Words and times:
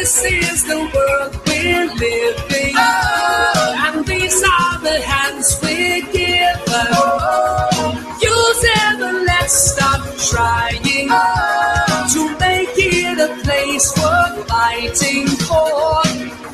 This 0.00 0.24
is 0.24 0.64
the 0.64 0.78
world 0.78 1.32
we're 1.46 1.86
living. 1.94 2.74
Oh. 2.74 3.84
And 3.84 4.06
these 4.06 4.42
are 4.42 4.78
the 4.80 4.98
hands 5.02 5.60
we're 5.62 6.00
given. 6.10 6.88
Oh. 6.96 8.18
Use 8.22 8.62
never 8.64 9.12
let's 9.24 9.52
stop 9.72 10.00
trying 10.32 11.08
oh. 11.10 12.08
to 12.14 12.20
make 12.40 12.72
it 12.76 13.18
a 13.28 13.30
place 13.44 13.92
worth 14.00 14.48
fighting 14.48 15.26
for. 15.44 16.00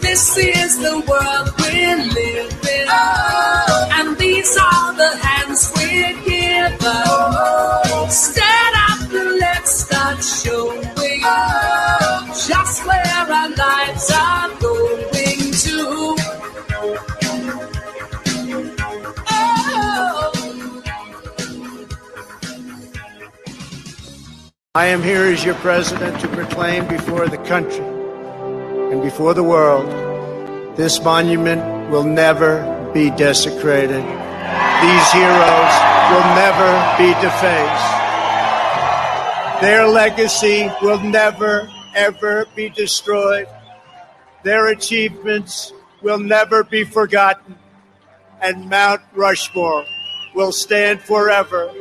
This 0.00 0.36
is 0.36 0.78
the 0.78 0.98
world 1.06 1.48
we're 1.60 2.02
living. 2.18 2.88
Oh. 2.90 3.88
And 3.92 4.18
these 4.18 4.56
are 4.56 4.92
the 4.96 5.16
hands 5.22 5.70
we're 5.76 6.18
given. 6.24 6.78
Oh. 6.82 8.45
Oh. 12.80 12.84
just 12.84 12.86
where 12.86 13.06
our 13.06 13.48
lives 13.48 14.10
are 14.14 14.48
going 14.60 15.52
to. 15.52 16.16
Oh. 19.28 20.32
I 24.74 24.86
am 24.86 25.02
here 25.02 25.24
as 25.24 25.42
your 25.44 25.54
president 25.56 26.20
to 26.20 26.28
proclaim 26.28 26.86
before 26.86 27.28
the 27.28 27.38
country 27.38 27.84
and 28.92 29.02
before 29.02 29.32
the 29.32 29.42
world 29.42 29.88
this 30.77 31.02
monument 31.02 31.90
will 31.90 32.04
never 32.04 32.60
be 32.92 33.08
desecrated. 33.10 34.04
These 34.04 35.12
heroes 35.12 35.74
will 36.12 36.28
never 36.36 36.70
be 36.98 37.14
defaced. 37.24 37.96
Their 39.62 39.86
legacy 39.88 40.70
will 40.82 41.00
never, 41.00 41.70
ever 41.96 42.46
be 42.55 42.68
destroyed. 42.68 43.48
Their 44.45 44.69
achievements 44.69 45.72
will 46.02 46.19
never 46.19 46.62
be 46.62 46.84
forgotten. 46.84 47.56
And 48.41 48.69
Mount 48.69 49.00
Rushmore 49.14 49.84
will 50.34 50.52
stand 50.52 51.00
forever 51.00 51.72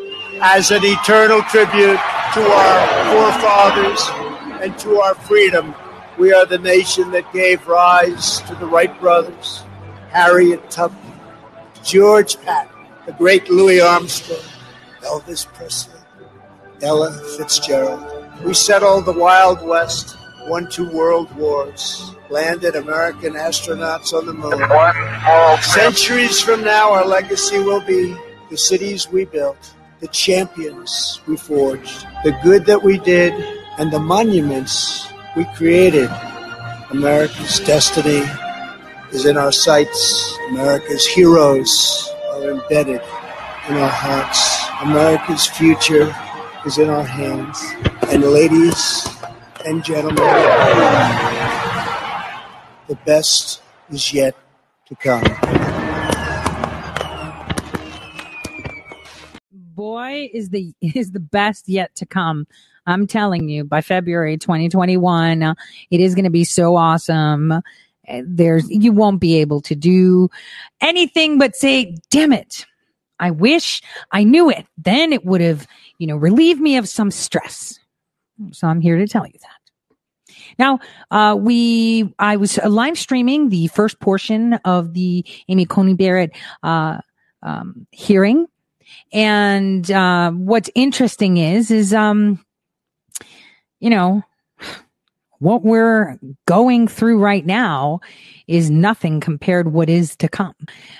as 0.42 0.72
an 0.72 0.82
eternal 0.84 1.42
tribute 1.44 2.00
to 2.34 2.42
our 2.42 3.06
forefathers 3.14 4.10
and 4.64 4.78
to 4.80 5.02
our 5.02 5.14
freedom. 5.16 5.76
We 6.18 6.34
are 6.34 6.46
the 6.46 6.58
nation 6.58 7.12
that 7.12 7.32
gave 7.34 7.68
rise 7.68 8.40
to 8.42 8.56
the 8.56 8.66
Wright 8.66 8.98
brothers, 9.02 9.64
Harriet 10.10 10.72
Tubman, 10.72 11.20
George 11.84 12.40
Patton, 12.42 12.88
the 13.06 13.12
great 13.12 13.50
Louis 13.50 13.82
Armstrong, 13.82 14.40
Elvis 15.02 15.46
Presley, 15.46 16.00
Ella 16.82 17.12
Fitzgerald. 17.38 18.15
We 18.44 18.54
settled 18.54 19.06
the 19.06 19.14
Wild 19.14 19.62
West, 19.66 20.18
won 20.48 20.70
two 20.70 20.90
world 20.90 21.34
wars, 21.36 22.12
landed 22.30 22.76
American 22.76 23.34
astronauts 23.34 24.14
on 24.14 24.26
the 24.26 24.34
moon. 24.34 25.62
Centuries 25.62 26.42
from 26.42 26.64
now, 26.64 26.92
our 26.92 27.06
legacy 27.06 27.60
will 27.60 27.82
be 27.82 28.16
the 28.50 28.58
cities 28.58 29.10
we 29.10 29.26
built, 29.26 29.74
the 30.00 30.08
champions 30.10 31.22
we 31.28 31.38
forged, 31.38 32.06
the 32.24 32.38
good 32.44 32.66
that 32.66 32.84
we 32.84 33.00
did, 33.00 33.34
and 33.80 33.92
the 33.92 34.00
monuments 34.00 35.08
we 35.36 35.46
created. 35.56 36.10
America's 36.92 37.60
destiny 37.62 38.24
is 39.12 39.26
in 39.26 39.38
our 39.38 39.52
sights. 39.52 40.38
America's 40.50 41.06
heroes 41.06 42.10
are 42.34 42.52
embedded 42.52 43.02
in 43.70 43.76
our 43.78 43.90
hearts. 43.90 44.68
America's 44.82 45.48
future 45.48 46.16
is 46.66 46.78
in 46.80 46.90
our 46.90 47.04
hands. 47.04 47.64
And 48.10 48.24
ladies 48.24 49.08
and 49.66 49.84
gentlemen, 49.84 50.16
the 52.88 52.96
best 53.06 53.62
is 53.90 54.12
yet 54.12 54.36
to 54.88 54.96
come. 54.96 55.24
Boy, 59.52 60.30
is 60.34 60.50
the 60.50 60.74
is 60.82 61.12
the 61.12 61.20
best 61.20 61.70
yet 61.70 61.94
to 61.96 62.06
come. 62.06 62.48
I'm 62.88 63.08
telling 63.08 63.50
you, 63.50 63.64
by 63.64 63.82
February 63.82 64.38
2021, 64.38 65.44
uh, 65.44 65.56
it 65.92 66.00
is 66.00 66.16
going 66.16 66.26
to 66.26 66.32
be 66.32 66.44
so 66.44 66.76
awesome. 66.76 67.54
There's 68.24 68.70
you 68.70 68.92
won't 68.92 69.20
be 69.20 69.40
able 69.40 69.62
to 69.62 69.76
do 69.76 70.30
anything 70.82 71.38
but 71.38 71.56
say, 71.56 71.96
"Damn 72.10 72.34
it." 72.34 72.66
I 73.20 73.32
wish 73.32 73.82
I 74.12 74.24
knew 74.24 74.50
it. 74.50 74.66
Then 74.78 75.14
it 75.14 75.26
would 75.26 75.42
have, 75.42 75.68
you 75.98 76.08
know, 76.08 76.16
relieve 76.16 76.60
me 76.60 76.78
of 76.78 76.88
some 76.88 77.12
stress. 77.12 77.80
So 78.52 78.68
I'm 78.68 78.82
here 78.82 78.98
to 78.98 79.08
tell 79.08 79.26
you 79.26 79.34
that. 79.34 80.36
Now, 80.60 80.80
uh, 81.12 81.36
we, 81.40 82.14
I 82.20 82.38
was 82.38 82.60
uh, 82.60 82.70
live 82.70 82.98
streaming 82.98 83.50
the 83.50 83.68
first 83.68 84.00
portion 84.00 84.54
of 84.66 84.94
the 84.94 85.26
Amy 85.48 85.66
Coney 85.66 85.94
Barrett, 85.94 86.32
uh, 86.64 87.00
um, 87.42 87.88
hearing. 87.92 88.48
And, 89.12 89.90
uh, 89.90 90.32
what's 90.32 90.70
interesting 90.76 91.38
is, 91.38 91.72
is, 91.72 91.94
um, 91.94 92.46
you 93.80 93.90
know, 93.90 94.24
what 95.40 95.64
we're 95.64 96.18
going 96.48 96.88
through 96.88 97.20
right 97.20 97.46
now 97.46 98.00
is 98.48 98.70
nothing 98.70 99.20
compared 99.20 99.74
what 99.74 99.90
is 99.90 100.16
to 100.18 100.28
come. 100.28 100.56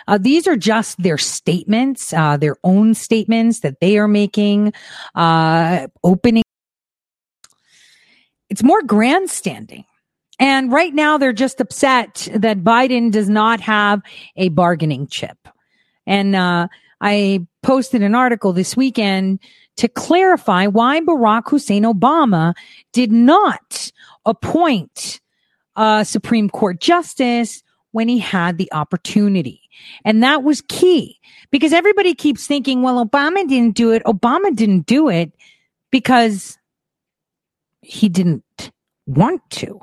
Uh, 0.08 0.18
these 0.18 0.48
are 0.48 0.58
just 0.58 1.02
their 1.02 1.18
statements, 1.18 2.14
uh, 2.14 2.38
their 2.38 2.56
own 2.64 2.94
statements 2.94 3.60
that 3.62 3.80
they 3.80 3.98
are 3.98 4.08
making, 4.08 4.74
uh, 5.16 5.88
opening. 6.04 6.44
It's 8.50 8.64
more 8.64 8.82
grandstanding. 8.82 9.86
And 10.40 10.72
right 10.72 10.94
now 10.94 11.18
they're 11.18 11.34
just 11.34 11.62
upset 11.62 12.28
that 12.34 12.64
Biden 12.64 13.12
does 13.12 13.30
not 13.30 13.62
have 13.62 14.02
a 14.36 14.50
bargaining 14.50 15.08
chip. 15.08 15.38
And, 16.06 16.36
uh, 16.36 16.68
I 17.02 17.46
posted 17.62 18.04
an 18.04 18.16
article 18.16 18.54
this 18.54 18.76
weekend 18.76 19.40
to 19.78 19.88
clarify 19.88 20.68
why 20.68 21.02
Barack 21.02 21.50
Hussein 21.50 21.84
Obama 21.84 22.54
did 22.94 23.12
not 23.12 23.92
appoint 24.26 25.20
a 25.76 26.06
Supreme 26.06 26.50
Court 26.50 26.80
justice 26.80 27.64
when 27.92 28.08
he 28.08 28.20
had 28.20 28.58
the 28.58 28.72
opportunity. 28.74 29.62
And 30.04 30.24
that 30.24 30.44
was 30.44 30.62
key 30.62 31.20
because 31.52 31.74
everybody 31.74 32.14
keeps 32.14 32.48
thinking, 32.48 32.82
well, 32.82 33.06
Obama 33.06 33.48
didn't 33.48 33.76
do 33.76 33.92
it. 33.92 34.04
Obama 34.04 34.54
didn't 34.56 34.86
do 34.86 35.10
it 35.10 35.32
because 35.92 36.58
he 37.82 38.10
didn't 38.10 38.44
want 39.06 39.42
to. 39.52 39.80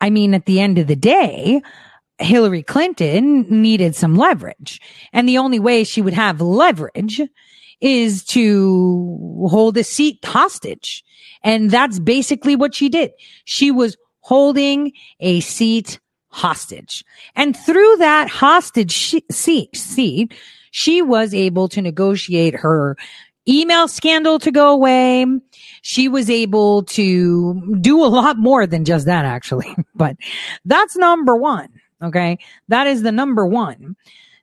I 0.00 0.10
mean, 0.10 0.34
at 0.34 0.46
the 0.46 0.60
end 0.60 0.78
of 0.78 0.86
the 0.86 0.96
day, 0.96 1.62
Hillary 2.18 2.62
Clinton 2.62 3.46
needed 3.48 3.94
some 3.94 4.16
leverage. 4.16 4.80
And 5.12 5.28
the 5.28 5.38
only 5.38 5.58
way 5.58 5.84
she 5.84 6.02
would 6.02 6.14
have 6.14 6.40
leverage 6.40 7.20
is 7.80 8.24
to 8.24 9.46
hold 9.48 9.76
a 9.76 9.84
seat 9.84 10.18
hostage. 10.24 11.04
And 11.42 11.70
that's 11.70 11.98
basically 11.98 12.56
what 12.56 12.74
she 12.74 12.88
did. 12.88 13.12
She 13.44 13.70
was 13.70 13.96
holding 14.24 14.90
a 15.20 15.40
seat 15.40 16.00
hostage. 16.28 17.04
And 17.36 17.54
through 17.54 17.96
that 17.98 18.28
hostage 18.28 19.14
seat, 19.30 19.76
seat, 19.76 20.34
she 20.70 21.02
was 21.02 21.34
able 21.34 21.68
to 21.68 21.82
negotiate 21.82 22.54
her 22.56 22.96
email 23.46 23.86
scandal 23.86 24.38
to 24.38 24.50
go 24.50 24.72
away. 24.72 25.26
She 25.82 26.08
was 26.08 26.30
able 26.30 26.84
to 26.84 27.78
do 27.80 28.02
a 28.02 28.08
lot 28.08 28.38
more 28.38 28.66
than 28.66 28.86
just 28.86 29.04
that, 29.04 29.26
actually. 29.26 29.76
but 29.94 30.16
that's 30.64 30.96
number 30.96 31.36
one. 31.36 31.68
Okay. 32.02 32.38
That 32.68 32.86
is 32.86 33.02
the 33.02 33.12
number 33.12 33.46
one. 33.46 33.94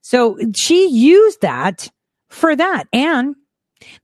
So 0.01 0.37
she 0.55 0.87
used 0.89 1.41
that 1.41 1.89
for 2.29 2.55
that. 2.55 2.85
And 2.93 3.35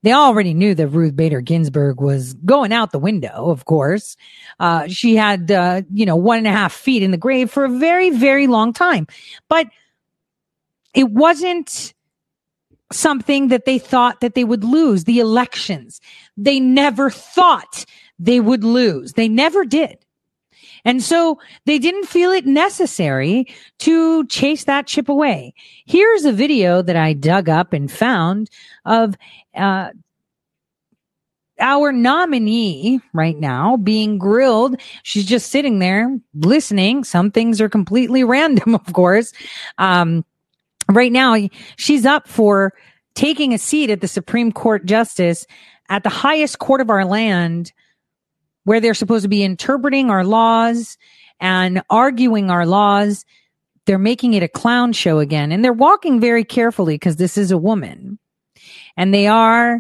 they 0.04 0.12
already 0.12 0.54
knew 0.54 0.76
that 0.76 0.88
Ruth 0.88 1.16
Bader 1.16 1.42
Ginsburg 1.42 2.02
was 2.02 2.34
going 2.34 2.72
out 2.72 2.92
the 2.92 3.00
window, 3.00 3.50
of 3.50 3.66
course. 3.66 4.18
Uh, 4.60 4.88
she 4.88 5.16
had, 5.16 5.52
uh, 5.52 5.82
you 5.92 6.06
know, 6.06 6.16
one 6.16 6.40
and 6.40 6.48
a 6.48 6.52
half 6.52 6.74
feet 6.74 7.04
in 7.04 7.12
the 7.12 7.18
grave 7.18 7.52
for 7.52 7.66
a 7.66 7.70
very, 7.70 8.10
very 8.10 8.48
long 8.48 8.74
time. 8.74 9.08
But 9.50 9.68
it 10.94 11.12
wasn't 11.12 11.94
something 12.92 13.50
that 13.50 13.66
they 13.66 13.80
thought 13.80 14.22
that 14.22 14.34
they 14.34 14.44
would 14.44 14.64
lose 14.64 15.04
the 15.04 15.20
elections. 15.20 16.00
They 16.38 16.60
never 16.60 17.10
thought 17.10 17.86
they 18.18 18.40
would 18.40 18.64
lose. 18.64 19.14
They 19.14 19.28
never 19.28 19.66
did. 19.66 19.98
And 20.88 21.04
so 21.04 21.38
they 21.66 21.80
didn't 21.80 22.06
feel 22.06 22.32
it 22.32 22.46
necessary 22.46 23.46
to 23.80 24.26
chase 24.28 24.64
that 24.64 24.88
chip 24.88 25.10
away. 25.10 25.54
Here's 25.86 26.24
a 26.24 26.32
video 26.32 26.82
that 26.82 26.96
I 26.96 27.12
dug 27.12 27.50
up 27.50 27.74
and 27.74 27.92
found 27.92 28.50
of 28.86 29.18
uh, 29.54 29.90
our 31.60 31.92
nominee 31.92 33.02
right 33.12 33.38
now 33.38 33.76
being 33.76 34.18
grilled. 34.18 34.80
She's 35.04 35.26
just 35.26 35.52
sitting 35.52 35.80
there 35.80 36.18
listening. 36.34 37.04
Some 37.04 37.32
things 37.32 37.60
are 37.60 37.68
completely 37.68 38.24
random, 38.24 38.74
of 38.74 38.94
course. 38.94 39.34
Um, 39.78 40.24
right 40.90 41.12
now, 41.12 41.36
she's 41.76 42.06
up 42.06 42.30
for 42.30 42.74
taking 43.14 43.54
a 43.54 43.58
seat 43.58 43.90
at 43.90 44.00
the 44.00 44.08
Supreme 44.08 44.54
Court 44.54 44.86
justice 44.86 45.46
at 45.90 46.04
the 46.04 46.10
highest 46.10 46.60
court 46.60 46.80
of 46.80 46.90
our 46.90 47.04
land 47.04 47.74
where 48.68 48.82
they're 48.82 48.94
supposed 48.94 49.24
to 49.24 49.30
be 49.30 49.44
interpreting 49.44 50.10
our 50.10 50.26
laws 50.26 50.98
and 51.40 51.82
arguing 51.90 52.52
our 52.52 52.66
laws, 52.66 53.24
they're 53.86 53.98
making 53.98 54.34
it 54.34 54.44
a 54.44 54.50
clown 54.50 54.92
show 54.92 55.20
again. 55.20 55.54
And 55.54 55.64
they're 55.64 55.72
walking 55.72 56.20
very 56.20 56.44
carefully 56.44 56.96
because 56.96 57.16
this 57.16 57.38
is 57.38 57.50
a 57.50 57.58
woman. 57.58 58.20
And 58.98 59.14
they 59.14 59.26
are 59.26 59.80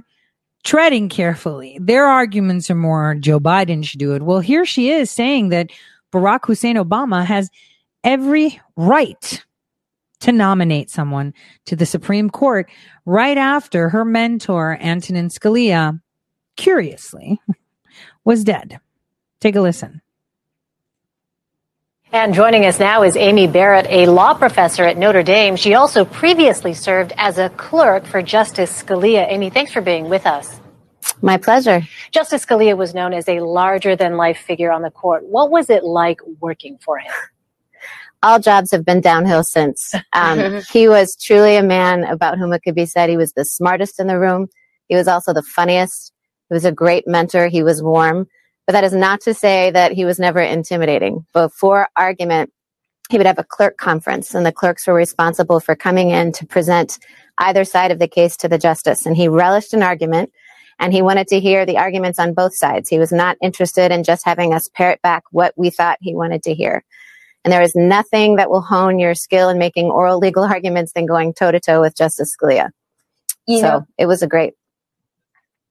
treading 0.64 1.10
carefully. 1.10 1.78
Their 1.82 2.06
arguments 2.06 2.72
are 2.72 2.76
more 2.76 3.14
Joe 3.16 3.42
Biden 3.42 3.84
should 3.84 4.00
do 4.00 4.14
it. 4.14 4.22
Well, 4.22 4.40
here 4.40 4.66
she 4.66 4.90
is 4.90 5.12
saying 5.12 5.50
that 5.50 5.70
Barack 6.14 6.46
Hussein 6.46 6.78
Obama 6.78 7.26
has 7.26 7.50
every 8.06 8.58
right 8.78 9.44
to 10.22 10.32
nominate 10.32 10.90
someone 10.90 11.34
to 11.66 11.76
the 11.76 11.86
Supreme 11.86 12.30
Court 12.30 12.72
right 13.06 13.38
after 13.38 13.90
her 13.90 14.06
mentor, 14.06 14.78
Antonin 14.80 15.28
Scalia, 15.28 16.00
curiously, 16.56 17.38
was 18.28 18.44
dead. 18.44 18.82
Take 19.40 19.56
a 19.56 19.62
listen. 19.62 20.02
And 22.12 22.34
joining 22.34 22.66
us 22.66 22.78
now 22.78 23.04
is 23.04 23.16
Amy 23.16 23.48
Barrett, 23.48 23.88
a 23.90 24.06
law 24.08 24.34
professor 24.34 24.84
at 24.84 24.98
Notre 24.98 25.24
Dame. 25.24 25.56
She 25.56 25.76
also 25.76 26.04
previously 26.04 26.74
served 26.74 27.14
as 27.16 27.38
a 27.38 27.48
clerk 27.52 28.06
for 28.06 28.22
Justice 28.22 28.84
Scalia. 28.84 29.26
Amy, 29.30 29.50
thanks 29.50 29.72
for 29.72 29.80
being 29.80 30.10
with 30.10 30.26
us. 30.26 30.60
My 31.22 31.38
pleasure. 31.38 31.84
Justice 32.12 32.46
Scalia 32.46 32.76
was 32.76 32.94
known 32.94 33.14
as 33.14 33.30
a 33.30 33.40
larger 33.40 33.96
than 33.96 34.18
life 34.18 34.40
figure 34.40 34.74
on 34.74 34.82
the 34.82 34.92
court. 34.92 35.26
What 35.26 35.50
was 35.50 35.70
it 35.70 35.86
like 35.86 36.20
working 36.42 36.78
for 36.84 36.98
him? 37.00 37.14
All 38.24 38.40
jobs 38.40 38.72
have 38.72 38.84
been 38.84 39.00
downhill 39.00 39.44
since. 39.46 39.94
Um, 40.12 40.62
he 40.74 40.90
was 40.90 41.16
truly 41.16 41.56
a 41.56 41.64
man 41.64 42.04
about 42.04 42.38
whom 42.38 42.52
it 42.52 42.60
could 42.62 42.76
be 42.76 42.88
said 42.88 43.10
he 43.10 43.16
was 43.16 43.32
the 43.34 43.46
smartest 43.46 44.02
in 44.02 44.08
the 44.08 44.20
room. 44.20 44.50
He 44.90 44.96
was 44.98 45.08
also 45.08 45.32
the 45.34 45.44
funniest. 45.44 46.12
He 46.50 46.54
was 46.54 46.66
a 46.66 46.72
great 46.72 47.08
mentor. 47.08 47.48
He 47.48 47.64
was 47.64 47.84
warm. 47.84 48.28
But 48.66 48.74
that 48.74 48.84
is 48.84 48.94
not 48.94 49.22
to 49.22 49.34
say 49.34 49.72
that 49.72 49.94
he 49.94 50.04
was 50.04 50.20
never 50.20 50.42
intimidating. 50.42 51.26
Before 51.34 51.88
argument, 51.96 52.52
he 53.10 53.18
would 53.18 53.26
have 53.26 53.40
a 53.40 53.44
clerk 53.44 53.78
conference, 53.78 54.36
and 54.36 54.46
the 54.46 54.52
clerks 54.52 54.86
were 54.86 54.94
responsible 54.94 55.62
for 55.62 55.76
coming 55.76 56.10
in 56.10 56.34
to 56.34 56.46
present 56.46 57.00
either 57.38 57.64
side 57.64 57.92
of 57.92 58.00
the 58.00 58.10
case 58.10 58.36
to 58.38 58.50
the 58.50 58.58
justice. 58.58 59.06
And 59.06 59.16
he 59.16 59.30
relished 59.30 59.74
an 59.74 59.84
argument, 59.84 60.32
and 60.80 60.92
he 60.92 61.02
wanted 61.02 61.28
to 61.28 61.40
hear 61.40 61.66
the 61.66 61.78
arguments 61.78 62.20
on 62.20 62.34
both 62.34 62.56
sides. 62.56 62.90
He 62.90 63.00
was 63.00 63.12
not 63.12 63.38
interested 63.42 63.92
in 63.94 64.04
just 64.04 64.26
having 64.26 64.54
us 64.54 64.68
parrot 64.68 65.02
back 65.02 65.24
what 65.32 65.54
we 65.56 65.70
thought 65.70 65.98
he 66.02 66.14
wanted 66.14 66.44
to 66.44 66.54
hear. 66.54 66.84
And 67.46 67.52
there 67.54 67.62
is 67.62 67.76
nothing 67.76 68.36
that 68.36 68.50
will 68.50 68.62
hone 68.62 69.00
your 69.00 69.16
skill 69.16 69.48
in 69.48 69.58
making 69.58 69.86
oral 69.86 70.20
legal 70.20 70.44
arguments 70.56 70.92
than 70.94 71.06
going 71.06 71.34
toe 71.34 71.52
to 71.52 71.62
toe 71.62 71.80
with 71.80 71.96
Justice 71.96 72.36
Scalia. 72.36 72.72
You 73.48 73.62
so 73.62 73.68
know, 73.68 73.88
it 73.98 74.08
was 74.08 74.22
a 74.22 74.28
great 74.28 74.56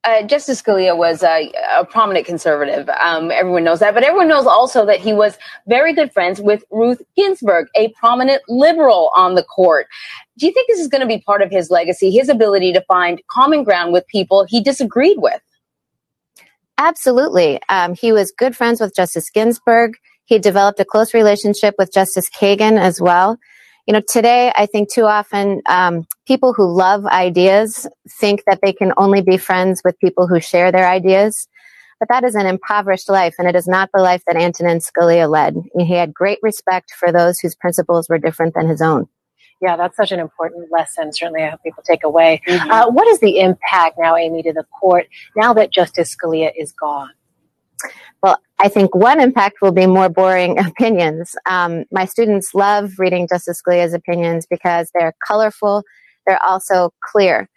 uh, 0.07 0.23
Justice 0.23 0.63
Scalia 0.63 0.97
was 0.97 1.23
a, 1.23 1.53
a 1.77 1.85
prominent 1.85 2.27
conservative. 2.27 2.89
Um, 2.89 3.33
everyone 3.33 3.65
knows 3.65 3.81
that, 3.81 3.93
but 3.93 4.05
everyone 4.05 4.29
knows 4.29 4.47
also 4.47 4.87
that 4.87 5.01
he 5.01 5.13
was 5.13 5.37
very 5.67 5.93
good 5.93 6.13
friends 6.13 6.41
with 6.41 6.65
Ruth 6.71 7.03
Ginsburg, 7.17 7.67
a 7.75 7.89
prominent 7.95 8.41
liberal 8.49 9.11
on 9.17 9.35
the 9.35 9.43
court. 9.43 9.89
Do 10.39 10.47
you 10.47 10.53
think 10.53 10.69
this 10.69 10.79
is 10.79 10.87
going 10.87 11.01
to 11.01 11.09
be 11.09 11.19
part 11.19 11.43
of 11.43 11.51
his 11.51 11.71
legacy, 11.71 12.11
his 12.11 12.29
ability 12.29 12.73
to 12.73 12.81
find 12.83 13.21
common 13.29 13.65
ground 13.65 13.93
with 13.93 14.07
people 14.07 14.47
he 14.49 14.63
disagreed 14.63 15.17
with? 15.19 15.41
Absolutely. 16.79 17.59
Um, 17.69 17.95
he 17.95 18.13
was 18.13 18.31
good 18.31 18.57
friends 18.57 18.81
with 18.81 18.95
Justice 18.95 19.29
Ginsburg. 19.31 19.95
He 20.25 20.39
developed 20.39 20.79
a 20.79 20.85
close 20.85 21.15
relationship 21.15 21.75
with 21.79 21.93
Justice 21.93 22.31
Kagan 22.31 22.79
as 22.79 23.01
well 23.01 23.39
you 23.87 23.93
know, 23.93 24.03
today 24.07 24.53
I 24.57 24.67
think 24.67 24.93
too 24.93 25.05
often 25.05 25.63
um, 25.67 26.07
people 26.27 26.53
who 26.53 26.67
love 26.67 27.07
ideas 27.07 27.87
think 28.21 28.43
that 28.47 28.61
they 28.63 28.73
can 28.73 28.93
only 28.97 29.23
be 29.23 29.39
friends 29.39 29.81
with 29.85 29.99
people 30.01 30.27
who 30.27 30.41
share 30.41 30.73
their 30.73 30.89
ideas. 30.89 31.49
But 31.99 32.09
that 32.11 32.25
is 32.25 32.35
an 32.35 32.45
impoverished 32.45 33.09
life, 33.09 33.37
and 33.39 33.49
it 33.49 33.57
is 33.57 33.67
not 33.67 33.89
the 33.95 34.03
life 34.03 34.23
that 34.27 34.37
Antonin 34.37 34.81
Scalia 34.81 35.31
led. 35.31 35.57
He 35.79 35.95
had 35.95 36.13
great 36.13 36.39
respect 36.43 36.91
for 36.91 37.11
those 37.11 37.39
whose 37.39 37.55
principles 37.55 38.09
were 38.09 38.19
different 38.19 38.55
than 38.55 38.69
his 38.69 38.83
own. 38.83 39.09
Yeah, 39.63 39.77
that's 39.77 39.97
such 39.97 40.13
an 40.13 40.21
important 40.21 40.71
lesson. 40.71 41.13
Certainly, 41.15 41.45
I 41.45 41.51
hope 41.51 41.63
people 41.63 41.83
take 41.87 42.05
away. 42.05 42.43
Mm-hmm. 42.47 42.71
Uh, 42.71 42.91
what 42.91 43.09
is 43.09 43.21
the 43.21 43.41
impact 43.41 43.97
now, 43.99 44.15
Amy, 44.15 44.43
to 44.43 44.53
the 44.53 44.65
court 44.65 45.07
now 45.35 45.55
that 45.55 45.73
Justice 45.73 46.15
Scalia 46.15 46.51
is 46.55 46.73
gone? 46.73 47.11
I 48.59 48.69
think 48.69 48.95
one 48.95 49.21
impact 49.21 49.57
will 49.61 49.73
be 49.73 49.87
more 49.87 50.09
boring 50.09 50.59
opinions. 50.67 51.37
Um, 51.47 51.85
my 51.91 52.05
students 52.05 52.55
love 52.55 52.99
reading 52.99 53.29
Justice 53.29 53.61
Scalia's 53.63 53.95
opinions 53.95 54.47
because 54.49 54.91
they're 54.95 55.15
colorful, 55.27 55.83
they're 56.27 56.43
also 56.43 56.91
clear. 57.03 57.49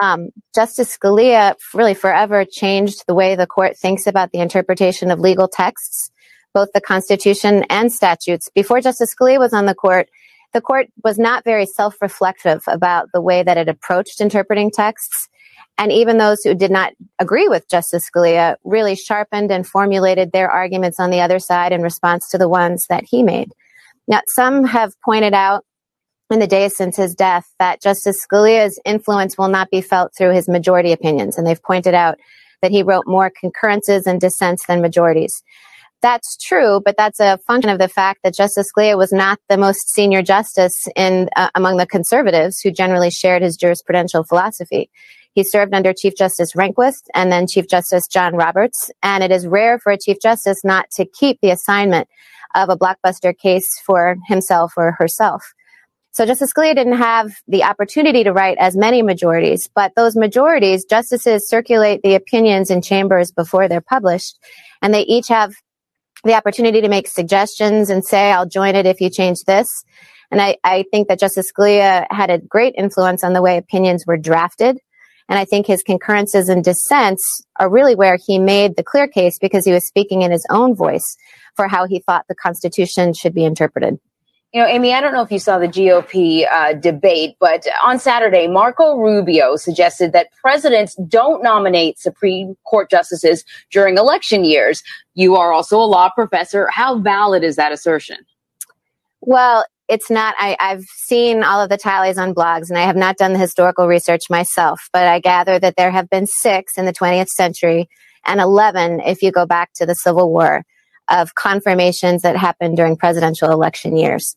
Um, 0.00 0.30
Justice 0.54 0.96
Scalia 0.96 1.54
really 1.74 1.94
forever 1.94 2.44
changed 2.44 3.04
the 3.06 3.14
way 3.14 3.34
the 3.34 3.46
court 3.46 3.76
thinks 3.76 4.06
about 4.06 4.32
the 4.32 4.38
interpretation 4.38 5.10
of 5.10 5.20
legal 5.20 5.46
texts, 5.46 6.10
both 6.54 6.70
the 6.72 6.80
Constitution 6.80 7.64
and 7.68 7.92
statutes. 7.92 8.48
Before 8.54 8.80
Justice 8.80 9.14
Scalia 9.14 9.38
was 9.38 9.52
on 9.52 9.66
the 9.66 9.74
court, 9.74 10.08
the 10.52 10.60
court 10.60 10.86
was 11.04 11.18
not 11.18 11.44
very 11.44 11.66
self 11.66 12.00
reflective 12.00 12.62
about 12.66 13.08
the 13.12 13.20
way 13.20 13.42
that 13.42 13.58
it 13.58 13.68
approached 13.68 14.20
interpreting 14.20 14.70
texts. 14.70 15.28
And 15.78 15.90
even 15.90 16.18
those 16.18 16.42
who 16.42 16.54
did 16.54 16.70
not 16.70 16.92
agree 17.18 17.48
with 17.48 17.68
Justice 17.68 18.08
Scalia 18.08 18.56
really 18.64 18.94
sharpened 18.94 19.50
and 19.50 19.66
formulated 19.66 20.32
their 20.32 20.50
arguments 20.50 21.00
on 21.00 21.10
the 21.10 21.20
other 21.20 21.38
side 21.38 21.72
in 21.72 21.80
response 21.80 22.28
to 22.30 22.38
the 22.38 22.48
ones 22.48 22.86
that 22.88 23.04
he 23.08 23.22
made. 23.22 23.52
Now, 24.06 24.20
some 24.26 24.64
have 24.64 24.92
pointed 25.02 25.32
out 25.32 25.64
in 26.30 26.38
the 26.38 26.46
days 26.46 26.76
since 26.76 26.96
his 26.96 27.14
death 27.14 27.46
that 27.58 27.80
Justice 27.80 28.24
Scalia's 28.24 28.80
influence 28.84 29.36
will 29.36 29.48
not 29.48 29.70
be 29.70 29.80
felt 29.80 30.12
through 30.16 30.32
his 30.32 30.48
majority 30.48 30.92
opinions. 30.92 31.36
And 31.36 31.46
they've 31.46 31.62
pointed 31.62 31.94
out 31.94 32.18
that 32.62 32.70
he 32.70 32.82
wrote 32.82 33.06
more 33.06 33.30
concurrences 33.30 34.06
and 34.06 34.20
dissents 34.20 34.66
than 34.66 34.82
majorities. 34.82 35.42
That's 36.02 36.36
true, 36.36 36.80
but 36.82 36.96
that's 36.96 37.20
a 37.20 37.38
function 37.46 37.70
of 37.70 37.78
the 37.78 37.88
fact 37.88 38.20
that 38.22 38.34
Justice 38.34 38.70
Scalia 38.74 38.96
was 38.96 39.12
not 39.12 39.38
the 39.48 39.58
most 39.58 39.90
senior 39.90 40.22
justice 40.22 40.88
in 40.96 41.28
uh, 41.36 41.50
among 41.54 41.76
the 41.76 41.86
conservatives 41.86 42.60
who 42.60 42.70
generally 42.70 43.10
shared 43.10 43.42
his 43.42 43.58
jurisprudential 43.58 44.26
philosophy. 44.26 44.90
He 45.32 45.44
served 45.44 45.74
under 45.74 45.92
Chief 45.92 46.14
Justice 46.16 46.54
Rehnquist 46.54 47.02
and 47.14 47.30
then 47.30 47.46
Chief 47.46 47.68
Justice 47.68 48.06
John 48.06 48.34
Roberts. 48.34 48.90
And 49.02 49.22
it 49.22 49.30
is 49.30 49.46
rare 49.46 49.78
for 49.78 49.92
a 49.92 49.98
Chief 49.98 50.18
Justice 50.20 50.64
not 50.64 50.90
to 50.96 51.06
keep 51.06 51.38
the 51.40 51.50
assignment 51.50 52.08
of 52.54 52.68
a 52.68 52.76
blockbuster 52.76 53.36
case 53.36 53.80
for 53.84 54.16
himself 54.26 54.72
or 54.76 54.92
herself. 54.92 55.52
So 56.12 56.26
Justice 56.26 56.52
Scalia 56.52 56.74
didn't 56.74 56.94
have 56.94 57.32
the 57.46 57.62
opportunity 57.62 58.24
to 58.24 58.32
write 58.32 58.58
as 58.58 58.76
many 58.76 59.00
majorities, 59.00 59.70
but 59.72 59.92
those 59.94 60.16
majorities, 60.16 60.84
justices 60.84 61.48
circulate 61.48 62.02
the 62.02 62.16
opinions 62.16 62.68
in 62.68 62.82
chambers 62.82 63.30
before 63.30 63.68
they're 63.68 63.80
published, 63.80 64.36
and 64.82 64.92
they 64.92 65.02
each 65.02 65.28
have 65.28 65.54
the 66.24 66.34
opportunity 66.34 66.80
to 66.80 66.88
make 66.88 67.06
suggestions 67.06 67.90
and 67.90 68.04
say, 68.04 68.32
I'll 68.32 68.48
join 68.48 68.74
it 68.74 68.86
if 68.86 69.00
you 69.00 69.08
change 69.08 69.44
this. 69.44 69.84
And 70.32 70.40
I, 70.40 70.56
I 70.64 70.84
think 70.90 71.08
that 71.08 71.20
Justice 71.20 71.50
Scalia 71.52 72.06
had 72.10 72.28
a 72.28 72.38
great 72.38 72.74
influence 72.76 73.22
on 73.22 73.32
the 73.32 73.42
way 73.42 73.56
opinions 73.56 74.04
were 74.04 74.16
drafted. 74.16 74.78
And 75.30 75.38
I 75.38 75.44
think 75.44 75.66
his 75.66 75.84
concurrences 75.84 76.48
and 76.48 76.64
dissents 76.64 77.42
are 77.60 77.70
really 77.70 77.94
where 77.94 78.16
he 78.16 78.38
made 78.38 78.74
the 78.76 78.82
clear 78.82 79.06
case 79.06 79.38
because 79.38 79.64
he 79.64 79.72
was 79.72 79.86
speaking 79.86 80.22
in 80.22 80.32
his 80.32 80.44
own 80.50 80.74
voice 80.74 81.16
for 81.54 81.68
how 81.68 81.86
he 81.86 82.00
thought 82.00 82.26
the 82.28 82.34
Constitution 82.34 83.14
should 83.14 83.32
be 83.32 83.44
interpreted. 83.44 83.98
You 84.52 84.60
know, 84.60 84.66
Amy, 84.66 84.92
I 84.92 85.00
don't 85.00 85.12
know 85.12 85.22
if 85.22 85.30
you 85.30 85.38
saw 85.38 85.60
the 85.60 85.68
GOP 85.68 86.44
uh, 86.50 86.72
debate, 86.72 87.36
but 87.38 87.64
on 87.84 88.00
Saturday, 88.00 88.48
Marco 88.48 88.96
Rubio 88.96 89.54
suggested 89.54 90.12
that 90.12 90.32
presidents 90.42 90.96
don't 91.06 91.40
nominate 91.44 92.00
Supreme 92.00 92.56
Court 92.64 92.90
justices 92.90 93.44
during 93.70 93.96
election 93.96 94.44
years. 94.44 94.82
You 95.14 95.36
are 95.36 95.52
also 95.52 95.78
a 95.78 95.86
law 95.86 96.10
professor. 96.10 96.66
How 96.66 96.98
valid 96.98 97.44
is 97.44 97.54
that 97.54 97.70
assertion? 97.70 98.16
Well, 99.20 99.64
it's 99.90 100.10
not 100.10 100.34
I, 100.38 100.56
i've 100.60 100.84
seen 100.84 101.42
all 101.42 101.60
of 101.60 101.68
the 101.68 101.76
tallies 101.76 102.16
on 102.16 102.34
blogs 102.34 102.70
and 102.70 102.78
i 102.78 102.82
have 102.82 102.96
not 102.96 103.18
done 103.18 103.32
the 103.32 103.38
historical 103.38 103.86
research 103.86 104.30
myself 104.30 104.88
but 104.92 105.06
i 105.06 105.18
gather 105.18 105.58
that 105.58 105.74
there 105.76 105.90
have 105.90 106.08
been 106.08 106.26
six 106.26 106.78
in 106.78 106.86
the 106.86 106.92
20th 106.92 107.28
century 107.28 107.88
and 108.24 108.40
11 108.40 109.00
if 109.00 109.22
you 109.22 109.32
go 109.32 109.46
back 109.46 109.72
to 109.74 109.86
the 109.86 109.94
civil 109.94 110.30
war 110.30 110.64
of 111.10 111.34
confirmations 111.34 112.22
that 112.22 112.36
happened 112.36 112.76
during 112.76 112.96
presidential 112.96 113.50
election 113.50 113.96
years. 113.96 114.36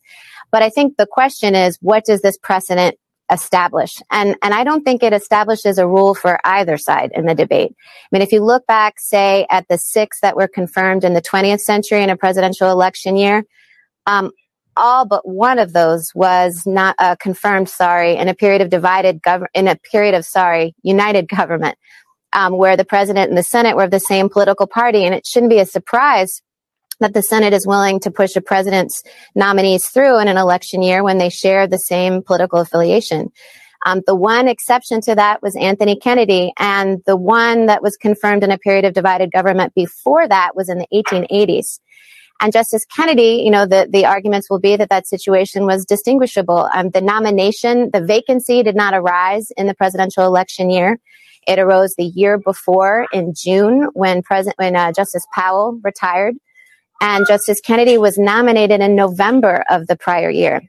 But 0.50 0.62
i 0.62 0.70
think 0.70 0.96
the 0.96 1.06
question 1.06 1.54
is 1.54 1.78
what 1.80 2.04
does 2.04 2.20
this 2.20 2.36
precedent 2.36 2.96
establish? 3.32 3.90
And 4.10 4.36
and 4.42 4.52
i 4.52 4.64
don't 4.64 4.82
think 4.82 5.02
it 5.02 5.12
establishes 5.12 5.78
a 5.78 5.86
rule 5.86 6.14
for 6.14 6.38
either 6.44 6.76
side 6.76 7.10
in 7.14 7.26
the 7.26 7.34
debate. 7.34 7.72
I 7.78 8.08
mean 8.12 8.22
if 8.22 8.32
you 8.32 8.44
look 8.44 8.66
back 8.66 8.94
say 8.98 9.46
at 9.50 9.66
the 9.68 9.78
six 9.78 10.20
that 10.20 10.36
were 10.36 10.48
confirmed 10.48 11.04
in 11.04 11.14
the 11.14 11.22
20th 11.22 11.60
century 11.60 12.02
in 12.02 12.10
a 12.10 12.16
presidential 12.16 12.70
election 12.70 13.16
year 13.16 13.44
um, 14.06 14.30
all 14.76 15.06
but 15.06 15.26
one 15.26 15.58
of 15.58 15.72
those 15.72 16.12
was 16.14 16.62
not 16.66 16.96
uh, 16.98 17.16
confirmed. 17.16 17.68
Sorry, 17.68 18.16
in 18.16 18.28
a 18.28 18.34
period 18.34 18.62
of 18.62 18.70
divided 18.70 19.22
government, 19.22 19.52
in 19.54 19.68
a 19.68 19.76
period 19.76 20.14
of 20.14 20.24
sorry, 20.24 20.74
united 20.82 21.28
government, 21.28 21.78
um, 22.32 22.56
where 22.56 22.76
the 22.76 22.84
president 22.84 23.28
and 23.28 23.38
the 23.38 23.42
Senate 23.42 23.76
were 23.76 23.84
of 23.84 23.90
the 23.90 24.00
same 24.00 24.28
political 24.28 24.66
party, 24.66 25.04
and 25.04 25.14
it 25.14 25.26
shouldn't 25.26 25.50
be 25.50 25.60
a 25.60 25.66
surprise 25.66 26.42
that 27.00 27.14
the 27.14 27.22
Senate 27.22 27.52
is 27.52 27.66
willing 27.66 28.00
to 28.00 28.10
push 28.10 28.36
a 28.36 28.40
president's 28.40 29.02
nominees 29.34 29.88
through 29.88 30.18
in 30.20 30.28
an 30.28 30.36
election 30.36 30.82
year 30.82 31.02
when 31.02 31.18
they 31.18 31.28
share 31.28 31.66
the 31.66 31.78
same 31.78 32.22
political 32.22 32.60
affiliation. 32.60 33.30
Um, 33.86 34.00
the 34.06 34.14
one 34.14 34.48
exception 34.48 35.00
to 35.02 35.14
that 35.14 35.42
was 35.42 35.56
Anthony 35.56 35.96
Kennedy, 35.96 36.52
and 36.58 37.02
the 37.06 37.16
one 37.16 37.66
that 37.66 37.82
was 37.82 37.96
confirmed 37.96 38.42
in 38.42 38.50
a 38.50 38.58
period 38.58 38.84
of 38.84 38.94
divided 38.94 39.30
government 39.30 39.74
before 39.74 40.26
that 40.26 40.56
was 40.56 40.68
in 40.68 40.78
the 40.78 40.86
1880s. 40.92 41.80
And 42.40 42.52
Justice 42.52 42.84
Kennedy, 42.84 43.42
you 43.44 43.50
know, 43.50 43.66
the, 43.66 43.88
the 43.90 44.04
arguments 44.04 44.50
will 44.50 44.58
be 44.58 44.76
that 44.76 44.90
that 44.90 45.06
situation 45.06 45.66
was 45.66 45.84
distinguishable. 45.84 46.68
Um, 46.74 46.90
the 46.90 47.00
nomination, 47.00 47.90
the 47.92 48.04
vacancy 48.04 48.62
did 48.62 48.76
not 48.76 48.92
arise 48.92 49.50
in 49.56 49.66
the 49.66 49.74
presidential 49.74 50.24
election 50.24 50.68
year. 50.68 50.98
It 51.46 51.58
arose 51.58 51.94
the 51.94 52.04
year 52.04 52.38
before 52.38 53.06
in 53.12 53.34
June 53.34 53.88
when 53.92 54.22
President, 54.22 54.58
when 54.58 54.76
uh, 54.76 54.92
Justice 54.92 55.26
Powell 55.34 55.78
retired. 55.82 56.34
And 57.00 57.26
Justice 57.26 57.60
Kennedy 57.60 57.98
was 57.98 58.18
nominated 58.18 58.80
in 58.80 58.94
November 58.94 59.64
of 59.68 59.86
the 59.86 59.96
prior 59.96 60.30
year. 60.30 60.62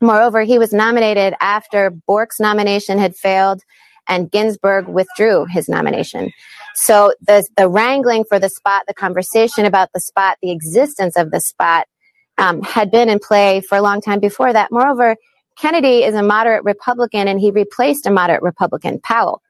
Moreover, 0.00 0.42
he 0.42 0.58
was 0.58 0.72
nominated 0.72 1.34
after 1.40 1.90
Bork's 1.90 2.40
nomination 2.40 2.98
had 2.98 3.16
failed 3.16 3.62
and 4.08 4.30
Ginsburg 4.30 4.88
withdrew 4.88 5.46
his 5.46 5.68
nomination. 5.68 6.30
So 6.74 7.14
the, 7.26 7.46
the 7.56 7.68
wrangling 7.68 8.24
for 8.28 8.38
the 8.38 8.48
spot, 8.48 8.84
the 8.86 8.94
conversation 8.94 9.64
about 9.64 9.90
the 9.94 10.00
spot, 10.00 10.38
the 10.42 10.50
existence 10.50 11.16
of 11.16 11.30
the 11.30 11.40
spot 11.40 11.86
um, 12.38 12.62
had 12.62 12.90
been 12.90 13.08
in 13.08 13.18
play 13.18 13.60
for 13.60 13.76
a 13.76 13.82
long 13.82 14.00
time 14.00 14.20
before 14.20 14.52
that. 14.52 14.70
Moreover, 14.72 15.16
Kennedy 15.58 16.02
is 16.02 16.14
a 16.14 16.22
moderate 16.22 16.64
Republican 16.64 17.28
and 17.28 17.38
he 17.38 17.50
replaced 17.50 18.06
a 18.06 18.10
moderate 18.10 18.42
Republican, 18.42 19.00
Powell. 19.00 19.42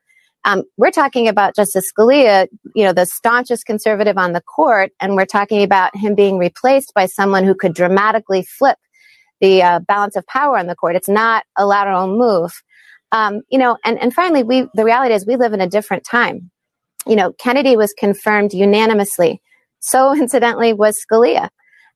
Um, 0.45 0.65
we're 0.77 0.91
talking 0.91 1.29
about 1.29 1.55
Justice 1.55 1.91
Scalia, 1.93 2.49
you 2.75 2.85
know, 2.85 2.93
the 2.93 3.07
staunchest 3.07 3.65
conservative 3.65 4.19
on 4.19 4.33
the 4.33 4.41
court, 4.41 4.91
and 5.01 5.15
we're 5.15 5.25
talking 5.25 5.63
about 5.63 5.97
him 5.97 6.17
being 6.17 6.37
replaced 6.37 6.93
by 6.95 7.07
someone 7.07 7.45
who 7.45 7.55
could 7.55 7.75
dramatically 7.75 8.43
flip 8.43 8.77
the 9.41 9.63
uh, 9.63 9.79
balance 9.81 10.17
of 10.17 10.27
power 10.27 10.59
on 10.59 10.67
the 10.67 10.75
court. 10.75 10.97
It's 10.97 11.09
not 11.09 11.45
a 11.57 11.65
lateral 11.65 12.09
move. 12.09 12.61
Um, 13.13 13.43
you 13.51 13.59
know, 13.59 13.77
and, 13.85 13.99
and 14.01 14.13
finally, 14.13 14.43
we, 14.43 14.67
the 14.75 14.85
reality 14.85 15.15
is 15.15 15.27
we 15.27 15.37
live 15.37 15.53
in 15.53 15.61
a 15.61 15.69
different 15.69 16.05
time. 16.05 16.51
You 17.07 17.15
know, 17.15 17.33
Kennedy 17.35 17.77
was 17.77 17.93
confirmed 17.93 18.53
unanimously. 18.53 19.41
So 19.81 20.15
incidentally 20.19 20.73
was 20.73 20.99
Scalia. 20.99 21.49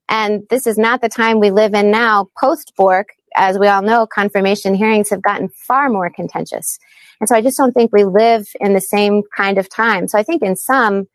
And 0.08 0.42
this 0.50 0.66
is 0.66 0.78
not 0.78 1.00
the 1.00 1.08
time 1.08 1.40
we 1.40 1.50
live 1.50 1.74
in 1.74 1.90
now 1.90 2.28
post 2.38 2.72
Bork. 2.76 3.08
As 3.34 3.58
we 3.58 3.66
all 3.66 3.82
know, 3.82 4.06
confirmation 4.06 4.74
hearings 4.74 5.10
have 5.10 5.20
gotten 5.20 5.48
far 5.48 5.88
more 5.88 6.08
contentious. 6.08 6.78
And 7.20 7.28
so 7.28 7.34
I 7.34 7.42
just 7.42 7.58
don't 7.58 7.72
think 7.72 7.92
we 7.92 8.04
live 8.04 8.46
in 8.60 8.72
the 8.74 8.80
same 8.80 9.22
kind 9.36 9.58
of 9.58 9.68
time. 9.68 10.06
So 10.08 10.18
I 10.18 10.22
think 10.22 10.42
in 10.42 10.56
some, 10.56 11.06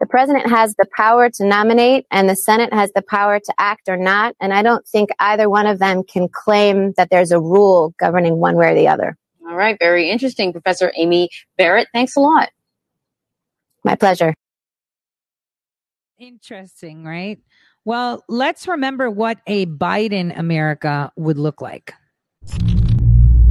the 0.00 0.06
president 0.06 0.48
has 0.48 0.74
the 0.74 0.86
power 0.94 1.30
to 1.30 1.44
nominate 1.44 2.06
and 2.10 2.28
the 2.28 2.36
Senate 2.36 2.72
has 2.72 2.92
the 2.92 3.02
power 3.02 3.40
to 3.40 3.54
act 3.58 3.88
or 3.88 3.96
not. 3.96 4.36
And 4.40 4.52
I 4.52 4.62
don't 4.62 4.86
think 4.86 5.10
either 5.18 5.48
one 5.48 5.66
of 5.66 5.78
them 5.78 6.02
can 6.04 6.28
claim 6.28 6.92
that 6.96 7.08
there's 7.10 7.32
a 7.32 7.40
rule 7.40 7.94
governing 7.98 8.36
one 8.36 8.56
way 8.56 8.72
or 8.72 8.74
the 8.74 8.88
other. 8.88 9.16
All 9.48 9.54
right, 9.54 9.76
very 9.78 10.10
interesting, 10.10 10.50
Professor 10.52 10.92
Amy 10.96 11.28
Barrett. 11.56 11.86
Thanks 11.92 12.16
a 12.16 12.20
lot. 12.20 12.50
My 13.84 13.94
pleasure. 13.94 14.34
Interesting, 16.18 17.04
right? 17.04 17.38
Well, 17.84 18.24
let's 18.28 18.66
remember 18.66 19.08
what 19.08 19.38
a 19.46 19.66
Biden 19.66 20.36
America 20.36 21.12
would 21.16 21.38
look 21.38 21.60
like. 21.60 21.94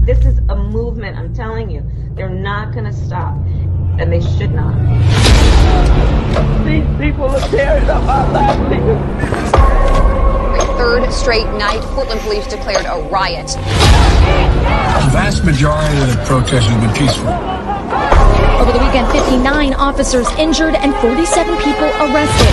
This 0.05 0.25
is 0.25 0.39
a 0.49 0.55
movement, 0.55 1.17
I'm 1.17 1.33
telling 1.33 1.69
you. 1.69 1.89
They're 2.15 2.27
not 2.27 2.73
going 2.73 2.85
to 2.85 2.93
stop, 2.93 3.33
and 3.97 4.11
they 4.11 4.19
should 4.19 4.51
not. 4.51 4.75
These 6.65 6.85
people 6.99 7.25
are 7.25 7.47
tearing 7.47 7.89
up 7.89 8.03
our 8.03 8.33
livelihoods. 8.33 9.84
Third 10.77 11.09
straight 11.11 11.47
night, 11.57 11.79
Portland 11.95 12.19
police 12.21 12.45
declared 12.47 12.85
a 12.85 13.07
riot. 13.09 13.47
The 13.47 15.11
vast 15.15 15.45
majority 15.45 16.01
of 16.01 16.09
the 16.11 16.21
protests 16.25 16.67
have 16.67 16.81
been 16.81 16.91
peaceful. 16.91 17.31
Over 18.59 18.71
the 18.75 18.83
weekend, 18.83 19.07
59 19.11 19.73
officers 19.75 20.27
injured 20.37 20.75
and 20.75 20.93
47 20.95 21.55
people 21.63 21.87
arrested. 22.03 22.51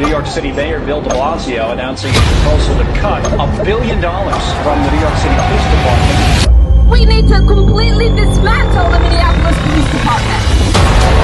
New 0.00 0.08
York 0.08 0.26
City 0.26 0.50
Mayor 0.50 0.80
Bill 0.80 1.02
de 1.02 1.10
Blasio 1.10 1.72
announcing 1.72 2.10
a 2.10 2.20
proposal 2.20 2.76
to 2.78 2.84
cut 3.00 3.20
a 3.36 3.64
billion 3.64 4.00
dollars 4.00 4.42
from 4.64 4.80
the 4.80 4.90
New 4.92 5.00
York 5.00 5.16
City 5.20 5.34
Police 5.36 5.66
Department. 5.76 6.90
We 6.90 7.04
need 7.04 7.28
to 7.28 7.38
completely 7.44 8.08
dismantle 8.16 8.90
the 8.90 9.00
Minneapolis 9.00 9.56
Police 9.60 9.90
Department. 9.92 11.23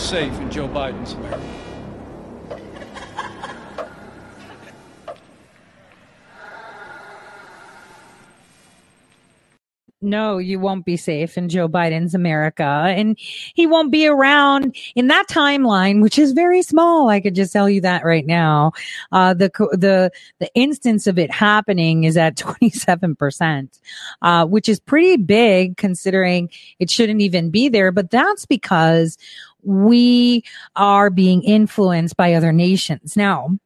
Safe 0.00 0.32
in 0.40 0.50
Joe 0.50 0.68
Biden's 0.68 1.12
America. 1.12 1.60
No, 10.02 10.38
you 10.38 10.58
won't 10.58 10.86
be 10.86 10.96
safe 10.96 11.36
in 11.36 11.50
Joe 11.50 11.68
Biden's 11.68 12.14
America. 12.14 12.64
And 12.64 13.18
he 13.18 13.66
won't 13.66 13.92
be 13.92 14.06
around 14.06 14.74
in 14.94 15.08
that 15.08 15.28
timeline, 15.28 16.00
which 16.00 16.18
is 16.18 16.32
very 16.32 16.62
small. 16.62 17.10
I 17.10 17.20
could 17.20 17.34
just 17.34 17.52
tell 17.52 17.68
you 17.68 17.82
that 17.82 18.02
right 18.02 18.24
now. 18.24 18.72
Uh, 19.12 19.34
the, 19.34 19.50
the, 19.72 20.10
the 20.38 20.50
instance 20.54 21.06
of 21.06 21.18
it 21.18 21.30
happening 21.30 22.04
is 22.04 22.16
at 22.16 22.36
27%, 22.38 23.78
uh, 24.22 24.46
which 24.46 24.70
is 24.70 24.80
pretty 24.80 25.18
big 25.18 25.76
considering 25.76 26.48
it 26.78 26.90
shouldn't 26.90 27.20
even 27.20 27.50
be 27.50 27.68
there. 27.68 27.92
But 27.92 28.10
that's 28.10 28.46
because 28.46 29.18
we 29.62 30.44
are 30.76 31.10
being 31.10 31.42
influenced 31.42 32.16
by 32.16 32.34
other 32.34 32.52
nations. 32.52 33.16
Now, 33.16 33.58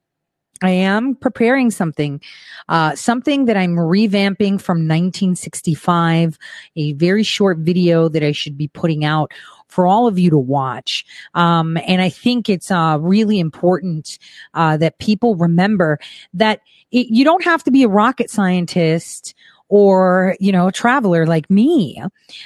I 0.63 0.69
am 0.69 1.15
preparing 1.15 1.69
something, 1.69 2.21
uh, 2.69 2.95
something 2.95 3.45
that 3.45 3.57
I'm 3.57 3.75
revamping 3.75 4.61
from 4.61 4.87
1965, 4.87 6.37
a 6.77 6.93
very 6.93 7.23
short 7.23 7.57
video 7.59 8.07
that 8.09 8.23
I 8.23 8.31
should 8.31 8.57
be 8.57 8.69
putting 8.69 9.03
out 9.03 9.33
for 9.67 9.85
all 9.85 10.07
of 10.07 10.17
you 10.17 10.29
to 10.29 10.37
watch. 10.37 11.05
Um, 11.33 11.77
and 11.85 12.01
I 12.01 12.09
think 12.09 12.49
it's, 12.49 12.71
uh, 12.71 12.97
really 13.01 13.39
important, 13.39 14.17
uh, 14.53 14.77
that 14.77 14.99
people 14.99 15.35
remember 15.35 15.99
that 16.33 16.61
it, 16.91 17.07
you 17.07 17.25
don't 17.25 17.43
have 17.43 17.63
to 17.65 17.71
be 17.71 17.83
a 17.83 17.89
rocket 17.89 18.29
scientist 18.29 19.33
or 19.69 20.35
you 20.39 20.51
know 20.51 20.67
a 20.67 20.71
traveler 20.71 21.25
like 21.25 21.49
me 21.49 22.01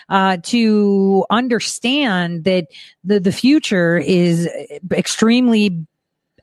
uh, 0.09 0.38
to 0.43 1.25
understand 1.29 2.43
that 2.43 2.67
the 3.03 3.19
the 3.19 3.31
future 3.31 3.97
is 3.97 4.49
extremely 4.91 5.85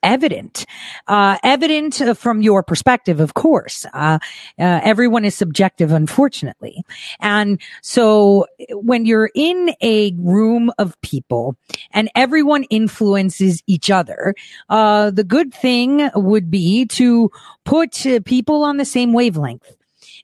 evident, 0.07 0.65
uh, 1.09 1.37
evident 1.43 2.01
from 2.17 2.41
your 2.41 2.63
perspective, 2.63 3.21
of 3.21 3.35
course. 3.35 3.85
Uh, 3.93 4.19
uh, 4.59 4.81
everyone 4.83 5.25
is 5.25 5.35
subjective, 5.35 5.93
unfortunately. 5.93 6.83
And 7.21 7.61
so 7.83 8.47
when 8.71 9.05
you're 9.05 9.31
in 9.35 9.75
a 9.83 10.13
room 10.17 10.71
of 10.79 10.99
people 11.03 11.57
and 11.91 12.09
everyone 12.15 12.65
influences 12.65 13.63
each 13.67 13.91
other, 13.91 14.35
uh, 14.69 15.11
the 15.11 15.25
good 15.25 15.53
thing 15.53 16.09
would 16.15 16.51
be 16.51 16.87
to 16.87 17.31
put 17.65 18.07
uh, 18.07 18.21
people 18.25 18.63
on 18.63 18.77
the 18.77 18.85
same 18.85 19.13
wavelength. 19.13 19.77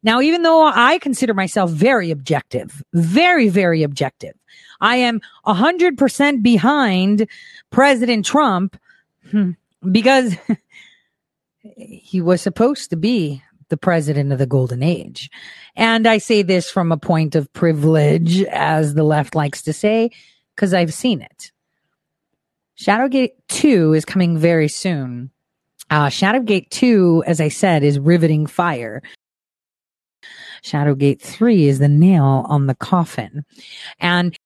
Now, 0.02 0.20
even 0.20 0.42
though 0.42 0.64
I 0.64 0.98
consider 0.98 1.34
myself 1.34 1.70
very 1.70 2.10
objective, 2.10 2.82
very, 2.92 3.48
very 3.48 3.82
objective, 3.82 4.34
I 4.80 4.96
am 4.96 5.20
a 5.44 5.54
hundred 5.54 5.96
percent 5.96 6.42
behind 6.42 7.28
President 7.70 8.24
Trump. 8.24 8.76
Hmm 9.30 9.52
because 9.90 10.36
he 11.76 12.20
was 12.20 12.40
supposed 12.40 12.90
to 12.90 12.96
be 12.96 13.42
the 13.68 13.76
president 13.76 14.32
of 14.32 14.38
the 14.38 14.46
golden 14.46 14.82
age. 14.82 15.30
And 15.74 16.06
I 16.06 16.18
say 16.18 16.42
this 16.42 16.70
from 16.70 16.92
a 16.92 16.98
point 16.98 17.34
of 17.34 17.52
privilege, 17.52 18.42
as 18.44 18.94
the 18.94 19.02
left 19.02 19.34
likes 19.34 19.62
to 19.62 19.72
say, 19.72 20.10
because 20.54 20.74
I've 20.74 20.92
seen 20.92 21.22
it. 21.22 21.50
Shadowgate 22.78 23.32
2 23.48 23.94
is 23.94 24.04
coming 24.04 24.36
very 24.36 24.68
soon. 24.68 25.30
Uh, 25.88 26.06
Shadowgate 26.06 26.68
2, 26.70 27.24
as 27.26 27.40
I 27.40 27.48
said, 27.48 27.82
is 27.82 27.98
riveting 27.98 28.46
fire. 28.46 29.02
Shadowgate 30.62 31.20
3 31.20 31.66
is 31.66 31.78
the 31.78 31.88
nail 31.88 32.46
on 32.48 32.66
the 32.66 32.74
coffin. 32.74 33.44
And 33.98 34.36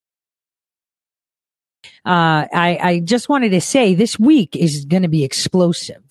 uh, 2.05 2.47
I, 2.53 2.79
I 2.81 2.99
just 3.03 3.29
wanted 3.29 3.49
to 3.49 3.61
say 3.61 3.93
this 3.93 4.17
week 4.19 4.55
is 4.55 4.85
going 4.85 5.03
to 5.03 5.09
be 5.09 5.23
explosive. 5.23 6.01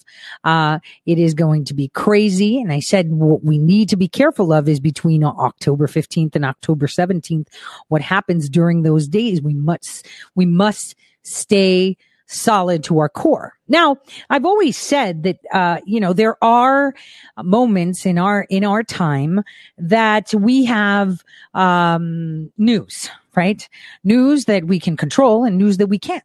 Uh, 0.45 0.79
it 1.07 1.19
is 1.19 1.35
going 1.35 1.65
to 1.65 1.75
be 1.75 1.89
crazy. 1.89 2.61
And 2.61 2.73
I 2.73 2.81
said 2.81 3.11
what 3.11 3.43
we 3.43 3.59
need 3.59 3.89
to 3.91 3.97
be 3.97 4.09
careful 4.09 4.53
of 4.53 4.69
is 4.69 4.81
between 4.81 5.25
October 5.25 5.87
15th 5.87 6.37
and 6.37 6.45
October 6.45 6.87
17th. 6.87 7.49
What 7.89 8.03
happens 8.03 8.49
during 8.49 8.83
those 8.83 9.09
days? 9.09 9.43
We 9.43 9.55
must, 9.55 10.07
we 10.35 10.47
must 10.47 10.95
stay 11.23 11.97
solid 12.27 12.85
to 12.85 12.99
our 12.99 13.09
core. 13.09 13.55
Now, 13.69 13.97
I've 14.31 14.45
always 14.45 14.77
said 14.77 15.23
that, 15.25 15.39
uh, 15.53 15.81
you 15.85 16.01
know, 16.01 16.13
there 16.13 16.43
are 16.43 16.95
moments 17.43 18.07
in 18.07 18.19
our, 18.19 18.47
in 18.51 18.65
our 18.65 18.83
time 18.83 19.43
that 19.79 20.33
we 20.35 20.65
have, 20.65 21.23
um, 21.55 22.51
news, 22.59 23.11
right? 23.35 23.69
News 24.05 24.45
that 24.45 24.65
we 24.65 24.79
can 24.79 24.97
control 24.97 25.45
and 25.45 25.59
news 25.59 25.79
that 25.79 25.89
we 25.89 25.99
can't. 25.99 26.25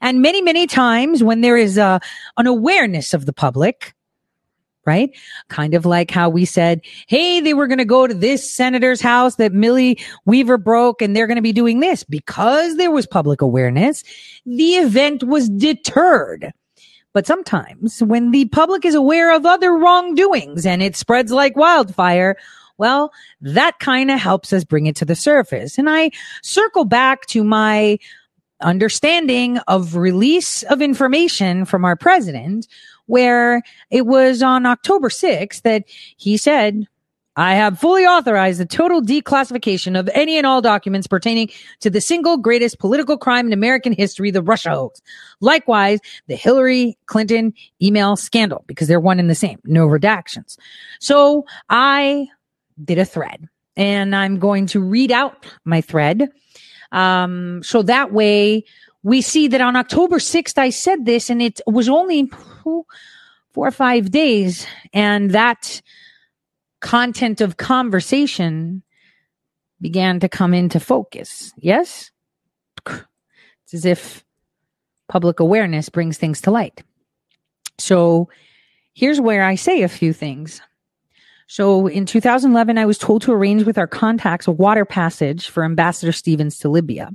And 0.00 0.22
many, 0.22 0.40
many 0.40 0.66
times 0.66 1.22
when 1.22 1.42
there 1.42 1.56
is 1.56 1.76
a, 1.76 2.00
an 2.36 2.46
awareness 2.46 3.12
of 3.12 3.26
the 3.26 3.32
public, 3.32 3.94
right? 4.88 5.10
Kind 5.48 5.74
of 5.74 5.84
like 5.84 6.10
how 6.10 6.30
we 6.30 6.46
said, 6.46 6.80
Hey, 7.08 7.40
they 7.40 7.52
were 7.52 7.66
going 7.66 7.78
to 7.78 7.84
go 7.84 8.06
to 8.06 8.14
this 8.14 8.50
senator's 8.50 9.02
house 9.02 9.36
that 9.36 9.52
Millie 9.52 9.98
Weaver 10.24 10.56
broke 10.56 11.02
and 11.02 11.14
they're 11.14 11.26
going 11.26 11.36
to 11.36 11.42
be 11.42 11.52
doing 11.52 11.80
this 11.80 12.04
because 12.04 12.76
there 12.76 12.90
was 12.90 13.06
public 13.06 13.42
awareness. 13.42 14.02
The 14.46 14.76
event 14.76 15.24
was 15.24 15.50
deterred. 15.50 16.52
But 17.12 17.26
sometimes 17.26 18.02
when 18.02 18.30
the 18.30 18.46
public 18.46 18.86
is 18.86 18.94
aware 18.94 19.34
of 19.34 19.44
other 19.44 19.76
wrongdoings 19.76 20.64
and 20.64 20.82
it 20.82 20.96
spreads 20.96 21.32
like 21.32 21.54
wildfire, 21.54 22.36
well, 22.78 23.12
that 23.42 23.78
kind 23.78 24.10
of 24.10 24.18
helps 24.18 24.54
us 24.54 24.64
bring 24.64 24.86
it 24.86 24.96
to 24.96 25.04
the 25.04 25.16
surface. 25.16 25.76
And 25.76 25.90
I 25.90 26.12
circle 26.42 26.86
back 26.86 27.26
to 27.26 27.44
my 27.44 27.98
understanding 28.60 29.58
of 29.68 29.96
release 29.96 30.62
of 30.64 30.80
information 30.80 31.66
from 31.66 31.84
our 31.84 31.96
president, 31.96 32.66
where 33.08 33.62
it 33.90 34.06
was 34.06 34.42
on 34.42 34.64
October 34.64 35.08
6th 35.08 35.62
that 35.62 35.84
he 36.16 36.36
said, 36.36 36.86
I 37.38 37.54
have 37.54 37.78
fully 37.78 38.04
authorized 38.04 38.58
the 38.58 38.66
total 38.66 39.00
declassification 39.00 39.96
of 39.96 40.10
any 40.12 40.36
and 40.36 40.46
all 40.46 40.60
documents 40.60 41.06
pertaining 41.06 41.50
to 41.78 41.88
the 41.88 42.00
single 42.00 42.36
greatest 42.36 42.80
political 42.80 43.16
crime 43.16 43.46
in 43.46 43.52
American 43.52 43.92
history, 43.92 44.32
the 44.32 44.42
Russia 44.42 44.70
hoax. 44.70 45.00
Likewise, 45.40 46.00
the 46.26 46.34
Hillary 46.34 46.98
Clinton 47.06 47.54
email 47.80 48.16
scandal, 48.16 48.64
because 48.66 48.88
they're 48.88 48.98
one 48.98 49.20
and 49.20 49.30
the 49.30 49.36
same, 49.36 49.60
no 49.64 49.86
redactions. 49.86 50.58
So 50.98 51.46
I 51.70 52.26
did 52.84 52.98
a 52.98 53.04
thread 53.04 53.48
and 53.76 54.16
I'm 54.16 54.40
going 54.40 54.66
to 54.66 54.80
read 54.80 55.12
out 55.12 55.46
my 55.64 55.80
thread. 55.80 56.28
Um, 56.90 57.62
so 57.62 57.82
that 57.82 58.12
way 58.12 58.64
we 59.04 59.22
see 59.22 59.46
that 59.46 59.60
on 59.60 59.76
October 59.76 60.18
6th, 60.18 60.58
I 60.58 60.70
said 60.70 61.06
this 61.06 61.30
and 61.30 61.40
it 61.40 61.60
was 61.68 61.88
only 61.88 62.28
four 63.52 63.66
or 63.66 63.72
five 63.72 64.10
days. 64.10 64.66
And 64.92 65.30
that 65.32 65.82
content 66.80 67.40
of 67.40 67.56
conversation 67.56 68.82
began 69.80 70.20
to 70.20 70.28
come 70.28 70.54
into 70.54 70.80
focus. 70.80 71.52
Yes? 71.56 72.10
It's 72.86 73.74
as 73.74 73.84
if 73.84 74.24
public 75.08 75.40
awareness 75.40 75.88
brings 75.88 76.18
things 76.18 76.40
to 76.42 76.50
light. 76.50 76.82
So 77.78 78.28
here's 78.94 79.20
where 79.20 79.44
I 79.44 79.54
say 79.54 79.82
a 79.82 79.88
few 79.88 80.12
things. 80.12 80.60
So 81.46 81.86
in 81.86 82.04
2011, 82.04 82.76
I 82.76 82.84
was 82.84 82.98
told 82.98 83.22
to 83.22 83.32
arrange 83.32 83.64
with 83.64 83.78
our 83.78 83.86
contacts 83.86 84.46
a 84.46 84.52
water 84.52 84.84
passage 84.84 85.48
for 85.48 85.64
Ambassador 85.64 86.12
Stevens 86.12 86.58
to 86.58 86.68
Libya. 86.68 87.10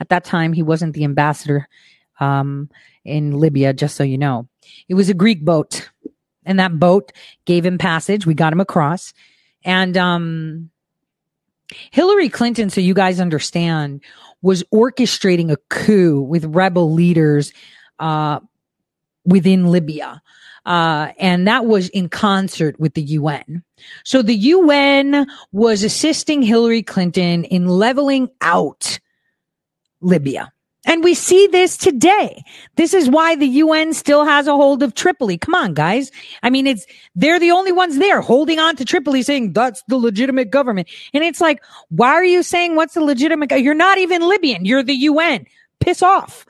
At 0.00 0.08
that 0.08 0.24
time, 0.24 0.54
he 0.54 0.62
wasn't 0.62 0.94
the 0.94 1.04
ambassador 1.04 1.68
um, 2.20 2.68
in 3.04 3.38
Libya, 3.38 3.72
just 3.72 3.96
so 3.96 4.04
you 4.04 4.18
know. 4.18 4.48
It 4.88 4.94
was 4.94 5.08
a 5.08 5.14
Greek 5.14 5.44
boat, 5.44 5.88
and 6.44 6.58
that 6.58 6.78
boat 6.78 7.12
gave 7.44 7.64
him 7.64 7.78
passage. 7.78 8.26
We 8.26 8.34
got 8.34 8.52
him 8.52 8.60
across, 8.60 9.12
and 9.64 9.96
um, 9.96 10.70
Hillary 11.90 12.28
Clinton, 12.28 12.70
so 12.70 12.80
you 12.80 12.94
guys 12.94 13.20
understand, 13.20 14.02
was 14.42 14.62
orchestrating 14.72 15.50
a 15.50 15.58
coup 15.68 16.20
with 16.20 16.44
rebel 16.44 16.92
leaders 16.92 17.52
uh, 17.98 18.40
within 19.24 19.70
Libya. 19.70 20.22
Uh, 20.64 21.12
and 21.18 21.46
that 21.48 21.64
was 21.64 21.88
in 21.90 22.08
concert 22.08 22.78
with 22.78 22.94
the 22.94 23.02
UN. 23.02 23.62
So 24.04 24.20
the 24.20 24.34
UN 24.34 25.26
was 25.50 25.82
assisting 25.82 26.42
Hillary 26.42 26.82
Clinton 26.82 27.44
in 27.44 27.68
leveling 27.68 28.28
out 28.40 28.98
Libya. 30.00 30.52
And 30.88 31.04
we 31.04 31.12
see 31.12 31.46
this 31.48 31.76
today. 31.76 32.42
This 32.76 32.94
is 32.94 33.10
why 33.10 33.36
the 33.36 33.46
UN 33.46 33.92
still 33.92 34.24
has 34.24 34.46
a 34.46 34.56
hold 34.56 34.82
of 34.82 34.94
Tripoli. 34.94 35.36
Come 35.36 35.54
on, 35.54 35.74
guys. 35.74 36.10
I 36.42 36.48
mean, 36.48 36.66
it's, 36.66 36.86
they're 37.14 37.38
the 37.38 37.50
only 37.50 37.72
ones 37.72 37.98
there 37.98 38.22
holding 38.22 38.58
on 38.58 38.74
to 38.76 38.86
Tripoli 38.86 39.22
saying 39.22 39.52
that's 39.52 39.82
the 39.88 39.98
legitimate 39.98 40.50
government. 40.50 40.88
And 41.12 41.22
it's 41.22 41.42
like, 41.42 41.62
why 41.90 42.08
are 42.08 42.24
you 42.24 42.42
saying 42.42 42.74
what's 42.74 42.94
the 42.94 43.04
legitimate? 43.04 43.50
You're 43.60 43.74
not 43.74 43.98
even 43.98 44.26
Libyan. 44.26 44.64
You're 44.64 44.82
the 44.82 44.94
UN. 44.94 45.46
Piss 45.78 46.02
off. 46.02 46.46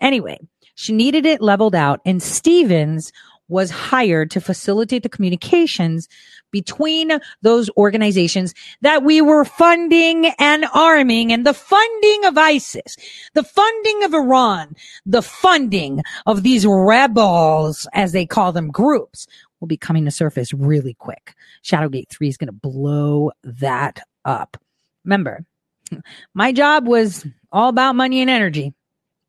Anyway, 0.00 0.38
she 0.74 0.94
needed 0.94 1.26
it 1.26 1.42
leveled 1.42 1.74
out 1.74 2.00
and 2.06 2.22
Stevens 2.22 3.12
was 3.48 3.70
hired 3.70 4.30
to 4.30 4.40
facilitate 4.40 5.02
the 5.02 5.10
communications 5.10 6.08
between 6.52 7.18
those 7.40 7.68
organizations 7.76 8.54
that 8.82 9.02
we 9.02 9.20
were 9.20 9.44
funding 9.44 10.26
and 10.38 10.66
arming 10.72 11.32
and 11.32 11.44
the 11.44 11.54
funding 11.54 12.24
of 12.24 12.38
ISIS, 12.38 12.96
the 13.34 13.42
funding 13.42 14.04
of 14.04 14.14
Iran, 14.14 14.76
the 15.04 15.22
funding 15.22 16.02
of 16.26 16.44
these 16.44 16.64
rebels, 16.64 17.88
as 17.92 18.12
they 18.12 18.26
call 18.26 18.52
them, 18.52 18.70
groups 18.70 19.26
will 19.58 19.68
be 19.68 19.76
coming 19.76 20.04
to 20.04 20.10
surface 20.10 20.52
really 20.52 20.94
quick. 20.94 21.34
Shadowgate 21.64 22.08
3 22.08 22.28
is 22.28 22.36
going 22.36 22.48
to 22.48 22.52
blow 22.52 23.32
that 23.42 24.00
up. 24.24 24.56
Remember, 25.04 25.44
my 26.34 26.52
job 26.52 26.86
was 26.86 27.26
all 27.50 27.68
about 27.68 27.96
money 27.96 28.20
and 28.20 28.30
energy. 28.30 28.72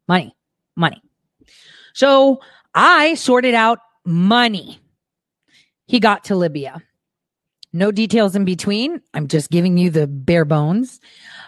Money, 0.08 0.36
money. 0.76 1.02
So 1.94 2.42
I 2.74 3.14
sorted 3.14 3.54
out 3.54 3.80
money. 4.06 4.80
He 5.86 6.00
got 6.00 6.26
to 6.26 6.36
Libya. 6.36 6.82
No 7.74 7.92
details 7.92 8.36
in 8.36 8.46
between. 8.46 9.02
I'm 9.16 9.28
just 9.28 9.50
giving 9.50 9.78
you 9.78 9.90
the 9.90 10.06
bare 10.06 10.46
bones. 10.46 11.00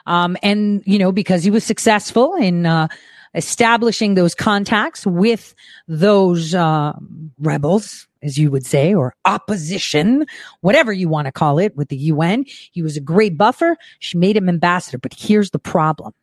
Um, 0.08 0.36
and, 0.42 0.82
you 0.86 0.98
know, 0.98 1.12
because 1.12 1.44
he 1.44 1.52
was 1.52 1.64
successful 1.64 2.34
in, 2.36 2.66
uh, 2.66 2.88
establishing 3.36 4.16
those 4.16 4.34
contacts 4.34 5.06
with 5.06 5.54
those, 5.88 6.56
uh, 6.56 6.94
rebels, 7.40 8.08
as 8.24 8.38
you 8.38 8.50
would 8.50 8.66
say, 8.66 8.94
or 8.94 9.14
opposition, 9.26 10.26
whatever 10.62 10.92
you 10.92 11.08
want 11.10 11.26
to 11.26 11.32
call 11.32 11.60
it 11.60 11.76
with 11.76 11.90
the 11.90 11.98
UN. 11.98 12.46
He 12.72 12.82
was 12.82 12.98
a 12.98 13.02
great 13.02 13.38
buffer. 13.38 13.78
She 14.00 14.18
made 14.18 14.36
him 14.36 14.50
ambassador. 14.50 14.98
But 14.98 15.14
here's 15.14 15.52
the 15.52 15.60
problem. 15.60 16.14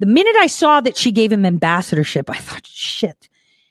The 0.00 0.06
minute 0.06 0.34
I 0.36 0.46
saw 0.48 0.80
that 0.80 0.96
she 0.96 1.12
gave 1.12 1.30
him 1.30 1.44
ambassadorship, 1.44 2.30
I 2.30 2.38
thought, 2.38 2.66
shit, 2.66 3.28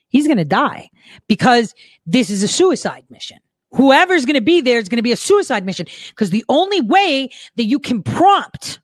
he's 0.07 0.27
going 0.27 0.37
to 0.37 0.45
die 0.45 0.89
because 1.27 1.73
this 2.05 2.29
is 2.29 2.43
a 2.43 2.47
suicide 2.47 3.03
mission 3.09 3.39
whoever's 3.71 4.25
going 4.25 4.35
to 4.35 4.41
be 4.41 4.61
there 4.61 4.79
is 4.79 4.89
going 4.89 4.97
to 4.97 5.03
be 5.03 5.11
a 5.11 5.17
suicide 5.17 5.65
mission 5.65 5.85
because 6.09 6.29
the 6.29 6.45
only 6.49 6.81
way 6.81 7.29
that 7.55 7.65
you 7.65 7.79
can 7.79 8.01
prompt 8.01 8.79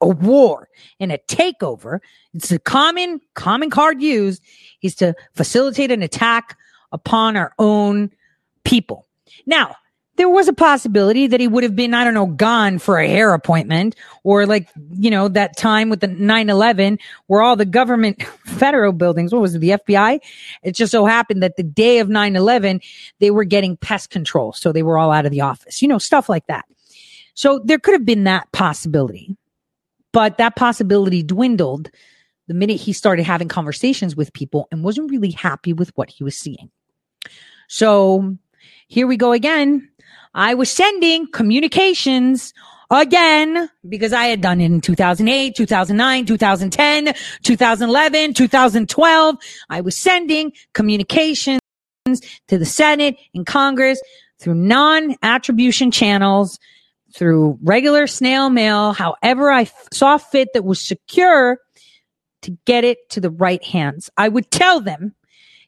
a 0.00 0.08
war 0.08 0.68
and 1.00 1.10
a 1.10 1.18
takeover, 1.18 2.00
it's 2.34 2.52
a 2.52 2.58
common, 2.58 3.20
common 3.34 3.70
card 3.70 4.02
used 4.02 4.42
is 4.82 4.94
to 4.96 5.14
facilitate 5.34 5.90
an 5.90 6.02
attack 6.02 6.56
upon 6.92 7.36
our 7.36 7.54
own 7.58 8.10
people. 8.64 9.06
Now, 9.46 9.76
there 10.16 10.28
was 10.28 10.48
a 10.48 10.52
possibility 10.52 11.26
that 11.26 11.40
he 11.40 11.48
would 11.48 11.62
have 11.62 11.76
been, 11.76 11.94
I 11.94 12.04
don't 12.04 12.14
know, 12.14 12.26
gone 12.26 12.78
for 12.78 12.98
a 12.98 13.08
hair 13.08 13.34
appointment 13.34 13.94
or 14.24 14.46
like, 14.46 14.68
you 14.92 15.10
know, 15.10 15.28
that 15.28 15.56
time 15.56 15.90
with 15.90 16.00
the 16.00 16.08
9-11 16.08 16.98
where 17.26 17.42
all 17.42 17.56
the 17.56 17.66
government 17.66 18.22
federal 18.44 18.92
buildings, 18.92 19.32
what 19.32 19.42
was 19.42 19.54
it, 19.54 19.58
the 19.58 19.70
FBI? 19.70 20.20
It 20.62 20.74
just 20.74 20.92
so 20.92 21.04
happened 21.04 21.42
that 21.42 21.56
the 21.56 21.62
day 21.62 21.98
of 21.98 22.08
9-11, 22.08 22.82
they 23.20 23.30
were 23.30 23.44
getting 23.44 23.76
pest 23.76 24.10
control. 24.10 24.52
So 24.52 24.72
they 24.72 24.82
were 24.82 24.98
all 24.98 25.12
out 25.12 25.26
of 25.26 25.32
the 25.32 25.42
office, 25.42 25.82
you 25.82 25.88
know, 25.88 25.98
stuff 25.98 26.28
like 26.28 26.46
that. 26.46 26.64
So 27.34 27.60
there 27.64 27.78
could 27.78 27.92
have 27.92 28.06
been 28.06 28.24
that 28.24 28.50
possibility, 28.52 29.36
but 30.12 30.38
that 30.38 30.56
possibility 30.56 31.22
dwindled 31.22 31.90
the 32.48 32.54
minute 32.54 32.80
he 32.80 32.94
started 32.94 33.24
having 33.24 33.48
conversations 33.48 34.16
with 34.16 34.32
people 34.32 34.68
and 34.70 34.82
wasn't 34.82 35.10
really 35.10 35.32
happy 35.32 35.74
with 35.74 35.90
what 35.96 36.08
he 36.08 36.24
was 36.24 36.38
seeing. 36.38 36.70
So 37.68 38.36
here 38.86 39.06
we 39.06 39.16
go 39.16 39.32
again 39.32 39.90
I 40.36 40.52
was 40.52 40.70
sending 40.70 41.26
communications 41.28 42.52
again 42.90 43.70
because 43.88 44.12
I 44.12 44.26
had 44.26 44.42
done 44.42 44.60
it 44.60 44.66
in 44.66 44.82
2008, 44.82 45.56
2009, 45.56 46.26
2010, 46.26 47.14
2011, 47.42 48.34
2012. 48.34 49.36
I 49.70 49.80
was 49.80 49.96
sending 49.96 50.52
communications 50.74 51.60
to 52.48 52.58
the 52.58 52.66
Senate 52.66 53.16
and 53.34 53.46
Congress 53.46 54.00
through 54.38 54.56
non-attribution 54.56 55.90
channels, 55.90 56.58
through 57.14 57.58
regular 57.62 58.06
snail 58.06 58.50
mail, 58.50 58.92
however 58.92 59.50
I 59.50 59.62
f- 59.62 59.88
saw 59.90 60.18
fit 60.18 60.48
that 60.52 60.66
was 60.66 60.86
secure 60.86 61.58
to 62.42 62.50
get 62.66 62.84
it 62.84 63.08
to 63.08 63.20
the 63.22 63.30
right 63.30 63.64
hands. 63.64 64.10
I 64.18 64.28
would 64.28 64.50
tell 64.50 64.82
them 64.82 65.14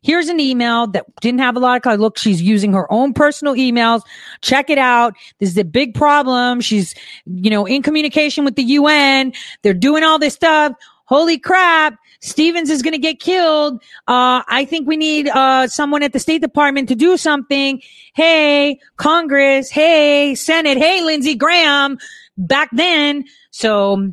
Here's 0.03 0.29
an 0.29 0.41
email 0.41 0.87
that 0.89 1.07
didn't 1.21 1.41
have 1.41 1.57
a 1.57 1.59
lot 1.59 1.77
of 1.77 1.83
color. 1.83 1.97
Look, 1.97 2.19
she's 2.19 2.41
using 2.41 2.73
her 2.73 2.91
own 2.93 3.13
personal 3.13 3.55
emails. 3.55 4.03
Check 4.43 4.71
it 4.71 4.79
out. 4.79 5.15
This 5.41 5.51
is 5.51 5.59
a 5.59 5.65
big 5.65 5.95
problem. 5.95 6.61
She's, 6.61 6.95
you 7.27 7.51
know, 7.51 7.67
in 7.67 7.83
communication 7.83 8.45
with 8.45 8.57
the 8.57 8.63
UN. 8.63 9.33
They're 9.63 9.75
doing 9.75 10.05
all 10.05 10.19
this 10.19 10.35
stuff. 10.35 10.73
Holy 11.07 11.39
crap. 11.39 11.99
Stevens 12.21 12.69
is 12.69 12.83
going 12.83 12.93
to 12.93 12.99
get 12.99 13.19
killed. 13.19 13.83
Uh, 14.07 14.43
I 14.47 14.67
think 14.69 14.87
we 14.87 14.97
need, 14.97 15.29
uh, 15.29 15.67
someone 15.69 16.03
at 16.03 16.13
the 16.13 16.19
State 16.19 16.43
Department 16.43 16.89
to 16.89 16.95
do 16.95 17.17
something. 17.17 17.81
Hey, 18.15 18.79
Congress. 18.97 19.71
Hey, 19.71 20.35
Senate. 20.35 20.79
Hey, 20.79 21.03
Lindsey 21.03 21.35
Graham. 21.35 21.99
Back 22.37 22.69
then. 22.73 23.25
So 23.51 24.13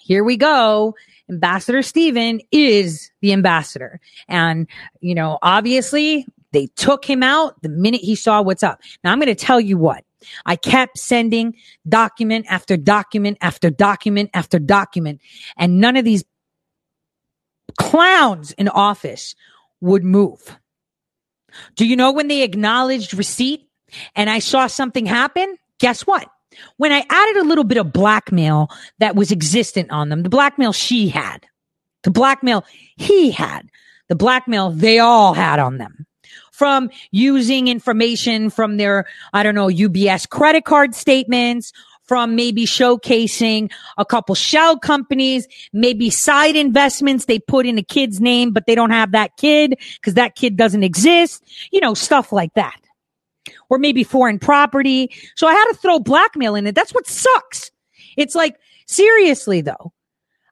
here 0.00 0.24
we 0.24 0.36
go. 0.36 0.94
Ambassador 1.32 1.82
Stephen 1.82 2.40
is 2.52 3.10
the 3.20 3.32
ambassador. 3.32 4.00
And, 4.28 4.68
you 5.00 5.14
know, 5.14 5.38
obviously 5.42 6.26
they 6.52 6.66
took 6.76 7.04
him 7.04 7.22
out 7.22 7.60
the 7.62 7.68
minute 7.68 8.02
he 8.02 8.14
saw 8.14 8.42
what's 8.42 8.62
up. 8.62 8.80
Now 9.02 9.12
I'm 9.12 9.18
going 9.18 9.34
to 9.34 9.34
tell 9.34 9.60
you 9.60 9.78
what. 9.78 10.04
I 10.46 10.54
kept 10.56 10.98
sending 10.98 11.56
document 11.88 12.46
after 12.48 12.76
document 12.76 13.38
after 13.40 13.70
document 13.70 14.30
after 14.34 14.60
document, 14.60 15.20
and 15.56 15.80
none 15.80 15.96
of 15.96 16.04
these 16.04 16.22
clowns 17.76 18.52
in 18.52 18.68
office 18.68 19.34
would 19.80 20.04
move. 20.04 20.56
Do 21.74 21.86
you 21.86 21.96
know 21.96 22.12
when 22.12 22.28
they 22.28 22.42
acknowledged 22.42 23.14
receipt 23.14 23.68
and 24.14 24.30
I 24.30 24.38
saw 24.38 24.68
something 24.68 25.06
happen? 25.06 25.56
Guess 25.78 26.02
what? 26.02 26.28
When 26.76 26.92
I 26.92 27.04
added 27.08 27.36
a 27.38 27.44
little 27.44 27.64
bit 27.64 27.78
of 27.78 27.92
blackmail 27.92 28.70
that 28.98 29.16
was 29.16 29.32
existent 29.32 29.90
on 29.90 30.08
them, 30.08 30.22
the 30.22 30.28
blackmail 30.28 30.72
she 30.72 31.08
had, 31.08 31.46
the 32.02 32.10
blackmail 32.10 32.64
he 32.96 33.30
had, 33.30 33.68
the 34.08 34.16
blackmail 34.16 34.70
they 34.70 34.98
all 34.98 35.34
had 35.34 35.58
on 35.58 35.78
them 35.78 36.06
from 36.50 36.90
using 37.10 37.66
information 37.66 38.50
from 38.50 38.76
their, 38.76 39.06
I 39.32 39.42
don't 39.42 39.54
know, 39.54 39.68
UBS 39.68 40.28
credit 40.28 40.64
card 40.64 40.94
statements, 40.94 41.72
from 42.04 42.36
maybe 42.36 42.66
showcasing 42.66 43.72
a 43.96 44.04
couple 44.04 44.34
shell 44.34 44.78
companies, 44.78 45.48
maybe 45.72 46.10
side 46.10 46.56
investments 46.56 47.24
they 47.24 47.38
put 47.38 47.64
in 47.64 47.78
a 47.78 47.82
kid's 47.82 48.20
name, 48.20 48.52
but 48.52 48.66
they 48.66 48.74
don't 48.74 48.90
have 48.90 49.12
that 49.12 49.36
kid 49.38 49.78
because 49.94 50.14
that 50.14 50.34
kid 50.34 50.56
doesn't 50.56 50.82
exist, 50.82 51.42
you 51.70 51.80
know, 51.80 51.94
stuff 51.94 52.30
like 52.30 52.52
that. 52.54 52.81
Or 53.68 53.78
maybe 53.78 54.04
foreign 54.04 54.38
property. 54.38 55.10
So 55.36 55.46
I 55.46 55.52
had 55.52 55.66
to 55.66 55.74
throw 55.74 55.98
blackmail 55.98 56.54
in 56.54 56.66
it. 56.66 56.74
That's 56.74 56.94
what 56.94 57.06
sucks. 57.06 57.70
It's 58.16 58.34
like, 58.34 58.56
seriously 58.86 59.60
though, 59.60 59.92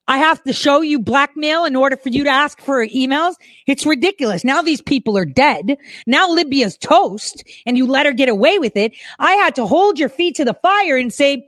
I 0.09 0.18
have 0.18 0.42
to 0.42 0.53
show 0.53 0.81
you 0.81 0.98
blackmail 0.98 1.64
in 1.64 1.76
order 1.76 1.96
for 1.96 2.09
you 2.09 2.24
to 2.24 2.31
ask 2.31 2.61
for 2.61 2.85
emails. 2.87 3.35
It's 3.68 3.87
ridiculous. 3.87 4.42
Now 4.42 4.61
these 4.61 4.83
people 4.83 5.16
are 5.16 5.24
dead. 5.24 5.76
Now 6.07 6.29
Libya's 6.29 6.76
toast 6.76 7.44
and 7.64 7.79
you 7.79 7.87
let 7.87 8.07
her 8.07 8.12
get 8.12 8.29
away 8.29 8.59
with 8.59 8.76
it. 8.76 8.92
I 9.20 9.33
had 9.35 9.55
to 9.55 9.66
hold 9.66 10.00
your 10.00 10.09
feet 10.09 10.35
to 10.37 10.44
the 10.44 10.55
fire 10.55 10.96
and 10.96 11.12
say, 11.12 11.46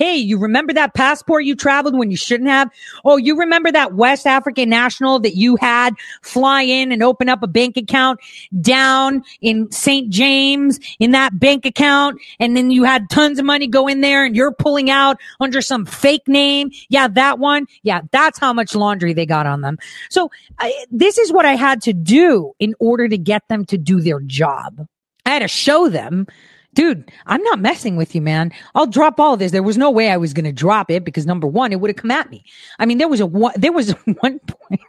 Hey, 0.00 0.16
you 0.16 0.38
remember 0.38 0.72
that 0.72 0.94
passport 0.94 1.44
you 1.44 1.54
traveled 1.54 1.94
when 1.94 2.10
you 2.10 2.16
shouldn't 2.16 2.48
have? 2.48 2.70
Oh, 3.04 3.18
you 3.18 3.36
remember 3.36 3.70
that 3.70 3.96
West 3.96 4.26
African 4.26 4.70
national 4.70 5.18
that 5.20 5.36
you 5.36 5.56
had 5.56 5.94
fly 6.22 6.62
in 6.62 6.90
and 6.90 7.02
open 7.02 7.28
up 7.28 7.42
a 7.42 7.46
bank 7.46 7.76
account 7.76 8.18
down 8.62 9.22
in 9.42 9.70
St. 9.70 10.08
James 10.08 10.80
in 11.00 11.10
that 11.10 11.38
bank 11.38 11.66
account. 11.66 12.18
And 12.38 12.56
then 12.56 12.70
you 12.70 12.82
had 12.82 13.10
tons 13.10 13.38
of 13.38 13.44
money 13.44 13.66
go 13.66 13.86
in 13.86 14.00
there 14.00 14.24
and 14.24 14.34
you're 14.34 14.52
pulling 14.52 14.88
out 14.88 15.18
under 15.38 15.60
some 15.60 15.84
fake 15.84 16.26
name. 16.26 16.70
Yeah, 16.88 17.06
that 17.06 17.38
one. 17.38 17.66
Yeah, 17.82 18.00
that's 18.10 18.38
how 18.38 18.54
much 18.54 18.74
laundry 18.74 19.12
they 19.12 19.26
got 19.26 19.44
on 19.44 19.60
them. 19.60 19.76
So 20.08 20.30
I, 20.58 20.86
this 20.90 21.18
is 21.18 21.30
what 21.30 21.44
I 21.44 21.56
had 21.56 21.82
to 21.82 21.92
do 21.92 22.54
in 22.58 22.74
order 22.80 23.06
to 23.06 23.18
get 23.18 23.46
them 23.48 23.66
to 23.66 23.76
do 23.76 24.00
their 24.00 24.20
job. 24.20 24.86
I 25.26 25.30
had 25.30 25.40
to 25.40 25.48
show 25.48 25.90
them 25.90 26.26
dude, 26.74 27.10
I'm 27.26 27.42
not 27.42 27.60
messing 27.60 27.96
with 27.96 28.14
you, 28.14 28.20
man. 28.20 28.52
I'll 28.74 28.86
drop 28.86 29.18
all 29.18 29.36
this. 29.36 29.52
There 29.52 29.62
was 29.62 29.78
no 29.78 29.90
way 29.90 30.10
I 30.10 30.16
was 30.16 30.32
going 30.32 30.44
to 30.44 30.52
drop 30.52 30.90
it 30.90 31.04
because 31.04 31.26
number 31.26 31.46
one, 31.46 31.72
it 31.72 31.80
would 31.80 31.90
have 31.90 31.96
come 31.96 32.10
at 32.10 32.30
me. 32.30 32.44
I 32.78 32.86
mean, 32.86 32.98
there 32.98 33.08
was 33.08 33.20
a 33.20 33.26
one, 33.26 33.54
there 33.56 33.72
was 33.72 33.90
one 34.20 34.38
point 34.40 34.80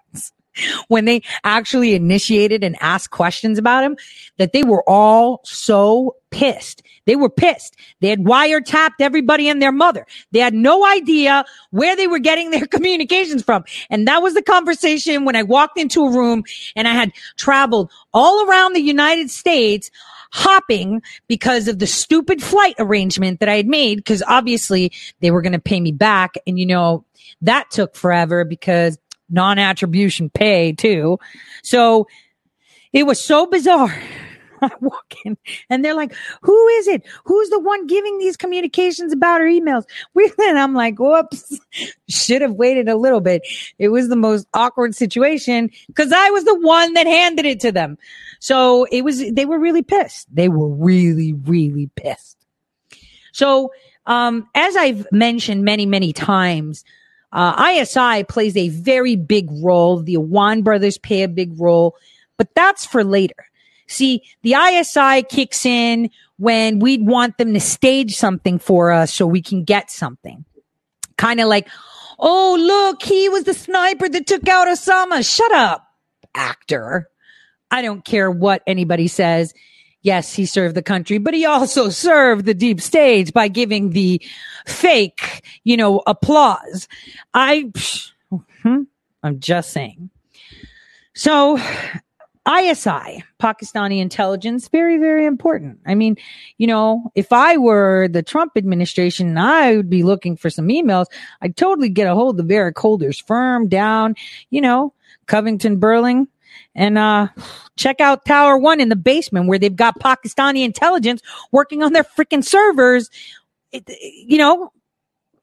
when 0.88 1.06
they 1.06 1.22
actually 1.44 1.96
initiated 1.96 2.64
and 2.64 2.76
asked 2.82 3.12
questions 3.12 3.58
about 3.58 3.84
him 3.84 3.98
that 4.38 4.54
they 4.54 4.64
were 4.64 4.84
all 4.88 5.42
so 5.44 6.16
pissed. 6.30 6.84
They 7.06 7.16
were 7.16 7.30
pissed. 7.30 7.76
They 8.00 8.10
had 8.10 8.20
wiretapped 8.20 9.00
everybody 9.00 9.50
and 9.50 9.62
their 9.62 9.72
mother. 9.72 10.06
They 10.32 10.40
had 10.40 10.54
no 10.54 10.86
idea 10.86 11.46
where 11.72 11.96
they 11.96 12.08
were 12.08 12.20
getting 12.20 12.52
their 12.52 12.68
communications 12.68 13.44
from. 13.44 13.64
And 13.90 14.08
that 14.08 14.22
was 14.22 14.34
the 14.34 14.42
conversation 14.42 15.26
when 15.26 15.36
I 15.36 15.44
walked 15.44 15.78
into 15.78 16.06
a 16.06 16.12
room 16.12 16.44
and 16.76 16.88
I 16.88 16.94
had 16.94 17.12
traveled 17.38 17.92
all 18.14 18.48
around 18.48 18.74
the 18.74 18.82
United 18.82 19.30
States 19.30 19.90
hopping 20.32 21.02
because 21.28 21.68
of 21.68 21.80
the 21.80 21.88
stupid 21.88 22.42
flight 22.42 22.76
arrangement 22.80 23.40
that 23.40 23.50
I 23.50 23.58
had 23.58 23.68
made. 23.68 24.04
Cause 24.06 24.24
obviously 24.28 24.92
they 25.20 25.32
were 25.32 25.42
going 25.42 25.54
to 25.54 25.60
pay 25.60 25.80
me 25.80 25.92
back. 25.92 26.36
And 26.48 26.58
you 26.58 26.66
know, 26.66 27.06
that 27.42 27.70
took 27.72 27.96
forever 27.96 28.44
because 28.44 28.98
non-attribution 29.30 30.30
pay 30.30 30.74
too. 30.74 31.20
So 31.64 32.08
it 32.94 33.04
was 33.04 33.24
so 33.24 33.46
bizarre. 33.46 34.02
I 34.72 34.72
walk 34.80 35.16
in 35.26 35.38
and 35.70 35.84
they're 35.84 35.96
like, 35.96 36.14
who 36.42 36.68
is 36.70 36.88
it? 36.88 37.04
Who's 37.26 37.50
the 37.50 37.60
one 37.60 37.88
giving 37.88 38.20
these 38.20 38.38
communications 38.38 39.12
about 39.12 39.42
her 39.42 39.48
emails? 39.48 39.86
We, 40.14 40.32
and 40.40 40.60
I'm 40.60 40.74
like, 40.74 41.00
whoops, 41.00 41.58
should 42.10 42.42
have 42.42 42.54
waited 42.54 42.90
a 42.90 42.96
little 42.96 43.22
bit. 43.22 43.48
It 43.80 43.90
was 43.90 44.10
the 44.10 44.16
most 44.16 44.46
awkward 44.54 44.94
situation 44.94 45.70
because 45.88 46.12
I 46.12 46.30
was 46.30 46.44
the 46.44 46.60
one 46.60 46.94
that 46.94 47.08
handed 47.08 47.46
it 47.46 47.60
to 47.62 47.72
them. 47.72 47.98
So 48.40 48.86
it 48.92 49.04
was, 49.04 49.24
they 49.32 49.46
were 49.46 49.60
really 49.60 49.84
pissed. 49.84 50.28
They 50.34 50.50
were 50.50 50.68
really, 50.68 51.34
really 51.34 51.90
pissed. 51.96 52.38
So, 53.32 53.72
um, 54.06 54.50
as 54.56 54.76
I've 54.76 55.08
mentioned 55.12 55.64
many, 55.64 55.86
many 55.86 56.12
times, 56.12 56.84
uh, 57.32 57.72
ISI 57.74 58.26
plays 58.26 58.58
a 58.58 58.70
very 58.70 59.16
big 59.16 59.48
role. 59.64 60.02
The 60.02 60.16
Awan 60.16 60.64
brothers 60.64 60.98
play 60.98 61.24
a 61.24 61.30
big 61.30 61.60
role, 61.60 61.96
but 62.38 62.54
that's 62.56 62.86
for 62.86 63.04
later. 63.04 63.46
See, 63.92 64.24
the 64.42 64.54
ISI 64.54 65.24
kicks 65.24 65.66
in 65.66 66.10
when 66.38 66.80
we'd 66.80 67.06
want 67.06 67.38
them 67.38 67.54
to 67.54 67.60
stage 67.60 68.16
something 68.16 68.58
for 68.58 68.92
us 68.92 69.14
so 69.14 69.28
we 69.28 69.42
can 69.42 69.64
get 69.64 69.92
something. 69.92 70.46
Kind 71.18 71.40
of 71.40 71.48
like, 71.48 71.68
oh, 72.18 72.58
look, 72.60 73.04
he 73.04 73.30
was 73.30 73.44
the 73.44 73.54
sniper 73.54 74.08
that 74.10 74.26
took 74.28 74.48
out 74.48 74.68
Osama. 74.68 75.28
Shut 75.30 75.52
up, 75.52 75.86
actor. 76.34 77.10
I 77.70 77.82
don't 77.82 78.04
care 78.04 78.32
what 78.32 78.64
anybody 78.66 79.08
says. 79.08 79.54
Yes, 80.04 80.34
he 80.34 80.46
served 80.46 80.76
the 80.76 80.82
country, 80.82 81.20
but 81.20 81.34
he 81.34 81.46
also 81.46 81.90
served 81.90 82.46
the 82.46 82.56
deep 82.56 82.82
state 82.82 83.34
by 83.34 83.50
giving 83.50 83.92
the 83.92 84.22
fake, 84.66 85.44
you 85.64 85.78
know, 85.78 86.02
applause. 86.08 86.88
I, 87.34 87.72
hmm, 88.64 88.84
I'm 89.22 89.40
just 89.40 89.72
saying. 89.72 90.10
So 91.14 91.60
ISI, 92.48 93.24
Pakistani 93.40 94.00
intelligence, 94.00 94.68
very, 94.68 94.98
very 94.98 95.26
important. 95.26 95.80
I 95.86 95.94
mean, 95.94 96.18
you 96.58 96.66
know, 96.66 97.12
if 97.14 97.32
I 97.32 97.58
were 97.58 98.08
the 98.08 98.24
Trump 98.24 98.54
administration, 98.56 99.38
I 99.38 99.76
would 99.76 99.90
be 99.90 100.02
looking 100.02 100.36
for 100.36 100.50
some 100.50 100.68
emails. 100.68 101.06
I'd 101.42 101.56
totally 101.56 101.90
get 101.90 102.08
a 102.08 102.16
hold 102.16 102.40
of 102.40 102.50
Eric 102.50 102.78
Holder's 102.78 103.20
firm 103.20 103.68
down, 103.68 104.16
you 104.50 104.60
know, 104.60 104.94
Covington 105.28 105.78
Burling 105.78 106.28
and 106.76 106.98
uh, 106.98 107.28
check 107.78 108.00
out 108.00 108.26
Tower 108.26 108.58
One 108.58 108.80
in 108.80 108.90
the 108.90 108.96
basement 108.96 109.48
where 109.48 109.60
they've 109.60 109.76
got 109.76 110.00
Pakistani 110.00 110.64
intelligence 110.64 111.22
working 111.52 111.84
on 111.84 111.94
their 111.94 112.04
freaking 112.04 112.44
servers. 112.44 113.10
It, 113.72 113.90
you 114.00 114.38
know, 114.38 114.72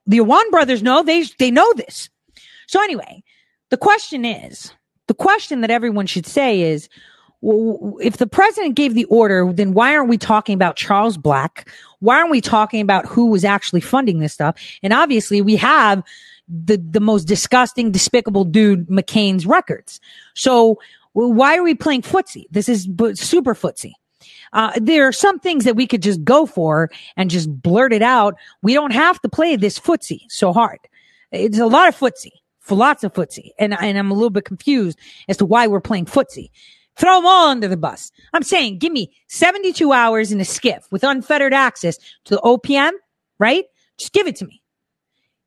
the 0.06 0.18
Awan 0.18 0.50
brothers 0.50 0.82
know 0.82 1.02
they 1.02 1.24
they 1.38 1.50
know 1.50 1.72
this. 1.74 2.08
So 2.66 2.82
anyway, 2.82 3.22
the 3.70 3.76
question 3.76 4.24
is, 4.24 4.72
the 5.08 5.14
question 5.14 5.60
that 5.62 5.70
everyone 5.70 6.06
should 6.06 6.26
say 6.26 6.60
is, 6.60 6.88
well, 7.40 7.96
if 8.00 8.16
the 8.16 8.26
president 8.26 8.74
gave 8.74 8.94
the 8.94 9.04
order, 9.06 9.52
then 9.52 9.72
why 9.72 9.94
aren't 9.94 10.08
we 10.08 10.18
talking 10.18 10.54
about 10.54 10.76
Charles 10.76 11.16
Black? 11.16 11.68
Why 12.00 12.16
aren't 12.16 12.30
we 12.30 12.40
talking 12.40 12.80
about 12.80 13.06
who 13.06 13.26
was 13.26 13.44
actually 13.44 13.80
funding 13.80 14.18
this 14.18 14.32
stuff? 14.32 14.56
And 14.82 14.92
obviously, 14.92 15.40
we 15.40 15.56
have 15.56 16.02
the 16.48 16.76
the 16.76 17.00
most 17.00 17.24
disgusting, 17.24 17.90
despicable 17.92 18.44
dude 18.44 18.88
McCain's 18.88 19.46
records. 19.46 20.00
So 20.34 20.78
well, 21.14 21.32
why 21.32 21.56
are 21.56 21.62
we 21.62 21.74
playing 21.74 22.02
footsie? 22.02 22.44
This 22.50 22.68
is 22.68 22.88
super 23.14 23.54
footsie. 23.54 23.94
Uh, 24.52 24.72
there 24.76 25.06
are 25.06 25.12
some 25.12 25.38
things 25.38 25.64
that 25.64 25.76
we 25.76 25.86
could 25.86 26.02
just 26.02 26.24
go 26.24 26.46
for 26.46 26.90
and 27.16 27.30
just 27.30 27.62
blurt 27.62 27.92
it 27.92 28.02
out. 28.02 28.34
We 28.62 28.74
don't 28.74 28.92
have 28.92 29.20
to 29.20 29.28
play 29.28 29.56
this 29.56 29.78
footsie 29.78 30.22
so 30.28 30.52
hard. 30.52 30.78
It's 31.32 31.58
a 31.58 31.66
lot 31.66 31.88
of 31.88 31.96
footsie, 31.96 32.32
for 32.68 32.76
lots 32.76 33.02
of 33.02 33.12
footsie. 33.14 33.50
And, 33.58 33.76
and 33.80 33.98
I'm 33.98 34.10
a 34.10 34.14
little 34.14 34.30
bit 34.30 34.44
confused 34.44 34.98
as 35.28 35.36
to 35.38 35.46
why 35.46 35.66
we're 35.66 35.80
playing 35.80 36.04
footsie. 36.04 36.50
Throw 36.96 37.16
them 37.16 37.26
all 37.26 37.48
under 37.48 37.68
the 37.68 37.76
bus. 37.76 38.12
I'm 38.32 38.42
saying, 38.42 38.78
give 38.78 38.92
me 38.92 39.12
72 39.28 39.92
hours 39.92 40.32
in 40.32 40.40
a 40.40 40.44
SCIF 40.44 40.82
with 40.90 41.04
unfettered 41.04 41.54
access 41.54 41.96
to 42.24 42.34
the 42.34 42.40
OPM, 42.40 42.90
right? 43.38 43.64
Just 43.96 44.12
give 44.12 44.26
it 44.26 44.36
to 44.36 44.46
me. 44.46 44.62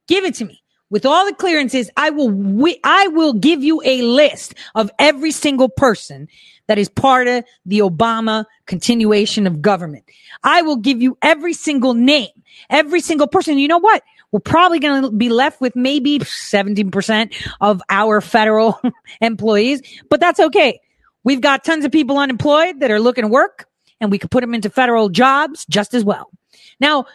Give 0.07 0.25
it 0.25 0.35
to 0.35 0.45
me 0.45 0.61
with 0.91 1.05
all 1.05 1.25
the 1.25 1.33
clearances, 1.33 1.89
I 1.95 2.09
will, 2.11 2.67
I 2.83 3.07
will 3.07 3.33
give 3.33 3.63
you 3.63 3.81
a 3.83 4.01
list 4.01 4.53
of 4.75 4.91
every 4.99 5.31
single 5.31 5.69
person 5.69 6.27
that 6.67 6.77
is 6.77 6.89
part 6.89 7.27
of 7.27 7.45
the 7.65 7.79
Obama 7.79 8.45
continuation 8.65 9.47
of 9.47 9.61
government. 9.61 10.03
I 10.43 10.61
will 10.61 10.75
give 10.75 11.01
you 11.01 11.17
every 11.21 11.53
single 11.53 11.93
name, 11.93 12.29
every 12.69 12.99
single 12.99 13.27
person. 13.27 13.57
You 13.57 13.69
know 13.69 13.79
what? 13.79 14.03
We're 14.31 14.39
probably 14.39 14.79
going 14.79 15.03
to 15.03 15.11
be 15.11 15.29
left 15.29 15.61
with 15.61 15.75
maybe 15.75 16.19
17% 16.19 17.35
of 17.59 17.81
our 17.89 18.21
federal 18.21 18.79
employees, 19.21 19.81
but 20.09 20.19
that's 20.19 20.39
okay. 20.39 20.79
We've 21.23 21.41
got 21.41 21.63
tons 21.63 21.85
of 21.85 21.91
people 21.91 22.17
unemployed 22.17 22.79
that 22.79 22.91
are 22.91 22.99
looking 22.99 23.23
to 23.23 23.27
work 23.27 23.67
and 23.99 24.11
we 24.11 24.17
could 24.17 24.31
put 24.31 24.41
them 24.41 24.53
into 24.53 24.69
federal 24.69 25.09
jobs 25.09 25.65
just 25.67 25.93
as 25.93 26.03
well. 26.03 26.31
Now, 26.79 27.05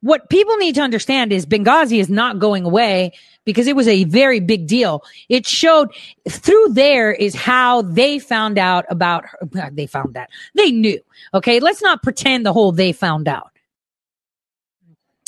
what 0.00 0.28
people 0.28 0.56
need 0.56 0.74
to 0.74 0.82
understand 0.82 1.32
is 1.32 1.46
Benghazi 1.46 1.98
is 1.98 2.08
not 2.08 2.38
going 2.38 2.64
away 2.64 3.12
because 3.44 3.66
it 3.66 3.76
was 3.76 3.88
a 3.88 4.04
very 4.04 4.40
big 4.40 4.66
deal. 4.66 5.02
It 5.28 5.46
showed 5.46 5.90
through 6.28 6.68
there 6.72 7.12
is 7.12 7.34
how 7.34 7.82
they 7.82 8.18
found 8.18 8.58
out 8.58 8.84
about 8.90 9.24
her. 9.26 9.70
They 9.72 9.86
found 9.86 10.14
that 10.14 10.30
they 10.54 10.70
knew. 10.70 11.00
Okay. 11.32 11.60
Let's 11.60 11.82
not 11.82 12.02
pretend 12.02 12.44
the 12.44 12.52
whole 12.52 12.72
they 12.72 12.92
found 12.92 13.26
out. 13.26 13.55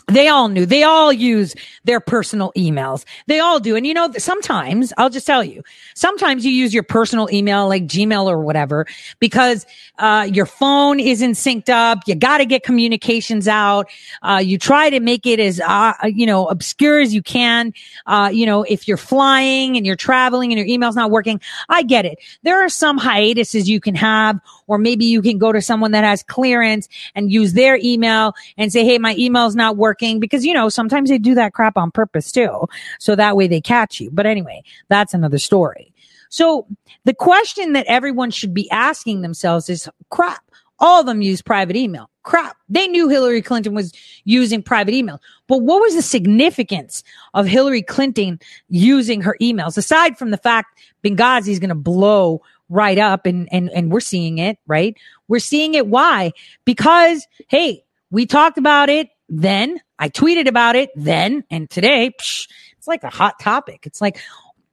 They 0.08 0.28
all 0.28 0.48
knew. 0.48 0.64
They 0.64 0.84
all 0.84 1.12
use 1.12 1.54
their 1.84 2.00
personal 2.00 2.50
emails. 2.56 3.04
They 3.26 3.40
all 3.40 3.60
do. 3.60 3.76
And 3.76 3.86
you 3.86 3.92
know, 3.92 4.10
sometimes 4.16 4.90
I'll 4.96 5.10
just 5.10 5.26
tell 5.26 5.44
you, 5.44 5.62
sometimes 5.94 6.46
you 6.46 6.50
use 6.50 6.72
your 6.72 6.82
personal 6.82 7.28
email 7.30 7.68
like 7.68 7.86
Gmail 7.86 8.24
or 8.24 8.40
whatever 8.40 8.86
because, 9.18 9.66
uh, 9.98 10.26
your 10.32 10.46
phone 10.46 10.98
isn't 10.98 11.32
synced 11.32 11.68
up. 11.68 11.98
You 12.06 12.14
got 12.14 12.38
to 12.38 12.46
get 12.46 12.62
communications 12.62 13.46
out. 13.46 13.90
Uh, 14.22 14.40
you 14.42 14.56
try 14.56 14.88
to 14.88 15.00
make 15.00 15.26
it 15.26 15.40
as, 15.40 15.60
uh, 15.60 15.92
you 16.04 16.24
know, 16.24 16.46
obscure 16.46 17.00
as 17.00 17.12
you 17.12 17.22
can. 17.22 17.74
Uh, 18.06 18.30
you 18.32 18.46
know, 18.46 18.62
if 18.62 18.88
you're 18.88 18.96
flying 18.96 19.76
and 19.76 19.84
you're 19.84 19.96
traveling 19.96 20.52
and 20.52 20.58
your 20.58 20.68
email's 20.68 20.96
not 20.96 21.10
working, 21.10 21.38
I 21.68 21.82
get 21.82 22.06
it. 22.06 22.18
There 22.44 22.64
are 22.64 22.70
some 22.70 22.96
hiatuses 22.96 23.68
you 23.68 23.80
can 23.80 23.94
have, 23.94 24.40
or 24.68 24.78
maybe 24.78 25.04
you 25.04 25.20
can 25.20 25.36
go 25.36 25.52
to 25.52 25.60
someone 25.60 25.90
that 25.90 26.04
has 26.04 26.22
clearance 26.22 26.88
and 27.14 27.30
use 27.30 27.52
their 27.52 27.78
email 27.82 28.32
and 28.56 28.72
say, 28.72 28.86
Hey, 28.86 28.96
my 28.96 29.14
email's 29.18 29.54
not 29.54 29.76
working 29.76 29.97
because, 30.20 30.44
you 30.44 30.54
know, 30.54 30.68
sometimes 30.68 31.10
they 31.10 31.18
do 31.18 31.34
that 31.34 31.52
crap 31.52 31.76
on 31.76 31.90
purpose 31.90 32.32
too. 32.32 32.66
So 32.98 33.14
that 33.16 33.36
way 33.36 33.48
they 33.48 33.60
catch 33.60 34.00
you. 34.00 34.10
But 34.12 34.26
anyway, 34.26 34.62
that's 34.88 35.14
another 35.14 35.38
story. 35.38 35.92
So 36.28 36.66
the 37.04 37.14
question 37.14 37.72
that 37.72 37.86
everyone 37.86 38.30
should 38.30 38.52
be 38.52 38.70
asking 38.70 39.22
themselves 39.22 39.68
is 39.68 39.88
crap. 40.10 40.42
All 40.80 41.00
of 41.00 41.06
them 41.06 41.22
use 41.22 41.42
private 41.42 41.76
email. 41.76 42.08
Crap. 42.22 42.56
They 42.68 42.86
knew 42.86 43.08
Hillary 43.08 43.42
Clinton 43.42 43.74
was 43.74 43.92
using 44.24 44.62
private 44.62 44.94
email. 44.94 45.20
But 45.46 45.58
what 45.58 45.80
was 45.80 45.94
the 45.94 46.02
significance 46.02 47.02
of 47.34 47.46
Hillary 47.46 47.82
Clinton 47.82 48.38
using 48.68 49.20
her 49.22 49.36
emails 49.40 49.76
aside 49.76 50.18
from 50.18 50.30
the 50.30 50.36
fact 50.36 50.78
Benghazi 51.02 51.48
is 51.48 51.58
going 51.58 51.70
to 51.70 51.74
blow 51.74 52.42
right 52.68 52.98
up 52.98 53.26
and, 53.26 53.48
and, 53.50 53.70
and 53.70 53.90
we're 53.90 54.00
seeing 54.00 54.38
it, 54.38 54.58
right? 54.66 54.96
We're 55.26 55.38
seeing 55.38 55.74
it. 55.74 55.86
Why? 55.86 56.32
Because, 56.64 57.26
hey, 57.48 57.82
we 58.10 58.26
talked 58.26 58.58
about 58.58 58.88
it 58.88 59.08
then. 59.28 59.80
I 59.98 60.08
tweeted 60.08 60.48
about 60.48 60.76
it 60.76 60.90
then 60.94 61.44
and 61.50 61.68
today. 61.68 62.14
Psh, 62.20 62.48
it's 62.78 62.86
like 62.86 63.04
a 63.04 63.10
hot 63.10 63.40
topic. 63.40 63.86
It's 63.86 64.00
like 64.00 64.20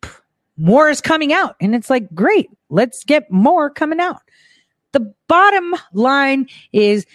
pff, 0.01 0.19
more 0.57 0.89
is 0.89 1.01
coming 1.01 1.33
out 1.33 1.55
and 1.59 1.75
it's 1.75 1.89
like, 1.89 2.13
great. 2.13 2.49
Let's 2.69 3.03
get 3.03 3.31
more 3.31 3.69
coming 3.69 3.99
out. 3.99 4.21
The 4.91 5.13
bottom 5.27 5.75
line 5.93 6.47
is 6.71 7.05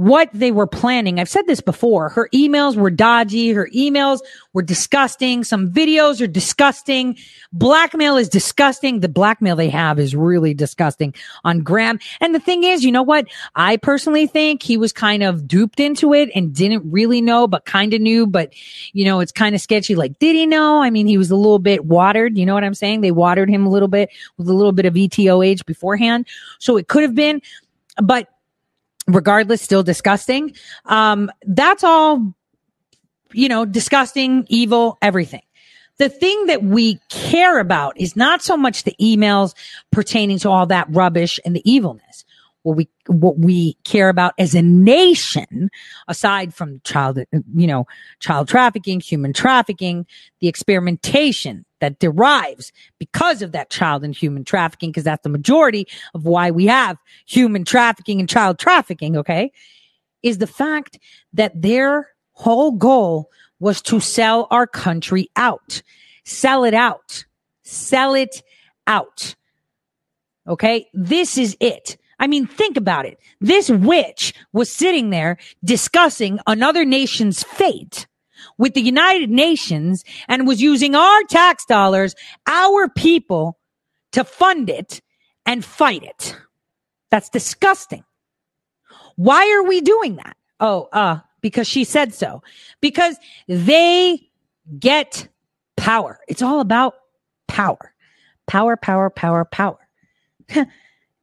what 0.00 0.30
they 0.32 0.50
were 0.50 0.66
planning. 0.66 1.20
I've 1.20 1.28
said 1.28 1.46
this 1.46 1.60
before. 1.60 2.08
Her 2.08 2.30
emails 2.32 2.74
were 2.74 2.90
dodgy. 2.90 3.50
Her 3.50 3.68
emails 3.76 4.20
were 4.54 4.62
disgusting. 4.62 5.44
Some 5.44 5.70
videos 5.70 6.22
are 6.22 6.26
disgusting. 6.26 7.18
Blackmail 7.52 8.16
is 8.16 8.30
disgusting. 8.30 9.00
The 9.00 9.10
blackmail 9.10 9.56
they 9.56 9.68
have 9.68 9.98
is 9.98 10.16
really 10.16 10.54
disgusting 10.54 11.14
on 11.44 11.60
Graham. 11.60 11.98
And 12.22 12.34
the 12.34 12.40
thing 12.40 12.64
is, 12.64 12.82
you 12.82 12.90
know 12.90 13.02
what? 13.02 13.26
I 13.54 13.76
personally 13.76 14.26
think 14.26 14.62
he 14.62 14.78
was 14.78 14.90
kind 14.90 15.22
of 15.22 15.46
duped 15.46 15.80
into 15.80 16.14
it 16.14 16.30
and 16.34 16.54
didn't 16.54 16.90
really 16.90 17.20
know, 17.20 17.46
but 17.46 17.66
kind 17.66 17.92
of 17.92 18.00
knew. 18.00 18.26
But, 18.26 18.54
you 18.94 19.04
know, 19.04 19.20
it's 19.20 19.32
kind 19.32 19.54
of 19.54 19.60
sketchy. 19.60 19.96
Like, 19.96 20.18
did 20.18 20.34
he 20.34 20.46
know? 20.46 20.80
I 20.80 20.88
mean, 20.88 21.08
he 21.08 21.18
was 21.18 21.30
a 21.30 21.36
little 21.36 21.58
bit 21.58 21.84
watered. 21.84 22.38
You 22.38 22.46
know 22.46 22.54
what 22.54 22.64
I'm 22.64 22.72
saying? 22.72 23.02
They 23.02 23.12
watered 23.12 23.50
him 23.50 23.66
a 23.66 23.70
little 23.70 23.86
bit 23.86 24.08
with 24.38 24.48
a 24.48 24.54
little 24.54 24.72
bit 24.72 24.86
of 24.86 24.94
ETOH 24.94 25.66
beforehand. 25.66 26.26
So 26.58 26.78
it 26.78 26.88
could 26.88 27.02
have 27.02 27.14
been, 27.14 27.42
but 28.02 28.28
regardless, 29.12 29.62
still 29.62 29.82
disgusting. 29.82 30.54
Um, 30.86 31.30
that's 31.46 31.84
all, 31.84 32.34
you 33.32 33.48
know, 33.48 33.64
disgusting, 33.64 34.46
evil, 34.48 34.98
everything. 35.02 35.42
The 35.98 36.08
thing 36.08 36.46
that 36.46 36.62
we 36.62 36.98
care 37.10 37.58
about 37.58 38.00
is 38.00 38.16
not 38.16 38.42
so 38.42 38.56
much 38.56 38.84
the 38.84 38.94
emails 39.00 39.54
pertaining 39.92 40.38
to 40.38 40.50
all 40.50 40.66
that 40.66 40.86
rubbish 40.90 41.38
and 41.44 41.54
the 41.54 41.70
evilness. 41.70 42.24
What 42.62 42.76
we, 42.76 42.88
what 43.06 43.38
we 43.38 43.74
care 43.84 44.08
about 44.08 44.34
as 44.38 44.54
a 44.54 44.62
nation, 44.62 45.70
aside 46.08 46.54
from 46.54 46.80
child, 46.84 47.18
you 47.54 47.66
know, 47.66 47.86
child 48.18 48.48
trafficking, 48.48 49.00
human 49.00 49.32
trafficking, 49.32 50.06
the 50.40 50.48
experimentation, 50.48 51.64
that 51.80 51.98
derives 51.98 52.72
because 52.98 53.42
of 53.42 53.52
that 53.52 53.70
child 53.70 54.04
and 54.04 54.14
human 54.14 54.44
trafficking, 54.44 54.90
because 54.90 55.04
that's 55.04 55.22
the 55.22 55.28
majority 55.28 55.86
of 56.14 56.24
why 56.24 56.50
we 56.50 56.66
have 56.66 56.96
human 57.26 57.64
trafficking 57.64 58.20
and 58.20 58.28
child 58.28 58.58
trafficking, 58.58 59.16
okay, 59.16 59.50
is 60.22 60.38
the 60.38 60.46
fact 60.46 60.98
that 61.32 61.60
their 61.60 62.08
whole 62.32 62.72
goal 62.72 63.30
was 63.58 63.82
to 63.82 64.00
sell 64.00 64.46
our 64.50 64.66
country 64.66 65.28
out. 65.36 65.82
Sell 66.24 66.64
it 66.64 66.74
out. 66.74 67.24
Sell 67.62 68.14
it 68.14 68.42
out. 68.86 69.34
Okay. 70.48 70.88
This 70.94 71.36
is 71.36 71.56
it. 71.60 71.96
I 72.18 72.26
mean, 72.26 72.46
think 72.46 72.76
about 72.76 73.06
it. 73.06 73.18
This 73.40 73.70
witch 73.70 74.34
was 74.52 74.70
sitting 74.70 75.10
there 75.10 75.38
discussing 75.64 76.38
another 76.46 76.84
nation's 76.84 77.42
fate 77.42 78.06
with 78.58 78.74
the 78.74 78.80
United 78.82 79.30
Nations 79.30 80.04
and 80.28 80.46
was 80.46 80.60
using 80.60 80.94
our 80.94 81.22
tax 81.24 81.64
dollars, 81.64 82.14
our 82.46 82.88
people 82.88 83.58
to 84.12 84.24
fund 84.24 84.70
it 84.70 85.00
and 85.46 85.64
fight 85.64 86.02
it. 86.02 86.36
That's 87.10 87.28
disgusting. 87.28 88.04
Why 89.16 89.50
are 89.52 89.64
we 89.64 89.80
doing 89.80 90.16
that? 90.16 90.36
Oh, 90.60 90.88
uh, 90.92 91.20
because 91.40 91.66
she 91.66 91.84
said 91.84 92.14
so. 92.14 92.42
Because 92.80 93.16
they 93.48 94.28
get 94.78 95.28
power. 95.76 96.20
It's 96.28 96.42
all 96.42 96.60
about 96.60 96.94
power. 97.48 97.92
Power, 98.46 98.76
power, 98.76 99.10
power, 99.10 99.44
power. 99.44 99.78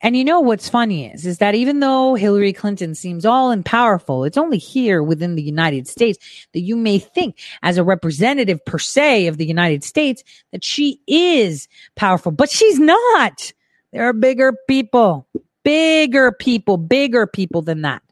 And 0.01 0.15
you 0.15 0.23
know 0.23 0.39
what's 0.39 0.69
funny 0.69 1.11
is, 1.11 1.25
is 1.25 1.39
that 1.39 1.55
even 1.55 1.79
though 1.79 2.13
Hillary 2.13 2.53
Clinton 2.53 2.93
seems 2.93 3.25
all 3.25 3.49
and 3.49 3.65
powerful, 3.65 4.25
it's 4.25 4.37
only 4.37 4.59
here 4.59 5.01
within 5.01 5.35
the 5.35 5.41
United 5.41 5.87
States 5.87 6.47
that 6.53 6.59
you 6.59 6.75
may 6.75 6.99
think 6.99 7.39
as 7.63 7.77
a 7.77 7.83
representative 7.83 8.63
per 8.63 8.77
se 8.77 9.25
of 9.25 9.37
the 9.37 9.45
United 9.45 9.83
States 9.83 10.23
that 10.51 10.63
she 10.63 11.01
is 11.07 11.67
powerful, 11.95 12.31
but 12.31 12.51
she's 12.51 12.77
not. 12.79 13.51
There 13.91 14.07
are 14.07 14.13
bigger 14.13 14.53
people, 14.67 15.27
bigger 15.63 16.31
people, 16.31 16.77
bigger 16.77 17.25
people 17.25 17.63
than 17.63 17.81
that. 17.81 18.03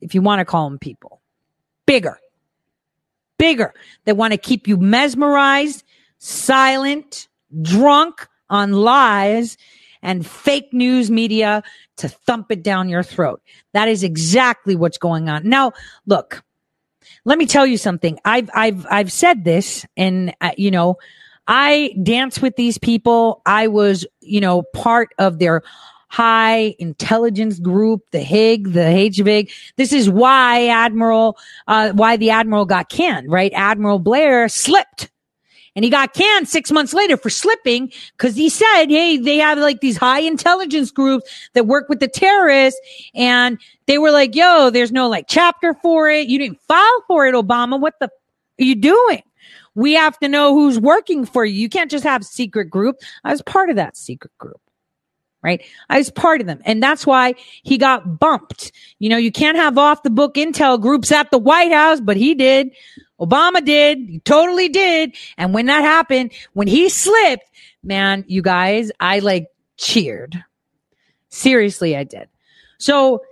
If 0.00 0.16
you 0.16 0.22
want 0.22 0.40
to 0.40 0.44
call 0.44 0.68
them 0.68 0.80
people, 0.80 1.20
bigger, 1.86 2.18
bigger 3.38 3.72
that 4.04 4.16
want 4.16 4.32
to 4.32 4.38
keep 4.38 4.66
you 4.66 4.78
mesmerized, 4.78 5.84
silent, 6.18 7.28
drunk 7.62 8.26
on 8.48 8.72
lies 8.72 9.56
and 10.02 10.26
fake 10.26 10.72
news 10.72 11.10
media 11.10 11.62
to 11.98 12.08
thump 12.08 12.50
it 12.50 12.62
down 12.62 12.88
your 12.88 13.02
throat. 13.02 13.42
That 13.72 13.88
is 13.88 14.02
exactly 14.02 14.76
what's 14.76 14.98
going 14.98 15.28
on. 15.28 15.48
Now, 15.48 15.72
look, 16.06 16.42
let 17.24 17.38
me 17.38 17.46
tell 17.46 17.66
you 17.66 17.76
something. 17.76 18.18
I've, 18.24 18.50
I've, 18.54 18.86
I've 18.90 19.12
said 19.12 19.44
this 19.44 19.84
and, 19.96 20.34
uh, 20.40 20.52
you 20.56 20.70
know, 20.70 20.96
I 21.46 21.94
dance 22.02 22.40
with 22.40 22.56
these 22.56 22.78
people. 22.78 23.42
I 23.44 23.66
was, 23.66 24.06
you 24.20 24.40
know, 24.40 24.62
part 24.74 25.12
of 25.18 25.38
their 25.38 25.62
high 26.08 26.74
intelligence 26.78 27.58
group, 27.58 28.02
the 28.10 28.20
HIG, 28.20 28.72
the 28.72 28.80
HVIG. 28.80 29.50
This 29.76 29.92
is 29.92 30.10
why 30.10 30.68
Admiral, 30.68 31.38
uh, 31.68 31.90
why 31.92 32.16
the 32.16 32.30
Admiral 32.30 32.66
got 32.66 32.88
canned, 32.88 33.30
right? 33.30 33.52
Admiral 33.54 33.98
Blair 33.98 34.48
slipped 34.48 35.10
and 35.76 35.84
he 35.84 35.90
got 35.90 36.14
canned 36.14 36.48
six 36.48 36.72
months 36.72 36.92
later 36.92 37.16
for 37.16 37.30
slipping 37.30 37.92
because 38.16 38.34
he 38.34 38.48
said, 38.48 38.86
Hey, 38.86 39.16
they 39.16 39.36
have 39.36 39.58
like 39.58 39.80
these 39.80 39.96
high 39.96 40.20
intelligence 40.20 40.90
groups 40.90 41.30
that 41.54 41.66
work 41.66 41.88
with 41.88 42.00
the 42.00 42.08
terrorists. 42.08 42.80
And 43.14 43.58
they 43.86 43.98
were 43.98 44.10
like, 44.10 44.34
yo, 44.34 44.70
there's 44.70 44.92
no 44.92 45.08
like 45.08 45.26
chapter 45.28 45.74
for 45.74 46.08
it. 46.08 46.28
You 46.28 46.38
didn't 46.38 46.60
file 46.62 47.04
for 47.06 47.26
it, 47.26 47.34
Obama. 47.34 47.80
What 47.80 47.94
the 48.00 48.06
are 48.06 48.64
you 48.64 48.74
doing? 48.74 49.22
We 49.74 49.94
have 49.94 50.18
to 50.18 50.28
know 50.28 50.54
who's 50.54 50.78
working 50.78 51.24
for 51.24 51.44
you. 51.44 51.54
You 51.54 51.68
can't 51.68 51.90
just 51.90 52.04
have 52.04 52.24
secret 52.24 52.66
group. 52.66 52.96
I 53.24 53.30
was 53.30 53.40
part 53.40 53.70
of 53.70 53.76
that 53.76 53.96
secret 53.96 54.36
group 54.38 54.60
right? 55.42 55.62
I 55.88 55.98
was 55.98 56.10
part 56.10 56.40
of 56.40 56.46
them. 56.46 56.60
And 56.64 56.82
that's 56.82 57.06
why 57.06 57.34
he 57.62 57.78
got 57.78 58.18
bumped. 58.18 58.72
You 58.98 59.08
know, 59.08 59.16
you 59.16 59.32
can't 59.32 59.56
have 59.56 59.78
off 59.78 60.02
the 60.02 60.10
book 60.10 60.34
intel 60.34 60.80
groups 60.80 61.10
at 61.10 61.30
the 61.30 61.38
White 61.38 61.72
House, 61.72 62.00
but 62.00 62.16
he 62.16 62.34
did. 62.34 62.70
Obama 63.20 63.64
did. 63.64 63.98
He 63.98 64.20
totally 64.20 64.68
did. 64.68 65.14
And 65.36 65.52
when 65.52 65.66
that 65.66 65.82
happened, 65.82 66.32
when 66.54 66.68
he 66.68 66.88
slipped, 66.88 67.50
man, 67.82 68.24
you 68.26 68.42
guys, 68.42 68.90
I 69.00 69.18
like 69.18 69.48
cheered. 69.76 70.42
Seriously, 71.28 71.96
I 71.96 72.04
did. 72.04 72.28
So, 72.78 73.22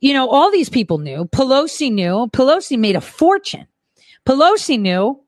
you 0.00 0.14
know, 0.14 0.28
all 0.28 0.50
these 0.50 0.68
people 0.68 0.98
knew. 0.98 1.24
Pelosi 1.26 1.92
knew. 1.92 2.28
Pelosi 2.32 2.78
made 2.78 2.96
a 2.96 3.00
fortune 3.00 3.66
Pelosi 4.28 4.78
knew. 4.78 5.20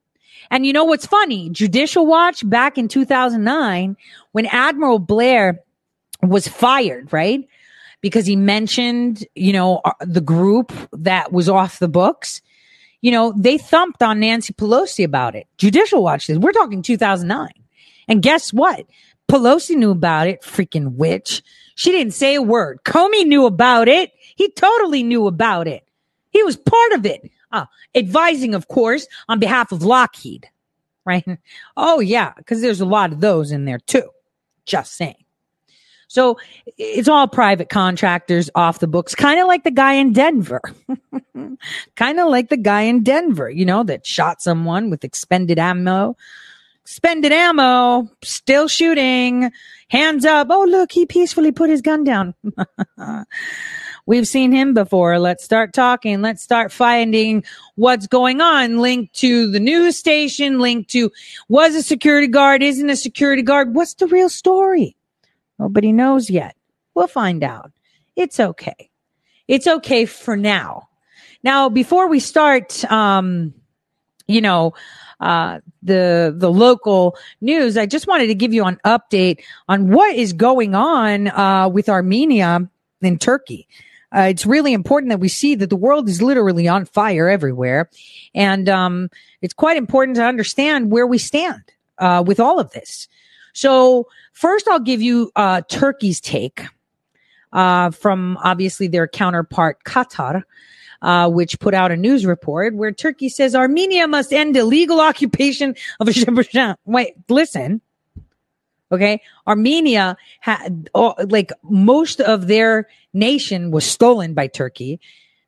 And 0.51 0.67
you 0.67 0.73
know 0.73 0.85
what's 0.85 1.07
funny? 1.07 1.49
Judicial 1.51 2.07
Watch 2.07 2.49
back 2.49 2.77
in 2.77 2.89
2009, 2.89 3.97
when 4.33 4.47
Admiral 4.47 4.99
Blair 4.99 5.61
was 6.23 6.47
fired, 6.47 7.13
right? 7.13 7.49
Because 8.01 8.27
he 8.27 8.37
mentioned, 8.37 9.25
you 9.35 9.53
know, 9.53 9.81
uh, 9.85 9.93
the 10.01 10.21
group 10.21 10.73
that 10.93 11.33
was 11.33 11.49
off 11.49 11.79
the 11.79 11.89
books. 11.89 12.43
You 13.01 13.11
know, 13.13 13.33
they 13.37 13.59
thumped 13.59 14.03
on 14.03 14.21
Nancy 14.21 14.53
Pelosi 14.53 15.05
about 15.05 15.35
it. 15.35 15.47
Judicial 15.57 16.03
Watch 16.03 16.27
says, 16.27 16.39
we're 16.39 16.53
talking 16.53 16.83
2009. 16.83 17.49
And 18.09 18.23
guess 18.23 18.53
what? 18.53 18.87
Pelosi 19.31 19.77
knew 19.77 19.91
about 19.91 20.27
it, 20.27 20.43
freaking 20.43 20.97
witch. 20.97 21.43
She 21.77 21.93
didn't 21.93 22.13
say 22.13 22.35
a 22.35 22.43
word. 22.43 22.81
Comey 22.85 23.25
knew 23.25 23.47
about 23.47 23.89
it. 23.89 24.13
He 24.37 24.51
totally 24.51 25.03
knew 25.03 25.27
about 25.27 25.67
it. 25.69 25.87
He 26.31 26.43
was 26.43 26.57
part 26.57 26.93
of 26.93 27.07
it. 27.07 27.31
Uh, 27.53 27.67
advising, 27.95 28.55
of 28.55 28.69
course, 28.69 29.07
on 29.29 29.39
behalf 29.39 29.73
of 29.73 29.83
Lockheed, 29.83 30.49
right? 31.05 31.25
Oh, 31.77 32.01
yeah, 32.01 32.33
because 32.37 32.61
there's 32.61 32.81
a 32.81 32.87
lot 32.87 33.13
of 33.13 33.21
those 33.21 33.51
in 33.51 33.65
there 33.65 33.79
too. 33.79 34.11
Just 34.67 34.95
saying. 34.95 35.20
So 36.11 36.39
it's 36.77 37.07
all 37.07 37.29
private 37.29 37.69
contractors 37.69 38.51
off 38.57 38.81
the 38.81 38.89
books, 38.89 39.15
kind 39.15 39.39
of 39.39 39.47
like 39.47 39.63
the 39.63 39.71
guy 39.71 39.93
in 39.93 40.13
Denver. 40.13 40.61
kind 41.95 42.19
of 42.19 42.27
like 42.27 42.49
the 42.49 42.57
guy 42.57 42.81
in 42.81 43.05
Denver, 43.05 43.49
you 43.49 43.65
know, 43.65 43.85
that 43.85 44.05
shot 44.05 44.43
someone 44.43 44.91
with 44.91 45.05
expended 45.05 45.61
ammo. 45.61 46.17
Expended 46.83 47.31
ammo, 47.31 48.11
still 48.25 48.67
shooting, 48.67 49.53
hands 49.87 50.25
up. 50.25 50.49
Oh, 50.51 50.65
look, 50.65 50.91
he 50.91 51.07
peacefully 51.07 51.53
put 51.53 51.71
his 51.71 51.81
gun 51.81 52.03
down. 52.03 52.35
We've 54.07 54.27
seen 54.27 54.51
him 54.51 54.75
before. 54.75 55.21
Let's 55.21 55.45
start 55.45 55.73
talking. 55.73 56.23
Let's 56.23 56.43
start 56.43 56.73
finding 56.73 57.45
what's 57.77 58.09
going 58.09 58.41
on. 58.41 58.79
Linked 58.79 59.15
to 59.21 59.49
the 59.49 59.61
news 59.61 59.97
station, 59.97 60.59
linked 60.59 60.91
to 60.91 61.13
was 61.49 61.77
a 61.77 61.85
security 61.85 62.27
guard, 62.27 62.65
isn't 62.65 62.91
a 62.91 62.97
security 62.97 63.43
guard. 63.43 63.77
What's 63.77 63.95
the 63.95 64.09
real 64.09 64.29
story? 64.29 64.97
Nobody 65.61 65.93
knows 65.93 66.31
yet. 66.31 66.57
We'll 66.95 67.07
find 67.07 67.45
out. 67.45 67.71
It's 68.17 68.41
okay. 68.41 68.91
It's 69.47 69.67
okay 69.67 70.07
for 70.07 70.35
now. 70.35 70.89
Now, 71.43 71.69
before 71.69 72.09
we 72.09 72.19
start, 72.19 72.83
um, 72.91 73.53
you 74.27 74.41
know, 74.41 74.73
uh, 75.21 75.61
the 75.83 76.35
the 76.35 76.51
local 76.51 77.19
news, 77.43 77.77
I 77.77 77.85
just 77.85 78.07
wanted 78.07 78.29
to 78.29 78.35
give 78.35 78.55
you 78.55 78.65
an 78.65 78.81
update 78.87 79.43
on 79.69 79.91
what 79.91 80.17
is 80.17 80.33
going 80.33 80.75
on 80.75 81.29
uh, 81.29 81.69
with 81.69 81.91
Armenia 81.91 82.67
and 83.03 83.21
Turkey. 83.21 83.69
Uh, 84.17 84.23
it's 84.23 84.47
really 84.47 84.73
important 84.73 85.11
that 85.11 85.21
we 85.21 85.29
see 85.29 85.55
that 85.57 85.69
the 85.69 85.77
world 85.77 86.09
is 86.09 86.23
literally 86.23 86.69
on 86.69 86.87
fire 86.87 87.29
everywhere. 87.29 87.91
And 88.35 88.67
um, 88.69 89.11
it's 89.43 89.55
quite 89.55 89.77
important 89.77 90.17
to 90.17 90.25
understand 90.25 90.91
where 90.91 91.07
we 91.07 91.19
stand 91.19 91.63
uh, 91.99 92.25
with 92.27 92.41
all 92.41 92.59
of 92.59 92.73
this. 92.73 93.09
So, 93.53 94.09
first, 94.33 94.69
I'll 94.69 94.81
give 94.81 95.03
you 95.03 95.31
uh, 95.37 95.63
Turkey's 95.69 96.21
take 96.21 96.63
uh, 97.53 97.91
from 97.91 98.39
obviously 98.43 98.89
their 98.89 99.09
counterpart, 99.09 99.85
Qatar. 99.85 100.43
Uh, 101.03 101.31
which 101.31 101.59
put 101.61 101.73
out 101.73 101.91
a 101.91 101.97
news 101.97 102.27
report 102.27 102.75
where 102.75 102.93
Turkey 102.93 103.31
says 103.31 103.55
Armenia 103.55 104.07
must 104.07 104.35
end 104.35 104.55
illegal 104.55 105.01
occupation 105.01 105.75
of 105.99 106.11
Azerbaijan. 106.11 106.77
Wait, 106.85 107.15
listen. 107.31 107.81
Okay. 108.93 109.23
Armenia 109.47 110.17
had, 110.41 110.91
oh, 110.95 111.15
like 111.29 111.53
most 111.63 112.21
of 112.21 112.49
their 112.49 112.89
nation 113.13 113.71
was 113.71 113.85
stolen 113.85 114.35
by 114.35 114.47
Turkey. 114.47 115.01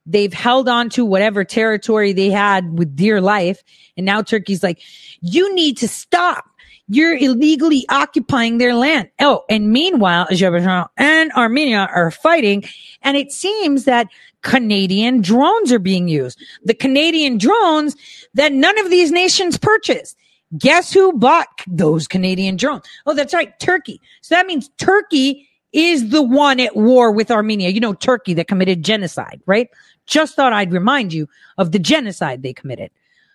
They've 0.06 0.32
held 0.32 0.68
on 0.68 0.90
to 0.90 1.04
whatever 1.04 1.44
territory 1.44 2.12
they 2.12 2.30
had 2.30 2.78
with 2.78 2.96
dear 2.96 3.20
life. 3.20 3.62
And 3.96 4.06
now 4.06 4.22
Turkey's 4.22 4.62
like, 4.62 4.80
you 5.20 5.54
need 5.54 5.76
to 5.78 5.88
stop. 5.88 6.44
You're 6.88 7.16
illegally 7.16 7.86
occupying 7.88 8.58
their 8.58 8.74
land. 8.74 9.08
Oh, 9.20 9.44
and 9.48 9.70
meanwhile, 9.70 10.26
Azerbaijan 10.30 10.86
and 10.96 11.32
Armenia 11.32 11.88
are 11.94 12.10
fighting. 12.10 12.64
And 13.02 13.16
it 13.16 13.32
seems 13.32 13.84
that 13.84 14.08
Canadian 14.42 15.22
drones 15.22 15.72
are 15.72 15.78
being 15.78 16.08
used. 16.08 16.42
The 16.64 16.74
Canadian 16.74 17.38
drones 17.38 17.96
that 18.34 18.52
none 18.52 18.78
of 18.78 18.90
these 18.90 19.12
nations 19.12 19.56
purchased. 19.56 20.16
Guess 20.58 20.92
who 20.92 21.12
bought 21.14 21.48
those 21.66 22.06
Canadian 22.06 22.56
drones? 22.56 22.84
Oh, 23.06 23.14
that's 23.14 23.32
right. 23.32 23.58
Turkey. 23.58 24.00
So 24.20 24.34
that 24.34 24.46
means 24.46 24.68
Turkey 24.76 25.48
is 25.72 26.10
the 26.10 26.22
one 26.22 26.60
at 26.60 26.76
war 26.76 27.10
with 27.10 27.30
Armenia. 27.30 27.70
You 27.70 27.80
know, 27.80 27.94
Turkey 27.94 28.34
that 28.34 28.48
committed 28.48 28.84
genocide, 28.84 29.40
right? 29.46 29.70
Just 30.06 30.36
thought 30.36 30.52
I'd 30.52 30.72
remind 30.72 31.12
you 31.14 31.28
of 31.56 31.72
the 31.72 31.78
genocide 31.78 32.42
they 32.42 32.52
committed. 32.52 32.90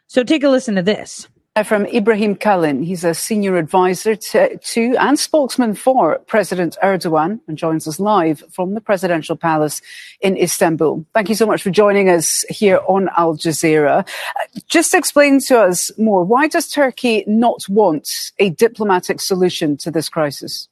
So 0.06 0.24
take 0.24 0.44
a 0.44 0.50
listen 0.50 0.76
to 0.76 0.84
this. 0.84 1.28
Uh, 1.58 1.64
from 1.64 1.88
Ibrahim 1.88 2.36
Kalin. 2.36 2.86
He's 2.86 3.04
a 3.04 3.16
senior 3.16 3.58
advisor 3.58 4.16
to, 4.16 4.58
to, 4.60 4.96
and 5.00 5.18
spokesman 5.18 5.74
for 5.74 6.20
President 6.28 6.78
Erdogan 6.84 7.40
and 7.48 7.58
joins 7.58 7.88
us 7.88 8.00
live 8.00 8.44
from 8.52 8.76
the 8.76 8.80
presidential 8.80 9.36
palace 9.36 9.82
in 10.22 10.38
Istanbul. 10.38 11.04
Thank 11.16 11.30
you 11.30 11.36
so 11.36 11.48
much 11.48 11.64
for 11.64 11.72
joining 11.72 12.10
us 12.10 12.46
here 12.48 12.80
on 12.88 13.10
Al 13.18 13.38
Jazeera. 13.38 14.02
Uh, 14.02 14.60
just 14.68 14.94
explain 14.94 15.40
to 15.48 15.60
us 15.60 15.90
more. 15.98 16.24
Why 16.24 16.48
does 16.48 16.68
Turkey 16.68 17.24
not 17.26 17.68
want 17.68 18.08
a 18.38 18.52
diplomatic 18.52 19.20
solution 19.20 19.78
to 19.78 19.90
this 19.90 20.10
crisis? 20.10 20.70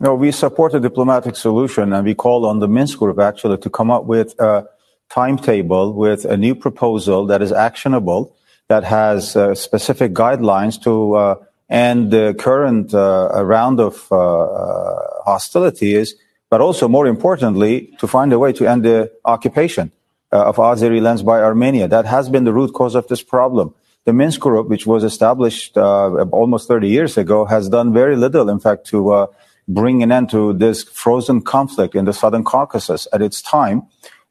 No, 0.00 0.16
we 0.16 0.32
support 0.32 0.74
a 0.74 0.80
diplomatic 0.80 1.36
solution 1.36 1.92
and 1.92 2.04
we 2.04 2.16
call 2.16 2.44
on 2.44 2.58
the 2.58 2.66
Minsk 2.66 2.98
group 2.98 3.20
actually 3.20 3.58
to 3.58 3.70
come 3.70 3.92
up 3.92 4.06
with 4.06 4.34
a 4.40 4.66
timetable 5.10 5.92
with 5.92 6.24
a 6.24 6.36
new 6.36 6.54
proposal 6.54 7.26
that 7.26 7.42
is 7.42 7.52
actionable, 7.52 8.36
that 8.68 8.84
has 8.84 9.36
uh, 9.36 9.54
specific 9.54 10.12
guidelines 10.12 10.82
to 10.82 11.14
uh, 11.14 11.34
end 11.68 12.10
the 12.10 12.34
current 12.38 12.94
uh, 12.94 13.44
round 13.44 13.80
of 13.80 14.06
uh, 14.10 14.16
uh, 14.16 15.22
hostilities, 15.24 16.14
but 16.50 16.60
also 16.60 16.88
more 16.88 17.06
importantly, 17.06 17.94
to 17.98 18.06
find 18.06 18.32
a 18.32 18.38
way 18.38 18.52
to 18.52 18.66
end 18.66 18.84
the 18.84 19.10
occupation 19.24 19.90
uh, 20.32 20.46
of 20.46 20.56
Azeri 20.56 21.00
lands 21.00 21.22
by 21.22 21.40
Armenia. 21.40 21.88
That 21.88 22.06
has 22.06 22.28
been 22.28 22.44
the 22.44 22.52
root 22.52 22.72
cause 22.72 22.94
of 22.94 23.06
this 23.08 23.22
problem. 23.22 23.74
The 24.04 24.12
Minsk 24.12 24.40
group, 24.40 24.68
which 24.68 24.86
was 24.86 25.02
established 25.02 25.78
almost 25.78 26.68
30 26.68 26.88
years 26.88 27.16
ago, 27.16 27.46
has 27.46 27.70
done 27.70 27.94
very 27.94 28.16
little, 28.16 28.50
in 28.50 28.60
fact, 28.60 28.86
to 28.88 29.28
bring 29.66 30.02
an 30.02 30.12
end 30.12 30.28
to 30.30 30.52
this 30.52 30.84
frozen 30.84 31.40
conflict 31.40 31.94
in 31.94 32.04
the 32.04 32.12
Southern 32.12 32.44
Caucasus 32.44 33.08
at 33.14 33.22
its 33.22 33.40
time. 33.40 33.86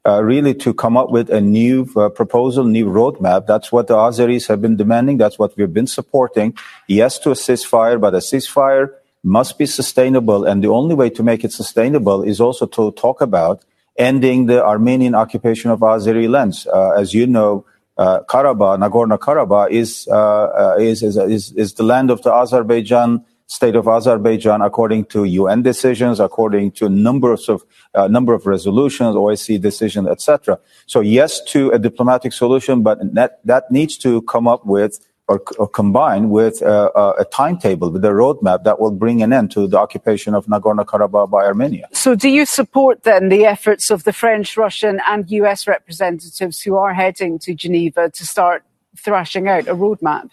Uh, 0.06 0.22
really 0.22 0.52
to 0.52 0.74
come 0.74 0.98
up 0.98 1.10
with 1.10 1.30
a 1.30 1.40
new 1.40 1.90
uh, 1.96 2.10
proposal, 2.10 2.64
new 2.64 2.84
roadmap. 2.84 3.46
That's 3.46 3.72
what 3.72 3.86
the 3.86 3.94
Azeris 3.94 4.46
have 4.48 4.60
been 4.60 4.76
demanding. 4.76 5.16
That's 5.16 5.38
what 5.38 5.56
we've 5.56 5.72
been 5.72 5.86
supporting. 5.86 6.54
Yes 6.86 7.18
to 7.20 7.30
a 7.30 7.34
ceasefire, 7.34 7.98
but 7.98 8.12
a 8.12 8.18
ceasefire 8.18 8.90
must 9.22 9.56
be 9.56 9.64
sustainable. 9.64 10.44
And 10.44 10.62
the 10.62 10.68
only 10.68 10.94
way 10.94 11.08
to 11.08 11.22
make 11.22 11.42
it 11.42 11.52
sustainable 11.52 12.22
is 12.22 12.38
also 12.38 12.66
to 12.66 12.92
talk 12.92 13.22
about 13.22 13.64
ending 13.96 14.44
the 14.44 14.62
Armenian 14.62 15.14
occupation 15.14 15.70
of 15.70 15.80
Azeri 15.80 16.28
lands. 16.28 16.66
Uh, 16.66 16.90
as 16.90 17.14
you 17.14 17.26
know, 17.26 17.64
uh, 17.96 18.20
Karabakh, 18.28 18.78
Nagorno-Karabakh 18.84 19.70
is, 19.70 20.06
uh, 20.10 20.16
uh, 20.16 20.76
is, 20.78 21.02
is, 21.02 21.16
is, 21.16 21.52
is 21.52 21.74
the 21.74 21.82
land 21.82 22.10
of 22.10 22.22
the 22.22 22.32
Azerbaijan 22.32 23.24
state 23.46 23.76
of 23.76 23.86
Azerbaijan 23.86 24.62
according 24.62 25.04
to 25.06 25.24
UN 25.24 25.62
decisions, 25.62 26.20
according 26.20 26.72
to 26.72 26.88
numbers 26.88 27.48
of 27.48 27.64
uh, 27.94 28.08
number 28.08 28.34
of 28.34 28.46
resolutions, 28.46 29.14
OSCE 29.14 29.60
decision, 29.60 30.08
etc. 30.08 30.58
So 30.86 31.00
yes 31.00 31.42
to 31.48 31.70
a 31.70 31.78
diplomatic 31.78 32.32
solution, 32.32 32.82
but 32.82 32.98
that 33.14 33.40
that 33.44 33.70
needs 33.70 33.96
to 33.98 34.22
come 34.22 34.48
up 34.48 34.64
with 34.64 35.00
or, 35.28 35.42
or 35.58 35.66
combine 35.66 36.28
with 36.28 36.62
uh, 36.62 36.90
uh, 36.94 37.14
a 37.18 37.24
timetable, 37.24 37.90
with 37.90 38.04
a 38.04 38.10
roadmap 38.10 38.64
that 38.64 38.78
will 38.78 38.90
bring 38.90 39.22
an 39.22 39.32
end 39.32 39.50
to 39.52 39.66
the 39.66 39.78
occupation 39.78 40.34
of 40.34 40.46
Nagorno-Karabakh 40.46 41.30
by 41.30 41.44
Armenia. 41.44 41.88
So 41.92 42.14
do 42.14 42.28
you 42.28 42.44
support 42.44 43.04
then 43.04 43.30
the 43.30 43.46
efforts 43.46 43.90
of 43.90 44.04
the 44.04 44.12
French, 44.12 44.56
Russian 44.56 45.00
and 45.08 45.30
US 45.30 45.66
representatives 45.66 46.60
who 46.60 46.76
are 46.76 46.92
heading 46.92 47.38
to 47.40 47.54
Geneva 47.54 48.10
to 48.10 48.26
start 48.26 48.64
thrashing 48.98 49.48
out 49.48 49.66
a 49.66 49.74
roadmap? 49.74 50.30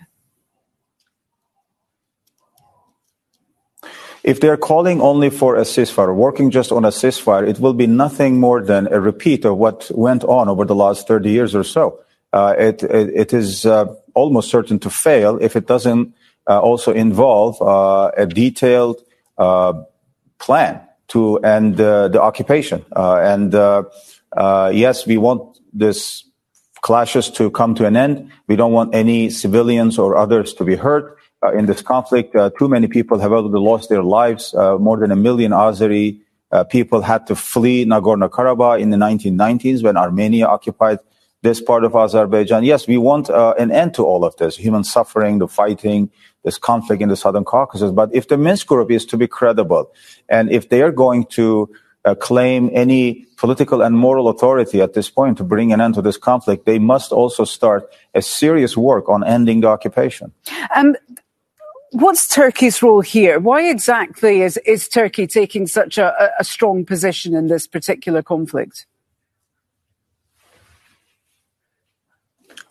If 4.23 4.39
they're 4.39 4.57
calling 4.57 5.01
only 5.01 5.31
for 5.31 5.55
a 5.55 5.61
ceasefire, 5.61 6.13
working 6.13 6.51
just 6.51 6.71
on 6.71 6.85
a 6.85 6.89
ceasefire, 6.89 7.47
it 7.47 7.59
will 7.59 7.73
be 7.73 7.87
nothing 7.87 8.39
more 8.39 8.61
than 8.61 8.87
a 8.91 8.99
repeat 8.99 9.45
of 9.45 9.57
what 9.57 9.89
went 9.95 10.23
on 10.23 10.47
over 10.47 10.63
the 10.63 10.75
last 10.75 11.07
30 11.07 11.29
years 11.29 11.55
or 11.55 11.63
so. 11.63 11.99
Uh, 12.31 12.53
it, 12.57 12.83
it, 12.83 13.09
it 13.09 13.33
is 13.33 13.65
uh, 13.65 13.85
almost 14.13 14.49
certain 14.49 14.79
to 14.79 14.89
fail 14.89 15.37
if 15.41 15.55
it 15.55 15.65
doesn't 15.65 16.13
uh, 16.47 16.59
also 16.59 16.91
involve 16.91 17.61
uh, 17.61 18.11
a 18.15 18.25
detailed 18.25 19.01
uh, 19.37 19.73
plan 20.37 20.81
to 21.07 21.37
end 21.39 21.79
uh, 21.81 22.07
the 22.07 22.21
occupation. 22.21 22.85
and 22.95 23.53
yes, 24.73 25.05
we 25.05 25.17
want 25.17 25.59
this 25.73 26.25
clashes 26.81 27.29
to 27.29 27.51
come 27.51 27.75
to 27.75 27.85
an 27.85 27.95
end. 27.95 28.31
We 28.47 28.55
don't 28.55 28.71
want 28.71 28.95
any 28.95 29.29
civilians 29.29 29.99
or 29.99 30.15
others 30.15 30.53
to 30.55 30.63
be 30.63 30.75
hurt 30.75 31.17
in 31.49 31.65
this 31.65 31.81
conflict. 31.81 32.35
Uh, 32.35 32.49
too 32.57 32.69
many 32.69 32.87
people 32.87 33.19
have 33.19 33.31
already 33.31 33.57
lost 33.57 33.89
their 33.89 34.03
lives. 34.03 34.53
Uh, 34.53 34.77
more 34.77 34.97
than 34.97 35.11
a 35.11 35.15
million 35.15 35.51
Azeri 35.51 36.21
Uh, 36.51 36.65
people 36.65 37.01
had 37.01 37.25
to 37.27 37.35
flee 37.35 37.85
Nagorno-Karabakh 37.85 38.81
in 38.81 38.89
the 38.89 38.97
1990s 38.97 39.83
when 39.83 39.95
Armenia 39.95 40.47
occupied 40.47 40.99
this 41.43 41.61
part 41.61 41.83
of 41.83 41.95
Azerbaijan. 41.95 42.63
Yes, 42.63 42.87
we 42.87 42.97
want 42.97 43.29
uh, 43.29 43.53
an 43.57 43.71
end 43.71 43.93
to 43.95 44.03
all 44.03 44.23
of 44.25 44.35
this, 44.35 44.57
human 44.57 44.83
suffering, 44.83 45.39
the 45.39 45.47
fighting, 45.47 46.11
this 46.43 46.57
conflict 46.57 47.01
in 47.01 47.09
the 47.09 47.15
Southern 47.15 47.45
Caucasus. 47.45 47.91
But 47.91 48.13
if 48.13 48.27
the 48.27 48.37
Minsk 48.37 48.67
group 48.67 48.91
is 48.91 49.05
to 49.07 49.17
be 49.17 49.27
credible, 49.27 49.91
and 50.29 50.51
if 50.51 50.69
they 50.69 50.81
are 50.81 50.91
going 50.91 51.25
to 51.37 51.69
uh, 52.03 52.15
claim 52.15 52.69
any 52.73 53.25
political 53.37 53.81
and 53.81 53.95
moral 53.95 54.27
authority 54.27 54.81
at 54.81 54.93
this 54.93 55.09
point 55.09 55.37
to 55.37 55.43
bring 55.43 55.71
an 55.71 55.81
end 55.81 55.95
to 55.95 56.01
this 56.01 56.17
conflict, 56.17 56.65
they 56.65 56.79
must 56.79 57.11
also 57.11 57.45
start 57.45 57.89
a 58.13 58.21
serious 58.21 58.75
work 58.75 59.07
on 59.07 59.23
ending 59.23 59.61
the 59.61 59.67
occupation. 59.67 60.31
Um, 60.75 60.95
what's 61.91 62.27
Turkey's 62.27 62.81
role 62.81 63.01
here? 63.01 63.39
Why 63.39 63.69
exactly 63.69 64.41
is, 64.41 64.57
is 64.65 64.87
Turkey 64.87 65.27
taking 65.27 65.67
such 65.67 65.97
a, 65.97 66.31
a 66.39 66.43
strong 66.43 66.85
position 66.85 67.35
in 67.35 67.47
this 67.47 67.67
particular 67.67 68.23
conflict? 68.23 68.85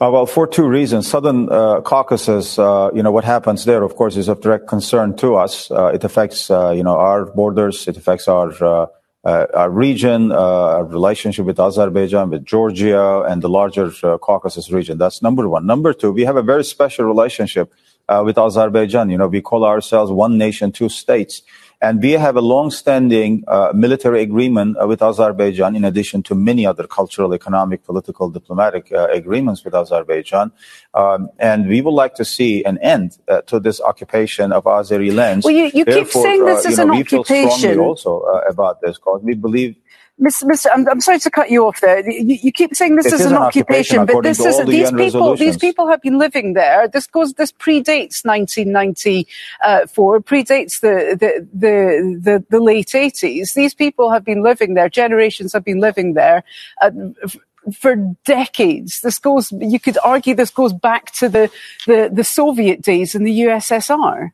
Uh, 0.02 0.10
well, 0.10 0.24
for 0.24 0.46
two 0.46 0.66
reasons. 0.66 1.06
Southern 1.06 1.52
uh, 1.52 1.82
Caucasus, 1.82 2.58
uh, 2.58 2.90
you 2.94 3.02
know, 3.02 3.12
what 3.12 3.24
happens 3.24 3.66
there, 3.66 3.82
of 3.82 3.96
course, 3.96 4.16
is 4.16 4.28
of 4.28 4.40
direct 4.40 4.66
concern 4.66 5.14
to 5.14 5.36
us. 5.36 5.70
Uh, 5.70 5.86
it 5.88 6.02
affects, 6.04 6.50
uh, 6.50 6.70
you 6.70 6.82
know, 6.82 6.96
our 6.96 7.26
borders. 7.26 7.86
It 7.86 7.98
affects 7.98 8.26
our 8.26 8.50
uh, 8.64 8.86
our 9.22 9.68
region, 9.68 10.32
our 10.32 10.82
relationship 10.82 11.44
with 11.44 11.60
Azerbaijan, 11.60 12.30
with 12.30 12.46
Georgia, 12.46 13.20
and 13.28 13.42
the 13.42 13.50
larger 13.50 13.90
Caucasus 13.90 14.70
region. 14.70 14.96
That's 14.96 15.20
number 15.20 15.46
one. 15.46 15.66
Number 15.66 15.92
two, 15.92 16.10
we 16.10 16.24
have 16.24 16.36
a 16.36 16.42
very 16.42 16.64
special 16.64 17.04
relationship 17.04 17.70
with 18.24 18.36
Azerbaijan. 18.38 19.10
You 19.10 19.18
know, 19.18 19.28
we 19.28 19.40
call 19.40 19.64
ourselves 19.64 20.10
one 20.10 20.38
nation, 20.38 20.72
two 20.72 20.88
states. 20.88 21.42
And 21.82 22.02
we 22.02 22.12
have 22.12 22.36
a 22.36 22.42
long-standing 22.42 23.42
uh, 23.48 23.72
military 23.74 24.20
agreement 24.20 24.76
uh, 24.76 24.86
with 24.86 25.00
Azerbaijan, 25.00 25.74
in 25.74 25.84
addition 25.84 26.22
to 26.24 26.34
many 26.34 26.66
other 26.66 26.86
cultural, 26.86 27.32
economic, 27.32 27.84
political, 27.84 28.28
diplomatic 28.28 28.92
uh, 28.92 29.06
agreements 29.20 29.64
with 29.64 29.74
Azerbaijan. 29.74 30.52
Um, 30.92 31.30
and 31.38 31.68
we 31.68 31.80
would 31.80 31.94
like 31.94 32.14
to 32.16 32.24
see 32.24 32.62
an 32.64 32.76
end 32.78 33.16
uh, 33.28 33.40
to 33.42 33.58
this 33.58 33.80
occupation 33.80 34.52
of 34.52 34.64
Azeri 34.64 35.12
lands. 35.14 35.46
Well, 35.46 35.54
you, 35.54 35.70
you 35.72 35.86
keep 35.86 36.08
saying 36.08 36.44
this 36.44 36.66
uh, 36.66 36.68
is 36.68 36.78
you 36.78 36.84
know, 36.84 36.92
an 36.92 36.98
we 36.98 37.04
feel 37.04 37.20
occupation. 37.20 37.58
strongly 37.58 37.78
also 37.78 38.20
uh, 38.20 38.42
about 38.46 38.82
this 38.82 38.98
because 38.98 39.22
we 39.22 39.34
believe 39.34 39.74
Mr. 40.20 40.44
Mr. 40.44 40.66
I'm, 40.72 40.86
I'm 40.88 41.00
sorry 41.00 41.18
to 41.20 41.30
cut 41.30 41.50
you 41.50 41.66
off 41.66 41.80
there. 41.80 42.08
You, 42.08 42.38
you 42.42 42.52
keep 42.52 42.74
saying 42.74 42.96
this 42.96 43.06
is 43.06 43.14
is 43.14 43.26
an 43.26 43.32
an 43.32 43.38
occupation 43.38 44.04
but 44.04 44.22
this 44.22 44.38
is 44.38 44.58
the 44.58 44.64
these 44.64 44.90
UN 44.90 44.96
people. 44.98 45.36
These 45.36 45.56
people 45.56 45.88
have 45.88 46.02
been 46.02 46.18
living 46.18 46.52
there. 46.52 46.88
This 46.88 47.06
goes. 47.06 47.32
This 47.34 47.52
predates 47.52 48.24
1994. 48.24 50.20
Predates 50.20 50.80
the 50.80 51.16
the 51.18 51.48
the 51.52 52.18
the, 52.20 52.44
the 52.50 52.60
late 52.60 52.88
80s. 52.88 53.54
These 53.54 53.74
people 53.74 54.10
have 54.10 54.24
been 54.24 54.42
living 54.42 54.74
there. 54.74 54.88
Generations 54.88 55.52
have 55.54 55.64
been 55.64 55.80
living 55.80 56.14
there. 56.14 56.44
Uh, 56.82 56.90
for 57.78 57.96
decades, 58.24 59.00
this 59.00 59.18
goes. 59.18 59.52
You 59.52 59.80
could 59.80 59.98
argue 60.04 60.34
this 60.34 60.50
goes 60.50 60.72
back 60.72 61.12
to 61.12 61.28
the, 61.28 61.50
the, 61.86 62.10
the 62.12 62.24
Soviet 62.24 62.82
days 62.82 63.14
in 63.14 63.24
the 63.24 63.40
USSR. 63.40 64.32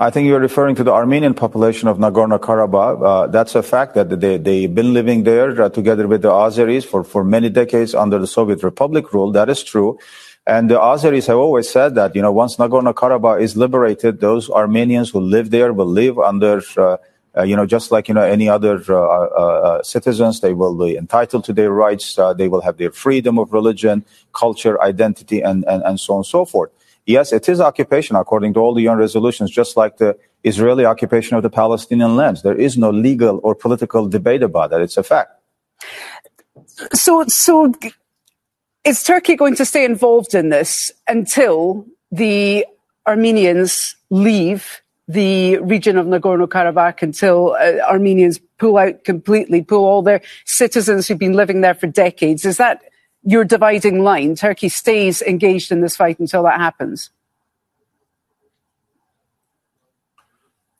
I 0.00 0.08
think 0.08 0.26
you're 0.26 0.40
referring 0.40 0.76
to 0.76 0.82
the 0.82 0.92
Armenian 0.92 1.34
population 1.34 1.86
of 1.86 1.98
Nagorno-Karabakh. 1.98 3.06
Uh, 3.06 3.26
that's 3.26 3.54
a 3.54 3.62
fact 3.62 3.92
that 3.96 4.08
they, 4.08 4.38
they've 4.38 4.74
been 4.74 4.94
living 4.94 5.24
there 5.24 5.60
uh, 5.60 5.68
together 5.68 6.08
with 6.08 6.22
the 6.22 6.30
Azeris 6.30 6.86
for, 6.86 7.04
for 7.04 7.22
many 7.22 7.50
decades 7.50 7.94
under 7.94 8.18
the 8.18 8.26
Soviet 8.26 8.62
Republic 8.62 9.12
rule. 9.12 9.30
That 9.30 9.50
is 9.50 9.62
true. 9.62 9.98
And 10.46 10.70
the 10.70 10.76
Azeris 10.76 11.26
have 11.26 11.36
always 11.36 11.68
said 11.68 11.96
that, 11.96 12.16
you 12.16 12.22
know, 12.22 12.32
once 12.32 12.56
Nagorno-Karabakh 12.56 13.42
is 13.42 13.58
liberated, 13.58 14.20
those 14.20 14.48
Armenians 14.48 15.10
who 15.10 15.20
live 15.20 15.50
there 15.50 15.74
will 15.74 15.84
live 15.84 16.18
under, 16.18 16.62
uh, 16.78 16.96
uh, 17.36 17.42
you 17.42 17.54
know, 17.54 17.66
just 17.66 17.92
like, 17.92 18.08
you 18.08 18.14
know, 18.14 18.22
any 18.22 18.48
other 18.48 18.82
uh, 18.88 18.96
uh, 18.96 19.82
citizens, 19.82 20.40
they 20.40 20.54
will 20.54 20.74
be 20.78 20.96
entitled 20.96 21.44
to 21.44 21.52
their 21.52 21.72
rights. 21.72 22.18
They 22.38 22.48
will 22.48 22.62
have 22.62 22.78
their 22.78 22.90
freedom 22.90 23.38
of 23.38 23.52
religion, 23.52 24.06
culture, 24.32 24.80
identity, 24.80 25.42
and, 25.42 25.62
and, 25.66 25.82
and 25.82 26.00
so 26.00 26.14
on 26.14 26.20
and 26.20 26.26
so 26.26 26.46
forth. 26.46 26.70
Yes, 27.10 27.32
it 27.32 27.48
is 27.48 27.60
occupation 27.60 28.14
according 28.14 28.54
to 28.54 28.60
all 28.60 28.72
the 28.72 28.82
UN 28.82 28.98
resolutions, 28.98 29.50
just 29.50 29.76
like 29.76 29.96
the 29.96 30.16
Israeli 30.44 30.84
occupation 30.84 31.36
of 31.36 31.42
the 31.42 31.50
Palestinian 31.50 32.14
lands. 32.14 32.42
There 32.42 32.54
is 32.54 32.78
no 32.78 32.90
legal 32.90 33.40
or 33.42 33.54
political 33.56 34.08
debate 34.08 34.44
about 34.44 34.70
that. 34.70 34.80
It's 34.80 34.96
a 34.96 35.02
fact. 35.02 35.32
So, 36.92 37.24
so 37.26 37.72
is 38.84 39.02
Turkey 39.02 39.34
going 39.34 39.56
to 39.56 39.64
stay 39.64 39.84
involved 39.84 40.34
in 40.34 40.50
this 40.50 40.92
until 41.08 41.84
the 42.12 42.64
Armenians 43.08 43.96
leave 44.10 44.80
the 45.08 45.58
region 45.58 45.98
of 45.98 46.06
Nagorno-Karabakh, 46.06 47.02
until 47.02 47.56
uh, 47.60 47.80
Armenians 47.88 48.38
pull 48.58 48.78
out 48.78 49.02
completely, 49.02 49.62
pull 49.62 49.84
all 49.84 50.02
their 50.02 50.20
citizens 50.46 51.08
who've 51.08 51.18
been 51.18 51.32
living 51.32 51.60
there 51.60 51.74
for 51.74 51.88
decades? 51.88 52.44
Is 52.44 52.58
that 52.58 52.84
your 53.22 53.44
dividing 53.44 54.02
line? 54.02 54.34
Turkey 54.34 54.68
stays 54.68 55.22
engaged 55.22 55.72
in 55.72 55.80
this 55.80 55.96
fight 55.96 56.18
until 56.18 56.42
that 56.44 56.58
happens. 56.58 57.10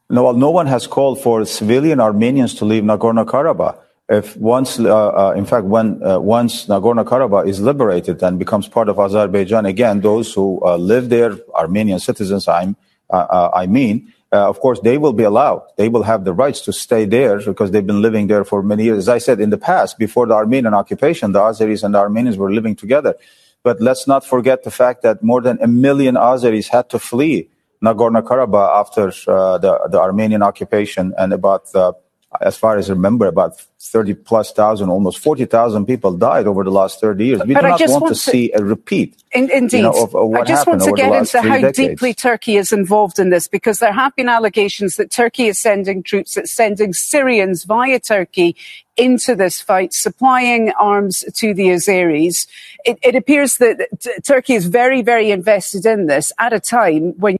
No, 0.08 0.24
well, 0.24 0.34
no 0.34 0.50
one 0.50 0.66
has 0.66 0.88
called 0.88 1.22
for 1.22 1.44
civilian 1.44 2.00
Armenians 2.00 2.54
to 2.56 2.64
leave 2.64 2.82
Nagorno-Karabakh. 2.82 3.78
If 4.08 4.36
once, 4.36 4.80
uh, 4.80 5.08
uh, 5.10 5.34
in 5.36 5.46
fact, 5.46 5.66
when 5.66 6.04
uh, 6.04 6.18
once 6.18 6.66
Nagorno-Karabakh 6.66 7.48
is 7.48 7.60
liberated 7.60 8.20
and 8.24 8.36
becomes 8.36 8.66
part 8.66 8.88
of 8.88 8.98
Azerbaijan, 8.98 9.66
again, 9.66 10.00
those 10.00 10.34
who 10.34 10.60
uh, 10.64 10.76
live 10.76 11.10
there, 11.10 11.38
Armenian 11.54 12.00
citizens, 12.00 12.48
I'm, 12.48 12.76
uh, 13.08 13.26
uh, 13.30 13.50
I 13.54 13.66
mean, 13.66 14.12
uh, 14.32 14.48
of 14.48 14.60
course, 14.60 14.78
they 14.80 14.96
will 14.96 15.12
be 15.12 15.24
allowed. 15.24 15.62
They 15.76 15.88
will 15.88 16.04
have 16.04 16.24
the 16.24 16.32
rights 16.32 16.60
to 16.62 16.72
stay 16.72 17.04
there 17.04 17.38
because 17.40 17.72
they've 17.72 17.86
been 17.86 18.00
living 18.00 18.28
there 18.28 18.44
for 18.44 18.62
many 18.62 18.84
years. 18.84 18.98
As 18.98 19.08
I 19.08 19.18
said 19.18 19.40
in 19.40 19.50
the 19.50 19.58
past, 19.58 19.98
before 19.98 20.26
the 20.26 20.34
Armenian 20.34 20.72
occupation, 20.72 21.32
the 21.32 21.40
Azeris 21.40 21.82
and 21.82 21.94
the 21.94 21.98
Armenians 21.98 22.36
were 22.36 22.52
living 22.52 22.76
together. 22.76 23.16
But 23.62 23.80
let's 23.80 24.06
not 24.06 24.24
forget 24.24 24.62
the 24.62 24.70
fact 24.70 25.02
that 25.02 25.22
more 25.22 25.40
than 25.40 25.58
a 25.60 25.66
million 25.66 26.14
Azeris 26.14 26.68
had 26.68 26.88
to 26.90 26.98
flee 26.98 27.48
Nagorno-Karabakh 27.82 28.80
after 28.80 29.08
uh, 29.30 29.58
the, 29.58 29.88
the 29.90 29.98
Armenian 29.98 30.42
occupation 30.42 31.12
and 31.18 31.32
about, 31.32 31.74
uh, 31.74 31.92
as 32.40 32.56
far 32.56 32.78
as 32.78 32.88
I 32.88 32.92
remember, 32.92 33.26
about 33.26 33.58
30 33.80 34.14
plus 34.14 34.52
thousand, 34.52 34.88
almost 34.88 35.18
40,000 35.18 35.84
people 35.84 36.12
died 36.16 36.46
over 36.46 36.62
the 36.62 36.70
last 36.70 37.00
30 37.00 37.24
years. 37.24 37.40
We 37.44 37.54
But 37.54 37.62
do 37.62 37.66
I 37.66 37.70
not 37.70 37.80
want, 37.80 38.02
want 38.02 38.14
to 38.16 38.22
to- 38.24 38.30
see 38.30 38.52
a 38.52 38.62
repeat. 38.62 39.16
In, 39.32 39.50
indeed. 39.50 39.78
You 39.78 39.82
know, 39.84 40.02
of- 40.04 40.14
of 40.14 40.32
I 40.34 40.44
just 40.44 40.66
want 40.66 40.82
to 40.82 40.92
get 40.92 41.12
into 41.12 41.40
how 41.42 41.56
decades. 41.56 41.76
deeply 41.76 42.14
Turkey 42.14 42.56
is 42.56 42.72
involved 42.72 43.18
in 43.18 43.30
this 43.30 43.48
because 43.48 43.80
there 43.80 43.92
have 43.92 44.14
been 44.14 44.28
allegations 44.28 44.94
that 44.96 45.10
Turkey 45.10 45.48
is 45.48 45.58
sending 45.58 46.02
troops, 46.04 46.36
it's 46.36 46.52
sending 46.52 46.92
Syrians 46.92 47.64
via 47.64 47.98
Turkey 47.98 48.54
into 48.96 49.34
this 49.34 49.60
fight, 49.60 49.92
supplying 49.92 50.70
arms 50.78 51.24
to 51.36 51.52
the 51.52 51.68
Azeris. 51.68 52.46
It, 52.84 52.98
it 53.02 53.16
appears 53.16 53.56
that 53.56 53.88
t- 54.00 54.12
Turkey 54.24 54.54
is 54.54 54.66
very, 54.66 55.02
very 55.02 55.30
invested 55.32 55.84
in 55.84 56.06
this 56.06 56.30
at 56.38 56.52
a 56.52 56.60
time 56.60 57.14
when 57.18 57.38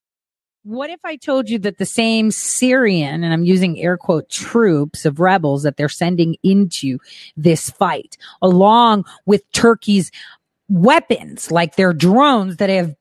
What 0.63 0.91
if 0.91 1.01
I 1.07 1.17
told 1.17 1.49
you 1.49 1.59
that 1.61 1.79
the 1.79 1.87
same 1.87 2.31
Syrian, 2.31 3.25
and 3.25 3.33
I'm 3.33 3.45
using 3.45 3.81
air 3.81 3.97
quote 3.97 4.29
troops 4.29 5.07
of 5.07 5.19
rebels 5.19 5.63
that 5.63 5.79
they're 5.79 5.89
sending 5.89 6.37
into 6.43 6.99
this 7.35 7.71
fight, 7.71 8.19
along 8.43 9.07
with 9.25 9.51
Turkey's 9.53 10.13
weapons, 10.69 11.51
like 11.51 11.77
their 11.77 11.95
drones 11.95 12.59
that 12.59 12.69
have 12.69 12.95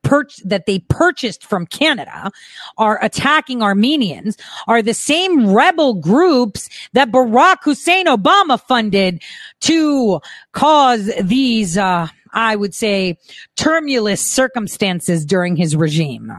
that 0.46 0.66
they 0.68 0.80
purchased 0.88 1.46
from 1.46 1.66
Canada, 1.66 2.32
are 2.78 2.98
attacking 3.04 3.62
Armenians, 3.62 4.38
are 4.68 4.82
the 4.82 4.94
same 4.94 5.54
rebel 5.54 5.96
groups 5.96 6.70
that 6.94 7.12
Barack 7.12 7.58
Hussein 7.64 8.06
Obama 8.06 8.60
funded 8.60 9.22
to 9.62 10.22
cause 10.54 11.12
these, 11.22 11.78
uh, 11.78 12.08
I 12.34 12.56
would 12.56 12.74
say, 12.74 13.18
tumultuous 13.58 14.22
circumstances 14.22 15.26
during 15.26 15.58
his 15.58 15.76
regime. 15.76 16.32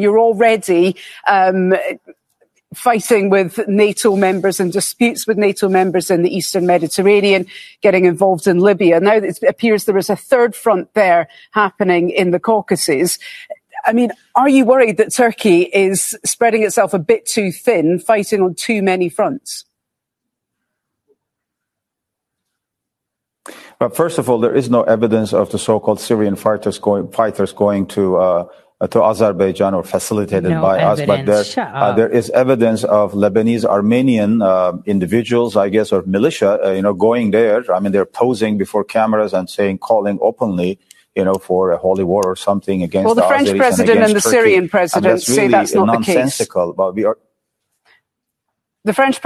You're 0.00 0.18
already 0.18 0.96
um, 1.28 1.74
fighting 2.74 3.30
with 3.30 3.66
NATO 3.68 4.16
members 4.16 4.60
and 4.60 4.72
disputes 4.72 5.26
with 5.26 5.38
NATO 5.38 5.68
members 5.68 6.10
in 6.10 6.22
the 6.22 6.34
Eastern 6.34 6.66
Mediterranean, 6.66 7.46
getting 7.82 8.04
involved 8.04 8.46
in 8.46 8.58
Libya. 8.58 9.00
Now 9.00 9.16
it 9.16 9.42
appears 9.42 9.84
there 9.84 9.96
is 9.98 10.10
a 10.10 10.16
third 10.16 10.54
front 10.54 10.92
there 10.94 11.28
happening 11.52 12.10
in 12.10 12.30
the 12.30 12.40
Caucasus. 12.40 13.18
I 13.86 13.92
mean, 13.92 14.12
are 14.34 14.48
you 14.48 14.64
worried 14.64 14.96
that 14.96 15.12
Turkey 15.12 15.62
is 15.62 16.16
spreading 16.24 16.62
itself 16.62 16.94
a 16.94 16.98
bit 16.98 17.26
too 17.26 17.52
thin, 17.52 17.98
fighting 17.98 18.40
on 18.40 18.54
too 18.54 18.82
many 18.82 19.08
fronts? 19.08 19.66
Well, 23.80 23.90
first 23.90 24.18
of 24.18 24.30
all, 24.30 24.38
there 24.38 24.54
is 24.54 24.70
no 24.70 24.82
evidence 24.84 25.34
of 25.34 25.50
the 25.50 25.58
so-called 25.58 26.00
Syrian 26.00 26.36
fighters 26.36 26.78
going, 26.78 27.10
fighters 27.10 27.52
going 27.52 27.86
to 27.88 28.16
uh, 28.16 28.46
to 28.90 29.02
Azerbaijan 29.02 29.72
or 29.74 29.82
facilitated 29.84 30.50
No 30.50 30.60
by 30.62 30.82
us. 30.82 31.00
But 31.06 31.24
there, 31.26 31.44
uh, 31.74 31.92
there 31.92 32.08
is 32.08 32.28
evidence 32.30 32.84
of 32.84 33.12
Lebanese 33.12 33.64
Armenian 33.64 34.42
uh, 34.42 34.72
individuals, 34.84 35.56
I 35.56 35.68
guess, 35.70 35.92
or 35.92 36.02
militia, 36.06 36.58
uh, 36.64 36.70
you 36.72 36.82
know, 36.82 36.92
going 36.92 37.30
there. 37.30 37.64
I 37.72 37.80
mean, 37.80 37.92
they're 37.92 38.04
posing 38.04 38.58
before 38.58 38.84
cameras 38.84 39.32
and 39.32 39.48
saying, 39.48 39.78
calling 39.78 40.18
openly. 40.20 40.78
You 41.16 41.24
know, 41.24 41.34
for 41.34 41.70
a 41.70 41.76
holy 41.76 42.02
war 42.02 42.22
or 42.26 42.34
something 42.34 42.82
against 42.82 43.06
Well, 43.06 43.14
the 43.14 43.22
French 43.22 43.46
Azeris 43.48 43.56
president 43.58 43.90
against 43.90 44.08
and 44.08 44.16
the 44.16 44.20
Turkey. 44.20 44.36
Syrian 44.36 44.62
And 44.64 44.70
president 44.72 45.22
say 45.22 45.42
really 45.42 45.52
that's 45.52 45.74
not 45.74 45.86
the 45.86 46.04
case. 46.04 46.16
nonsensical. 46.16 46.72
But 46.72 46.96
we 46.96 47.04
are 47.04 47.16
The 48.82 48.92
French 48.92 49.20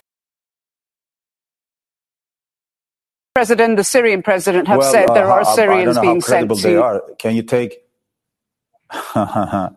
president, 3.34 3.76
the 3.78 3.84
Syrian 3.84 4.22
president 4.22 4.68
have 4.68 4.78
well, 4.80 4.92
said 4.92 5.08
there 5.14 5.30
uh, 5.30 5.36
are 5.36 5.44
how- 5.44 5.50
I 5.50 5.54
Syrians 5.56 5.84
don't 5.86 5.94
know 5.94 6.00
being 6.02 6.20
how 6.20 6.26
credible 6.26 6.56
sent 6.56 6.72
they 6.74 6.76
to. 6.76 6.82
are. 6.82 7.02
Can 7.18 7.36
you 7.36 7.42
take? 7.42 7.78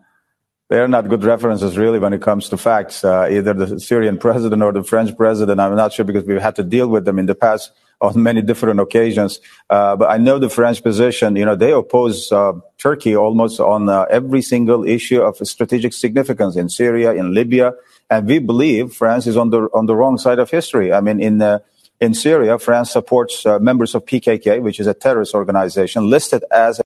They're 0.68 0.88
not 0.88 1.08
good 1.08 1.22
references, 1.22 1.76
really, 1.76 1.98
when 1.98 2.14
it 2.14 2.22
comes 2.22 2.48
to 2.48 2.56
facts. 2.56 3.04
Uh, 3.04 3.28
either 3.30 3.52
the 3.52 3.78
Syrian 3.78 4.16
president 4.16 4.62
or 4.62 4.72
the 4.72 4.82
French 4.82 5.14
president. 5.16 5.60
I'm 5.60 5.76
not 5.76 5.92
sure 5.92 6.06
because 6.06 6.24
we've 6.24 6.40
had 6.40 6.56
to 6.56 6.64
deal 6.64 6.88
with 6.88 7.04
them 7.04 7.18
in 7.18 7.26
the 7.26 7.34
past 7.34 7.72
on 8.00 8.22
many 8.22 8.40
different 8.40 8.80
occasions. 8.80 9.38
Uh, 9.68 9.96
but 9.96 10.10
I 10.10 10.16
know 10.16 10.38
the 10.38 10.48
French 10.48 10.82
position. 10.82 11.36
You 11.36 11.44
know, 11.44 11.56
they 11.56 11.72
oppose 11.72 12.32
uh, 12.32 12.52
Turkey 12.78 13.14
almost 13.14 13.60
on 13.60 13.88
uh, 13.88 14.06
every 14.10 14.40
single 14.40 14.84
issue 14.84 15.20
of 15.20 15.36
strategic 15.46 15.92
significance 15.92 16.56
in 16.56 16.70
Syria, 16.70 17.12
in 17.12 17.34
Libya, 17.34 17.74
and 18.08 18.26
we 18.26 18.38
believe 18.38 18.94
France 18.94 19.26
is 19.26 19.36
on 19.36 19.50
the 19.50 19.68
on 19.74 19.86
the 19.86 19.94
wrong 19.94 20.16
side 20.18 20.38
of 20.38 20.50
history. 20.50 20.92
I 20.92 21.00
mean, 21.00 21.20
in 21.20 21.42
uh, 21.42 21.58
in 22.00 22.14
Syria, 22.14 22.58
France 22.58 22.90
supports 22.90 23.46
uh, 23.46 23.58
members 23.58 23.94
of 23.94 24.04
PKK, 24.04 24.60
which 24.60 24.80
is 24.80 24.86
a 24.86 24.94
terrorist 24.94 25.34
organization 25.34 26.10
listed 26.10 26.44
as 26.50 26.80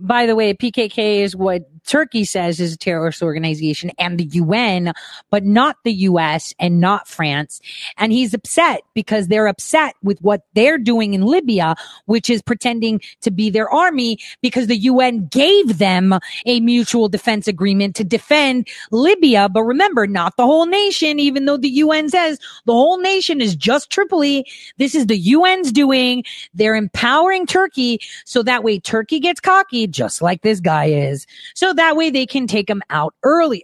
By 0.00 0.26
the 0.26 0.34
way, 0.34 0.54
PKK 0.54 1.20
is 1.20 1.36
what 1.36 1.68
Turkey 1.86 2.24
says 2.24 2.60
is 2.60 2.74
a 2.74 2.76
terrorist 2.78 3.22
organization 3.22 3.90
and 3.98 4.18
the 4.18 4.24
UN, 4.24 4.92
but 5.30 5.44
not 5.44 5.76
the 5.84 5.92
US 5.92 6.54
and 6.58 6.80
not 6.80 7.08
France. 7.08 7.60
And 7.96 8.12
he's 8.12 8.34
upset 8.34 8.82
because 8.94 9.28
they're 9.28 9.48
upset 9.48 9.96
with 10.02 10.20
what 10.20 10.42
they're 10.54 10.78
doing 10.78 11.14
in 11.14 11.22
Libya, 11.22 11.74
which 12.06 12.30
is 12.30 12.42
pretending 12.42 13.00
to 13.22 13.30
be 13.30 13.50
their 13.50 13.68
army 13.68 14.18
because 14.42 14.66
the 14.66 14.76
UN 14.76 15.26
gave 15.26 15.78
them 15.78 16.14
a 16.46 16.60
mutual 16.60 17.08
defense 17.08 17.48
agreement 17.48 17.96
to 17.96 18.04
defend 18.04 18.68
Libya. 18.90 19.48
But 19.48 19.62
remember, 19.62 20.06
not 20.06 20.36
the 20.36 20.46
whole 20.46 20.66
nation, 20.66 21.18
even 21.18 21.46
though 21.46 21.56
the 21.56 21.68
UN 21.68 22.08
says 22.08 22.38
the 22.66 22.72
whole 22.72 22.98
nation 22.98 23.40
is 23.40 23.56
just 23.56 23.90
Tripoli. 23.90 24.46
This 24.78 24.94
is 24.94 25.06
the 25.06 25.34
UN's 25.34 25.72
doing. 25.72 26.24
They're 26.54 26.76
empowering 26.76 27.46
Turkey 27.46 28.00
so 28.24 28.42
that 28.42 28.62
way 28.62 28.78
Turkey 28.78 29.18
gets 29.18 29.40
cocky, 29.40 29.86
just 29.90 30.22
like 30.22 30.42
this 30.42 30.60
guy 30.60 30.86
is. 30.86 31.26
So 31.54 31.72
that 31.74 31.96
way 31.96 32.10
they 32.10 32.26
can 32.26 32.46
take 32.46 32.68
him 32.68 32.82
out 32.90 33.14
earlier. 33.22 33.62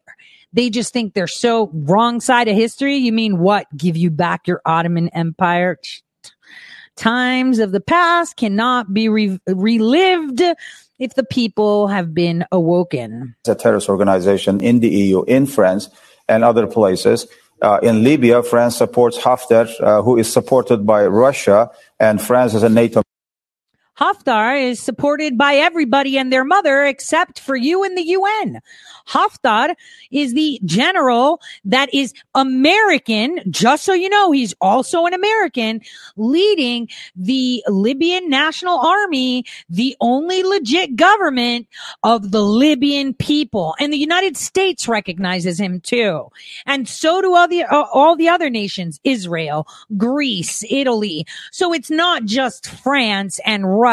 They 0.52 0.70
just 0.70 0.92
think 0.92 1.14
they're 1.14 1.26
so 1.26 1.70
wrong 1.72 2.20
side 2.20 2.48
of 2.48 2.56
history. 2.56 2.96
You 2.96 3.12
mean 3.12 3.38
what? 3.38 3.66
Give 3.76 3.96
you 3.96 4.10
back 4.10 4.46
your 4.46 4.62
Ottoman 4.64 5.08
Empire? 5.10 5.78
Times 6.96 7.58
of 7.58 7.72
the 7.72 7.80
past 7.80 8.36
cannot 8.36 8.94
be 8.94 9.08
re- 9.08 9.38
relived 9.46 10.40
if 10.98 11.14
the 11.14 11.24
people 11.24 11.88
have 11.88 12.14
been 12.14 12.46
awoken. 12.50 13.34
It's 13.40 13.50
a 13.50 13.54
terrorist 13.54 13.90
organization 13.90 14.62
in 14.62 14.80
the 14.80 14.88
EU, 14.88 15.22
in 15.24 15.46
France, 15.46 15.90
and 16.26 16.42
other 16.42 16.66
places. 16.66 17.26
Uh, 17.60 17.78
in 17.82 18.02
Libya, 18.02 18.42
France 18.42 18.76
supports 18.76 19.18
Haftar, 19.18 19.68
uh, 19.80 20.02
who 20.02 20.18
is 20.18 20.30
supported 20.30 20.86
by 20.86 21.06
Russia, 21.06 21.70
and 21.98 22.20
France 22.20 22.54
is 22.54 22.62
a 22.62 22.68
NATO 22.68 23.02
Haftar 23.98 24.62
is 24.62 24.78
supported 24.78 25.38
by 25.38 25.54
everybody 25.54 26.18
and 26.18 26.30
their 26.30 26.44
mother 26.44 26.84
except 26.84 27.40
for 27.40 27.56
you 27.56 27.82
and 27.82 27.96
the 27.96 28.08
UN. 28.08 28.60
Haftar 29.08 29.74
is 30.10 30.34
the 30.34 30.60
general 30.64 31.40
that 31.64 31.92
is 31.94 32.12
American, 32.34 33.40
just 33.50 33.84
so 33.84 33.94
you 33.94 34.10
know, 34.10 34.32
he's 34.32 34.54
also 34.60 35.06
an 35.06 35.14
American 35.14 35.80
leading 36.16 36.88
the 37.14 37.62
Libyan 37.68 38.28
National 38.28 38.78
Army, 38.78 39.44
the 39.70 39.96
only 40.00 40.42
legit 40.42 40.96
government 40.96 41.66
of 42.02 42.32
the 42.32 42.42
Libyan 42.42 43.14
people. 43.14 43.74
And 43.80 43.92
the 43.92 43.98
United 43.98 44.36
States 44.36 44.86
recognizes 44.88 45.58
him 45.58 45.80
too. 45.80 46.28
And 46.66 46.86
so 46.86 47.22
do 47.22 47.34
all 47.34 47.48
the, 47.48 47.64
uh, 47.64 47.86
all 47.92 48.14
the 48.14 48.28
other 48.28 48.50
nations, 48.50 49.00
Israel, 49.04 49.66
Greece, 49.96 50.64
Italy. 50.68 51.26
So 51.50 51.72
it's 51.72 51.90
not 51.90 52.24
just 52.24 52.68
France 52.68 53.40
and 53.46 53.64
Russia. 53.66 53.85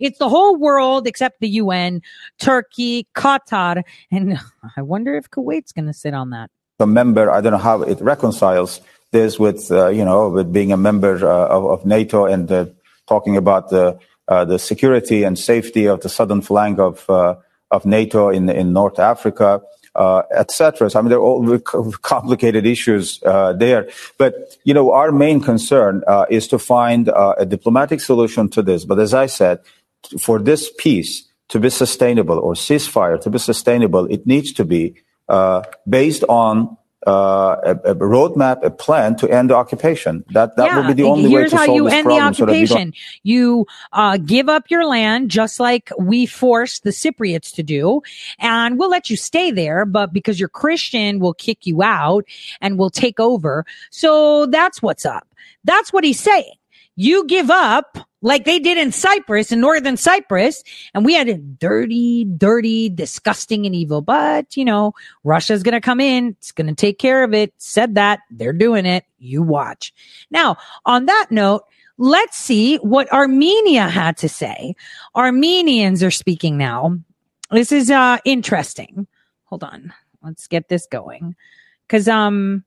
It's 0.00 0.18
the 0.18 0.28
whole 0.28 0.56
world 0.56 1.06
except 1.06 1.40
the 1.40 1.48
UN, 1.48 2.02
Turkey, 2.38 3.06
Qatar, 3.14 3.82
and 4.10 4.38
I 4.76 4.82
wonder 4.82 5.16
if 5.16 5.30
Kuwait's 5.30 5.72
going 5.72 5.86
to 5.86 5.92
sit 5.92 6.14
on 6.14 6.30
that. 6.30 6.50
a 6.80 6.86
member. 6.86 7.30
I 7.30 7.40
don't 7.40 7.52
know 7.52 7.58
how 7.58 7.82
it 7.82 8.00
reconciles 8.00 8.80
this 9.10 9.38
with, 9.38 9.70
uh, 9.70 9.88
you 9.88 10.04
know, 10.04 10.28
with 10.28 10.52
being 10.52 10.72
a 10.72 10.76
member 10.76 11.16
uh, 11.26 11.48
of, 11.48 11.64
of 11.64 11.86
NATO 11.86 12.26
and 12.26 12.50
uh, 12.50 12.66
talking 13.08 13.36
about 13.36 13.70
the 13.70 13.98
uh, 14.28 14.44
the 14.44 14.58
security 14.58 15.24
and 15.24 15.38
safety 15.38 15.86
of 15.88 16.02
the 16.02 16.08
southern 16.08 16.42
flank 16.42 16.78
of 16.78 17.08
uh, 17.08 17.36
of 17.70 17.86
NATO 17.86 18.28
in 18.28 18.48
in 18.50 18.72
North 18.72 18.98
Africa, 18.98 19.62
uh, 19.98 20.22
etc. 20.30 20.88
So 20.88 20.98
I 20.98 21.02
mean, 21.02 21.10
there 21.10 21.18
are 21.18 21.22
all 21.22 21.58
complicated 22.02 22.64
issues 22.64 23.20
uh, 23.24 23.52
there. 23.52 23.88
But 24.16 24.56
you 24.64 24.72
know, 24.72 24.92
our 24.92 25.10
main 25.10 25.40
concern 25.40 26.02
uh, 26.06 26.24
is 26.30 26.46
to 26.48 26.58
find 26.58 27.08
uh, 27.08 27.34
a 27.36 27.44
diplomatic 27.44 28.00
solution 28.00 28.48
to 28.50 28.62
this. 28.62 28.84
But 28.84 29.00
as 29.00 29.12
I 29.12 29.26
said, 29.26 29.58
for 30.20 30.38
this 30.38 30.70
peace 30.78 31.28
to 31.48 31.58
be 31.58 31.68
sustainable 31.68 32.38
or 32.38 32.54
ceasefire 32.54 33.20
to 33.20 33.28
be 33.28 33.38
sustainable, 33.38 34.06
it 34.06 34.26
needs 34.26 34.52
to 34.52 34.64
be 34.64 34.94
uh, 35.28 35.62
based 35.88 36.24
on 36.28 36.77
uh, 37.06 37.56
a, 37.64 37.70
a 37.90 37.94
roadmap, 37.94 38.62
a 38.64 38.70
plan 38.70 39.16
to 39.16 39.28
end 39.30 39.50
the 39.50 39.54
occupation. 39.54 40.24
That 40.30 40.56
that 40.56 40.74
will 40.74 40.86
be 40.86 40.94
the 40.94 41.04
only 41.04 41.24
way 41.24 41.40
here's 41.40 41.50
to 41.52 41.56
how 41.56 41.66
solve 41.66 41.76
you 41.76 41.84
this 41.84 41.94
end 41.94 42.04
problem. 42.04 42.32
the 42.32 42.36
so 42.36 42.46
that 42.46 42.52
we 42.52 42.66
don't- 42.66 42.76
occupation. 42.78 42.94
You 43.22 43.66
uh, 43.92 44.16
give 44.18 44.48
up 44.48 44.70
your 44.70 44.84
land, 44.84 45.30
just 45.30 45.60
like 45.60 45.90
we 45.98 46.26
forced 46.26 46.82
the 46.84 46.90
Cypriots 46.90 47.54
to 47.54 47.62
do, 47.62 48.02
and 48.38 48.78
we'll 48.78 48.90
let 48.90 49.10
you 49.10 49.16
stay 49.16 49.50
there. 49.50 49.84
But 49.84 50.12
because 50.12 50.40
you're 50.40 50.48
Christian, 50.48 51.18
we'll 51.20 51.34
kick 51.34 51.66
you 51.66 51.82
out 51.82 52.24
and 52.60 52.78
we'll 52.78 52.90
take 52.90 53.20
over. 53.20 53.64
So 53.90 54.46
that's 54.46 54.82
what's 54.82 55.06
up. 55.06 55.26
That's 55.64 55.92
what 55.92 56.04
he's 56.04 56.20
saying. 56.20 56.52
You 57.00 57.24
give 57.26 57.48
up 57.48 57.96
like 58.22 58.44
they 58.44 58.58
did 58.58 58.76
in 58.76 58.90
Cyprus, 58.90 59.52
in 59.52 59.60
northern 59.60 59.96
Cyprus, 59.96 60.64
and 60.92 61.04
we 61.04 61.14
had 61.14 61.28
it 61.28 61.56
dirty, 61.56 62.24
dirty, 62.24 62.88
disgusting, 62.88 63.66
and 63.66 63.74
evil. 63.74 64.02
But 64.02 64.56
you 64.56 64.64
know, 64.64 64.94
Russia's 65.22 65.62
going 65.62 65.74
to 65.74 65.80
come 65.80 66.00
in. 66.00 66.30
It's 66.30 66.50
going 66.50 66.66
to 66.66 66.74
take 66.74 66.98
care 66.98 67.22
of 67.22 67.32
it. 67.32 67.54
Said 67.58 67.94
that 67.94 68.18
they're 68.32 68.52
doing 68.52 68.84
it. 68.84 69.04
You 69.20 69.42
watch. 69.42 69.94
Now, 70.32 70.56
on 70.86 71.06
that 71.06 71.28
note, 71.30 71.62
let's 71.98 72.36
see 72.36 72.78
what 72.78 73.12
Armenia 73.12 73.88
had 73.88 74.16
to 74.16 74.28
say. 74.28 74.74
Armenians 75.14 76.02
are 76.02 76.10
speaking 76.10 76.58
now. 76.58 76.98
This 77.52 77.70
is 77.70 77.92
uh 77.92 78.18
interesting. 78.24 79.06
Hold 79.44 79.62
on. 79.62 79.92
Let's 80.24 80.48
get 80.48 80.68
this 80.68 80.86
going. 80.86 81.36
Cause 81.88 82.08
um, 82.08 82.64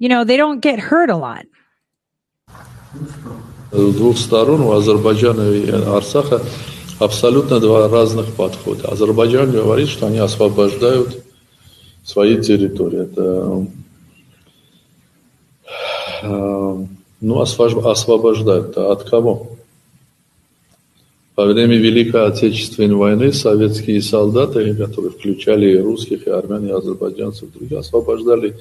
you 0.00 0.08
know, 0.08 0.24
they 0.24 0.36
don't 0.36 0.58
get 0.58 0.80
hurt 0.80 1.10
a 1.10 1.16
lot. 1.16 1.46
С 3.72 3.94
двух 3.94 4.18
сторон, 4.18 4.60
у 4.62 4.72
Азербайджана 4.72 5.50
и 5.50 5.70
Арцаха, 5.70 6.40
абсолютно 6.98 7.60
два 7.60 7.88
разных 7.88 8.32
подхода. 8.34 8.88
Азербайджан 8.88 9.50
говорит, 9.50 9.88
что 9.88 10.06
они 10.06 10.18
освобождают 10.18 11.24
свои 12.04 12.40
территории. 12.40 13.02
Это, 13.02 13.66
э, 16.22 16.86
ну, 17.20 17.40
освобождают 17.40 18.78
от 18.78 19.02
кого? 19.10 19.56
Во 21.36 21.44
время 21.44 21.76
Великой 21.76 22.28
Отечественной 22.28 22.94
войны 22.94 23.30
советские 23.30 24.00
солдаты, 24.00 24.74
которые 24.74 25.10
включали 25.10 25.72
и 25.72 25.78
русских, 25.78 26.26
и 26.26 26.30
армян, 26.30 26.66
и 26.66 26.70
азербайджанцев, 26.70 27.52
других, 27.52 27.80
освобождали, 27.80 28.56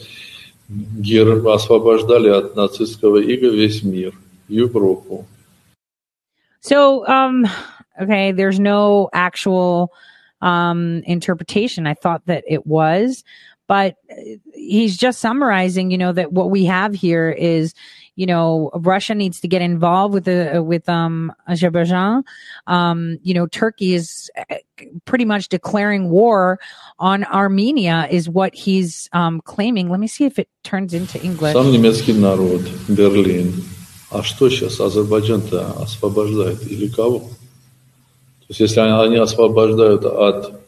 гер- 0.68 1.46
освобождали 1.48 2.28
от 2.28 2.56
нацистского 2.56 3.18
ига 3.18 3.50
весь 3.50 3.82
мир, 3.82 4.14
Европу. 4.48 5.26
So, 6.62 7.06
um, 7.08 7.48
okay, 8.00 8.32
there's 8.32 8.60
no 8.60 9.08
actual 9.12 9.92
um, 10.42 11.02
interpretation. 11.06 11.86
I 11.86 11.94
thought 11.94 12.22
that 12.26 12.44
it 12.46 12.66
was, 12.66 13.24
but 13.66 13.96
uh, 14.10 14.36
he's 14.52 14.96
just 14.96 15.20
summarizing, 15.20 15.90
you 15.90 15.98
know, 15.98 16.12
that 16.12 16.32
what 16.32 16.50
we 16.50 16.64
have 16.66 16.94
here 16.94 17.30
is, 17.30 17.74
you 18.16 18.26
know, 18.26 18.70
Russia 18.74 19.14
needs 19.14 19.40
to 19.40 19.48
get 19.48 19.62
involved 19.62 20.14
with 20.14 20.24
the 20.24 20.62
with 20.62 20.88
um 20.88 21.32
Azerbaijan. 21.48 22.24
Um, 22.66 23.18
you 23.22 23.34
know, 23.34 23.46
Turkey 23.46 23.94
is 23.94 24.30
uh, 24.36 24.56
pretty 25.04 25.24
much 25.24 25.48
declaring 25.48 26.10
war 26.10 26.60
on 26.98 27.24
Armenia, 27.24 28.08
is 28.10 28.28
what 28.28 28.54
he's 28.54 29.08
um 29.12 29.40
claiming. 29.42 29.88
Let 29.90 30.00
me 30.00 30.06
see 30.06 30.24
if 30.24 30.38
it 30.38 30.48
turns 30.62 30.94
into 30.94 31.22
English. 31.22 31.54
Сам 31.54 31.70
немецкий 31.72 32.12
народ, 32.12 32.62
Берлин. 32.88 33.52
А 34.10 34.24
что 34.24 34.50
сейчас 34.50 34.80
Азербайджан-то 34.80 35.82
освобождает? 35.82 36.66
Или 36.66 36.88
кого? 36.88 37.20
То 37.20 37.26
есть, 38.48 38.60
если 38.60 38.80
они 38.80 38.90
они 38.90 39.16
освобождают 39.16 40.04
от 40.04 40.60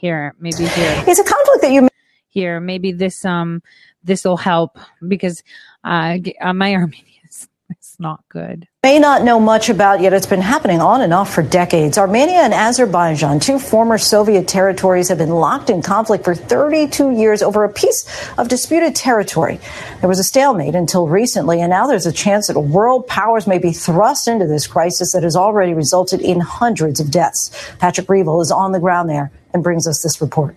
here 0.00 0.32
maybe 0.40 0.66
here 0.66 1.04
It's 1.06 1.18
a 1.18 1.24
conflict 1.24 1.62
that 1.62 1.72
you 1.72 1.88
here 2.28 2.60
maybe 2.60 2.92
this 2.92 3.24
um 3.24 3.62
this 4.04 4.24
will 4.24 4.36
help 4.36 4.78
because 5.06 5.42
uh, 5.83 6.17
uh 6.41 6.53
my 6.53 6.73
armenian 6.75 7.27
is, 7.29 7.47
It's 7.69 7.95
not 7.99 8.23
good. 8.29 8.67
May 8.83 8.99
not 8.99 9.23
know 9.23 9.37
much 9.37 9.67
about, 9.67 9.99
yet 9.99 10.13
it's 10.13 10.25
been 10.25 10.39
happening 10.39 10.79
on 10.79 11.01
and 11.01 11.13
off 11.13 11.33
for 11.33 11.43
decades. 11.43 11.97
Armenia 11.97 12.37
and 12.37 12.53
Azerbaijan, 12.53 13.41
two 13.41 13.59
former 13.59 13.97
Soviet 13.97 14.47
territories, 14.47 15.09
have 15.09 15.17
been 15.17 15.31
locked 15.31 15.69
in 15.69 15.81
conflict 15.81 16.23
for 16.23 16.33
32 16.33 17.11
years 17.11 17.41
over 17.41 17.65
a 17.65 17.69
piece 17.69 18.07
of 18.37 18.47
disputed 18.47 18.95
territory. 18.95 19.59
There 19.99 20.07
was 20.07 20.19
a 20.19 20.23
stalemate 20.23 20.73
until 20.73 21.07
recently, 21.07 21.59
and 21.59 21.69
now 21.69 21.85
there's 21.85 22.05
a 22.05 22.13
chance 22.13 22.47
that 22.47 22.57
world 22.57 23.07
powers 23.07 23.45
may 23.45 23.57
be 23.57 23.73
thrust 23.73 24.29
into 24.29 24.47
this 24.47 24.67
crisis 24.67 25.11
that 25.11 25.23
has 25.23 25.35
already 25.35 25.73
resulted 25.73 26.21
in 26.21 26.39
hundreds 26.39 27.01
of 27.01 27.11
deaths. 27.11 27.51
Patrick 27.79 28.07
Reevell 28.07 28.41
is 28.41 28.51
on 28.51 28.71
the 28.71 28.79
ground 28.79 29.09
there 29.09 29.31
and 29.53 29.63
brings 29.63 29.85
us 29.85 30.01
this 30.01 30.21
report. 30.21 30.55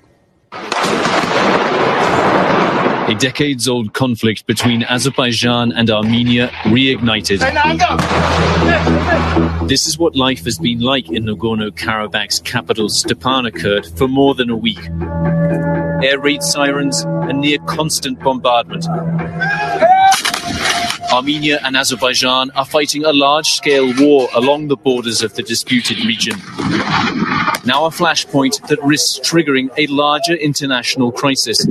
A 3.11 3.15
decades 3.15 3.67
old 3.67 3.93
conflict 3.93 4.47
between 4.47 4.85
Azerbaijan 4.85 5.73
and 5.73 5.91
Armenia 5.91 6.47
reignited. 6.67 7.41
This 9.67 9.89
is 9.89 9.99
what 9.99 10.15
life 10.15 10.45
has 10.45 10.61
been 10.61 10.79
like 10.79 11.11
in 11.11 11.25
Nagorno 11.25 11.73
Karabakh's 11.73 12.39
capital, 12.39 12.87
Stepanakert, 12.87 13.99
for 13.99 14.07
more 14.07 14.37
than 14.37 14.49
a 14.49 14.57
week. 14.57 14.79
Air 16.05 16.21
raid 16.21 16.45
sirens 16.45 17.01
and 17.01 17.41
near 17.41 17.59
constant 17.67 18.21
bombardment. 18.21 18.87
Armenia 21.13 21.59
and 21.65 21.77
Azerbaijan 21.77 22.53
are 22.53 22.65
fighting 22.65 23.05
a 23.05 23.13
large 23.13 23.47
scale 23.47 23.93
war 23.99 24.29
along 24.35 24.69
the 24.69 24.77
borders 24.77 25.21
of 25.21 25.35
the 25.35 25.43
disputed 25.43 25.99
region. 26.05 26.37
Now, 27.65 27.85
a 27.85 27.91
flashpoint 27.91 28.67
that 28.69 28.83
risks 28.83 29.19
triggering 29.19 29.71
a 29.77 29.87
larger 29.89 30.35
international 30.35 31.13
crisis. 31.13 31.67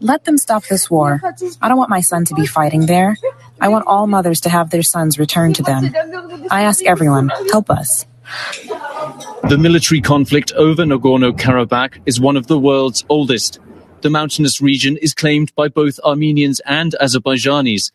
Let 0.00 0.24
them 0.24 0.36
stop 0.36 0.64
this 0.66 0.90
war. 0.90 1.20
I 1.62 1.68
don't 1.68 1.78
want 1.78 1.90
my 1.90 2.00
son 2.00 2.24
to 2.26 2.34
be 2.34 2.46
fighting 2.46 2.86
there. 2.86 3.16
I 3.60 3.68
want 3.68 3.86
all 3.86 4.06
mothers 4.06 4.40
to 4.42 4.48
have 4.48 4.70
their 4.70 4.82
sons 4.82 5.18
returned 5.18 5.56
to 5.56 5.62
them. 5.62 5.94
I 6.50 6.62
ask 6.62 6.84
everyone, 6.84 7.30
help 7.50 7.70
us. 7.70 8.04
The 9.48 9.56
military 9.58 10.00
conflict 10.00 10.52
over 10.52 10.82
Nagorno 10.82 11.30
Karabakh 11.32 12.00
is 12.04 12.20
one 12.20 12.36
of 12.36 12.48
the 12.48 12.58
world's 12.58 13.04
oldest. 13.08 13.60
The 14.00 14.10
mountainous 14.10 14.60
region 14.60 14.96
is 14.96 15.14
claimed 15.14 15.54
by 15.54 15.68
both 15.68 16.00
Armenians 16.04 16.60
and 16.66 16.96
Azerbaijanis. 17.00 17.92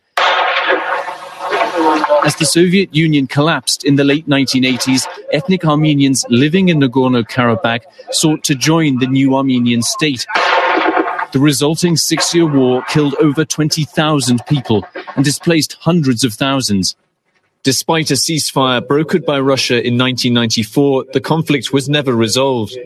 As 2.24 2.36
the 2.36 2.46
Soviet 2.46 2.94
Union 2.94 3.26
collapsed 3.26 3.84
in 3.84 3.96
the 3.96 4.04
late 4.04 4.28
1980s, 4.28 5.08
ethnic 5.32 5.64
Armenians 5.64 6.24
living 6.28 6.68
in 6.68 6.78
Nagorno 6.78 7.24
Karabakh 7.24 7.82
sought 8.12 8.44
to 8.44 8.54
join 8.54 9.00
the 9.00 9.08
new 9.08 9.34
Armenian 9.34 9.82
state. 9.82 10.24
The 11.32 11.40
resulting 11.40 11.96
six 11.96 12.32
year 12.32 12.46
war 12.46 12.84
killed 12.88 13.16
over 13.20 13.44
20,000 13.44 14.40
people 14.46 14.86
and 15.16 15.24
displaced 15.24 15.72
hundreds 15.80 16.22
of 16.22 16.34
thousands. 16.34 16.94
Despite 17.64 18.10
a 18.10 18.14
ceasefire 18.14 18.80
brokered 18.80 19.24
by 19.24 19.40
Russia 19.40 19.74
in 19.74 19.98
1994, 19.98 21.06
the 21.12 21.20
conflict 21.20 21.72
was 21.72 21.88
never 21.88 22.14
resolved. 22.14 22.76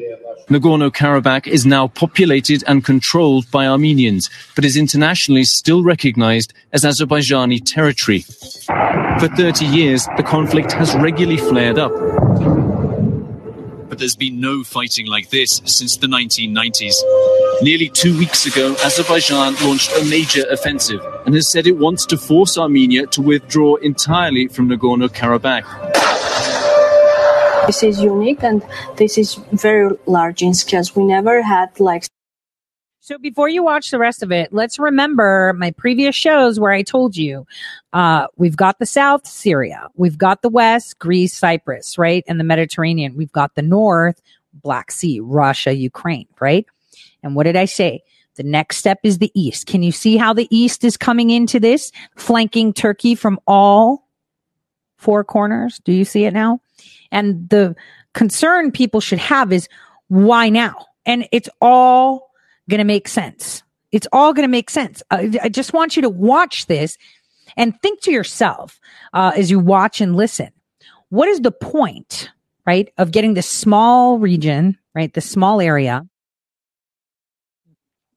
Nagorno 0.49 0.91
Karabakh 0.93 1.49
is 1.49 1.67
now 1.67 1.89
populated 1.89 2.63
and 2.69 2.85
controlled 2.85 3.51
by 3.51 3.67
Armenians, 3.67 4.31
but 4.55 4.65
is 4.65 4.77
internationally 4.77 5.43
still 5.43 5.83
recognized 5.83 6.55
as 6.73 6.85
Azerbaijani 6.85 7.61
territory. 7.65 8.21
For 9.19 9.29
30 9.29 9.65
years, 9.65 10.07
the 10.17 10.23
conflict 10.23 10.71
has 10.73 10.95
regularly 10.95 11.39
flared 11.39 11.79
up. 11.79 11.91
But 13.89 13.99
there's 13.99 14.15
been 14.15 14.41
no 14.41 14.63
fighting 14.63 15.07
like 15.07 15.31
this 15.31 15.61
since 15.65 15.97
the 15.97 16.07
1990s. 16.07 16.95
Nearly 17.63 17.89
two 17.89 18.17
weeks 18.17 18.47
ago, 18.47 18.77
Azerbaijan 18.85 19.57
launched 19.65 19.91
a 19.97 20.05
major 20.05 20.45
offensive 20.51 21.05
and 21.25 21.35
has 21.35 21.51
said 21.51 21.67
it 21.67 21.79
wants 21.79 22.07
to 22.07 22.17
force 22.17 22.57
Armenia 22.57 23.07
to 23.07 23.23
withdraw 23.23 23.77
entirely 23.77 24.47
from 24.47 24.69
Nagorno 24.69 25.09
Karabakh. 25.09 25.65
This 27.67 27.83
is 27.83 28.01
unique 28.01 28.43
and 28.43 28.65
this 28.97 29.19
is 29.19 29.35
very 29.53 29.97
large 30.07 30.43
in 30.43 30.55
scales. 30.55 30.95
We 30.95 31.05
never 31.05 31.43
had 31.43 31.79
like 31.81 32.05
So 33.01 33.19
before 33.19 33.49
you 33.49 33.63
watch 33.65 33.91
the 33.91 33.99
rest 33.99 34.23
of 34.23 34.31
it, 34.31 34.53
let's 34.53 34.79
remember 34.79 35.53
my 35.57 35.73
previous 35.73 36.15
shows 36.15 36.61
where 36.61 36.73
I 36.73 36.83
told 36.83 37.17
you 37.17 37.47
uh, 37.93 38.29
we've 38.37 38.57
got 38.57 38.79
the 38.79 38.87
South, 38.87 39.27
Syria, 39.27 39.89
we've 39.97 40.19
got 40.19 40.43
the 40.43 40.49
West, 40.49 40.99
Greece, 40.99 41.35
Cyprus, 41.35 41.99
right, 41.99 42.25
and 42.29 42.39
the 42.39 42.45
Mediterranean. 42.45 43.17
We've 43.17 43.33
got 43.33 43.55
the 43.57 43.63
North, 43.63 44.21
Black 44.53 44.93
Sea, 44.93 45.21
Russia, 45.21 45.75
Ukraine, 45.75 46.29
right. 46.41 46.67
And 47.23 47.35
what 47.35 47.45
did 47.45 47.57
I 47.57 47.65
say? 47.65 48.03
The 48.37 48.43
next 48.45 48.77
step 48.77 49.01
is 49.03 49.19
the 49.19 49.33
East. 49.35 49.67
Can 49.67 49.83
you 49.83 49.93
see 49.93 50.17
how 50.19 50.35
the 50.35 50.47
East 50.51 50.85
is 50.85 50.97
coming 50.97 51.31
into 51.31 51.59
this, 51.59 51.91
flanking 52.17 52.73
Turkey 52.73 53.15
from 53.15 53.41
all 53.47 54.07
four 54.99 55.25
corners? 55.25 55.81
Do 55.85 55.93
you 55.93 56.05
see 56.05 56.27
it 56.27 56.35
now? 56.35 56.61
And 57.11 57.49
the 57.49 57.77
concern 58.15 58.73
people 58.73 59.01
should 59.01 59.19
have 59.19 59.53
is 59.53 59.69
why 60.09 60.49
now? 60.49 60.87
And 61.05 61.29
it's 61.33 61.49
all 61.61 62.31
going 62.69 62.79
to 62.79 62.85
make 62.85 63.09
sense. 63.09 63.63
It's 63.93 64.09
all 64.13 64.33
going 64.33 64.45
to 64.45 64.51
make 64.51 64.71
sense. 64.71 65.03
I, 65.11 65.39
I, 65.43 65.49
just 65.49 65.73
want 65.73 65.97
you 65.97 66.03
to 66.03 66.09
watch 66.09 66.67
this 66.67 66.99
and 67.57 67.81
think 67.81 68.01
to 68.03 68.13
yourself 68.13 68.81
uh, 69.13 69.33
as 69.37 69.51
you 69.51 69.59
watch 69.61 70.01
and 70.01 70.17
listen. 70.17 70.51
What 71.09 71.29
is 71.29 71.41
the 71.41 71.53
point, 71.53 72.31
right, 72.67 72.93
of 72.99 73.13
getting 73.13 73.35
this 73.35 73.49
small 73.49 74.19
region, 74.19 74.77
right, 74.95 75.13
this 75.15 75.31
small 75.31 75.61
area 75.61 76.07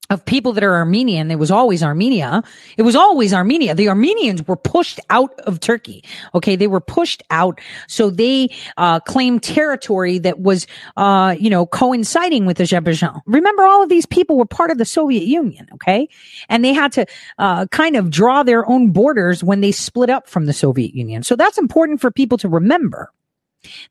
of 0.10 0.26
people 0.26 0.54
that 0.54 0.64
are 0.64 0.76
Armenian. 0.76 1.30
It 1.30 1.38
was 1.38 1.52
always 1.52 1.84
Armenia. 1.84 2.42
It 2.78 2.82
was 2.82 2.96
always 2.96 3.34
Armenia. 3.34 3.76
The 3.76 3.90
Armenians 3.90 4.48
were 4.48 4.56
pushed 4.56 5.00
out 5.10 5.40
of 5.42 5.60
Turkey. 5.60 6.04
Okay. 6.34 6.56
They 6.56 6.68
were 6.68 6.82
pushed 6.82 7.22
out. 7.30 7.62
So 7.88 8.10
they, 8.10 8.50
uh, 8.78 9.00
claimed 9.02 9.44
territory 9.44 10.18
that 10.20 10.40
was, 10.40 10.66
uh, 10.98 11.36
you 11.40 11.50
know, 11.50 11.66
coinciding 11.68 12.46
with 12.46 12.58
the 12.58 12.64
Azerbaijan. 12.64 13.22
Remember 13.28 13.64
all 13.64 13.84
of 13.84 13.90
these 13.90 14.06
people 14.08 14.38
were 14.38 14.46
part 14.46 14.72
of 14.72 14.78
the 14.80 14.86
Soviet 14.86 15.26
Union. 15.26 15.68
Okay. 15.74 16.08
And 16.50 16.66
they 16.66 16.74
had 16.74 16.92
to, 16.94 17.06
uh, 17.38 17.68
kind 17.68 17.96
of 17.96 18.10
draw 18.10 18.42
their 18.44 18.68
own 18.68 18.92
borders 18.92 19.44
when 19.44 19.62
they 19.62 19.72
split 19.72 20.10
up 20.10 20.28
from 20.28 20.48
the 20.48 20.54
Soviet 20.54 20.96
Union. 20.96 21.22
So 21.22 21.36
that's 21.36 21.58
important 21.58 22.02
for 22.02 22.10
people 22.10 22.38
to 22.40 22.50
remember 22.50 23.12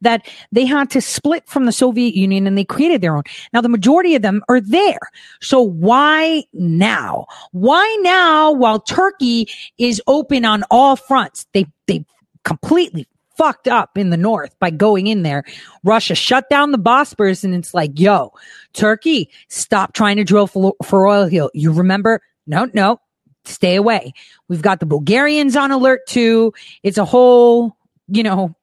that 0.00 0.26
they 0.52 0.64
had 0.64 0.90
to 0.90 1.00
split 1.00 1.46
from 1.48 1.66
the 1.66 1.72
Soviet 1.72 2.14
Union 2.14 2.46
and 2.46 2.56
they 2.56 2.64
created 2.64 3.00
their 3.00 3.16
own. 3.16 3.24
Now, 3.52 3.60
the 3.60 3.68
majority 3.68 4.14
of 4.14 4.22
them 4.22 4.42
are 4.48 4.60
there. 4.60 5.00
So 5.40 5.60
why 5.60 6.44
now? 6.52 7.26
Why 7.52 7.98
now 8.02 8.52
while 8.52 8.80
Turkey 8.80 9.48
is 9.78 10.02
open 10.06 10.44
on 10.44 10.64
all 10.70 10.96
fronts? 10.96 11.46
They, 11.52 11.66
they 11.86 12.04
completely 12.44 13.06
fucked 13.36 13.68
up 13.68 13.96
in 13.96 14.10
the 14.10 14.16
north 14.16 14.58
by 14.58 14.70
going 14.70 15.06
in 15.06 15.22
there. 15.22 15.44
Russia 15.84 16.14
shut 16.14 16.50
down 16.50 16.72
the 16.72 16.78
Bosporus 16.78 17.44
and 17.44 17.54
it's 17.54 17.72
like, 17.72 17.98
yo, 17.98 18.32
Turkey, 18.72 19.30
stop 19.48 19.92
trying 19.92 20.16
to 20.16 20.24
drill 20.24 20.48
for, 20.48 20.74
for 20.84 21.06
oil 21.06 21.26
here. 21.26 21.48
You 21.54 21.72
remember? 21.72 22.20
No, 22.46 22.68
no, 22.74 23.00
stay 23.44 23.76
away. 23.76 24.12
We've 24.48 24.62
got 24.62 24.80
the 24.80 24.86
Bulgarians 24.86 25.56
on 25.56 25.70
alert 25.70 26.00
too. 26.08 26.52
It's 26.82 26.98
a 26.98 27.04
whole, 27.04 27.76
you 28.08 28.24
know, 28.24 28.56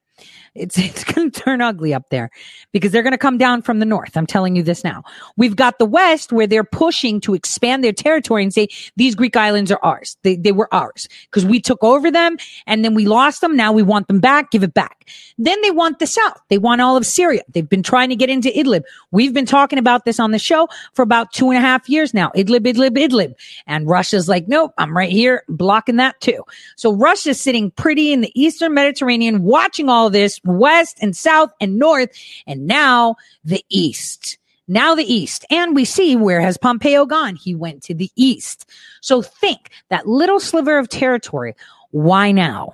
it's, 0.56 0.78
it's 0.80 1.04
going 1.04 1.30
to 1.30 1.42
turn 1.42 1.62
ugly 1.62 1.94
up 1.94 2.10
there 2.10 2.32
because 2.72 2.92
they're 2.92 3.04
going 3.04 3.12
to 3.12 3.18
come 3.18 3.38
down 3.38 3.62
from 3.62 3.80
the 3.80 3.86
north. 3.86 4.18
I'm 4.18 4.26
telling 4.26 4.56
you 4.56 4.64
this 4.64 4.84
now. 4.84 5.04
We've 5.38 5.56
got 5.56 5.80
the 5.80 5.86
west 5.86 6.32
where 6.32 6.48
they're 6.48 6.64
pushing 6.64 7.20
to 7.22 7.34
expand 7.34 7.84
their 7.84 7.94
territory 7.94 8.44
and 8.44 8.54
say 8.54 8.68
these 8.96 9.16
Greek 9.16 9.36
islands 9.36 9.72
are 9.72 9.80
ours. 9.84 10.18
They, 10.24 10.36
they 10.36 10.52
were 10.52 10.74
ours 10.74 11.08
because 11.26 11.46
we 11.46 11.60
took 11.60 11.84
over 11.84 12.10
them 12.10 12.38
and 12.66 12.84
then 12.84 12.94
we 12.94 13.06
lost 13.06 13.42
them. 13.42 13.56
Now 13.56 13.72
we 13.72 13.84
want 13.84 14.08
them 14.08 14.20
back. 14.20 14.52
Give 14.52 14.64
it 14.64 14.74
back. 14.74 15.08
Then 15.38 15.62
they 15.62 15.72
want 15.72 16.00
the 16.00 16.08
south. 16.08 16.42
They 16.50 16.58
want 16.58 16.82
all 16.82 16.98
of 16.98 17.06
Syria. 17.06 17.44
They've 17.50 17.68
been 17.68 17.84
trying 17.84 18.10
to 18.10 18.16
get 18.16 18.30
into 18.30 18.50
Idlib. 18.50 18.84
We've 19.12 19.34
been 19.34 19.46
talking 19.46 19.80
about 19.80 20.06
this 20.06 20.20
on 20.20 20.32
the 20.32 20.40
show 20.40 20.68
for 20.94 21.02
about 21.02 21.34
two 21.34 21.50
and 21.50 21.58
a 21.58 21.62
half 21.62 21.88
years 21.90 22.14
now. 22.14 22.32
Idlib, 22.36 22.62
Idlib, 22.62 22.98
Idlib. 22.98 23.36
And 23.68 23.88
Russia's 23.88 24.28
like, 24.28 24.48
nope, 24.48 24.74
I'm 24.78 24.96
right 24.96 25.12
here 25.12 25.44
blocking 25.50 25.98
that 25.98 26.20
too. 26.22 26.44
So 26.76 26.94
Russia's 26.94 27.40
sitting 27.40 27.72
pretty 27.72 28.12
in 28.12 28.22
the 28.22 28.32
Eastern 28.40 28.74
Mediterranean 28.74 29.44
watching 29.44 29.90
all 29.90 30.10
this 30.10 30.40
west 30.46 30.98
and 31.02 31.16
south 31.16 31.52
and 31.60 31.78
north, 31.78 32.12
and 32.48 32.68
now 32.68 33.16
the 33.44 33.64
east. 33.70 34.38
Now 34.68 34.96
the 34.96 35.04
east. 35.04 35.46
And 35.52 35.76
we 35.76 35.86
see 35.86 36.16
where 36.16 36.42
has 36.42 36.58
Pompeo 36.58 37.06
gone? 37.06 37.36
He 37.36 37.54
went 37.54 37.84
to 37.84 37.94
the 37.94 38.10
east. 38.16 38.70
So 39.02 39.22
think 39.22 39.70
that 39.90 40.08
little 40.08 40.40
sliver 40.40 40.78
of 40.78 40.90
territory. 40.90 41.56
Why 41.92 42.32
now? 42.32 42.74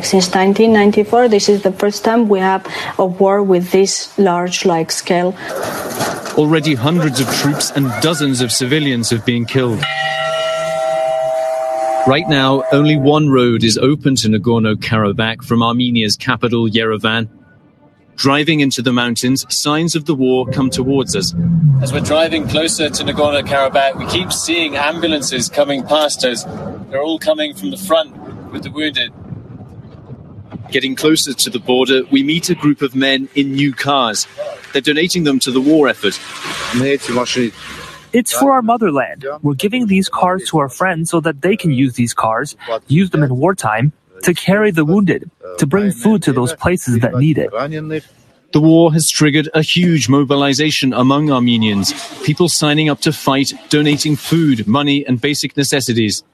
Since 0.00 0.26
1994, 0.26 1.28
this 1.28 1.48
is 1.48 1.62
the 1.62 1.72
first 1.72 2.04
time 2.04 2.28
we 2.28 2.38
have 2.38 2.66
a 2.98 3.06
war 3.06 3.42
with 3.42 3.72
this 3.72 4.16
large 4.16 4.64
like 4.64 4.92
scale. 4.92 5.34
Already 6.36 6.74
hundreds 6.74 7.18
of 7.18 7.26
troops 7.34 7.72
and 7.72 7.90
dozens 8.00 8.40
of 8.40 8.52
civilians 8.52 9.10
have 9.10 9.26
been 9.26 9.44
killed. 9.44 9.82
Right 12.08 12.26
now, 12.26 12.64
only 12.72 12.96
one 12.96 13.28
road 13.28 13.62
is 13.62 13.76
open 13.76 14.16
to 14.16 14.28
Nagorno 14.28 14.76
Karabakh 14.76 15.44
from 15.44 15.62
Armenia's 15.62 16.16
capital, 16.16 16.66
Yerevan. 16.66 17.28
Driving 18.16 18.60
into 18.60 18.80
the 18.80 18.94
mountains, 18.94 19.44
signs 19.50 19.94
of 19.94 20.06
the 20.06 20.14
war 20.14 20.46
come 20.46 20.70
towards 20.70 21.14
us. 21.14 21.34
As 21.82 21.92
we're 21.92 22.00
driving 22.00 22.48
closer 22.48 22.88
to 22.88 23.04
Nagorno 23.04 23.42
Karabakh, 23.42 23.98
we 23.98 24.06
keep 24.06 24.32
seeing 24.32 24.74
ambulances 24.74 25.50
coming 25.50 25.82
past 25.82 26.24
us. 26.24 26.44
They're 26.88 27.02
all 27.02 27.18
coming 27.18 27.52
from 27.52 27.72
the 27.72 27.76
front 27.76 28.16
with 28.52 28.62
the 28.62 28.70
wounded. 28.70 29.12
Getting 30.70 30.96
closer 30.96 31.34
to 31.34 31.50
the 31.50 31.60
border, 31.60 32.04
we 32.10 32.22
meet 32.22 32.48
a 32.48 32.54
group 32.54 32.80
of 32.80 32.94
men 32.94 33.28
in 33.34 33.52
new 33.52 33.74
cars. 33.74 34.26
They're 34.72 34.80
donating 34.80 35.24
them 35.24 35.40
to 35.40 35.50
the 35.50 35.60
war 35.60 35.88
effort. 35.88 36.18
It's 38.12 38.32
for 38.32 38.52
our 38.52 38.62
motherland. 38.62 39.26
We're 39.42 39.54
giving 39.54 39.86
these 39.86 40.08
cars 40.08 40.48
to 40.50 40.58
our 40.58 40.68
friends 40.68 41.10
so 41.10 41.20
that 41.20 41.42
they 41.42 41.56
can 41.56 41.72
use 41.72 41.94
these 41.94 42.14
cars, 42.14 42.56
use 42.86 43.10
them 43.10 43.22
in 43.22 43.36
wartime, 43.36 43.92
to 44.22 44.34
carry 44.34 44.70
the 44.70 44.84
wounded, 44.84 45.30
to 45.58 45.66
bring 45.66 45.90
food 45.90 46.22
to 46.24 46.32
those 46.32 46.54
places 46.54 47.00
that 47.00 47.14
need 47.14 47.38
it. 47.38 47.50
The 48.52 48.60
war 48.60 48.92
has 48.94 49.10
triggered 49.10 49.50
a 49.52 49.60
huge 49.60 50.08
mobilization 50.08 50.94
among 50.94 51.30
Armenians, 51.30 51.92
people 52.24 52.48
signing 52.48 52.88
up 52.88 53.00
to 53.02 53.12
fight, 53.12 53.52
donating 53.68 54.16
food, 54.16 54.66
money, 54.66 55.04
and 55.06 55.20
basic 55.20 55.54
necessities. 55.56 56.24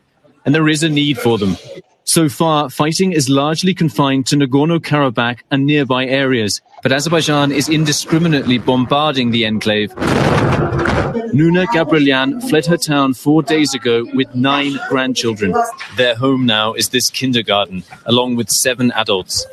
And 0.46 0.54
there 0.54 0.68
is 0.68 0.84
a 0.84 0.88
need 0.88 1.18
for 1.18 1.38
them. 1.38 1.56
So 2.04 2.28
far, 2.28 2.70
fighting 2.70 3.12
is 3.12 3.28
largely 3.28 3.74
confined 3.74 4.26
to 4.28 4.36
Nagorno 4.36 4.78
Karabakh 4.78 5.40
and 5.50 5.66
nearby 5.66 6.06
areas, 6.06 6.60
but 6.82 6.92
Azerbaijan 6.92 7.50
is 7.50 7.68
indiscriminately 7.68 8.58
bombarding 8.58 9.30
the 9.30 9.44
enclave. 9.46 9.92
Nuna 11.32 11.66
Gabrelian 11.66 12.40
fled 12.48 12.66
her 12.66 12.76
town 12.76 13.14
four 13.14 13.42
days 13.42 13.74
ago 13.74 14.04
with 14.14 14.34
nine 14.34 14.78
grandchildren. 14.88 15.54
Their 15.96 16.14
home 16.16 16.44
now 16.46 16.74
is 16.74 16.88
this 16.88 17.10
kindergarten, 17.10 17.84
along 18.06 18.36
with 18.36 18.50
seven 18.50 18.92
adults. 18.92 19.46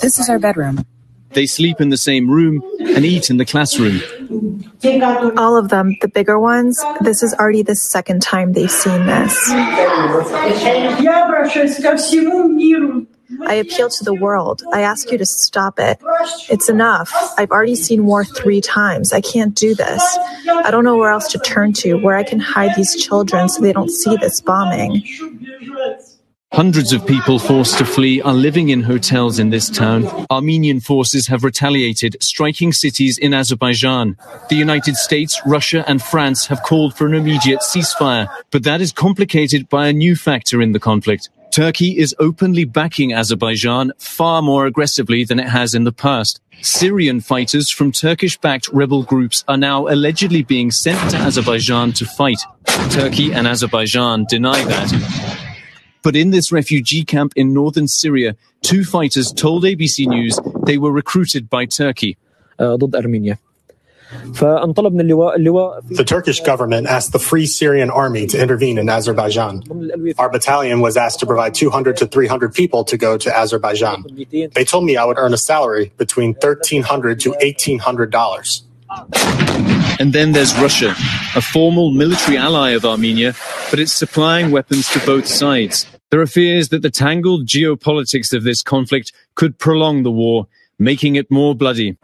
This 0.00 0.18
is 0.18 0.28
our 0.28 0.38
bedroom. 0.38 0.84
They 1.30 1.46
sleep 1.46 1.80
in 1.80 1.88
the 1.88 1.96
same 1.96 2.30
room 2.30 2.62
and 2.78 3.04
eat 3.04 3.28
in 3.28 3.38
the 3.38 3.44
classroom. 3.44 4.00
All 5.36 5.56
of 5.56 5.68
them, 5.68 5.96
the 6.00 6.08
bigger 6.08 6.38
ones, 6.38 6.80
this 7.00 7.22
is 7.22 7.34
already 7.34 7.62
the 7.62 7.74
second 7.74 8.22
time 8.22 8.52
they've 8.52 8.70
seen 8.70 9.06
this. 9.06 9.34
I 13.46 13.54
appeal 13.54 13.88
to 13.90 14.04
the 14.04 14.14
world. 14.14 14.62
I 14.72 14.80
ask 14.80 15.10
you 15.10 15.18
to 15.18 15.26
stop 15.26 15.78
it. 15.78 15.98
It's 16.48 16.68
enough. 16.68 17.12
I've 17.38 17.50
already 17.50 17.76
seen 17.76 18.06
war 18.06 18.24
three 18.24 18.60
times. 18.60 19.12
I 19.12 19.20
can't 19.20 19.54
do 19.54 19.74
this. 19.74 20.02
I 20.48 20.70
don't 20.70 20.84
know 20.84 20.96
where 20.96 21.10
else 21.10 21.30
to 21.32 21.38
turn 21.38 21.72
to, 21.74 21.94
where 21.94 22.16
I 22.16 22.22
can 22.22 22.40
hide 22.40 22.74
these 22.76 22.94
children 22.96 23.48
so 23.48 23.62
they 23.62 23.72
don't 23.72 23.90
see 23.90 24.16
this 24.16 24.40
bombing. 24.40 25.02
Hundreds 26.54 26.92
of 26.92 27.04
people 27.04 27.40
forced 27.40 27.78
to 27.78 27.84
flee 27.84 28.22
are 28.22 28.32
living 28.32 28.68
in 28.68 28.82
hotels 28.82 29.40
in 29.40 29.50
this 29.50 29.68
town. 29.68 30.06
Armenian 30.30 30.78
forces 30.78 31.26
have 31.26 31.42
retaliated, 31.42 32.16
striking 32.22 32.72
cities 32.72 33.18
in 33.18 33.34
Azerbaijan. 33.34 34.16
The 34.50 34.54
United 34.54 34.94
States, 34.94 35.40
Russia, 35.44 35.84
and 35.88 36.00
France 36.00 36.46
have 36.46 36.62
called 36.62 36.94
for 36.94 37.08
an 37.08 37.14
immediate 37.14 37.58
ceasefire, 37.58 38.28
but 38.52 38.62
that 38.62 38.80
is 38.80 38.92
complicated 38.92 39.68
by 39.68 39.88
a 39.88 39.92
new 39.92 40.14
factor 40.14 40.62
in 40.62 40.70
the 40.70 40.78
conflict. 40.78 41.28
Turkey 41.53 41.97
is 41.97 42.15
openly 42.19 42.63
backing 42.63 43.11
Azerbaijan 43.11 43.91
far 43.97 44.41
more 44.41 44.65
aggressively 44.65 45.23
than 45.25 45.39
it 45.39 45.47
has 45.47 45.73
in 45.73 45.83
the 45.83 45.91
past. 45.91 46.39
Syrian 46.61 47.21
fighters 47.21 47.71
from 47.71 47.91
Turkish 47.91 48.37
backed 48.37 48.67
rebel 48.69 49.03
groups 49.03 49.43
are 49.47 49.57
now 49.57 49.87
allegedly 49.87 50.43
being 50.43 50.71
sent 50.71 51.11
to 51.11 51.17
Azerbaijan 51.17 51.93
to 51.93 52.05
fight. 52.05 52.39
Turkey 52.91 53.33
and 53.33 53.47
Azerbaijan 53.47 54.25
deny 54.29 54.63
that. 54.65 55.39
But 56.03 56.15
in 56.15 56.29
this 56.31 56.51
refugee 56.51 57.03
camp 57.03 57.33
in 57.35 57.53
northern 57.53 57.87
Syria, 57.87 58.35
two 58.61 58.83
fighters 58.83 59.33
told 59.33 59.63
ABC 59.63 60.07
News 60.07 60.39
they 60.65 60.77
were 60.77 60.91
recruited 60.91 61.49
by 61.49 61.65
Turkey. 61.65 62.17
ضد 62.61 62.95
أرمينيا 62.95 63.37
فانطلب 64.33 64.93
من 64.93 65.01
اللواء 65.01 65.35
اللواء 65.35 65.81
The 65.91 66.03
Turkish 66.03 66.39
government 66.41 66.87
asked 66.87 67.11
the 67.11 67.19
Free 67.19 67.45
Syrian 67.45 67.89
Army 67.89 68.25
to 68.27 68.41
intervene 68.41 68.77
in 68.77 68.89
Azerbaijan. 68.89 69.63
Our 70.17 70.29
battalion 70.29 70.81
was 70.81 70.97
asked 70.97 71.19
to 71.19 71.25
provide 71.25 71.53
200 71.53 71.97
to 71.97 72.07
300 72.07 72.53
people 72.53 72.83
to 72.85 72.97
go 72.97 73.17
to 73.17 73.29
Azerbaijan. 73.37 74.03
They 74.53 74.65
told 74.65 74.85
me 74.85 74.97
I 74.97 75.05
would 75.05 75.17
earn 75.17 75.33
a 75.33 75.37
salary 75.37 75.91
between 75.97 76.33
1300 76.33 77.19
to 77.21 77.29
1800 77.31 78.11
dollars. 78.11 78.63
And 79.99 80.13
then 80.13 80.31
there's 80.31 80.57
Russia, 80.57 80.95
a 81.35 81.41
formal 81.41 81.91
military 81.91 82.37
ally 82.37 82.71
of 82.71 82.85
Armenia, 82.85 83.35
but 83.69 83.79
it's 83.79 83.93
supplying 83.93 84.49
weapons 84.49 84.89
to 84.93 84.99
both 85.05 85.27
sides. 85.27 85.85
There 86.09 86.21
are 86.21 86.25
fears 86.25 86.69
that 86.69 86.81
the 86.81 86.89
tangled 86.89 87.45
geopolitics 87.45 88.33
of 88.33 88.43
this 88.43 88.63
conflict 88.63 89.11
could 89.35 89.59
prolong 89.59 90.01
the 90.01 90.11
war, 90.11 90.47
making 90.79 91.17
it 91.17 91.29
more 91.29 91.53
bloody. 91.53 91.97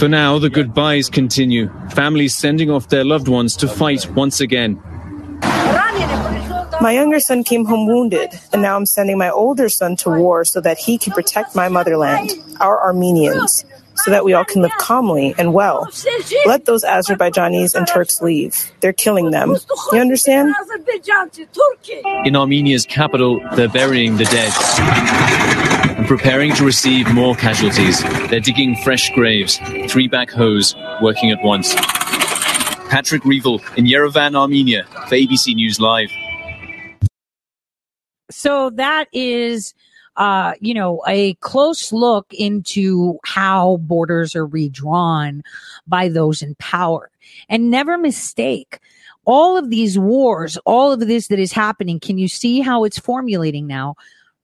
For 0.00 0.08
now, 0.08 0.38
the 0.38 0.48
goodbyes 0.48 1.10
continue, 1.10 1.70
families 1.90 2.34
sending 2.34 2.70
off 2.70 2.88
their 2.88 3.04
loved 3.04 3.28
ones 3.28 3.54
to 3.56 3.68
fight 3.68 4.10
once 4.12 4.40
again. 4.40 4.80
My 6.80 6.92
younger 6.94 7.20
son 7.20 7.44
came 7.44 7.66
home 7.66 7.86
wounded, 7.86 8.30
and 8.54 8.62
now 8.62 8.76
I'm 8.76 8.86
sending 8.86 9.18
my 9.18 9.28
older 9.28 9.68
son 9.68 9.96
to 9.96 10.08
war 10.08 10.46
so 10.46 10.58
that 10.62 10.78
he 10.78 10.96
can 10.96 11.12
protect 11.12 11.54
my 11.54 11.68
motherland, 11.68 12.30
our 12.60 12.82
Armenians, 12.82 13.66
so 13.96 14.10
that 14.10 14.24
we 14.24 14.32
all 14.32 14.46
can 14.46 14.62
live 14.62 14.72
calmly 14.78 15.34
and 15.36 15.52
well. 15.52 15.86
Let 16.46 16.64
those 16.64 16.82
Azerbaijanis 16.82 17.74
and 17.74 17.86
Turks 17.86 18.22
leave. 18.22 18.72
They're 18.80 18.94
killing 18.94 19.32
them. 19.32 19.54
You 19.92 19.98
understand? 20.00 20.54
In 22.24 22.36
Armenia's 22.36 22.86
capital, 22.86 23.46
they're 23.52 23.68
burying 23.68 24.16
the 24.16 24.24
dead 24.24 24.54
and 24.80 25.79
preparing 26.10 26.52
to 26.52 26.64
receive 26.64 27.14
more 27.14 27.36
casualties. 27.36 28.02
They're 28.30 28.40
digging 28.40 28.74
fresh 28.74 29.10
graves, 29.10 29.58
three 29.88 30.08
backhoes 30.08 30.74
working 31.00 31.30
at 31.30 31.40
once. 31.44 31.72
Patrick 32.90 33.22
Reevell 33.22 33.60
in 33.76 33.84
Yerevan, 33.84 34.34
Armenia, 34.34 34.86
for 34.86 35.14
ABC 35.14 35.54
News 35.54 35.78
Live. 35.78 36.10
So 38.28 38.70
that 38.70 39.06
is, 39.12 39.72
uh, 40.16 40.54
you 40.60 40.74
know, 40.74 41.00
a 41.06 41.34
close 41.34 41.92
look 41.92 42.26
into 42.32 43.20
how 43.24 43.76
borders 43.76 44.34
are 44.34 44.44
redrawn 44.44 45.44
by 45.86 46.08
those 46.08 46.42
in 46.42 46.56
power. 46.56 47.12
And 47.48 47.70
never 47.70 47.96
mistake 47.96 48.80
all 49.26 49.56
of 49.56 49.70
these 49.70 49.96
wars, 49.96 50.58
all 50.66 50.90
of 50.90 50.98
this 50.98 51.28
that 51.28 51.38
is 51.38 51.52
happening. 51.52 52.00
Can 52.00 52.18
you 52.18 52.26
see 52.26 52.58
how 52.58 52.82
it's 52.82 52.98
formulating 52.98 53.68
now? 53.68 53.94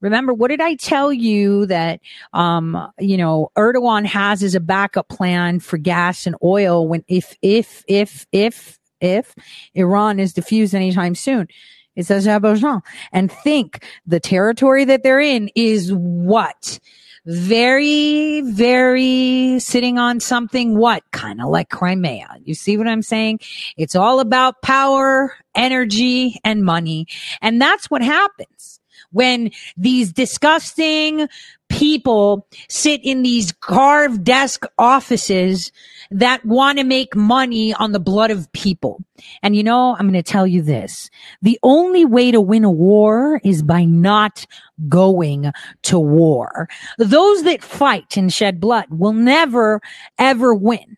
Remember, 0.07 0.33
what 0.33 0.49
did 0.49 0.61
I 0.61 0.77
tell 0.77 1.13
you 1.13 1.67
that, 1.67 2.01
um, 2.33 2.93
you 3.01 3.17
know, 3.17 3.51
Erdogan 3.57 4.07
has 4.07 4.45
as 4.45 4.55
a 4.55 4.61
backup 4.61 5.09
plan 5.09 5.59
for 5.59 5.79
gas 5.79 6.29
and 6.29 6.37
oil 6.45 6.87
when, 6.87 7.05
if, 7.09 7.37
if, 7.43 7.85
if, 7.89 8.25
if, 8.31 8.79
if 9.01 9.35
Iran 9.75 10.21
is 10.21 10.33
diffused 10.33 10.77
anytime 10.77 11.17
soon? 11.17 11.49
It's 11.97 12.09
Azerbaijan. 12.09 12.83
And 13.11 13.33
think 13.33 13.85
the 14.07 14.21
territory 14.21 14.85
that 14.85 15.03
they're 15.03 15.19
in 15.19 15.51
is 15.57 15.93
what? 15.93 16.79
Very, 17.25 18.43
very 18.43 19.59
sitting 19.59 19.99
on 19.99 20.21
something 20.21 20.79
what? 20.79 21.03
Kind 21.11 21.41
of 21.41 21.49
like 21.49 21.69
Crimea. 21.69 22.29
You 22.45 22.55
see 22.55 22.77
what 22.77 22.87
I'm 22.87 23.03
saying? 23.03 23.41
It's 23.77 23.97
all 23.97 24.21
about 24.21 24.63
power, 24.63 25.35
energy, 25.57 26.39
and 26.45 26.63
money. 26.63 27.09
And 27.43 27.61
that's 27.61 27.91
what 27.91 28.03
happens 28.03 28.79
when 29.13 29.51
these 29.77 30.13
disgusting 30.13 31.29
people 31.69 32.47
sit 32.69 33.01
in 33.03 33.23
these 33.23 33.53
carved 33.53 34.25
desk 34.25 34.65
offices 34.79 35.73
that 36.11 36.45
want 36.45 36.79
to 36.79 36.85
make 36.85 37.17
money 37.17 37.75
on 37.75 37.93
the 37.93 38.01
blood 38.01 38.31
of 38.31 38.51
people. 38.53 39.03
And 39.43 39.57
you 39.57 39.65
know, 39.65 39.97
I'm 39.97 40.09
going 40.09 40.13
to 40.13 40.23
tell 40.23 40.47
you 40.47 40.63
this. 40.63 41.11
The 41.43 41.59
only 41.63 42.05
way 42.05 42.31
to 42.31 42.41
win 42.41 42.65
a 42.65 42.71
war 42.71 43.41
is 43.45 43.63
by 43.63 43.85
not 43.85 44.47
going 44.89 45.53
to 45.83 45.99
war. 45.99 46.69
Those 46.99 47.43
that 47.45 47.63
fight 47.63 48.17
and 48.17 48.33
shed 48.33 48.61
blood 48.61 48.87
will 48.91 49.13
never, 49.13 49.81
ever 50.19 50.55
win. 50.55 50.97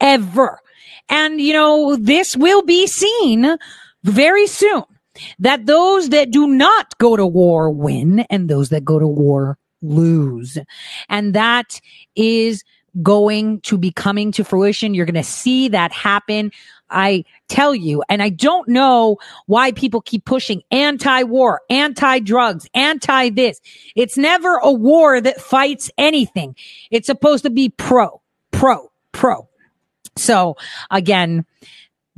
Ever. 0.00 0.60
And 1.08 1.40
you 1.40 1.52
know, 1.52 1.96
this 1.96 2.36
will 2.36 2.62
be 2.62 2.86
seen 2.86 3.56
very 4.02 4.46
soon 4.46 4.84
that 5.38 5.66
those 5.66 6.10
that 6.10 6.30
do 6.30 6.46
not 6.46 6.96
go 6.98 7.16
to 7.16 7.26
war 7.26 7.70
win 7.70 8.20
and 8.30 8.48
those 8.48 8.70
that 8.70 8.84
go 8.84 8.98
to 8.98 9.06
war 9.06 9.58
lose. 9.82 10.58
And 11.08 11.34
that 11.34 11.80
is 12.16 12.64
going 13.02 13.60
to 13.60 13.78
be 13.78 13.92
coming 13.92 14.32
to 14.32 14.44
fruition. 14.44 14.94
You're 14.94 15.06
going 15.06 15.14
to 15.14 15.22
see 15.22 15.68
that 15.68 15.92
happen. 15.92 16.50
I 16.90 17.24
tell 17.48 17.72
you, 17.72 18.02
and 18.08 18.20
I 18.20 18.30
don't 18.30 18.68
know 18.68 19.18
why 19.46 19.70
people 19.70 20.00
keep 20.00 20.24
pushing 20.24 20.62
anti-war, 20.72 21.60
anti-drugs, 21.70 22.66
anti-this. 22.74 23.60
It's 23.94 24.16
never 24.16 24.56
a 24.56 24.72
war 24.72 25.20
that 25.20 25.40
fights 25.40 25.90
anything. 25.96 26.56
It's 26.90 27.06
supposed 27.06 27.44
to 27.44 27.50
be 27.50 27.68
pro, 27.68 28.20
pro, 28.50 28.90
pro. 29.12 29.48
So 30.16 30.56
again, 30.90 31.46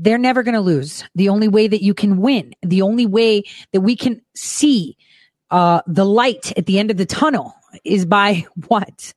they're 0.02 0.18
never 0.18 0.42
going 0.42 0.54
to 0.54 0.60
lose. 0.60 1.04
The 1.14 1.28
only 1.28 1.46
way 1.46 1.68
that 1.68 1.82
you 1.82 1.94
can 1.94 2.16
win, 2.18 2.54
the 2.62 2.82
only 2.82 3.06
way 3.06 3.44
that 3.72 3.80
we 3.82 3.94
can 3.94 4.20
see 4.34 4.96
uh, 5.50 5.82
the 5.86 6.04
light 6.04 6.52
at 6.56 6.66
the 6.66 6.80
end 6.80 6.90
of 6.90 6.96
the 6.96 7.06
tunnel 7.06 7.54
is 7.84 8.04
by 8.04 8.44
what? 8.66 9.14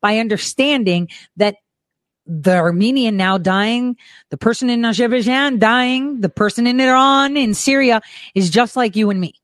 By 0.00 0.18
understanding 0.18 1.08
that 1.36 1.56
the 2.26 2.56
Armenian 2.56 3.16
now 3.16 3.38
dying, 3.38 3.96
the 4.30 4.36
person 4.36 4.68
in 4.68 4.84
Azerbaijan 4.84 5.58
dying, 5.58 6.20
the 6.20 6.28
person 6.28 6.66
in 6.66 6.80
Iran, 6.80 7.36
in 7.36 7.54
Syria 7.54 8.02
is 8.34 8.50
just 8.50 8.76
like 8.76 8.94
you 8.94 9.10
and 9.10 9.20
me. 9.20 9.34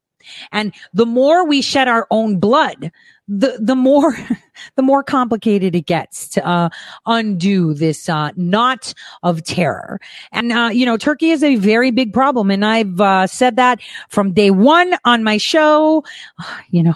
And 0.51 0.75
the 0.93 1.07
more 1.07 1.47
we 1.47 1.63
shed 1.63 1.89
our 1.89 2.07
own 2.11 2.39
blood, 2.39 2.93
the 3.29 3.57
the 3.61 3.77
more 3.77 4.17
the 4.77 4.83
more 4.83 5.03
complicated 5.03 5.75
it 5.75 5.87
gets 5.87 6.29
to 6.29 6.47
uh, 6.47 6.69
undo 7.07 7.75
this 7.75 8.09
uh, 8.09 8.31
knot 8.37 8.95
of 9.23 9.43
terror. 9.45 10.01
And 10.33 10.53
uh, 10.53 10.71
you 10.73 10.87
know, 10.87 10.97
Turkey 10.97 11.31
is 11.31 11.43
a 11.43 11.57
very 11.57 11.91
big 11.91 12.13
problem, 12.13 12.51
and 12.51 12.65
I've 12.65 13.01
uh, 13.01 13.27
said 13.27 13.57
that 13.57 13.81
from 14.09 14.33
day 14.33 14.51
one 14.51 14.95
on 15.05 15.25
my 15.25 15.37
show. 15.37 16.05
You 16.71 16.83
know, 16.83 16.95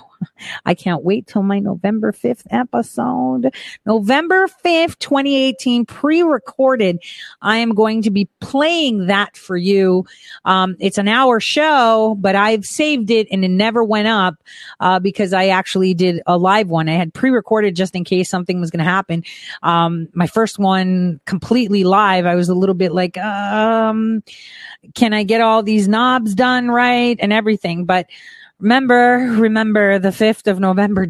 I 0.64 0.74
can't 0.74 1.04
wait 1.04 1.26
till 1.26 1.42
my 1.42 1.58
November 1.58 2.12
5th 2.12 2.46
episode. 2.50 3.54
November 3.84 4.48
5th, 4.64 4.98
2018, 4.98 5.86
pre-recorded. 5.86 6.98
I 7.40 7.58
am 7.58 7.74
going 7.74 8.02
to 8.02 8.10
be 8.10 8.28
playing 8.40 9.06
that 9.06 9.36
for 9.36 9.56
you. 9.56 10.06
Um, 10.44 10.76
it's 10.80 10.98
an 10.98 11.08
hour 11.08 11.40
show, 11.40 12.16
but 12.18 12.36
I've 12.36 12.64
saved 12.64 13.10
it 13.10 13.28
and 13.30 13.44
it 13.44 13.48
never 13.48 13.84
went 13.84 14.08
up, 14.08 14.34
uh, 14.80 14.98
because 14.98 15.32
I 15.32 15.48
actually 15.48 15.94
did 15.94 16.22
a 16.26 16.36
live 16.36 16.68
one. 16.68 16.88
I 16.88 16.94
had 16.94 17.14
pre-recorded 17.14 17.76
just 17.76 17.94
in 17.94 18.04
case 18.04 18.28
something 18.28 18.60
was 18.60 18.70
going 18.70 18.84
to 18.84 18.90
happen. 18.90 19.24
Um, 19.62 20.08
my 20.12 20.26
first 20.26 20.58
one 20.58 21.20
completely 21.26 21.84
live. 21.84 22.26
I 22.26 22.34
was 22.34 22.48
a 22.48 22.54
little 22.54 22.74
bit 22.74 22.92
like, 22.92 23.16
um, 23.18 24.22
can 24.94 25.12
I 25.12 25.24
get 25.24 25.40
all 25.40 25.62
these 25.62 25.88
knobs 25.88 26.34
done 26.34 26.68
right 26.68 27.16
and 27.20 27.32
everything? 27.32 27.84
But 27.84 28.06
remember, 28.60 29.18
remember 29.38 29.98
the 29.98 30.10
5th 30.10 30.46
of 30.50 30.60
November. 30.60 31.06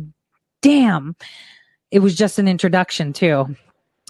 Damn. 0.63 1.17
It 1.91 2.01
was 2.01 2.17
just 2.17 2.39
an 2.39 2.49
introduction 2.49 3.13
too. 3.13 3.57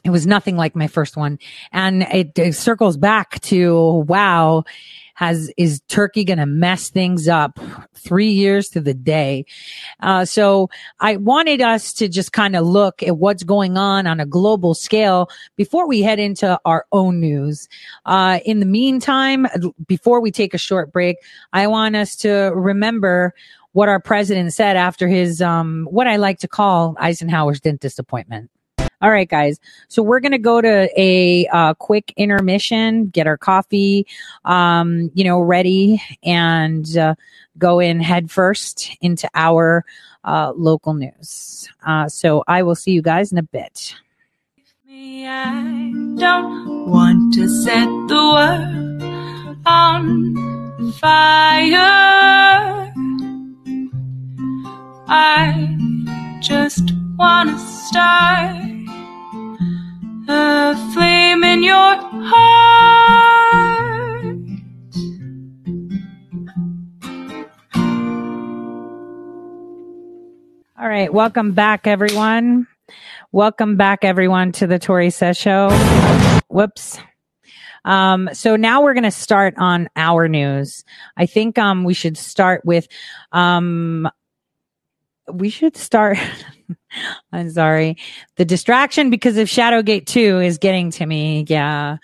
It 0.04 0.10
was 0.10 0.26
nothing 0.26 0.56
like 0.56 0.76
my 0.76 0.86
first 0.86 1.16
one. 1.16 1.38
And 1.72 2.02
it, 2.04 2.38
it 2.38 2.54
circles 2.54 2.96
back 2.96 3.40
to, 3.42 4.04
wow, 4.06 4.64
has, 5.16 5.50
is 5.56 5.80
Turkey 5.88 6.24
going 6.24 6.38
to 6.38 6.46
mess 6.46 6.90
things 6.90 7.26
up 7.26 7.58
three 7.94 8.28
years 8.28 8.68
to 8.68 8.80
the 8.80 8.92
day? 8.94 9.46
Uh, 10.00 10.26
so 10.26 10.68
I 11.00 11.16
wanted 11.16 11.62
us 11.62 11.94
to 11.94 12.08
just 12.08 12.32
kind 12.32 12.54
of 12.54 12.66
look 12.66 13.02
at 13.02 13.16
what's 13.16 13.42
going 13.42 13.78
on 13.78 14.06
on 14.06 14.20
a 14.20 14.26
global 14.26 14.74
scale 14.74 15.30
before 15.56 15.88
we 15.88 16.02
head 16.02 16.18
into 16.18 16.60
our 16.66 16.86
own 16.92 17.18
news. 17.18 17.66
Uh, 18.04 18.40
in 18.44 18.60
the 18.60 18.66
meantime, 18.66 19.46
before 19.86 20.20
we 20.20 20.30
take 20.30 20.52
a 20.52 20.58
short 20.58 20.92
break, 20.92 21.16
I 21.54 21.66
want 21.66 21.96
us 21.96 22.14
to 22.16 22.52
remember 22.54 23.34
what 23.72 23.88
our 23.88 24.00
president 24.00 24.52
said 24.52 24.76
after 24.76 25.08
his, 25.08 25.40
um, 25.40 25.88
what 25.90 26.06
I 26.06 26.16
like 26.16 26.38
to 26.40 26.48
call 26.48 26.94
Eisenhower's 26.98 27.60
dentist 27.60 27.98
appointment. 27.98 28.50
All 29.02 29.10
right, 29.10 29.28
guys. 29.28 29.60
So 29.88 30.02
we're 30.02 30.20
going 30.20 30.32
to 30.32 30.38
go 30.38 30.60
to 30.60 30.88
a 30.98 31.46
uh, 31.48 31.74
quick 31.74 32.14
intermission, 32.16 33.08
get 33.08 33.26
our 33.26 33.36
coffee, 33.36 34.06
um, 34.44 35.10
you 35.14 35.22
know, 35.22 35.40
ready 35.40 36.02
and 36.22 36.96
uh, 36.96 37.14
go 37.58 37.78
in 37.78 38.00
head 38.00 38.30
first 38.30 38.90
into 39.02 39.28
our 39.34 39.84
uh, 40.24 40.52
local 40.56 40.94
news. 40.94 41.68
Uh, 41.86 42.08
so 42.08 42.42
I 42.48 42.62
will 42.62 42.74
see 42.74 42.92
you 42.92 43.02
guys 43.02 43.32
in 43.32 43.38
a 43.38 43.42
bit. 43.42 43.94
I 44.88 45.92
don't 46.16 46.90
want 46.90 47.34
to 47.34 47.48
set 47.48 47.86
the 48.08 48.14
world 48.14 49.62
on 49.66 50.92
fire. 50.92 51.82
I 55.08 55.76
just 56.40 56.92
want 57.18 57.50
to 57.50 57.58
start 57.58 58.75
a 60.28 60.92
flame 60.92 61.44
in 61.44 61.62
your 61.62 61.96
heart. 61.96 62.76
All 70.78 70.88
right. 70.88 71.12
Welcome 71.12 71.52
back, 71.52 71.86
everyone. 71.86 72.66
Welcome 73.32 73.76
back, 73.76 74.04
everyone, 74.04 74.52
to 74.52 74.66
the 74.66 74.78
Tore 74.78 75.10
Says 75.10 75.36
Show. 75.36 75.70
Whoops. 76.48 76.98
Um, 77.84 78.28
so 78.32 78.56
now 78.56 78.82
we're 78.82 78.94
going 78.94 79.04
to 79.04 79.10
start 79.10 79.54
on 79.58 79.88
our 79.94 80.28
news. 80.28 80.84
I 81.16 81.26
think, 81.26 81.56
um, 81.58 81.84
we 81.84 81.94
should 81.94 82.16
start 82.16 82.64
with, 82.64 82.88
um, 83.32 84.08
we 85.32 85.50
should 85.50 85.76
start. 85.76 86.18
I'm 87.32 87.50
sorry. 87.50 87.96
The 88.36 88.44
distraction 88.44 89.10
because 89.10 89.36
of 89.36 89.48
Shadowgate 89.48 90.06
2 90.06 90.40
is 90.40 90.58
getting 90.58 90.90
to 90.92 91.06
me. 91.06 91.44
Yeah. 91.48 91.98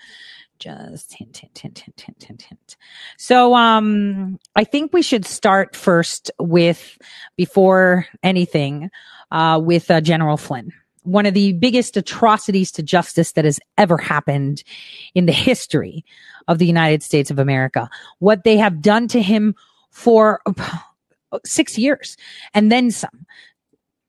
Just 0.59 1.13
hint, 1.13 1.37
hint, 1.37 1.57
hint, 1.57 1.79
hint, 1.79 1.99
hint, 1.99 2.23
hint, 2.23 2.41
hint. 2.43 2.77
So, 3.17 3.53
um, 3.53 4.39
I 4.55 4.63
think 4.63 4.93
we 4.93 5.01
should 5.01 5.25
start 5.25 5.75
first 5.75 6.31
with, 6.39 6.97
before 7.35 8.05
anything, 8.21 8.89
uh, 9.31 9.59
with, 9.61 9.91
uh, 9.91 9.99
General 9.99 10.37
Flynn. 10.37 10.71
One 11.01 11.25
of 11.25 11.33
the 11.33 11.51
biggest 11.53 11.97
atrocities 11.97 12.71
to 12.73 12.83
justice 12.83 13.33
that 13.33 13.43
has 13.43 13.59
ever 13.77 13.97
happened 13.97 14.63
in 15.13 15.25
the 15.25 15.33
history 15.33 16.05
of 16.47 16.59
the 16.59 16.65
United 16.65 17.03
States 17.03 17.29
of 17.29 17.39
America. 17.39 17.89
What 18.19 18.45
they 18.45 18.55
have 18.55 18.81
done 18.81 19.09
to 19.09 19.21
him 19.21 19.55
for 19.91 20.41
six 21.45 21.77
years 21.77 22.15
and 22.53 22.71
then 22.71 22.91
some 22.91 23.25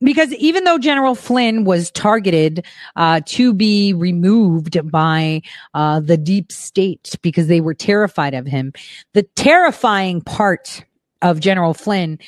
because 0.04 0.32
even 0.34 0.64
though 0.64 0.78
General 0.78 1.14
Flynn 1.14 1.64
was 1.64 1.90
targeted 1.90 2.64
uh, 2.94 3.20
to 3.26 3.52
be 3.52 3.92
removed 3.94 4.90
by 4.90 5.42
uh, 5.72 6.00
the 6.00 6.16
deep 6.16 6.52
state 6.52 7.16
because 7.22 7.46
they 7.48 7.60
were 7.60 7.74
terrified 7.74 8.34
of 8.34 8.46
him, 8.46 8.72
the 9.14 9.22
terrifying 9.34 10.20
part 10.20 10.84
of 11.22 11.40
General 11.40 11.74
Flynn, 11.74 12.18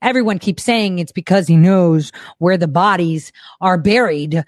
everyone 0.00 0.38
keeps 0.38 0.64
saying 0.64 0.98
it's 0.98 1.12
because 1.12 1.46
he 1.46 1.56
knows 1.56 2.10
where 2.38 2.56
the 2.56 2.68
bodies 2.68 3.32
are 3.60 3.78
buried. 3.78 4.42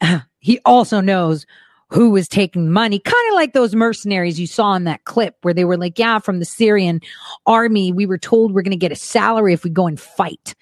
he 0.38 0.60
also 0.64 1.00
knows 1.00 1.46
who 1.90 2.10
was 2.10 2.28
taking 2.28 2.70
money, 2.70 2.98
kind 2.98 3.28
of 3.28 3.34
like 3.34 3.52
those 3.52 3.74
mercenaries 3.74 4.40
you 4.40 4.46
saw 4.46 4.74
in 4.74 4.84
that 4.84 5.04
clip 5.04 5.36
where 5.42 5.54
they 5.54 5.64
were 5.64 5.76
like, 5.76 5.98
yeah, 5.98 6.18
from 6.18 6.40
the 6.40 6.44
Syrian 6.44 7.00
army, 7.46 7.92
we 7.92 8.04
were 8.04 8.18
told 8.18 8.52
we're 8.52 8.62
going 8.62 8.72
to 8.72 8.76
get 8.76 8.90
a 8.90 8.96
salary 8.96 9.52
if 9.52 9.64
we 9.64 9.70
go 9.70 9.86
and 9.86 10.00
fight. 10.00 10.54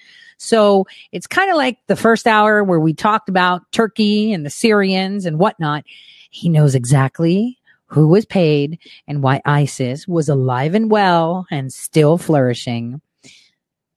So 0.42 0.86
it's 1.12 1.26
kind 1.26 1.50
of 1.50 1.56
like 1.56 1.78
the 1.86 1.96
first 1.96 2.26
hour 2.26 2.64
where 2.64 2.80
we 2.80 2.94
talked 2.94 3.28
about 3.28 3.70
Turkey 3.72 4.32
and 4.32 4.44
the 4.44 4.50
Syrians 4.50 5.24
and 5.24 5.38
whatnot. 5.38 5.84
He 6.30 6.48
knows 6.48 6.74
exactly 6.74 7.58
who 7.86 8.08
was 8.08 8.24
paid 8.24 8.78
and 9.06 9.22
why 9.22 9.40
ISIS 9.44 10.08
was 10.08 10.28
alive 10.28 10.74
and 10.74 10.90
well 10.90 11.46
and 11.50 11.72
still 11.72 12.18
flourishing. 12.18 13.00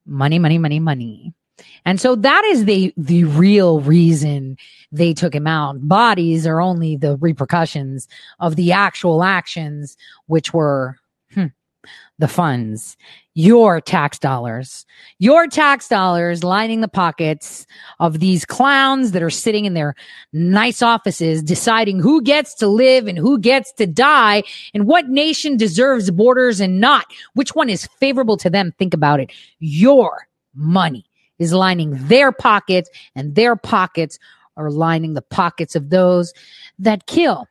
Money, 0.06 0.38
money, 0.38 0.58
money, 0.58 0.80
money. 0.80 1.34
And 1.86 2.00
so 2.00 2.16
that 2.16 2.44
is 2.46 2.66
the, 2.66 2.94
the 2.98 3.24
real 3.24 3.80
reason 3.80 4.58
they 4.92 5.14
took 5.14 5.34
him 5.34 5.48
out. 5.48 5.88
Bodies 5.88 6.46
are 6.46 6.60
only 6.60 6.96
the 6.98 7.16
repercussions 7.18 8.08
of 8.40 8.56
the 8.56 8.72
actual 8.72 9.24
actions, 9.24 9.96
which 10.28 10.54
were 10.54 10.98
the 12.18 12.28
funds, 12.28 12.96
your 13.34 13.82
tax 13.82 14.18
dollars, 14.18 14.86
your 15.20 15.48
tax 15.48 15.90
dollars 15.90 16.44
lining 16.44 16.80
the 16.80 16.88
pockets 16.88 17.68
of 18.00 18.20
these 18.20 18.46
clowns 18.46 19.12
that 19.12 19.22
are 19.22 19.30
sitting 19.30 19.66
in 19.66 19.74
their 19.74 19.96
nice 20.32 20.82
offices 20.82 21.44
deciding 21.44 22.00
who 22.00 22.22
gets 22.22 22.54
to 22.56 22.68
live 22.68 23.08
and 23.08 23.18
who 23.18 23.38
gets 23.38 23.74
to 23.74 23.86
die 23.86 24.44
and 24.74 24.88
what 24.88 25.10
nation 25.10 25.58
deserves 25.58 26.10
borders 26.10 26.62
and 26.62 26.80
not. 26.80 27.06
Which 27.34 27.54
one 27.54 27.70
is 27.70 27.88
favorable 28.00 28.38
to 28.38 28.50
them? 28.50 28.74
Think 28.80 28.94
about 28.94 29.20
it. 29.20 29.32
Your 29.60 30.28
money 30.54 31.06
is 31.38 31.52
lining 31.52 32.08
their 32.08 32.32
pockets 32.32 32.90
and 33.14 33.36
their 33.36 33.58
pockets 33.58 34.20
are 34.56 34.72
lining 34.72 35.16
the 35.16 35.22
pockets 35.22 35.76
of 35.76 35.90
those 35.90 36.34
that 36.80 37.08
kill 37.08 37.50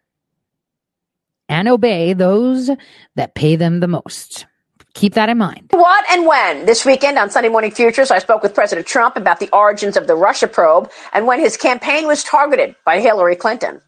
and 1.50 1.68
obey 1.68 2.14
those 2.14 2.70
that 3.16 3.34
pay 3.34 3.56
them 3.56 3.80
the 3.80 3.88
most. 3.88 4.46
Keep 4.94 5.14
that 5.14 5.28
in 5.28 5.38
mind. 5.38 5.66
What 5.70 6.04
and 6.10 6.24
when? 6.24 6.66
This 6.66 6.84
weekend 6.84 7.18
on 7.18 7.28
Sunday 7.28 7.48
Morning 7.48 7.72
Futures, 7.72 8.12
I 8.12 8.20
spoke 8.20 8.42
with 8.42 8.54
President 8.54 8.86
Trump 8.86 9.16
about 9.16 9.40
the 9.40 9.50
origins 9.52 9.96
of 9.96 10.06
the 10.06 10.14
Russia 10.14 10.46
probe 10.46 10.90
and 11.12 11.26
when 11.26 11.40
his 11.40 11.56
campaign 11.56 12.06
was 12.06 12.22
targeted 12.22 12.76
by 12.84 13.00
Hillary 13.00 13.34
Clinton. 13.34 13.80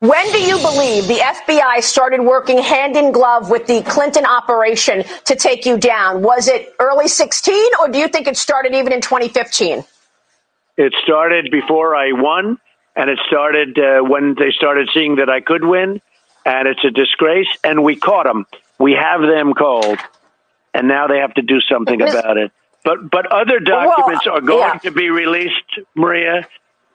When 0.00 0.30
do 0.32 0.40
you 0.40 0.56
believe 0.58 1.06
the 1.06 1.18
FBI 1.18 1.82
started 1.82 2.20
working 2.22 2.58
hand 2.58 2.96
in 2.96 3.12
glove 3.12 3.50
with 3.50 3.66
the 3.66 3.82
Clinton 3.82 4.26
operation 4.26 5.04
to 5.24 5.36
take 5.36 5.64
you 5.64 5.78
down? 5.78 6.22
Was 6.22 6.48
it 6.48 6.74
early 6.78 7.08
16 7.08 7.70
or 7.80 7.88
do 7.88 7.98
you 7.98 8.08
think 8.08 8.26
it 8.26 8.36
started 8.36 8.74
even 8.74 8.92
in 8.92 9.00
2015? 9.00 9.84
It 10.76 10.94
started 11.02 11.50
before 11.50 11.96
I 11.96 12.12
won, 12.12 12.58
and 12.94 13.08
it 13.08 13.18
started 13.26 13.78
uh, 13.78 14.02
when 14.02 14.34
they 14.38 14.50
started 14.50 14.90
seeing 14.92 15.16
that 15.16 15.30
I 15.30 15.40
could 15.40 15.64
win, 15.64 16.02
and 16.44 16.68
it's 16.68 16.84
a 16.84 16.90
disgrace, 16.90 17.48
and 17.64 17.82
we 17.82 17.96
caught 17.96 18.26
them. 18.26 18.44
We 18.78 18.92
have 18.92 19.22
them 19.22 19.54
called, 19.54 19.98
and 20.74 20.86
now 20.88 21.06
they 21.06 21.18
have 21.18 21.34
to 21.34 21.42
do 21.42 21.60
something 21.60 22.00
about 22.02 22.36
it. 22.36 22.52
But 22.84 23.10
but 23.10 23.26
other 23.32 23.58
documents 23.58 24.26
are 24.26 24.40
going 24.40 24.60
yeah. 24.74 24.78
to 24.78 24.90
be 24.90 25.10
released, 25.10 25.80
Maria, 25.94 26.46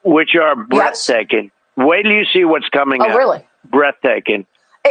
which 0.03 0.36
are 0.36 0.55
breathtaking. 0.55 1.51
Wait 1.77 2.03
till 2.03 2.11
you 2.11 2.25
see 2.25 2.45
what's 2.45 2.69
coming 2.69 3.01
Oh, 3.01 3.09
out. 3.09 3.17
really? 3.17 3.45
Breathtaking. 3.69 4.45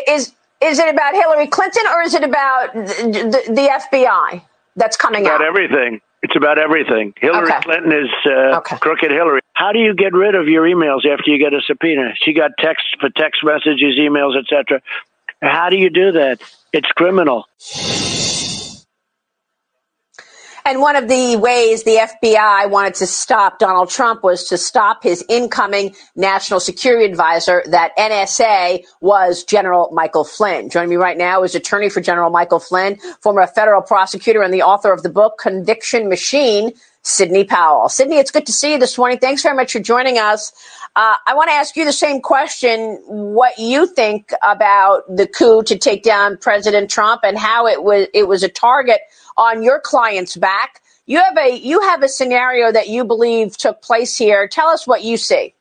Is 0.09 0.33
is 0.61 0.79
it 0.79 0.89
about 0.93 1.15
Hillary 1.15 1.47
Clinton 1.47 1.83
or 1.95 2.03
is 2.03 2.15
it 2.15 2.23
about 2.23 2.75
the, 2.75 3.43
the, 3.47 3.53
the 3.55 3.69
FBI 3.89 4.43
that's 4.77 4.97
coming 4.97 5.23
about 5.25 5.41
out? 5.41 5.47
everything. 5.47 6.01
It's 6.23 6.37
about 6.37 6.59
everything. 6.59 7.15
Hillary 7.17 7.49
Okay. 7.51 7.61
Clinton 7.63 7.93
is 7.93 8.11
uh, 8.31 8.61
crooked 8.61 9.11
Hillary. 9.11 9.41
How 9.55 9.73
do 9.73 9.79
you 9.79 9.95
get 9.95 10.13
rid 10.13 10.35
of 10.35 10.49
your 10.49 10.65
emails 10.65 11.07
after 11.07 11.31
you 11.31 11.39
get 11.39 11.55
a 11.55 11.63
subpoena? 11.67 12.13
She 12.23 12.35
got 12.35 12.51
text 12.59 12.85
for 13.01 13.09
text 13.09 13.43
messages, 13.43 13.99
emails, 13.99 14.39
etc. 14.39 14.83
How 15.41 15.71
do 15.71 15.77
you 15.77 15.89
do 15.89 16.13
that? 16.13 16.41
It's 16.73 16.91
criminal. 16.93 17.47
And 20.65 20.81
one 20.81 20.95
of 20.95 21.09
the 21.09 21.37
ways 21.37 21.83
the 21.83 21.97
FBI 21.97 22.71
wanted 22.71 22.95
to 22.97 23.07
stop 23.07 23.59
Donald 23.59 23.89
Trump 23.91 24.23
was 24.23 24.45
to 24.45 24.59
stop 24.59 25.03
his 25.03 25.25
incoming 25.29 25.97
national 26.15 26.61
security 26.61 27.05
advisor, 27.05 27.63
that 27.67 27.97
NSA 27.97 28.85
was 29.01 29.43
General 29.43 29.91
Michael 29.93 30.25
Flynn. 30.25 30.71
Joining 30.71 30.91
me 30.91 30.97
right 30.97 31.17
now 31.19 31.43
is 31.43 31.55
attorney 31.55 31.89
for 31.89 32.01
General 32.01 32.31
Michael 32.31 32.61
Flynn, 32.61 32.99
former 33.21 33.47
federal 33.49 33.83
prosecutor 33.83 34.43
and 34.43 34.55
the 34.55 34.63
author 34.63 34.93
of 34.93 35.03
the 35.03 35.11
book 35.11 35.39
Conviction 35.39 36.09
Machine, 36.09 36.73
Sidney 37.03 37.45
Powell. 37.45 37.89
Sidney, 37.89 38.19
it's 38.19 38.31
good 38.31 38.47
to 38.47 38.53
see 38.53 38.73
you 38.73 38.79
this 38.79 38.99
morning. 38.99 39.19
Thanks 39.19 39.43
very 39.43 39.57
much 39.57 39.73
for 39.73 39.81
joining 39.81 40.19
us. 40.19 40.53
Uh, 40.97 41.15
I 41.27 41.35
want 41.35 41.49
to 41.49 41.55
ask 41.55 41.77
you 41.77 41.85
the 41.85 41.93
same 41.93 42.21
question: 42.21 43.01
what 43.07 43.59
you 43.59 43.87
think 43.87 44.33
about 44.43 45.03
the 45.09 45.27
coup 45.27 45.63
to 45.63 45.79
take 45.79 46.03
down 46.03 46.37
President 46.37 46.91
Trump 46.91 47.23
and 47.25 47.39
how 47.39 47.67
it 47.67 47.83
was 47.83 48.07
it 48.13 48.29
was 48.29 48.43
a 48.43 48.49
target 48.49 49.01
on 49.37 49.63
your 49.63 49.81
client's 49.81 50.37
back? 50.37 50.83
You 51.07 51.19
have 51.19 51.37
a 51.39 51.57
you 51.57 51.81
have 51.81 52.03
a 52.03 52.09
scenario 52.09 52.71
that 52.73 52.89
you 52.89 53.05
believe 53.05 53.57
took 53.57 53.81
place 53.83 54.17
here. 54.17 54.47
Tell 54.47 54.69
us 54.69 54.87
what 54.87 55.03
you 55.03 55.17
see. 55.17 55.55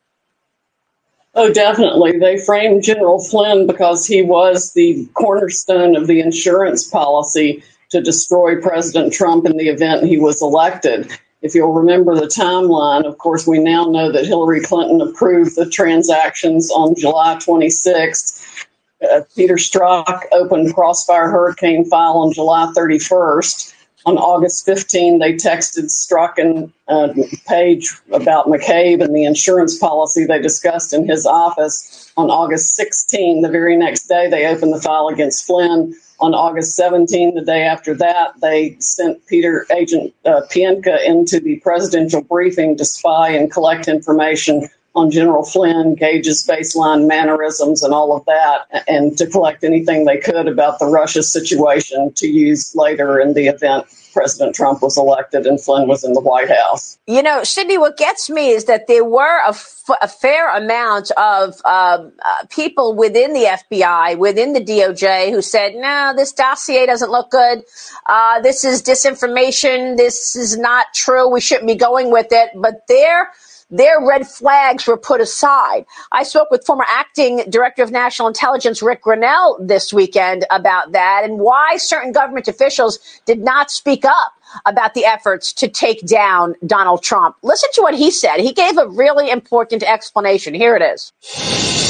Oh, 1.36 1.54
definitely. 1.54 2.18
They 2.18 2.38
framed 2.40 2.84
General 2.84 3.24
Flynn 3.24 3.68
because 3.68 4.06
he 4.06 4.22
was 4.22 4.74
the 4.74 5.08
cornerstone 5.14 5.96
of 5.96 6.08
the 6.08 6.20
insurance 6.20 6.84
policy 6.84 7.64
to 7.92 8.02
destroy 8.02 8.60
President 8.60 9.14
Trump 9.14 9.46
in 9.46 9.58
the 9.58 9.70
event 9.70 10.06
he 10.06 10.18
was 10.18 10.42
elected. 10.42 11.10
If 11.42 11.56
you'll 11.56 11.74
remember 11.74 12.16
the 12.16 12.28
timeline, 12.28 13.06
of 13.06 13.18
course, 13.18 13.48
we 13.48 13.60
now 13.60 13.86
know 13.86 14.12
that 14.12 14.26
Hillary 14.26 14.60
Clinton 14.60 15.02
approved 15.02 15.56
the 15.56 15.70
transactions 15.70 16.70
on 16.72 16.96
July 16.96 17.36
26th. 17.36 18.66
Uh, 19.02 19.22
Peter 19.36 19.56
Strzok 19.56 20.24
opened 20.34 20.74
Crossfire 20.74 21.30
Hurricane 21.30 21.86
file 21.86 22.18
on 22.18 22.34
July 22.34 22.72
31st. 22.76 23.74
On 24.06 24.18
August 24.18 24.66
15, 24.66 25.20
they 25.20 25.34
texted 25.34 25.86
Strzok 25.86 26.38
and 26.38 26.74
uh, 26.90 27.14
Page 27.48 27.90
about 28.12 28.48
McCabe 28.48 29.02
and 29.02 29.16
the 29.16 29.24
insurance 29.24 29.78
policy 29.78 30.26
they 30.26 30.42
discussed 30.42 30.94
in 30.94 31.08
his 31.08 31.26
office. 31.26 32.12
On 32.18 32.30
August 32.30 32.76
16, 32.76 33.42
the 33.42 33.50
very 33.50 33.78
next 33.78 34.08
day, 34.08 34.30
they 34.30 34.46
opened 34.46 34.74
the 34.74 34.82
file 34.82 35.08
against 35.08 35.46
Flynn. 35.46 35.96
On 36.22 36.34
August 36.34 36.76
17, 36.76 37.36
the 37.36 37.41
day 37.41 37.63
after 37.63 37.95
that, 37.95 38.34
they 38.41 38.76
sent 38.80 39.26
Peter 39.28 39.65
Agent 39.74 40.13
uh, 40.26 40.41
Pientka 40.51 41.01
into 41.05 41.39
the 41.39 41.57
presidential 41.61 42.22
briefing 42.22 42.76
to 42.78 42.84
spy 42.84 43.30
and 43.30 43.49
collect 43.49 43.88
information 43.88 44.67
on 44.95 45.11
General 45.11 45.45
Flynn, 45.45 45.95
Gage's 45.95 46.45
baseline 46.45 47.07
mannerisms, 47.07 47.84
and 47.84 47.93
all 47.93 48.13
of 48.15 48.26
that, 48.26 48.84
and 48.88 49.17
to 49.17 49.28
collect 49.28 49.63
anything 49.63 50.03
they 50.03 50.17
could 50.17 50.47
about 50.47 50.80
the 50.80 50.88
Russia 50.88 51.24
situation 51.24 52.11
to 52.15 52.28
use 52.28 52.76
later 52.76 53.20
in 53.20 53.34
the 53.34 53.47
event 53.47 53.86
President 54.20 54.53
Trump 54.53 54.82
was 54.82 54.97
elected 54.97 55.47
and 55.47 55.61
Flynn 55.61 55.88
was 55.88 56.03
in 56.03 56.11
the 56.11 56.20
White 56.20 56.49
House. 56.49 56.99
You 57.07 57.24
know, 57.24 57.41
Sidney, 57.45 57.78
what 57.78 57.95
gets 57.95 58.30
me 58.30 58.49
is 58.49 58.65
that 58.65 58.88
there 58.88 59.05
were 59.05 59.39
a, 59.45 59.51
f- 59.51 59.89
a 60.01 60.09
fair 60.09 60.53
amount 60.53 61.09
of 61.11 61.53
um, 61.63 62.11
uh, 62.26 62.45
people 62.49 62.93
within 62.93 63.32
the 63.32 63.45
FBI, 63.45 64.17
within 64.17 64.51
the 64.51 64.59
DOJ, 64.59 65.32
who 65.32 65.41
said, 65.41 65.74
no, 65.76 66.11
this 66.17 66.34
dossier 66.34 66.86
doesn't 66.86 67.09
look 67.09 67.32
good. 67.32 67.63
Uh, 68.07 68.41
this 68.41 68.65
is 68.65 68.84
disinformation. 68.84 69.95
This 69.95 70.36
is 70.36 70.57
not 70.57 70.88
true. 70.93 71.30
We 71.30 71.39
shouldn't 71.39 71.67
be 71.67 71.76
going 71.76 72.11
with 72.11 72.28
it. 72.32 72.49
But 72.55 72.88
their 72.89 73.32
their 73.70 74.05
red 74.05 74.28
flags 74.28 74.88
were 74.88 74.97
put 74.97 75.22
aside. 75.22 75.86
I 76.11 76.24
spoke 76.24 76.49
with 76.49 76.65
former 76.65 76.86
acting 76.88 77.43
director 77.49 77.84
of 77.84 77.91
national 77.91 78.28
intelligence 78.28 78.82
Rick 78.82 79.03
Grenell 79.03 79.57
this 79.65 79.93
weekend 79.93 80.45
about 80.49 80.91
that 80.93 81.22
and 81.24 81.39
why 81.39 81.78
certain 81.78 82.11
government 82.11 82.47
officials 82.47 82.99
did 83.26 83.39
not 83.39 83.70
speak 83.70 84.05
up 84.05 84.34
about 84.65 84.95
the 84.95 85.05
efforts 85.05 85.53
to 85.53 85.67
take 85.67 86.05
down 86.07 86.55
Donald 86.65 87.03
Trump. 87.03 87.36
Listen 87.43 87.70
to 87.74 87.82
what 87.82 87.93
he 87.93 88.09
said. 88.09 88.39
He 88.39 88.53
gave 88.53 88.78
a 88.78 88.88
really 88.88 89.30
important 89.30 89.84
explanation. 89.84 90.53
Here 90.53 90.76
it 90.76 90.82
is. 90.82 91.13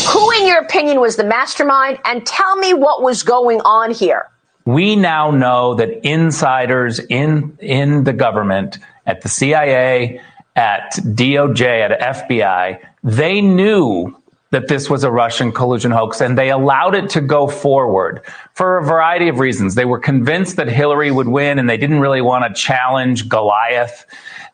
Who, 0.09 0.31
in 0.31 0.47
your 0.47 0.59
opinion, 0.59 0.99
was 0.99 1.15
the 1.15 1.23
mastermind? 1.23 1.99
And 2.03 2.25
tell 2.25 2.57
me 2.57 2.73
what 2.73 3.01
was 3.01 3.23
going 3.23 3.61
on 3.61 3.91
here. 3.91 4.29
We 4.65 4.95
now 4.95 5.31
know 5.31 5.75
that 5.75 6.05
insiders 6.05 6.99
in 6.99 7.57
in 7.59 8.03
the 8.03 8.13
government 8.13 8.77
at 9.07 9.21
the 9.21 9.29
CIA, 9.29 10.21
at 10.59 10.91
DOJ, 10.91 11.89
at 11.89 12.27
FBI, 12.27 12.85
they 13.01 13.39
knew 13.39 14.13
that 14.51 14.67
this 14.67 14.89
was 14.89 15.05
a 15.05 15.11
Russian 15.11 15.53
collusion 15.53 15.89
hoax 15.89 16.19
and 16.19 16.37
they 16.37 16.49
allowed 16.49 16.95
it 16.95 17.09
to 17.11 17.21
go 17.21 17.47
forward 17.47 18.21
for 18.55 18.77
a 18.77 18.83
variety 18.83 19.29
of 19.29 19.39
reasons. 19.39 19.75
They 19.75 19.85
were 19.85 19.99
convinced 19.99 20.57
that 20.57 20.67
Hillary 20.67 21.11
would 21.11 21.29
win 21.29 21.59
and 21.59 21.69
they 21.69 21.77
didn't 21.77 22.01
really 22.01 22.19
want 22.19 22.43
to 22.43 22.61
challenge 22.61 23.29
Goliath. 23.29 24.05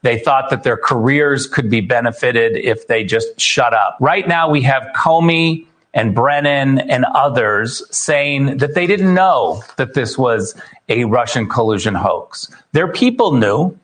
They 0.04 0.20
thought 0.20 0.52
that 0.52 0.62
their 0.62 0.78
careers 0.78 1.48
could 1.48 1.72
be 1.72 1.82
benefited 1.82 2.56
if 2.56 2.88
they 2.88 3.04
just 3.04 3.40
shut 3.42 3.74
up. 3.74 3.98
Right 4.00 4.28
now, 4.28 4.48
we 4.48 4.62
have 4.62 4.84
Comey 4.96 5.66
and 5.96 6.14
Brennan 6.14 6.78
and 6.78 7.06
others 7.16 7.82
saying 7.90 8.58
that 8.58 8.76
they 8.76 8.86
didn't 8.86 9.14
know 9.14 9.64
that 9.78 9.96
this 9.96 10.20
was 10.20 10.54
a 10.88 11.06
Russian 11.06 11.50
collusion 11.50 11.96
hoax. 11.96 12.54
Their 12.74 12.92
people 12.92 13.32
knew. 13.32 13.76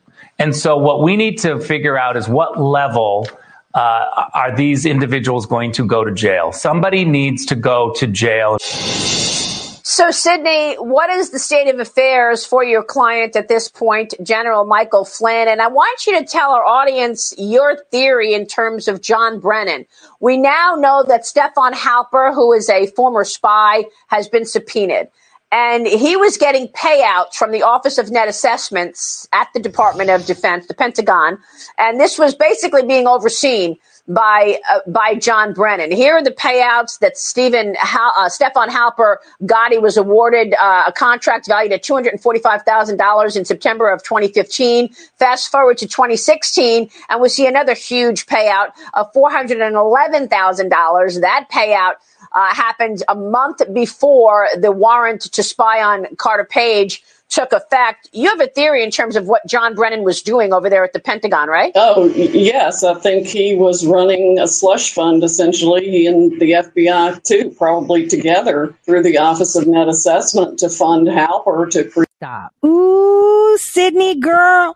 And 0.41 0.55
so, 0.55 0.75
what 0.75 1.03
we 1.03 1.15
need 1.17 1.37
to 1.41 1.59
figure 1.59 1.99
out 1.99 2.17
is 2.17 2.27
what 2.27 2.59
level 2.59 3.27
uh, 3.75 4.25
are 4.33 4.55
these 4.55 4.87
individuals 4.87 5.45
going 5.45 5.71
to 5.73 5.85
go 5.85 6.03
to 6.03 6.11
jail? 6.11 6.51
Somebody 6.51 7.05
needs 7.05 7.45
to 7.45 7.55
go 7.55 7.93
to 7.97 8.07
jail. 8.07 8.57
So, 8.59 10.09
Sidney, 10.09 10.73
what 10.79 11.11
is 11.11 11.29
the 11.29 11.37
state 11.37 11.67
of 11.71 11.79
affairs 11.79 12.43
for 12.43 12.63
your 12.63 12.81
client 12.81 13.35
at 13.35 13.49
this 13.49 13.69
point, 13.69 14.15
General 14.23 14.65
Michael 14.65 15.05
Flynn? 15.05 15.47
And 15.47 15.61
I 15.61 15.67
want 15.67 16.07
you 16.07 16.17
to 16.17 16.25
tell 16.25 16.53
our 16.53 16.65
audience 16.65 17.35
your 17.37 17.77
theory 17.91 18.33
in 18.33 18.47
terms 18.47 18.87
of 18.87 18.99
John 18.99 19.39
Brennan. 19.39 19.85
We 20.21 20.37
now 20.37 20.73
know 20.75 21.03
that 21.07 21.23
Stefan 21.23 21.73
Halper, 21.73 22.33
who 22.33 22.51
is 22.51 22.67
a 22.67 22.87
former 22.87 23.25
spy, 23.25 23.83
has 24.07 24.27
been 24.27 24.45
subpoenaed. 24.45 25.09
And 25.51 25.85
he 25.85 26.15
was 26.15 26.37
getting 26.37 26.69
payouts 26.69 27.33
from 27.33 27.51
the 27.51 27.61
Office 27.61 27.97
of 27.97 28.09
Net 28.09 28.29
Assessments 28.29 29.27
at 29.33 29.49
the 29.53 29.59
Department 29.59 30.09
of 30.09 30.25
Defense, 30.25 30.67
the 30.67 30.73
Pentagon. 30.73 31.37
And 31.77 31.99
this 31.99 32.17
was 32.17 32.33
basically 32.33 32.83
being 32.83 33.05
overseen 33.05 33.77
by 34.07 34.59
uh, 34.71 34.79
by 34.87 35.15
John 35.15 35.53
Brennan. 35.53 35.91
Here 35.91 36.15
are 36.15 36.23
the 36.23 36.31
payouts 36.31 36.99
that 36.99 37.17
Stephen 37.17 37.75
uh, 37.81 38.29
Stefan 38.29 38.69
Halper 38.69 39.17
got. 39.45 39.71
He 39.71 39.77
was 39.77 39.95
awarded 39.97 40.55
uh, 40.59 40.85
a 40.87 40.91
contract 40.91 41.47
valued 41.47 41.71
at 41.73 41.83
two 41.83 41.93
hundred 41.93 42.13
and 42.13 42.21
forty 42.21 42.39
five 42.39 42.63
thousand 42.63 42.97
dollars 42.97 43.35
in 43.35 43.45
September 43.45 43.89
of 43.89 44.03
twenty 44.03 44.29
fifteen. 44.29 44.89
Fast 45.19 45.51
forward 45.51 45.77
to 45.79 45.87
twenty 45.87 46.17
sixteen, 46.17 46.89
and 47.09 47.21
we 47.21 47.29
see 47.29 47.45
another 47.45 47.73
huge 47.75 48.25
payout 48.25 48.71
of 48.95 49.11
four 49.13 49.29
hundred 49.29 49.61
and 49.61 49.75
eleven 49.75 50.27
thousand 50.27 50.69
dollars. 50.69 51.19
That 51.19 51.47
payout. 51.51 51.95
Uh, 52.33 52.53
happened 52.55 53.03
a 53.09 53.15
month 53.15 53.61
before 53.73 54.47
the 54.57 54.71
warrant 54.71 55.21
to 55.21 55.43
spy 55.43 55.83
on 55.83 56.07
Carter 56.15 56.45
Page 56.45 57.03
took 57.31 57.53
effect. 57.53 58.09
You 58.11 58.29
have 58.29 58.41
a 58.41 58.47
theory 58.47 58.83
in 58.83 58.91
terms 58.91 59.15
of 59.15 59.27
what 59.27 59.41
John 59.47 59.73
Brennan 59.73 60.03
was 60.03 60.21
doing 60.21 60.53
over 60.53 60.69
there 60.69 60.83
at 60.83 60.93
the 60.93 60.99
Pentagon, 60.99 61.47
right? 61.47 61.71
Oh, 61.75 62.05
yes. 62.13 62.83
I 62.83 62.93
think 62.95 63.25
he 63.25 63.55
was 63.55 63.85
running 63.85 64.37
a 64.37 64.47
slush 64.47 64.93
fund, 64.93 65.23
essentially, 65.23 65.89
he 65.89 66.05
and 66.05 66.39
the 66.39 66.51
FBI, 66.51 67.23
too, 67.23 67.49
probably 67.57 68.07
together 68.07 68.75
through 68.85 69.03
the 69.03 69.17
Office 69.17 69.55
of 69.55 69.65
Net 69.65 69.87
Assessment 69.87 70.59
to 70.59 70.69
fund 70.69 71.07
Halper 71.07 71.71
to 71.71 71.85
create. 71.85 72.09
Stop. 72.17 72.53
Ooh, 72.63 73.57
Sidney 73.57 74.15
girl, 74.15 74.75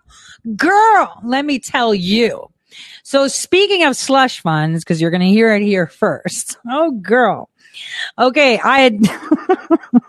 girl, 0.55 1.19
let 1.23 1.45
me 1.45 1.59
tell 1.59 1.93
you. 1.93 2.49
So 3.07 3.27
speaking 3.27 3.83
of 3.83 3.95
slush 3.95 4.41
funds, 4.41 4.83
because 4.83 4.99
you're 4.99 5.11
going 5.11 5.21
to 5.21 5.27
hear 5.27 5.53
it 5.53 5.61
here 5.61 5.85
first. 5.85 6.57
Oh, 6.67 6.89
girl. 6.89 7.49
Okay. 8.17 8.59
I 8.59 8.79
had, 8.79 8.99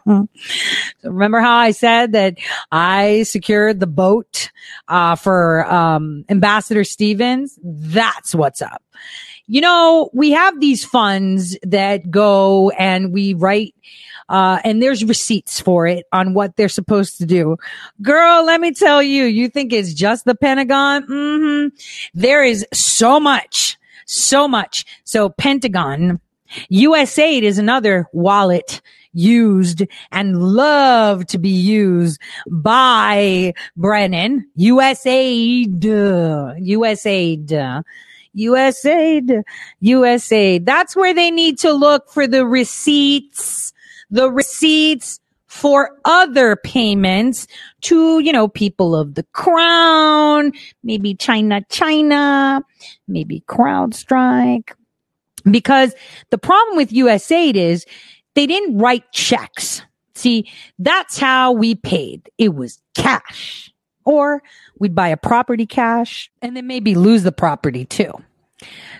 remember 1.05 1.40
how 1.40 1.57
I 1.59 1.72
said 1.72 2.12
that 2.12 2.38
I 2.72 3.24
secured 3.24 3.80
the 3.80 3.86
boat, 3.86 4.51
uh, 4.88 5.16
for, 5.16 5.70
um, 5.70 6.24
Ambassador 6.30 6.84
Stevens? 6.84 7.59
That's 7.62 8.34
what's 8.34 8.62
up. 8.62 8.82
You 9.47 9.61
know, 9.61 10.09
we 10.14 10.30
have 10.30 10.59
these 10.59 10.82
funds 10.82 11.59
that 11.62 12.11
go 12.11 12.70
and 12.70 13.12
we 13.12 13.34
write, 13.34 13.74
Uh, 14.29 14.61
and 14.64 14.83
there's 14.83 15.05
receipts 15.05 15.61
for 15.61 15.87
it 15.87 16.07
on 16.12 16.35
what 16.35 16.57
they're 16.57 16.68
supposed 16.68 17.18
to 17.18 17.27
do. 17.27 17.57
Girl, 18.03 18.45
let 18.45 18.61
me 18.61 18.72
tell 18.72 19.03
you, 19.03 19.24
you 19.24 19.49
think 19.49 19.72
it's 19.72 19.95
just 19.95 20.24
the 20.24 20.35
Pentagon? 20.35 21.05
hmm 21.07 21.68
There 22.14 22.43
is 22.43 22.66
so 22.72 23.20
much, 23.20 23.77
so 24.07 24.49
much. 24.49 24.85
So 25.05 25.29
Pentagon, 25.29 26.20
USAID 26.70 27.43
is 27.43 27.59
another 27.59 28.07
wallet 28.12 28.81
used 29.12 29.83
and 30.12 30.43
love 30.43 31.27
to 31.27 31.39
be 31.39 31.49
used 31.49 32.20
by 32.51 33.55
Brennan. 33.77 34.47
USAID, 34.59 35.81
USAID. 36.61 37.85
USAID, 38.37 39.43
USAID. 39.83 40.66
That's 40.66 40.95
where 40.95 41.14
they 41.14 41.31
need 41.31 41.59
to 41.61 41.72
look 41.72 42.11
for 42.11 42.27
the 42.27 42.47
receipts, 42.47 43.72
the 44.11 44.30
receipts 44.30 45.20
for 45.46 45.90
other 46.04 46.57
payments 46.57 47.46
to, 47.80 48.18
you 48.18 48.32
know, 48.32 48.48
people 48.48 48.94
of 48.94 49.14
the 49.14 49.22
crown, 49.32 50.52
maybe 50.82 51.14
China, 51.14 51.62
China, 51.68 52.62
maybe 53.09 53.42
CrowdStrike. 53.48 54.72
Because 55.50 55.94
the 56.30 56.38
problem 56.38 56.76
with 56.76 56.90
USAID 56.90 57.54
is 57.54 57.86
they 58.34 58.46
didn't 58.46 58.78
write 58.78 59.11
checks. 59.12 59.82
See, 60.14 60.50
that's 60.78 61.18
how 61.18 61.52
we 61.52 61.74
paid. 61.74 62.30
It 62.38 62.54
was 62.54 62.82
cash. 62.94 63.72
Or 64.04 64.42
we'd 64.78 64.94
buy 64.94 65.09
a 65.09 65.16
property 65.16 65.66
cash 65.66 66.30
and 66.42 66.57
then 66.57 66.66
maybe 66.66 66.94
lose 66.94 67.22
the 67.22 67.32
property 67.32 67.84
too. 67.84 68.12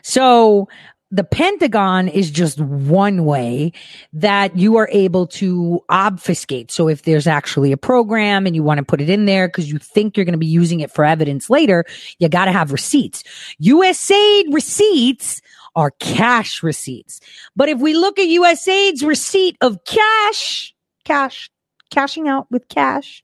So 0.03 0.69
the 1.11 1.25
Pentagon 1.25 2.09
is 2.09 2.31
just 2.31 2.61
one 2.61 3.25
way 3.25 3.73
that 4.13 4.57
you 4.57 4.77
are 4.77 4.89
able 4.91 5.27
to 5.29 5.81
obfuscate. 5.89 6.71
So 6.71 6.89
if 6.89 7.03
there's 7.03 7.27
actually 7.29 7.71
a 7.71 7.77
program 7.77 8.45
and 8.45 8.57
you 8.57 8.63
want 8.63 8.79
to 8.79 8.85
put 8.85 9.01
it 9.01 9.09
in 9.09 9.25
there 9.25 9.47
because 9.47 9.71
you 9.71 9.79
think 9.79 10.17
you're 10.17 10.25
going 10.25 10.33
to 10.33 10.39
be 10.39 10.47
using 10.47 10.81
it 10.81 10.91
for 10.91 11.05
evidence 11.05 11.49
later, 11.49 11.85
you 12.19 12.29
got 12.29 12.47
to 12.47 12.53
have 12.53 12.73
receipts. 12.73 13.23
USAID 13.63 14.53
receipts 14.53 15.41
are 15.77 15.93
cash 16.01 16.63
receipts. 16.63 17.21
But 17.55 17.69
if 17.69 17.79
we 17.79 17.95
look 17.95 18.19
at 18.19 18.27
USAID's 18.27 19.05
receipt 19.05 19.57
of 19.61 19.85
cash, 19.85 20.75
cash, 21.05 21.51
cashing 21.91 22.27
out 22.27 22.51
with 22.51 22.69
cash, 22.69 23.23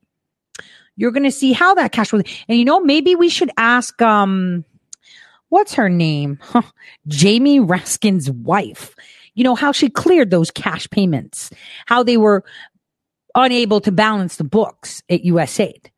you're 0.96 1.10
going 1.10 1.24
to 1.24 1.32
see 1.32 1.52
how 1.52 1.74
that 1.74 1.90
cash 1.90 2.12
was. 2.12 2.22
And 2.46 2.58
you 2.58 2.64
know, 2.64 2.78
maybe 2.78 3.16
we 3.16 3.28
should 3.28 3.50
ask, 3.56 4.00
um, 4.00 4.64
what's 5.52 5.74
her 5.74 5.90
name? 5.90 6.38
Huh, 6.40 6.62
Jamie 7.06 7.60
Raskin's 7.60 8.30
wife. 8.30 8.94
You 9.34 9.44
know, 9.44 9.54
how 9.54 9.70
she 9.70 9.90
cleared 9.90 10.30
those 10.30 10.50
cash 10.50 10.88
payments, 10.88 11.50
how 11.86 12.02
they 12.02 12.16
were 12.16 12.42
unable 13.34 13.80
to 13.82 13.92
balance 13.92 14.36
the 14.36 14.44
books 14.44 15.02
at 15.10 15.22
USAID. 15.22 15.90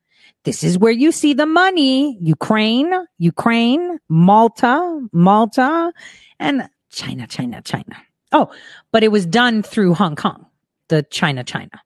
This 0.42 0.64
is 0.64 0.76
where 0.76 0.92
you 0.92 1.12
see 1.12 1.34
the 1.34 1.46
money. 1.46 2.18
Ukraine, 2.20 2.92
Ukraine, 3.18 3.98
Malta, 4.08 5.00
Malta, 5.12 5.92
and 6.40 6.68
China, 6.90 7.26
China, 7.28 7.62
China. 7.62 7.96
Oh, 8.32 8.52
but 8.90 9.04
it 9.04 9.12
was 9.12 9.24
done 9.24 9.62
through 9.62 9.94
Hong 9.94 10.16
Kong, 10.16 10.46
the 10.88 11.04
China, 11.04 11.44
China. 11.44 11.80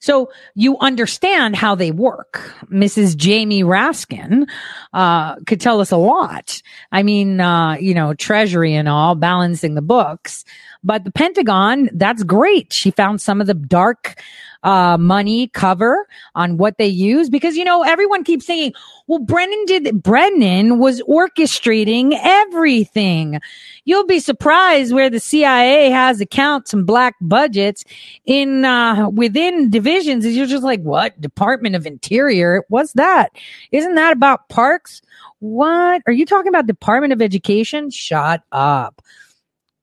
So 0.00 0.30
you 0.54 0.78
understand 0.78 1.56
how 1.56 1.74
they 1.74 1.90
work. 1.90 2.54
Mrs. 2.66 3.16
Jamie 3.16 3.64
Raskin 3.64 4.48
uh, 4.92 5.36
could 5.46 5.60
tell 5.60 5.80
us 5.80 5.90
a 5.90 5.96
lot. 5.96 6.62
I 6.92 7.02
mean, 7.02 7.40
uh, 7.40 7.76
you 7.80 7.94
know, 7.94 8.14
Treasury 8.14 8.74
and 8.74 8.88
all, 8.88 9.14
balancing 9.14 9.74
the 9.74 9.82
books. 9.82 10.44
But 10.84 11.04
the 11.04 11.10
Pentagon, 11.10 11.90
that's 11.92 12.22
great. 12.22 12.72
She 12.72 12.90
found 12.90 13.20
some 13.20 13.40
of 13.40 13.46
the 13.46 13.54
dark 13.54 14.20
uh, 14.62 14.96
money 14.98 15.48
cover 15.48 16.06
on 16.34 16.56
what 16.56 16.78
they 16.78 16.86
use 16.86 17.30
because, 17.30 17.56
you 17.56 17.64
know, 17.64 17.82
everyone 17.82 18.24
keeps 18.24 18.46
saying, 18.46 18.72
well, 19.06 19.20
Brennan 19.20 19.64
did, 19.66 20.02
Brennan 20.02 20.78
was 20.78 21.00
orchestrating 21.02 22.18
everything. 22.22 23.40
You'll 23.84 24.06
be 24.06 24.20
surprised 24.20 24.92
where 24.92 25.08
the 25.08 25.20
CIA 25.20 25.90
has 25.90 26.20
accounts 26.20 26.74
and 26.74 26.86
black 26.86 27.14
budgets 27.20 27.84
in, 28.26 28.64
uh, 28.64 29.08
within 29.10 29.70
divisions. 29.70 30.24
Is 30.24 30.36
you're 30.36 30.46
just 30.46 30.64
like, 30.64 30.80
what? 30.82 31.20
Department 31.20 31.76
of 31.76 31.86
Interior? 31.86 32.64
What's 32.68 32.92
that? 32.94 33.30
Isn't 33.72 33.94
that 33.94 34.12
about 34.12 34.48
parks? 34.48 35.00
What? 35.38 36.02
Are 36.06 36.12
you 36.12 36.26
talking 36.26 36.48
about 36.48 36.66
Department 36.66 37.12
of 37.12 37.22
Education? 37.22 37.90
Shut 37.90 38.42
up. 38.50 39.02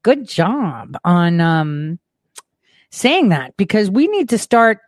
Good 0.04 0.28
job 0.28 0.98
on, 1.04 1.40
um, 1.42 2.00
saying 2.96 3.30
that 3.30 3.56
because 3.58 3.90
we 3.90 4.08
need 4.08 4.30
to 4.30 4.38
start 4.38 4.80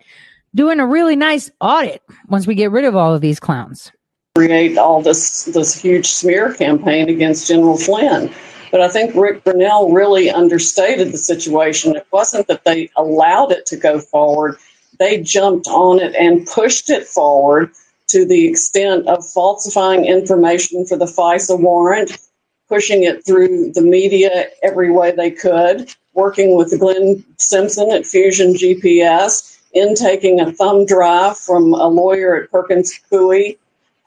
doing 0.55 0.79
a 0.79 0.87
really 0.87 1.15
nice 1.15 1.51
audit 1.61 2.01
once 2.29 2.47
we 2.47 2.55
get 2.55 2.71
rid 2.71 2.85
of 2.85 2.95
all 2.95 3.13
of 3.13 3.21
these 3.21 3.39
clowns 3.39 3.91
create 4.37 4.77
all 4.77 5.01
this 5.01 5.45
this 5.45 5.73
huge 5.73 6.05
smear 6.05 6.53
campaign 6.53 7.09
against 7.09 7.47
General 7.47 7.75
Flynn. 7.75 8.31
But 8.69 8.81
I 8.81 8.87
think 8.87 9.15
Rick 9.15 9.43
Grenell 9.43 9.91
really 9.91 10.29
understated 10.29 11.11
the 11.11 11.17
situation. 11.17 11.95
It 11.95 12.05
wasn't 12.11 12.47
that 12.47 12.63
they 12.63 12.91
allowed 12.97 13.51
it 13.51 13.65
to 13.67 13.77
go 13.77 13.99
forward; 13.99 14.57
they 14.99 15.21
jumped 15.21 15.67
on 15.67 15.99
it 15.99 16.13
and 16.13 16.45
pushed 16.45 16.91
it 16.91 17.07
forward 17.07 17.71
to 18.09 18.25
the 18.25 18.47
extent 18.47 19.07
of 19.07 19.27
falsifying 19.27 20.05
information 20.05 20.85
for 20.85 20.97
the 20.97 21.05
FISA 21.05 21.59
warrant, 21.59 22.19
pushing 22.67 23.03
it 23.03 23.25
through 23.25 23.71
the 23.71 23.81
media 23.81 24.47
every 24.63 24.91
way 24.91 25.11
they 25.11 25.31
could, 25.31 25.93
working 26.13 26.55
with 26.55 26.79
Glenn 26.79 27.23
Simpson 27.37 27.91
at 27.91 28.05
Fusion 28.05 28.53
GPS, 28.53 29.57
intaking 29.73 30.39
a 30.39 30.51
thumb 30.51 30.85
drive 30.85 31.37
from 31.37 31.73
a 31.73 31.87
lawyer 31.87 32.35
at 32.35 32.51
Perkins 32.51 32.99
Coie 33.11 33.55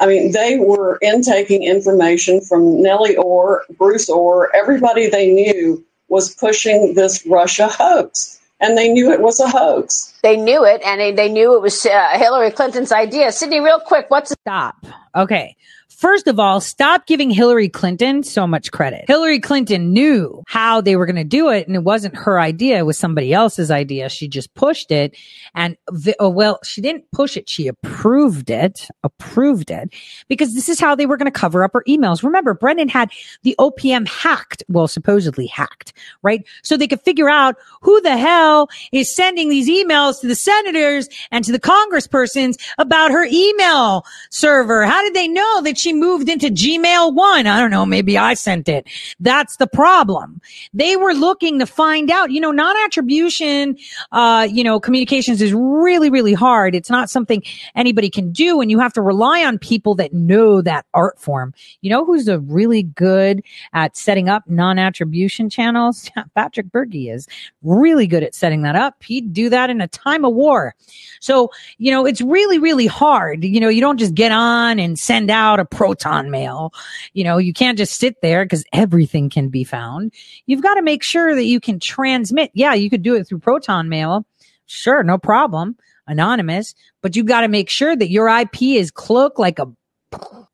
I 0.01 0.07
mean, 0.07 0.33
they 0.33 0.59
were 0.59 0.99
intaking 1.03 1.63
information 1.63 2.41
from 2.41 2.83
Nellie 2.83 3.17
Ohr, 3.19 3.65
Bruce 3.77 4.09
Ohr, 4.09 4.51
everybody 4.57 5.09
they 5.09 5.31
knew 5.31 5.85
was 6.09 6.35
pushing 6.35 6.95
this 6.95 7.25
Russia 7.27 7.69
hoax. 7.69 8.41
And 8.63 8.77
they 8.77 8.89
knew 8.89 9.11
it 9.13 9.21
was 9.21 9.41
a 9.41 9.49
hoax. 9.49 10.19
They 10.23 10.37
knew 10.37 10.65
it, 10.65 10.83
and 10.85 11.01
they, 11.01 11.13
they 11.13 11.31
knew 11.31 11.55
it 11.55 11.63
was 11.63 11.87
uh, 11.87 12.09
Hillary 12.19 12.51
Clinton's 12.51 12.93
idea. 12.93 13.31
Sidney, 13.33 13.61
real 13.61 13.81
quick, 13.81 14.07
what's 14.09 14.33
stop? 14.33 14.85
Okay. 15.15 15.57
First 16.01 16.29
of 16.29 16.41
all, 16.41 16.63
stop 16.63 17.07
giving 17.07 17.29
Hillary 17.29 17.69
Clinton 17.69 18.23
so 18.23 18.47
much 18.47 18.73
credit. 18.73 19.05
Hillary 19.07 19.39
Clinton 19.39 19.93
knew 19.93 20.43
how 20.47 20.81
they 20.81 20.97
were 20.97 21.05
going 21.05 21.17
to 21.17 21.25
do 21.25 21.51
it 21.51 21.67
and 21.67 21.77
it 21.77 21.85
wasn't 21.85 22.17
her 22.17 22.41
idea. 22.41 22.79
It 22.79 22.87
was 22.87 22.97
somebody 22.97 23.35
else's 23.35 23.71
idea. 23.71 24.09
She 24.09 24.27
just 24.27 24.55
pushed 24.55 24.91
it 24.91 25.15
and 25.55 25.77
oh, 26.19 26.31
well, 26.31 26.59
she 26.65 26.81
didn't 26.81 27.05
push 27.13 27.37
it. 27.37 27.51
She 27.51 27.69
approved 27.69 28.49
it, 28.49 28.89
approved 29.05 29.71
it 29.71 29.93
because 30.27 30.55
this 30.55 30.71
is 30.71 30.81
how 30.81 30.95
they 30.95 31.05
were 31.05 31.19
going 31.19 31.31
to 31.31 31.39
cover 31.39 31.63
up 31.63 31.75
her 31.75 31.85
emails. 31.87 32.23
Remember, 32.23 32.55
Brennan 32.55 32.89
had 32.89 33.11
the 33.43 33.55
OPM 33.59 34.09
hacked. 34.09 34.63
Well, 34.69 34.89
supposedly 34.89 35.49
hacked, 35.49 35.93
right? 36.23 36.43
So 36.63 36.79
they 36.79 36.89
could 36.89 37.03
figure 37.03 37.29
out 37.29 37.57
who 37.83 38.01
the 38.01 38.17
hell 38.17 38.71
is 38.91 39.15
sending 39.15 39.51
these 39.51 39.69
emails 39.69 40.23
to 40.23 40.29
the 40.29 40.35
senators 40.35 41.11
and 41.31 41.45
to 41.45 41.53
the 41.53 41.61
congresspersons 41.61 42.59
about 42.79 43.11
her 43.11 43.27
email 43.31 44.07
server. 44.31 44.87
How 44.87 45.03
did 45.03 45.13
they 45.13 45.29
know 45.29 45.61
that 45.61 45.77
she 45.77 45.90
moved 45.93 46.29
into 46.29 46.49
Gmail 46.49 47.15
one. 47.15 47.47
I 47.47 47.59
don't 47.61 47.71
know. 47.71 47.87
Maybe 47.87 48.17
I 48.17 48.35
sent 48.35 48.69
it. 48.69 48.87
That's 49.19 49.57
the 49.57 49.67
problem. 49.67 50.41
They 50.73 50.97
were 50.97 51.13
looking 51.13 51.59
to 51.59 51.67
find 51.67 52.11
out, 52.11 52.31
you 52.31 52.41
know, 52.41 52.51
non-attribution, 52.51 53.77
uh, 54.13 54.49
you 54.51 54.65
know, 54.65 54.81
communications 54.81 55.41
is 55.41 55.53
really, 55.53 56.11
really 56.11 56.35
hard. 56.35 56.75
It's 56.75 56.91
not 56.91 57.11
something 57.11 57.43
anybody 57.75 58.11
can 58.11 58.33
do. 58.33 58.61
And 58.61 58.71
you 58.71 58.79
have 58.79 58.93
to 58.95 59.03
rely 59.03 59.45
on 59.45 59.59
people 59.59 59.95
that 59.97 60.13
know 60.13 60.63
that 60.63 60.87
art 60.95 61.19
form. 61.19 61.55
You 61.81 61.91
know, 61.91 62.05
who's 62.05 62.29
a 62.29 62.41
really 62.41 62.83
good 62.83 63.43
at 63.73 63.97
setting 63.97 64.29
up 64.29 64.49
non-attribution 64.49 65.51
channels? 65.51 66.11
Patrick 66.35 66.71
Berge 66.73 66.95
is 66.95 67.27
really 67.63 68.07
good 68.07 68.23
at 68.23 68.35
setting 68.35 68.63
that 68.63 68.77
up. 68.77 69.03
He'd 69.03 69.33
do 69.33 69.49
that 69.51 69.71
in 69.71 69.81
a 69.81 69.89
time 69.89 70.25
of 70.25 70.35
war. 70.35 70.75
So, 71.21 71.51
you 71.79 71.91
know, 71.91 72.07
it's 72.07 72.21
really, 72.21 72.59
really 72.59 72.87
hard. 72.87 73.45
You 73.45 73.61
know, 73.61 73.69
you 73.69 73.81
don't 73.81 73.99
just 73.99 74.15
get 74.15 74.33
on 74.33 74.79
and 74.79 74.99
send 74.99 75.31
out 75.31 75.61
a 75.61 75.65
proton 75.81 76.31
mail. 76.31 76.75
You 77.15 77.25
know, 77.25 77.39
you 77.39 77.55
can't 77.55 77.79
just 77.79 77.99
sit 77.99 78.21
there 78.21 78.45
because 78.45 78.65
everything 78.73 79.31
can 79.31 79.49
be 79.49 79.65
found. 79.65 80.13
You've 80.45 80.63
got 80.63 80.75
to 80.75 80.83
make 80.83 81.03
sure 81.03 81.35
that 81.35 81.45
you 81.45 81.59
can 81.59 81.81
transmit. 81.81 82.51
Yeah, 82.53 82.75
you 82.75 82.91
could 82.91 83.03
do 83.03 83.15
it 83.15 83.27
through 83.27 83.39
proton 83.39 83.89
mail. 83.89 84.27
Sure, 84.67 85.03
no 85.03 85.17
problem. 85.17 85.77
Anonymous, 86.07 86.75
but 87.03 87.17
you've 87.17 87.27
got 87.27 87.43
to 87.43 87.49
make 87.49 87.71
sure 87.71 87.97
that 87.97 88.11
your 88.11 88.29
IP 88.29 88.63
is 88.63 88.91
cloaked 88.91 89.39
like 89.39 89.59
a, 89.59 89.67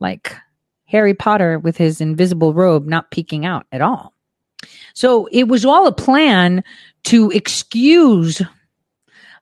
like 0.01 0.33
Harry 0.85 1.15
Potter 1.15 1.59
with 1.59 1.77
his 1.77 2.01
invisible 2.01 2.55
robe 2.55 2.87
not 2.87 3.11
peeking 3.11 3.45
out 3.45 3.67
at 3.73 3.81
all. 3.81 4.13
So 4.95 5.29
it 5.33 5.49
was 5.49 5.65
all 5.65 5.87
a 5.87 5.93
plan 5.93 6.63
to 7.05 7.31
excuse 7.31 8.43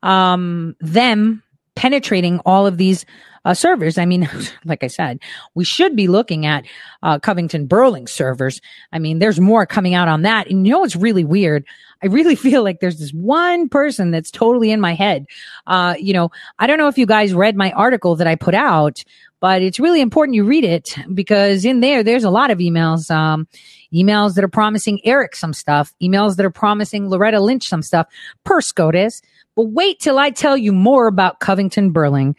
um, 0.03 0.77
them 0.81 1.43
penetrating 1.75 2.39
all 2.41 2.67
of 2.67 2.79
these 2.79 3.05
uh, 3.45 3.55
servers. 3.55 3.99
I 3.99 4.07
mean, 4.07 4.29
like 4.65 4.83
I 4.83 4.89
said, 4.89 5.21
we 5.55 5.65
should 5.65 5.97
be 5.97 6.09
looking 6.09 6.47
at 6.47 6.65
uh, 7.03 7.19
Covington 7.19 7.67
Burling 7.67 8.07
servers. 8.07 8.61
I 8.93 8.99
mean, 8.99 9.19
there's 9.19 9.41
more 9.41 9.67
coming 9.67 9.95
out 9.95 10.09
on 10.09 10.23
that. 10.23 10.49
And 10.49 10.67
you 10.67 10.73
know 10.73 10.81
what's 10.81 10.97
really 10.97 11.25
weird? 11.25 11.65
I 12.03 12.07
really 12.07 12.37
feel 12.37 12.63
like 12.63 12.81
there's 12.81 12.99
this 12.99 13.13
one 13.13 13.69
person 13.69 14.11
that's 14.11 14.31
totally 14.31 14.71
in 14.71 14.81
my 14.81 14.95
head. 14.95 15.27
Uh, 15.67 15.95
you 15.99 16.13
know, 16.13 16.31
I 16.59 16.67
don't 16.67 16.79
know 16.79 16.89
if 16.89 16.99
you 16.99 17.07
guys 17.07 17.35
read 17.35 17.57
my 17.57 17.73
article 17.73 18.17
that 18.17 18.27
I 18.27 18.35
put 18.35 18.55
out, 18.55 19.03
but 19.41 19.61
it's 19.61 19.79
really 19.79 20.01
important 20.01 20.37
you 20.37 20.45
read 20.45 20.65
it 20.65 20.97
because 21.13 21.67
in 21.67 21.81
there, 21.81 22.03
there's 22.03 22.25
a 22.25 22.31
lot 22.31 22.51
of 22.51 22.59
emails, 22.59 23.11
um, 23.11 23.47
emails 23.93 24.35
that 24.35 24.45
are 24.45 24.49
promising 24.49 25.01
Eric 25.05 25.37
some 25.37 25.53
stuff, 25.53 25.93
emails 26.03 26.37
that 26.37 26.47
are 26.47 26.51
promising 26.51 27.11
Loretta 27.11 27.41
Lynch 27.41 27.69
some 27.69 27.83
stuff 27.83 28.07
per 28.45 28.63
SCOTUS. 28.63 29.21
But 29.55 29.67
wait 29.67 30.01
till 30.01 30.19
I 30.19 30.31
tell 30.31 30.57
you 30.57 30.73
more 30.73 31.07
about 31.07 31.41
Covington 31.41 31.91
Burling. 31.91 32.35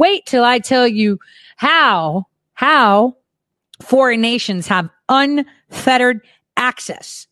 Wait 0.00 0.24
till 0.24 0.44
I 0.44 0.60
tell 0.60 0.88
you 0.88 1.18
how, 1.56 2.24
how 2.54 3.18
foreign 3.82 4.22
nations 4.22 4.66
have 4.66 4.88
unfettered 5.10 6.22
access 6.56 7.26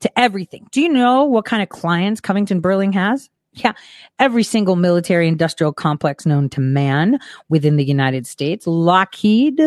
to 0.00 0.18
everything. 0.18 0.66
Do 0.70 0.82
you 0.82 0.90
know 0.90 1.24
what 1.24 1.46
kind 1.46 1.62
of 1.62 1.70
clients 1.70 2.20
Covington 2.20 2.60
Burling 2.60 2.92
has? 2.92 3.30
Yeah, 3.54 3.72
every 4.18 4.42
single 4.42 4.76
military 4.76 5.26
industrial 5.26 5.72
complex 5.72 6.26
known 6.26 6.50
to 6.50 6.60
man 6.60 7.18
within 7.48 7.78
the 7.78 7.84
United 7.86 8.26
States. 8.26 8.66
Lockheed. 8.66 9.58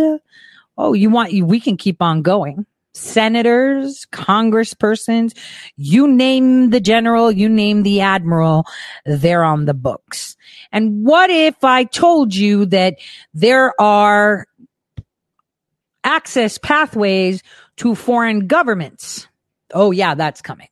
Oh, 0.77 0.94
you 0.94 1.10
want? 1.10 1.34
We 1.34 1.60
can 1.60 1.76
keep 1.76 2.03
on 2.03 2.22
going. 2.22 2.68
Senators, 2.95 4.07
congresspersons, 4.13 5.38
you 5.76 6.07
name 6.07 6.69
the 6.69 6.80
general, 6.80 7.30
you 7.30 7.49
name 7.49 7.84
the 7.84 7.99
admiral, 7.99 8.65
they're 9.05 9.43
on 9.43 9.65
the 9.65 9.73
books. 9.73 10.38
And 10.72 11.05
what 11.05 11.30
if 11.30 11.61
I 11.65 11.84
told 11.84 12.34
you 12.34 12.65
that 12.67 12.95
there 13.34 13.73
are 13.81 14.47
access 16.05 16.57
pathways 16.57 17.43
to 17.77 17.95
foreign 17.95 18.47
governments? 18.47 19.27
Oh, 19.73 19.91
yeah, 19.91 20.15
that's 20.15 20.41
coming. 20.41 20.69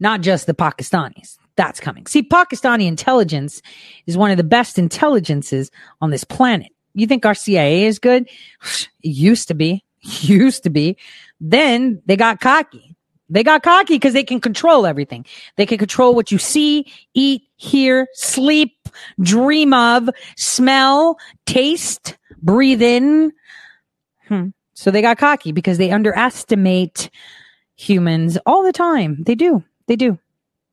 Not 0.00 0.22
just 0.22 0.46
the 0.46 0.54
Pakistanis. 0.54 1.36
That's 1.56 1.80
coming. 1.80 2.06
See, 2.06 2.22
Pakistani 2.22 2.86
intelligence 2.86 3.60
is 4.06 4.16
one 4.16 4.30
of 4.30 4.38
the 4.38 4.44
best 4.44 4.78
intelligences 4.78 5.70
on 6.00 6.08
this 6.08 6.24
planet. 6.24 6.72
You 6.94 7.06
think 7.06 7.26
our 7.26 7.34
CIA 7.34 7.84
is 7.84 7.98
good? 7.98 8.26
It 9.02 9.08
used 9.08 9.48
to 9.48 9.54
be. 9.54 9.84
Used 10.20 10.62
to 10.64 10.70
be. 10.70 10.96
Then 11.40 12.02
they 12.06 12.16
got 12.16 12.40
cocky. 12.40 12.96
They 13.28 13.44
got 13.44 13.62
cocky 13.62 13.94
because 13.94 14.12
they 14.12 14.24
can 14.24 14.40
control 14.40 14.86
everything. 14.86 15.24
They 15.56 15.64
can 15.64 15.78
control 15.78 16.14
what 16.14 16.32
you 16.32 16.38
see, 16.38 16.92
eat, 17.14 17.44
hear, 17.56 18.08
sleep, 18.12 18.88
dream 19.20 19.72
of, 19.72 20.10
smell, 20.36 21.16
taste, 21.46 22.18
breathe 22.42 22.82
in. 22.82 23.32
Hmm. 24.26 24.48
So 24.74 24.90
they 24.90 25.00
got 25.00 25.18
cocky 25.18 25.52
because 25.52 25.78
they 25.78 25.92
underestimate 25.92 27.10
humans 27.76 28.36
all 28.46 28.64
the 28.64 28.72
time. 28.72 29.22
They 29.22 29.36
do. 29.36 29.62
They 29.86 29.96
do. 29.96 30.18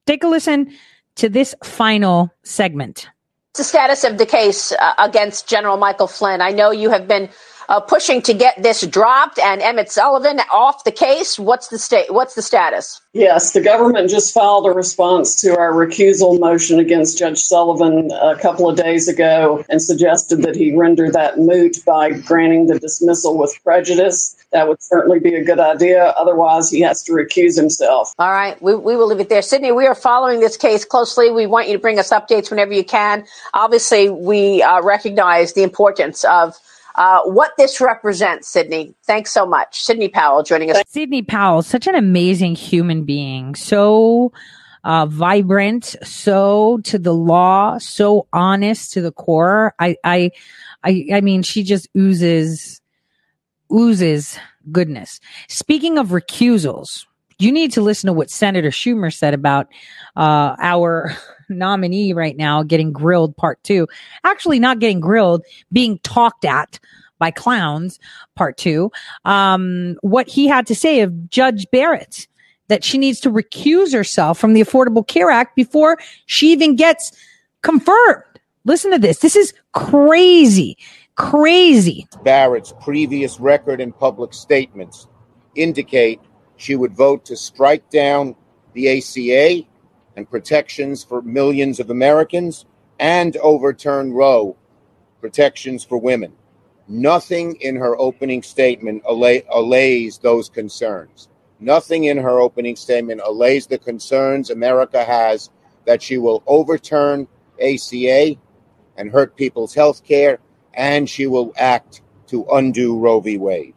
Take 0.07 0.23
a 0.23 0.27
listen 0.27 0.73
to 1.15 1.29
this 1.29 1.53
final 1.63 2.31
segment. 2.43 3.09
The 3.55 3.63
status 3.63 4.03
of 4.03 4.17
the 4.17 4.25
case 4.25 4.71
uh, 4.71 4.93
against 4.99 5.47
General 5.47 5.77
Michael 5.77 6.07
Flynn? 6.07 6.41
I 6.41 6.51
know 6.51 6.71
you 6.71 6.89
have 6.89 7.07
been 7.07 7.29
uh, 7.69 7.79
pushing 7.79 8.21
to 8.23 8.33
get 8.33 8.61
this 8.61 8.85
dropped 8.87 9.39
and 9.39 9.61
Emmett 9.61 9.91
Sullivan 9.91 10.39
off 10.51 10.83
the 10.83 10.91
case. 10.91 11.37
What's 11.37 11.67
the 11.67 11.79
state? 11.79 12.13
What's 12.13 12.35
the 12.35 12.41
status? 12.41 13.01
Yes, 13.13 13.53
the 13.53 13.61
government 13.61 14.09
just 14.09 14.33
filed 14.33 14.67
a 14.67 14.71
response 14.71 15.41
to 15.41 15.57
our 15.57 15.71
recusal 15.71 16.39
motion 16.39 16.79
against 16.79 17.17
Judge 17.17 17.39
Sullivan 17.39 18.11
a 18.11 18.35
couple 18.35 18.69
of 18.69 18.77
days 18.77 19.07
ago 19.07 19.65
and 19.69 19.81
suggested 19.81 20.43
that 20.43 20.55
he 20.55 20.75
render 20.75 21.11
that 21.11 21.39
moot 21.39 21.83
by 21.85 22.11
granting 22.11 22.67
the 22.67 22.79
dismissal 22.79 23.37
with 23.37 23.57
prejudice. 23.63 24.35
That 24.51 24.67
would 24.67 24.81
certainly 24.81 25.19
be 25.19 25.35
a 25.35 25.43
good 25.43 25.59
idea. 25.59 26.05
Otherwise, 26.17 26.69
he 26.69 26.81
has 26.81 27.03
to 27.03 27.11
recuse 27.11 27.57
himself. 27.57 28.13
All 28.19 28.31
right, 28.31 28.61
we, 28.61 28.75
we 28.75 28.95
will 28.95 29.07
leave 29.07 29.19
it 29.19 29.29
there. 29.29 29.41
Sidney, 29.41 29.71
we 29.71 29.87
are 29.87 29.95
following 29.95 30.39
this 30.39 30.55
case 30.55 30.85
closely. 30.85 31.31
We 31.31 31.47
want 31.47 31.67
you 31.67 31.73
to 31.73 31.79
bring 31.79 31.99
us 31.99 32.11
updates 32.11 32.49
whenever 32.49 32.73
you 32.73 32.83
can. 32.83 33.25
Obviously, 33.53 34.09
we 34.09 34.61
uh, 34.61 34.81
recognize 34.81 35.53
the 35.53 35.63
importance 35.63 36.23
of 36.25 36.55
uh, 36.97 37.21
what 37.23 37.51
this 37.57 37.79
represents, 37.79 38.47
Sidney. 38.47 38.95
Thanks 39.05 39.31
so 39.31 39.45
much. 39.45 39.81
Sidney 39.81 40.09
Powell 40.09 40.43
joining 40.43 40.71
us. 40.71 40.81
Sidney 40.87 41.21
Powell, 41.21 41.61
such 41.61 41.87
an 41.87 41.95
amazing 41.95 42.55
human 42.55 43.05
being. 43.05 43.55
So 43.55 44.33
uh, 44.83 45.05
vibrant, 45.05 45.95
so 46.03 46.79
to 46.85 46.97
the 46.97 47.13
law, 47.13 47.77
so 47.77 48.27
honest 48.33 48.93
to 48.93 49.01
the 49.01 49.11
core. 49.11 49.75
I, 49.79 49.95
I, 50.03 50.31
I, 50.83 51.05
I 51.13 51.21
mean, 51.21 51.43
she 51.43 51.63
just 51.63 51.87
oozes, 51.95 52.81
oozes 53.71 54.39
goodness. 54.71 55.19
Speaking 55.49 55.97
of 55.97 56.09
recusals, 56.09 57.05
you 57.39 57.51
need 57.51 57.71
to 57.73 57.81
listen 57.81 58.07
to 58.07 58.13
what 58.13 58.29
Senator 58.29 58.69
Schumer 58.69 59.13
said 59.13 59.33
about 59.33 59.67
uh, 60.15 60.55
our 60.59 61.15
nominee 61.49 62.13
right 62.13 62.35
now 62.35 62.63
getting 62.63 62.91
grilled 62.91 63.35
part 63.37 63.61
two. 63.63 63.87
Actually, 64.23 64.59
not 64.59 64.79
getting 64.79 64.99
grilled, 64.99 65.43
being 65.71 65.99
talked 65.99 66.45
at 66.45 66.79
by 67.19 67.31
clowns 67.31 67.99
part 68.35 68.57
two. 68.57 68.91
Um, 69.25 69.97
what 70.01 70.27
he 70.27 70.47
had 70.47 70.67
to 70.67 70.75
say 70.75 71.01
of 71.01 71.29
Judge 71.29 71.65
Barrett 71.71 72.27
that 72.67 72.83
she 72.83 72.97
needs 72.97 73.19
to 73.21 73.31
recuse 73.31 73.93
herself 73.93 74.37
from 74.37 74.53
the 74.53 74.61
Affordable 74.61 75.07
Care 75.07 75.31
Act 75.31 75.55
before 75.55 75.97
she 76.25 76.51
even 76.51 76.75
gets 76.75 77.11
confirmed. 77.61 78.23
Listen 78.65 78.91
to 78.91 78.99
this. 78.99 79.19
This 79.19 79.35
is 79.35 79.53
crazy, 79.71 80.77
crazy. 81.15 82.07
Barrett's 82.23 82.73
previous 82.81 83.39
record 83.39 83.79
and 83.79 83.97
public 83.97 84.33
statements 84.33 85.07
indicate 85.55 86.19
she 86.57 86.75
would 86.75 86.95
vote 86.95 87.23
to 87.25 87.37
strike 87.37 87.89
down 87.89 88.35
the 88.73 88.97
ACA 88.97 89.65
and 90.15 90.29
protections 90.29 91.03
for 91.03 91.21
millions 91.21 91.79
of 91.79 91.89
Americans 91.89 92.65
and 92.99 93.37
overturn 93.37 94.11
Roe 94.11 94.57
protections 95.21 95.83
for 95.83 95.97
women. 95.97 96.33
Nothing 96.87 97.55
in 97.61 97.75
her 97.75 97.97
opening 97.97 98.41
statement 98.41 99.03
allay, 99.05 99.43
allays 99.49 100.17
those 100.17 100.49
concerns. 100.49 101.29
Nothing 101.59 102.05
in 102.05 102.17
her 102.17 102.39
opening 102.39 102.75
statement 102.75 103.21
allays 103.23 103.67
the 103.67 103.77
concerns 103.77 104.49
America 104.49 105.03
has 105.03 105.49
that 105.85 106.01
she 106.01 106.17
will 106.17 106.43
overturn 106.45 107.27
ACA 107.61 108.35
and 108.97 109.11
hurt 109.11 109.35
people's 109.35 109.73
health 109.73 110.03
care, 110.03 110.39
and 110.73 111.09
she 111.09 111.27
will 111.27 111.53
act 111.57 112.01
to 112.27 112.45
undo 112.51 112.97
Roe 112.97 113.19
v. 113.19 113.37
Wade. 113.37 113.73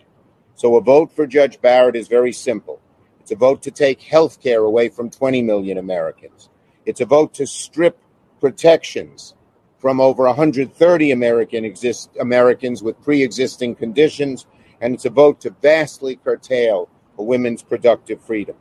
So 0.60 0.76
a 0.76 0.82
vote 0.82 1.10
for 1.16 1.26
Judge 1.26 1.58
Barrett 1.62 1.96
is 1.96 2.06
very 2.06 2.32
simple. 2.32 2.82
It's 3.18 3.30
a 3.30 3.34
vote 3.34 3.62
to 3.62 3.70
take 3.70 4.02
health 4.02 4.42
care 4.42 4.60
away 4.60 4.90
from 4.90 5.08
20 5.08 5.40
million 5.40 5.78
Americans. 5.78 6.50
It's 6.84 7.00
a 7.00 7.06
vote 7.06 7.32
to 7.36 7.46
strip 7.46 7.98
protections 8.42 9.34
from 9.78 10.02
over 10.02 10.24
130 10.24 11.12
American 11.12 11.64
exist, 11.64 12.10
Americans 12.20 12.82
with 12.82 13.00
pre-existing 13.00 13.74
conditions, 13.74 14.44
and 14.82 14.92
it's 14.92 15.06
a 15.06 15.08
vote 15.08 15.40
to 15.40 15.56
vastly 15.62 16.16
curtail 16.16 16.90
a 17.16 17.22
women's 17.22 17.62
productive 17.62 18.22
freedom. 18.22 18.56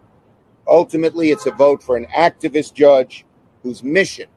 Ultimately, 0.70 1.32
it's 1.32 1.48
a 1.48 1.52
vote 1.52 1.84
for 1.84 1.98
an 1.98 2.06
activist 2.16 2.76
judge 2.76 3.26
whose 3.62 3.84
mission, 3.84 4.30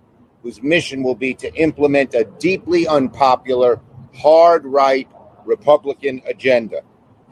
whose 0.43 0.61
mission 0.65 1.05
will 1.05 1.15
be 1.15 1.33
to 1.35 1.55
implement 1.55 2.13
a 2.15 2.25
deeply 2.41 2.89
unpopular, 2.89 3.81
hard 4.13 4.67
right 4.67 5.09
Republican 5.47 6.23
agenda 6.27 6.83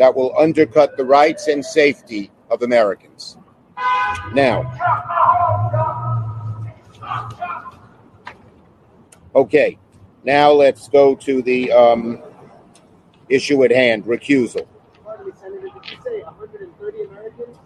that 0.01 0.17
will 0.17 0.35
undercut 0.39 0.97
the 0.97 1.05
rights 1.05 1.47
and 1.47 1.63
safety 1.63 2.31
of 2.49 2.63
Americans. 2.63 3.37
Now, 4.33 4.65
okay, 9.35 9.77
now 10.25 10.53
let's 10.53 10.89
go 10.89 11.15
to 11.17 11.43
the 11.43 11.71
um, 11.71 12.23
issue 13.29 13.63
at 13.63 13.71
hand 13.71 14.07
recusal. 14.07 14.67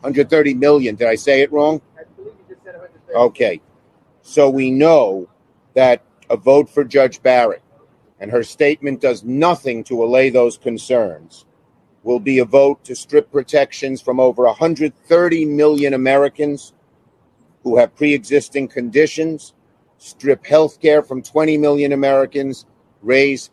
130 0.00 0.54
million. 0.54 0.96
Did 0.96 1.06
I 1.06 1.14
say 1.14 1.42
it 1.42 1.52
wrong? 1.52 1.80
Okay. 3.14 3.60
So 4.22 4.50
we 4.50 4.72
know 4.72 5.28
that 5.74 6.02
a 6.30 6.36
vote 6.36 6.68
for 6.68 6.82
Judge 6.82 7.22
Barrett 7.22 7.62
and 8.18 8.28
her 8.32 8.42
statement 8.42 9.00
does 9.00 9.22
nothing 9.22 9.84
to 9.84 10.02
allay 10.02 10.30
those 10.30 10.58
concerns 10.58 11.46
will 12.04 12.20
be 12.20 12.38
a 12.38 12.44
vote 12.44 12.84
to 12.84 12.94
strip 12.94 13.32
protections 13.32 14.00
from 14.00 14.20
over 14.20 14.44
130 14.44 15.44
million 15.46 15.94
Americans 15.94 16.74
who 17.64 17.78
have 17.78 17.96
pre 17.96 18.12
existing 18.12 18.68
conditions, 18.68 19.54
strip 19.98 20.46
health 20.46 20.80
care 20.80 21.02
from 21.02 21.22
20 21.22 21.56
million 21.56 21.92
Americans, 21.92 22.66
raise 23.02 23.50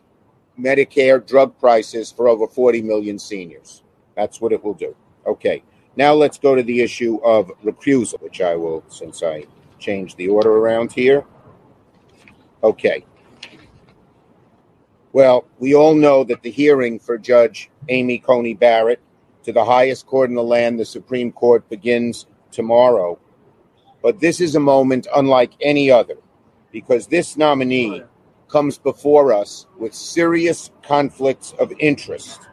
Medicare 0.60 1.26
drug 1.26 1.58
prices 1.60 2.12
for 2.12 2.28
over 2.28 2.46
40 2.46 2.82
million 2.82 3.18
seniors. 3.18 3.84
That's 4.16 4.42
what 4.42 4.52
it 4.52 4.64
will 4.64 4.74
do. 4.74 4.96
Okay. 5.26 5.64
Now 5.96 6.14
let's 6.14 6.38
go 6.38 6.54
to 6.56 6.64
the 6.64 6.82
issue 6.82 7.20
of 7.24 7.52
recusal, 7.64 8.22
which 8.22 8.42
I 8.42 8.56
will, 8.56 8.84
since 8.90 9.24
I 9.24 9.46
changed 9.80 10.18
the 10.18 10.28
order 10.28 10.52
around 10.58 10.92
here. 10.92 11.26
Okay. 12.64 13.06
Well, 15.14 15.46
we 15.60 15.76
all 15.76 15.94
know 15.94 16.24
that 16.24 16.42
the 16.42 16.52
hearing 16.52 16.98
for 16.98 17.18
Judge 17.18 17.70
Amy 17.90 18.18
Coney 18.18 18.54
Barrett 18.54 19.02
to 19.44 19.52
the 19.52 19.66
highest 19.66 20.06
court 20.06 20.30
in 20.30 20.36
the 20.36 20.44
land, 20.44 20.80
the 20.80 20.86
Supreme 20.86 21.34
Court, 21.34 21.68
begins 21.70 22.28
tomorrow. 22.52 23.20
But 24.02 24.22
this 24.22 24.40
is 24.40 24.56
a 24.56 24.60
moment 24.62 25.08
unlike 25.14 25.52
any 25.60 25.92
other 25.92 26.16
because 26.72 27.08
this 27.08 27.36
nominee 27.36 28.04
comes 28.48 28.78
before 28.78 29.34
us 29.34 29.68
with 29.78 29.94
serious 29.94 30.72
conflicts 30.82 31.54
of 31.60 31.74
interest. 31.80 32.48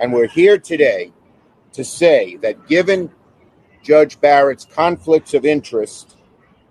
And 0.00 0.12
we're 0.12 0.28
here 0.28 0.58
today 0.58 1.12
to 1.72 1.84
say 1.84 2.36
that 2.36 2.66
given 2.66 3.12
Judge 3.82 4.20
Barrett's 4.20 4.64
conflicts 4.64 5.34
of 5.34 5.44
interest, 5.44 6.16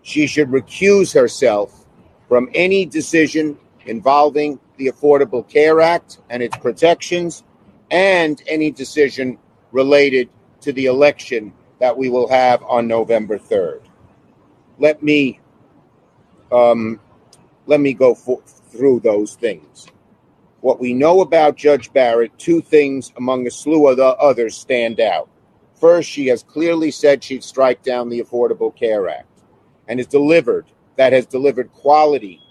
she 0.02 0.28
should 0.28 0.50
recuse 0.50 1.14
herself 1.14 1.86
from 2.28 2.50
any 2.54 2.86
decision 2.86 3.58
involving 3.86 4.60
the 4.78 4.88
Affordable 4.88 5.48
Care 5.48 5.82
Act 5.82 6.20
and 6.30 6.42
its 6.44 6.58
protections 6.58 7.44
and 7.92 8.42
any 8.48 8.72
decision 8.72 9.38
related 9.72 10.30
to 10.62 10.74
the 10.74 10.86
election 10.86 11.54
that 11.80 11.98
we 11.98 12.10
will 12.10 12.28
have 12.30 12.62
on 12.64 12.88
November 12.88 13.38
3rd. 13.38 13.82
Let 14.78 15.02
me 15.02 15.40
um, 16.52 17.00
let 17.68 17.80
me 17.80 17.94
go 17.94 18.16
for, 18.16 18.42
through 18.70 19.02
those 19.02 19.36
things. 19.36 19.86
What 20.62 20.80
we 20.80 20.94
know 20.94 21.22
about 21.22 21.56
Judge 21.56 21.94
Barrett, 21.94 22.38
two 22.38 22.62
things 22.62 23.14
among 23.18 23.46
a 23.46 23.52
slew 23.52 23.88
of 23.88 23.98
the 23.98 24.16
others 24.16 24.58
stand 24.58 25.00
out. 25.00 25.30
First, 25.76 26.10
she 26.10 26.28
has 26.28 26.44
clearly 26.44 26.92
said 26.92 27.24
she'd 27.24 27.44
strike 27.44 27.84
down 27.84 28.10
the 28.10 28.22
Affordable 28.22 28.76
Care 28.76 29.08
Act 29.08 29.28
and 29.88 30.00
has 30.00 30.08
delivered, 30.08 30.66
that 30.98 31.14
has 31.14 31.26
delivered 31.26 31.72
quality 31.72 32.42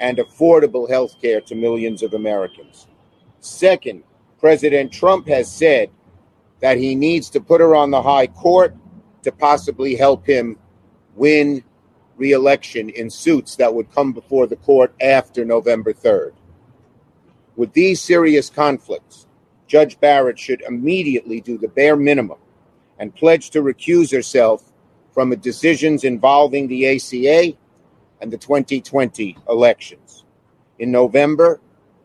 and 0.00 0.18
affordable 0.18 0.88
health 0.88 1.20
care 1.20 1.40
to 1.42 1.54
millions 1.54 2.02
of 2.02 2.14
Americans. 2.14 2.86
Second, 3.40 4.02
President 4.38 4.92
Trump 4.92 5.26
has 5.28 5.50
said 5.50 5.90
that 6.60 6.76
he 6.76 6.94
needs 6.94 7.30
to 7.30 7.40
put 7.40 7.60
her 7.60 7.74
on 7.74 7.90
the 7.90 8.02
high 8.02 8.26
court 8.26 8.74
to 9.22 9.32
possibly 9.32 9.94
help 9.94 10.26
him 10.26 10.58
win 11.14 11.62
reelection 12.16 12.88
in 12.90 13.10
suits 13.10 13.56
that 13.56 13.74
would 13.74 13.90
come 13.92 14.12
before 14.12 14.46
the 14.46 14.56
court 14.56 14.94
after 15.00 15.44
November 15.44 15.92
3rd. 15.92 16.32
With 17.56 17.72
these 17.72 18.00
serious 18.00 18.50
conflicts, 18.50 19.26
Judge 19.66 19.98
Barrett 19.98 20.38
should 20.38 20.62
immediately 20.62 21.40
do 21.40 21.58
the 21.58 21.68
bare 21.68 21.96
minimum 21.96 22.38
and 22.98 23.14
pledge 23.14 23.50
to 23.50 23.62
recuse 23.62 24.12
herself 24.12 24.72
from 25.12 25.30
decisions 25.36 26.04
involving 26.04 26.68
the 26.68 26.86
ACA 26.86 27.56
and 28.20 28.32
the 28.32 28.38
2020 28.38 29.36
elections. 29.48 30.24
In 30.78 30.90
November, 30.90 31.60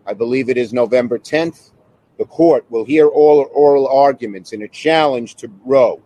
I 0.05 0.13
believe 0.13 0.49
it 0.49 0.57
is 0.57 0.73
November 0.73 1.19
10th, 1.19 1.71
the 2.17 2.25
court 2.25 2.65
will 2.69 2.85
hear 2.85 3.07
all 3.07 3.49
oral 3.53 3.87
arguments 3.87 4.53
in 4.53 4.61
a 4.61 4.67
challenge 4.67 5.35
to 5.35 5.51
Roe, 5.65 6.01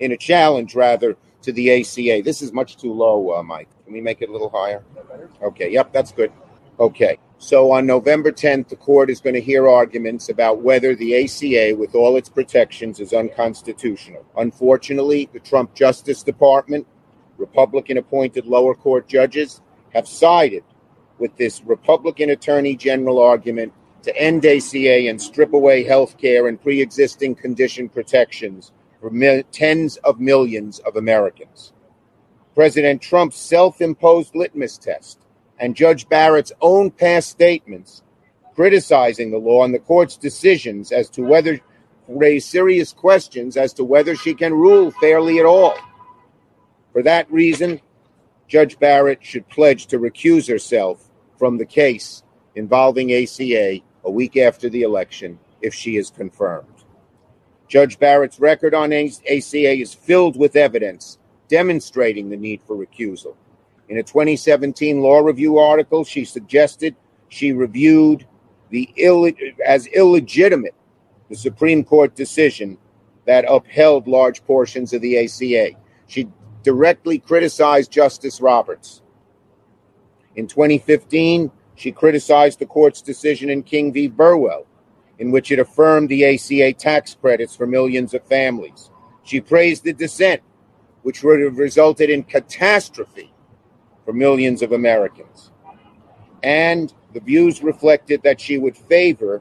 in 0.00 0.12
a 0.12 0.16
challenge 0.16 0.74
rather 0.74 1.16
to 1.42 1.52
the 1.52 1.80
ACA. 1.80 2.22
This 2.24 2.42
is 2.42 2.52
much 2.52 2.76
too 2.76 2.92
low, 2.92 3.34
uh, 3.34 3.42
Mike. 3.42 3.68
Can 3.84 3.92
we 3.92 4.00
make 4.00 4.22
it 4.22 4.28
a 4.28 4.32
little 4.32 4.50
higher? 4.50 4.82
Okay, 5.42 5.70
yep, 5.70 5.92
that's 5.92 6.12
good. 6.12 6.32
Okay. 6.80 7.18
So 7.40 7.70
on 7.70 7.86
November 7.86 8.32
10th, 8.32 8.68
the 8.68 8.76
court 8.76 9.10
is 9.10 9.20
going 9.20 9.34
to 9.34 9.40
hear 9.40 9.68
arguments 9.68 10.28
about 10.28 10.60
whether 10.60 10.96
the 10.96 11.24
ACA, 11.24 11.76
with 11.76 11.94
all 11.94 12.16
its 12.16 12.28
protections, 12.28 12.98
is 12.98 13.12
unconstitutional. 13.12 14.24
Unfortunately, 14.36 15.28
the 15.32 15.38
Trump 15.38 15.72
Justice 15.74 16.24
Department, 16.24 16.86
Republican 17.38 17.96
appointed 17.96 18.46
lower 18.46 18.74
court 18.74 19.08
judges, 19.08 19.62
have 19.94 20.06
sided 20.06 20.64
with 21.18 21.34
this 21.36 21.62
Republican 21.64 22.30
Attorney 22.30 22.76
General 22.76 23.20
argument 23.20 23.72
to 24.02 24.16
end 24.16 24.44
ACA 24.44 25.08
and 25.08 25.20
strip 25.20 25.52
away 25.52 25.84
health 25.84 26.18
care 26.18 26.46
and 26.48 26.60
pre 26.60 26.80
existing 26.80 27.34
condition 27.34 27.88
protections 27.88 28.72
for 29.00 29.10
tens 29.52 29.96
of 29.98 30.20
millions 30.20 30.78
of 30.80 30.96
Americans. 30.96 31.72
President 32.54 33.00
Trump's 33.00 33.36
self 33.36 33.80
imposed 33.80 34.34
litmus 34.34 34.78
test 34.78 35.20
and 35.60 35.76
Judge 35.76 36.08
Barrett's 36.08 36.52
own 36.60 36.90
past 36.90 37.30
statements 37.30 38.02
criticizing 38.54 39.30
the 39.30 39.38
law 39.38 39.64
and 39.64 39.72
the 39.72 39.78
court's 39.78 40.16
decisions 40.16 40.90
as 40.90 41.08
to 41.10 41.22
whether 41.22 41.60
raise 42.08 42.44
serious 42.44 42.92
questions 42.92 43.56
as 43.56 43.72
to 43.74 43.84
whether 43.84 44.16
she 44.16 44.34
can 44.34 44.52
rule 44.52 44.90
fairly 45.00 45.38
at 45.38 45.46
all. 45.46 45.76
For 46.98 47.04
that 47.04 47.30
reason, 47.30 47.80
Judge 48.48 48.76
Barrett 48.76 49.24
should 49.24 49.48
pledge 49.48 49.86
to 49.86 50.00
recuse 50.00 50.48
herself 50.48 51.08
from 51.38 51.56
the 51.56 51.64
case 51.64 52.24
involving 52.56 53.12
ACA 53.12 53.78
a 54.02 54.10
week 54.10 54.36
after 54.36 54.68
the 54.68 54.82
election 54.82 55.38
if 55.62 55.72
she 55.72 55.96
is 55.96 56.10
confirmed. 56.10 56.82
Judge 57.68 58.00
Barrett's 58.00 58.40
record 58.40 58.74
on 58.74 58.92
ACA 58.92 59.80
is 59.80 59.94
filled 59.94 60.36
with 60.36 60.56
evidence 60.56 61.18
demonstrating 61.46 62.30
the 62.30 62.36
need 62.36 62.62
for 62.66 62.74
recusal. 62.74 63.36
In 63.88 63.98
a 63.98 64.02
2017 64.02 65.00
law 65.00 65.20
review 65.20 65.58
article, 65.58 66.02
she 66.02 66.24
suggested 66.24 66.96
she 67.28 67.52
reviewed 67.52 68.26
the 68.70 68.90
Ill- 68.96 69.30
as 69.64 69.86
illegitimate 69.86 70.74
the 71.30 71.36
Supreme 71.36 71.84
Court 71.84 72.16
decision 72.16 72.76
that 73.24 73.44
upheld 73.48 74.08
large 74.08 74.44
portions 74.46 74.92
of 74.92 75.00
the 75.00 75.16
ACA. 75.16 75.76
She 76.08 76.26
directly 76.68 77.18
criticized 77.18 77.90
Justice 77.90 78.42
Roberts. 78.42 79.00
In 80.36 80.46
2015, 80.46 81.50
she 81.76 81.92
criticized 81.92 82.58
the 82.58 82.66
court's 82.66 83.00
decision 83.00 83.48
in 83.48 83.62
King 83.62 83.90
v. 83.90 84.06
Burwell, 84.06 84.66
in 85.18 85.30
which 85.30 85.50
it 85.50 85.58
affirmed 85.58 86.10
the 86.10 86.26
ACA 86.26 86.74
tax 86.74 87.14
credits 87.14 87.56
for 87.56 87.66
millions 87.66 88.12
of 88.12 88.22
families. 88.24 88.90
She 89.22 89.40
praised 89.40 89.84
the 89.84 89.94
dissent, 89.94 90.42
which 91.04 91.22
would 91.22 91.40
have 91.40 91.56
resulted 91.56 92.10
in 92.10 92.22
catastrophe 92.22 93.32
for 94.04 94.12
millions 94.12 94.60
of 94.60 94.72
Americans. 94.72 95.50
And 96.42 96.92
the 97.14 97.20
views 97.20 97.62
reflected 97.62 98.20
that 98.24 98.42
she 98.42 98.58
would 98.58 98.76
favor 98.76 99.40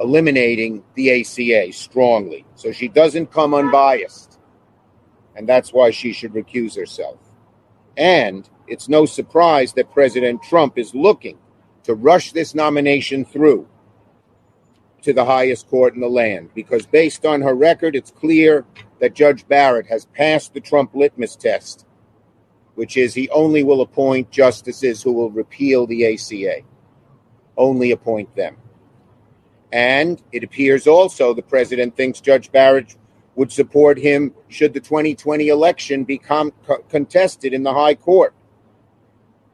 eliminating 0.00 0.84
the 0.96 1.22
ACA 1.22 1.72
strongly. 1.72 2.44
So 2.56 2.72
she 2.72 2.88
doesn't 2.88 3.30
come 3.30 3.54
unbiased. 3.54 4.33
And 5.36 5.48
that's 5.48 5.72
why 5.72 5.90
she 5.90 6.12
should 6.12 6.32
recuse 6.32 6.76
herself. 6.76 7.18
And 7.96 8.48
it's 8.66 8.88
no 8.88 9.06
surprise 9.06 9.72
that 9.74 9.92
President 9.92 10.42
Trump 10.42 10.78
is 10.78 10.94
looking 10.94 11.38
to 11.84 11.94
rush 11.94 12.32
this 12.32 12.54
nomination 12.54 13.24
through 13.24 13.68
to 15.02 15.12
the 15.12 15.24
highest 15.24 15.68
court 15.68 15.94
in 15.94 16.00
the 16.00 16.08
land 16.08 16.50
because, 16.54 16.86
based 16.86 17.26
on 17.26 17.42
her 17.42 17.54
record, 17.54 17.94
it's 17.94 18.10
clear 18.10 18.64
that 19.00 19.14
Judge 19.14 19.46
Barrett 19.46 19.86
has 19.86 20.06
passed 20.06 20.54
the 20.54 20.60
Trump 20.60 20.94
litmus 20.94 21.36
test, 21.36 21.84
which 22.74 22.96
is 22.96 23.12
he 23.12 23.28
only 23.28 23.62
will 23.62 23.82
appoint 23.82 24.30
justices 24.30 25.02
who 25.02 25.12
will 25.12 25.30
repeal 25.30 25.86
the 25.86 26.14
ACA, 26.14 26.62
only 27.56 27.90
appoint 27.90 28.34
them. 28.34 28.56
And 29.72 30.22
it 30.32 30.42
appears 30.42 30.86
also 30.86 31.34
the 31.34 31.42
president 31.42 31.96
thinks 31.96 32.20
Judge 32.20 32.50
Barrett 32.50 32.96
would 33.36 33.52
support 33.52 33.98
him 33.98 34.32
should 34.48 34.72
the 34.72 34.80
2020 34.80 35.48
election 35.48 36.04
be 36.04 36.18
com- 36.18 36.52
contested 36.88 37.52
in 37.52 37.62
the 37.62 37.72
high 37.72 37.94
court. 37.94 38.34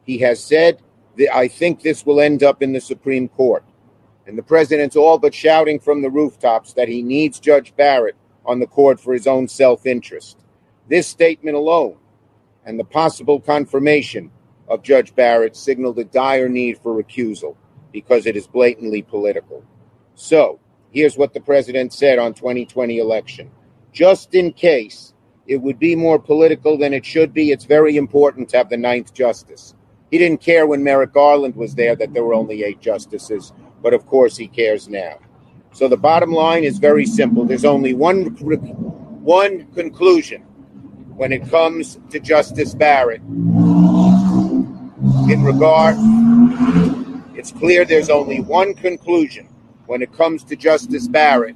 He 0.03 0.19
has 0.19 0.43
said 0.43 0.81
that 1.17 1.35
I 1.35 1.47
think 1.47 1.81
this 1.81 2.05
will 2.05 2.21
end 2.21 2.43
up 2.43 2.61
in 2.61 2.73
the 2.73 2.81
Supreme 2.81 3.27
Court. 3.27 3.63
And 4.25 4.37
the 4.37 4.43
president's 4.43 4.95
all 4.95 5.17
but 5.17 5.33
shouting 5.33 5.79
from 5.79 6.01
the 6.01 6.09
rooftops 6.09 6.73
that 6.73 6.87
he 6.87 7.01
needs 7.01 7.39
Judge 7.39 7.75
Barrett 7.75 8.15
on 8.45 8.59
the 8.59 8.67
court 8.67 8.99
for 8.99 9.13
his 9.13 9.27
own 9.27 9.47
self 9.47 9.85
interest. 9.85 10.37
This 10.87 11.07
statement 11.07 11.55
alone 11.55 11.97
and 12.65 12.79
the 12.79 12.83
possible 12.83 13.39
confirmation 13.39 14.31
of 14.67 14.83
Judge 14.83 15.13
Barrett 15.15 15.55
signaled 15.55 15.99
a 15.99 16.03
dire 16.03 16.47
need 16.47 16.77
for 16.77 16.93
recusal 16.93 17.55
because 17.91 18.25
it 18.25 18.37
is 18.37 18.47
blatantly 18.47 19.01
political. 19.01 19.63
So, 20.15 20.59
here's 20.91 21.17
what 21.17 21.33
the 21.33 21.41
president 21.41 21.93
said 21.93 22.19
on 22.19 22.33
2020 22.33 22.99
election. 22.99 23.51
Just 23.91 24.35
in 24.35 24.53
case 24.53 25.13
it 25.47 25.57
would 25.57 25.79
be 25.79 25.95
more 25.95 26.17
political 26.17 26.77
than 26.77 26.93
it 26.93 27.05
should 27.05 27.33
be, 27.33 27.51
it's 27.51 27.65
very 27.65 27.97
important 27.97 28.47
to 28.49 28.57
have 28.57 28.69
the 28.69 28.77
ninth 28.77 29.13
justice. 29.13 29.75
He 30.11 30.17
didn't 30.17 30.41
care 30.41 30.67
when 30.67 30.83
Merrick 30.83 31.13
Garland 31.13 31.55
was 31.55 31.75
there 31.75 31.95
that 31.95 32.13
there 32.13 32.23
were 32.23 32.33
only 32.33 32.63
eight 32.63 32.79
justices, 32.79 33.53
but 33.81 33.93
of 33.93 34.05
course 34.05 34.37
he 34.37 34.47
cares 34.47 34.87
now. 34.87 35.19
So 35.73 35.87
the 35.87 35.97
bottom 35.97 36.31
line 36.31 36.63
is 36.63 36.79
very 36.79 37.05
simple. 37.05 37.45
There's 37.45 37.65
only 37.65 37.93
one 37.93 38.25
one 39.23 39.65
conclusion 39.73 40.41
when 41.15 41.31
it 41.31 41.49
comes 41.49 41.99
to 42.09 42.19
Justice 42.19 42.73
Barrett. 42.73 43.21
In 45.29 45.43
regard, 45.43 45.95
it's 47.37 47.51
clear 47.51 47.85
there's 47.85 48.09
only 48.09 48.41
one 48.41 48.73
conclusion 48.73 49.47
when 49.85 50.01
it 50.01 50.11
comes 50.13 50.43
to 50.45 50.55
Justice 50.55 51.07
Barrett 51.07 51.55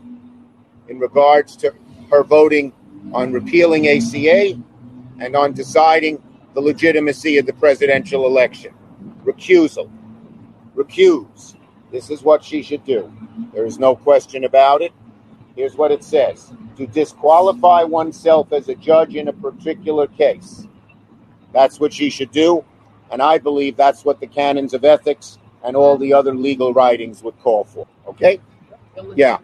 in 0.88 1.00
regards 1.00 1.56
to 1.58 1.74
her 2.10 2.24
voting 2.24 2.74
on 3.14 3.32
repealing 3.32 3.88
ACA 3.88 4.60
and 5.20 5.36
on 5.36 5.54
deciding 5.54 6.22
the 6.54 6.62
legitimacy 6.62 7.38
of 7.38 7.46
the 7.46 7.54
presidential 7.54 8.26
election. 8.26 8.74
recusal. 9.24 9.90
Recuse. 10.76 11.56
This 11.92 12.10
is 12.10 12.24
what 12.24 12.44
she 12.44 12.62
should 12.62 12.84
do. 12.84 13.12
There 13.54 13.66
is 13.66 13.80
no 13.80 13.96
question 13.96 14.44
about 14.44 14.82
it. 14.82 14.92
Here's 15.56 15.76
what 15.76 15.92
it 15.92 16.04
says 16.04 16.52
to 16.78 16.86
disqualify 16.88 17.84
oneself 17.84 18.52
as 18.52 18.68
a 18.68 18.76
judge 18.76 19.16
in 19.16 19.30
a 19.30 19.34
particular 19.34 20.08
case. 20.08 20.68
That's 21.54 21.80
what 21.80 21.94
she 21.94 22.10
should 22.10 22.32
do. 22.32 22.66
And 23.12 23.22
I 23.22 23.38
believe 23.38 23.78
that's 23.78 24.04
what 24.04 24.20
the 24.20 24.28
canons 24.28 24.74
of 24.74 24.84
ethics 24.84 25.38
and 25.64 25.76
all 25.76 25.98
the 25.98 26.14
other 26.14 26.34
legal 26.36 26.74
writings 26.74 27.24
would 27.24 27.40
call 27.40 27.64
for. 27.64 27.88
Okay? 28.08 28.42
Yeah. 29.16 29.38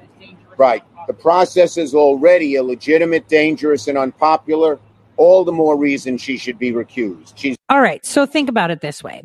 Right. 0.57 0.83
The 1.07 1.13
process 1.13 1.77
is 1.77 1.95
already 1.95 2.55
illegitimate, 2.55 3.27
dangerous, 3.27 3.87
and 3.87 3.97
unpopular. 3.97 4.79
All 5.17 5.43
the 5.43 5.51
more 5.51 5.77
reason 5.77 6.17
she 6.17 6.37
should 6.37 6.57
be 6.57 6.71
recused. 6.71 7.33
She's 7.35 7.55
All 7.69 7.81
right. 7.81 8.03
So 8.05 8.25
think 8.25 8.49
about 8.49 8.71
it 8.71 8.81
this 8.81 9.03
way. 9.03 9.21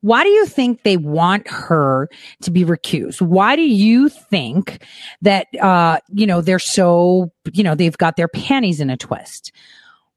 Why 0.00 0.22
do 0.22 0.28
you 0.28 0.46
think 0.46 0.82
they 0.82 0.96
want 0.96 1.48
her 1.48 2.08
to 2.42 2.50
be 2.50 2.64
recused? 2.64 3.20
Why 3.20 3.56
do 3.56 3.62
you 3.62 4.08
think 4.08 4.84
that, 5.22 5.48
uh, 5.60 5.98
you 6.12 6.26
know, 6.26 6.40
they're 6.40 6.60
so, 6.60 7.32
you 7.52 7.64
know, 7.64 7.74
they've 7.74 7.98
got 7.98 8.16
their 8.16 8.28
panties 8.28 8.80
in 8.80 8.90
a 8.90 8.96
twist? 8.96 9.50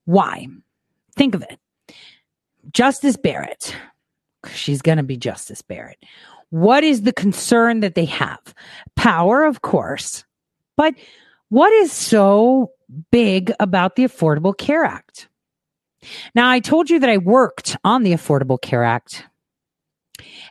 Why? 0.06 0.48
Think 1.16 1.34
of 1.34 1.42
it. 1.42 1.58
Justice 2.72 3.18
Barrett. 3.18 3.76
She's 4.54 4.82
going 4.82 4.98
to 4.98 5.04
be 5.04 5.18
Justice 5.18 5.62
Barrett. 5.62 6.04
What 6.50 6.84
is 6.84 7.02
the 7.02 7.14
concern 7.14 7.80
that 7.80 7.96
they 7.96 8.06
have? 8.06 8.54
Power, 8.96 9.46
of 9.46 9.62
course. 9.62 10.26
But 10.76 10.96
what 11.50 11.72
is 11.74 11.92
so 11.92 12.72
big 13.12 13.54
about 13.60 13.96
the 13.96 14.04
Affordable 14.04 14.58
Care 14.58 14.84
Act? 14.84 15.28
Now, 16.36 16.50
I 16.50 16.60
told 16.60 16.90
you 16.90 17.00
that 17.00 17.10
I 17.10 17.18
worked 17.18 17.78
on 17.84 18.04
the 18.04 18.14
Affordable 18.14 18.62
Care 18.62 18.84
Act. 18.84 19.26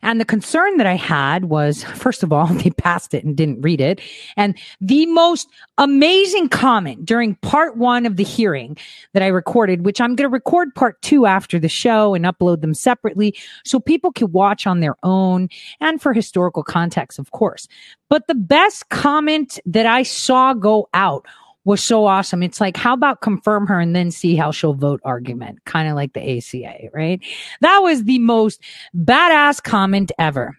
And 0.02 0.20
the 0.20 0.24
concern 0.24 0.76
that 0.76 0.86
I 0.86 0.94
had 0.94 1.46
was, 1.46 1.84
first 1.84 2.22
of 2.22 2.32
all, 2.32 2.46
they 2.50 2.70
passed 2.70 3.14
it 3.14 3.24
and 3.24 3.36
didn't 3.36 3.60
read 3.60 3.80
it. 3.80 4.00
And 4.36 4.56
the 4.80 5.06
most 5.06 5.48
amazing 5.78 6.48
comment 6.48 7.04
during 7.04 7.36
part 7.36 7.76
one 7.76 8.06
of 8.06 8.16
the 8.16 8.24
hearing 8.24 8.76
that 9.12 9.22
I 9.22 9.28
recorded, 9.28 9.84
which 9.84 10.00
I'm 10.00 10.14
going 10.14 10.28
to 10.28 10.32
record 10.32 10.74
part 10.74 11.00
two 11.02 11.26
after 11.26 11.58
the 11.58 11.68
show 11.68 12.14
and 12.14 12.24
upload 12.24 12.60
them 12.60 12.74
separately 12.74 13.36
so 13.64 13.80
people 13.80 14.12
can 14.12 14.32
watch 14.32 14.66
on 14.66 14.80
their 14.80 14.96
own 15.02 15.48
and 15.80 16.00
for 16.00 16.12
historical 16.12 16.62
context, 16.62 17.18
of 17.18 17.30
course. 17.30 17.68
But 18.08 18.26
the 18.26 18.34
best 18.34 18.88
comment 18.90 19.58
that 19.64 19.86
I 19.86 20.02
saw 20.02 20.52
go 20.54 20.88
out 20.92 21.26
was 21.64 21.82
so 21.82 22.06
awesome. 22.06 22.42
It's 22.42 22.60
like, 22.60 22.76
how 22.76 22.94
about 22.94 23.20
confirm 23.20 23.66
her 23.66 23.78
and 23.78 23.94
then 23.94 24.10
see 24.10 24.36
how 24.36 24.50
she'll 24.50 24.74
vote 24.74 25.00
argument? 25.04 25.64
Kind 25.64 25.88
of 25.88 25.94
like 25.94 26.12
the 26.12 26.38
ACA, 26.38 26.88
right? 26.92 27.20
That 27.60 27.78
was 27.78 28.04
the 28.04 28.18
most 28.18 28.60
badass 28.96 29.62
comment 29.62 30.12
ever. 30.18 30.56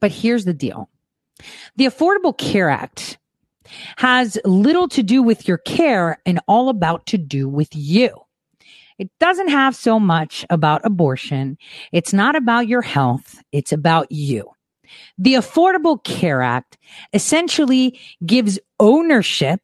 But 0.00 0.12
here's 0.12 0.44
the 0.44 0.54
deal. 0.54 0.88
The 1.76 1.86
Affordable 1.86 2.36
Care 2.36 2.70
Act 2.70 3.18
has 3.96 4.38
little 4.44 4.88
to 4.88 5.02
do 5.02 5.22
with 5.22 5.48
your 5.48 5.58
care 5.58 6.20
and 6.26 6.40
all 6.46 6.68
about 6.68 7.06
to 7.06 7.18
do 7.18 7.48
with 7.48 7.74
you. 7.74 8.10
It 8.98 9.10
doesn't 9.18 9.48
have 9.48 9.74
so 9.74 9.98
much 9.98 10.46
about 10.50 10.84
abortion. 10.84 11.58
It's 11.90 12.12
not 12.12 12.36
about 12.36 12.68
your 12.68 12.82
health. 12.82 13.42
It's 13.50 13.72
about 13.72 14.10
you. 14.12 14.50
The 15.18 15.34
Affordable 15.34 16.02
Care 16.04 16.42
Act 16.42 16.78
essentially 17.12 17.98
gives 18.24 18.58
ownership 18.78 19.60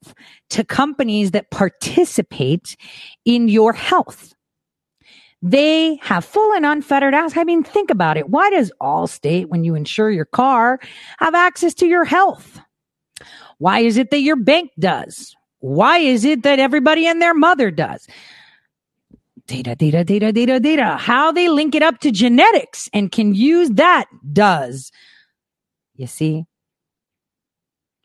to 0.51 0.65
companies 0.65 1.31
that 1.33 1.51
participate 1.51 2.77
in 3.25 3.49
your 3.49 3.73
health. 3.73 4.35
They 5.43 5.97
have 6.03 6.25
full 6.25 6.53
and 6.53 6.67
unfettered 6.67 7.15
access. 7.15 7.39
I 7.39 7.45
mean, 7.45 7.63
think 7.63 7.91
about 7.91 8.19
it. 8.19 8.29
Why 8.29 8.51
does 8.51 8.71
Allstate, 8.81 9.47
when 9.47 9.65
you 9.65 9.75
insure 9.75 10.11
your 10.11 10.27
car, 10.27 10.79
have 11.19 11.35
access 11.35 11.73
to 11.75 11.87
your 11.87 12.05
health? 12.05 12.61
Why 13.59 13.81
is 13.81 13.97
it 13.97 14.11
that 14.11 14.21
your 14.21 14.37
bank 14.37 14.71
does? 14.79 15.35
Why 15.61 15.99
is 15.99 16.25
it 16.25 16.43
that 16.43 16.59
everybody 16.59 17.07
and 17.07 17.23
their 17.23 17.35
mother 17.35 17.71
does? 17.71 18.07
Data, 19.47 19.75
data, 19.75 20.05
data, 20.05 20.33
data, 20.33 20.61
data. 20.61 20.97
How 20.99 21.33
they 21.33 21.49
link 21.49 21.75
it 21.75 21.83
up 21.83 22.01
to 22.01 22.11
genetics 22.11 22.89
and 22.93 23.11
can 23.11 23.35
use 23.35 23.71
that 23.71 24.07
does. 24.33 24.93
You 25.97 26.07
see? 26.07 26.45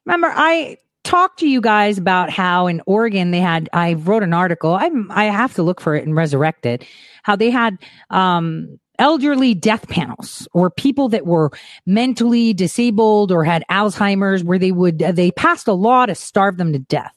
Remember, 0.06 0.32
I 0.34 0.78
talked 1.06 1.40
to 1.40 1.48
you 1.48 1.62
guys 1.62 1.98
about 1.98 2.30
how 2.30 2.68
in 2.68 2.82
Oregon 2.86 3.32
they 3.32 3.40
had, 3.40 3.70
I 3.72 3.94
wrote 3.94 4.24
an 4.24 4.34
article. 4.34 4.74
I, 4.74 4.92
I 5.12 5.26
have 5.26 5.54
to 5.54 5.64
look 5.64 5.80
for 5.80 5.96
it 5.96 6.06
and 6.06 6.16
resurrect 6.16 6.66
it. 6.66 6.84
How 7.24 7.38
they 7.38 7.50
had, 7.50 7.78
um, 8.10 8.78
elderly 8.98 9.54
death 9.54 9.88
panels 9.90 10.48
or 10.54 10.70
people 10.70 11.10
that 11.10 11.26
were 11.26 11.52
mentally 11.86 12.54
disabled 12.54 13.32
or 13.32 13.44
had 13.44 13.64
Alzheimer's 13.70 14.44
where 14.44 14.58
they 14.58 14.72
would, 14.72 15.00
they 15.00 15.32
passed 15.32 15.68
a 15.68 15.74
law 15.74 16.06
to 16.06 16.16
starve 16.16 16.58
them 16.58 16.72
to 16.74 16.80
death. 16.80 17.14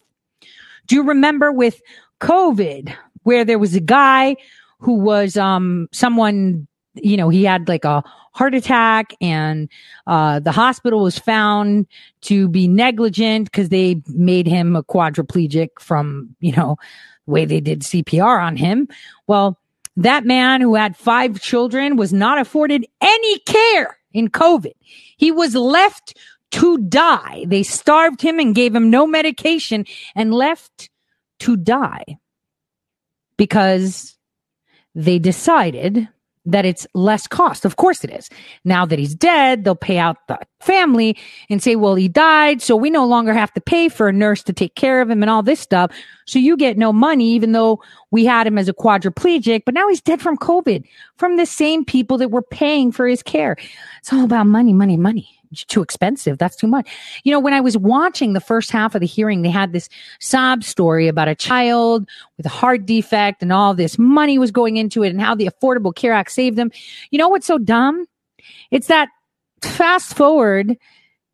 Do 0.87 0.97
you 0.97 1.05
remember 1.05 1.53
with 1.53 1.81
COVID 2.21 2.93
where 3.23 3.45
there 3.45 3.59
was 3.59 3.75
a 3.75 3.81
guy 3.81 4.37
who 4.81 4.95
was, 4.95 5.37
um, 5.37 5.89
someone, 5.93 6.67
you 6.95 7.17
know, 7.17 7.29
he 7.29 7.45
had 7.45 7.69
like 7.69 7.85
a 7.85 8.03
heart 8.39 8.55
attack 8.55 9.13
and 9.21 9.69
uh, 10.07 10.39
the 10.39 10.53
hospital 10.53 11.01
was 11.01 11.19
found 11.19 11.89
to 12.21 12.49
be 12.49 12.69
negligent 12.69 13.51
because 13.51 13.69
they 13.69 14.01
made 14.07 14.47
him 14.47 14.77
a 14.77 14.85
quadriplegic 14.85 15.71
from 15.81 16.37
you 16.39 16.53
know 16.53 16.77
the 17.27 17.33
way 17.33 17.45
they 17.45 17.61
did 17.61 17.83
cpr 17.83 18.41
on 18.41 18.57
him. 18.57 18.87
Well 19.27 19.59
that 19.97 20.25
man 20.25 20.61
who 20.61 20.77
had 20.77 20.97
five 20.97 21.41
children 21.41 21.97
was 21.97 22.13
not 22.13 22.39
afforded 22.39 22.87
any 23.01 23.39
care 23.41 23.99
in 24.13 24.29
covid. 24.29 24.75
He 25.17 25.33
was 25.33 25.57
left 25.57 26.17
to 26.53 26.79
die. 26.79 27.45
They 27.45 27.65
starved 27.65 28.23
him 28.23 28.39
and 28.39 28.55
gave 28.55 28.73
him 28.73 28.89
no 28.89 29.05
medication 29.05 29.85
and 30.15 30.33
left 30.33 30.91
to 31.41 31.57
die 31.57 32.19
because 33.37 34.17
they 34.95 35.19
decided 35.19 36.09
that 36.47 36.65
it's 36.65 36.87
less 36.95 37.27
cost. 37.27 37.65
Of 37.65 37.77
course 37.77 38.05
it 38.05 38.11
is. 38.11 38.29
Now 38.65 38.87
that 38.87 38.99
he's 38.99 39.15
dead, 39.15 39.65
they'll 39.65 39.75
pay 39.75 39.99
out 39.99 40.17
the 40.29 40.39
family 40.61 41.17
and 41.51 41.63
say, 41.63 41.77
well, 41.77 41.95
he 41.95 42.09
died. 42.09 42.63
So 42.63 42.77
we 42.77 42.91
no 42.91 43.07
longer 43.07 43.33
have 43.33 43.53
to 43.55 43.61
pay 43.61 43.89
for 43.89 44.09
a 44.09 44.13
nurse 44.13 44.43
to 44.45 44.53
take 44.53 44.75
care 44.75 45.01
of 45.01 45.11
him 45.11 45.23
and 45.23 45.31
all 45.31 45.43
this 45.43 45.61
stuff. 45.61 45.93
So 46.27 46.39
you 46.39 46.57
get 46.57 46.79
no 46.79 46.93
money, 46.93 47.31
even 47.33 47.53
though 47.53 47.83
we 48.11 48.25
had 48.25 48.47
him 48.47 48.59
as 48.59 48.69
a 48.69 48.75
quadriplegic, 48.75 49.65
but 49.65 49.75
now 49.75 49.89
he's 49.89 50.01
dead 50.01 50.21
from 50.21 50.37
COVID 50.37 50.85
from 51.17 51.37
the 51.37 51.47
same 51.47 51.85
people 51.85 52.19
that 52.19 52.31
were 52.31 52.43
paying 52.43 52.93
for 52.93 53.07
his 53.07 53.23
care. 53.23 53.57
It's 54.01 54.13
all 54.13 54.25
about 54.25 54.47
money, 54.47 54.73
money, 54.73 54.97
money 54.97 55.38
too 55.69 55.83
expensive. 55.83 56.39
That's 56.39 56.57
too 56.57 56.67
much. 56.67 56.89
You 57.25 57.33
know, 57.33 57.41
when 57.41 57.55
I 57.55 57.61
was 57.61 57.77
watching 57.77 58.33
the 58.33 58.41
first 58.41 58.71
half 58.71 58.95
of 58.95 59.01
the 59.01 59.07
hearing, 59.07 59.43
they 59.43 59.51
had 59.51 59.73
this 59.73 59.89
sob 60.21 60.65
story 60.65 61.09
about 61.09 61.29
a 61.29 61.35
child 61.35 62.09
with 62.37 62.47
a 62.47 62.51
heart 62.51 62.87
defect 62.87 63.43
and 63.43 63.53
all 63.53 63.75
this 63.75 63.99
money 63.99 64.39
was 64.39 64.51
going 64.51 64.77
into 64.77 65.03
it 65.03 65.11
and 65.11 65.21
how 65.21 65.35
the 65.35 65.49
Affordable 65.49 65.95
Care 65.95 66.13
Act 66.13 66.31
saved 66.31 66.57
them. 66.57 66.71
You 67.11 67.19
know 67.19 67.29
what's 67.29 67.47
so 67.47 67.59
dumb? 67.59 68.07
It's 68.71 68.89
that 68.89 69.09
fast 69.63 70.15
forward 70.15 70.77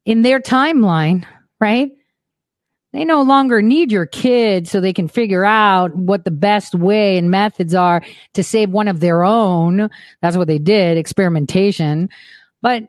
in 0.04 0.22
their 0.22 0.40
timeline, 0.40 1.24
right? 1.60 1.90
They 2.94 3.04
no 3.04 3.22
longer 3.22 3.60
need 3.60 3.90
your 3.90 4.06
kid 4.06 4.68
so 4.68 4.80
they 4.80 4.92
can 4.92 5.08
figure 5.08 5.44
out 5.44 5.96
what 5.96 6.24
the 6.24 6.30
best 6.30 6.76
way 6.76 7.18
and 7.18 7.28
methods 7.28 7.74
are 7.74 8.04
to 8.34 8.44
save 8.44 8.70
one 8.70 8.86
of 8.86 9.00
their 9.00 9.24
own. 9.24 9.90
That's 10.22 10.36
what 10.36 10.46
they 10.46 10.60
did, 10.60 10.96
experimentation. 10.96 12.08
But 12.62 12.84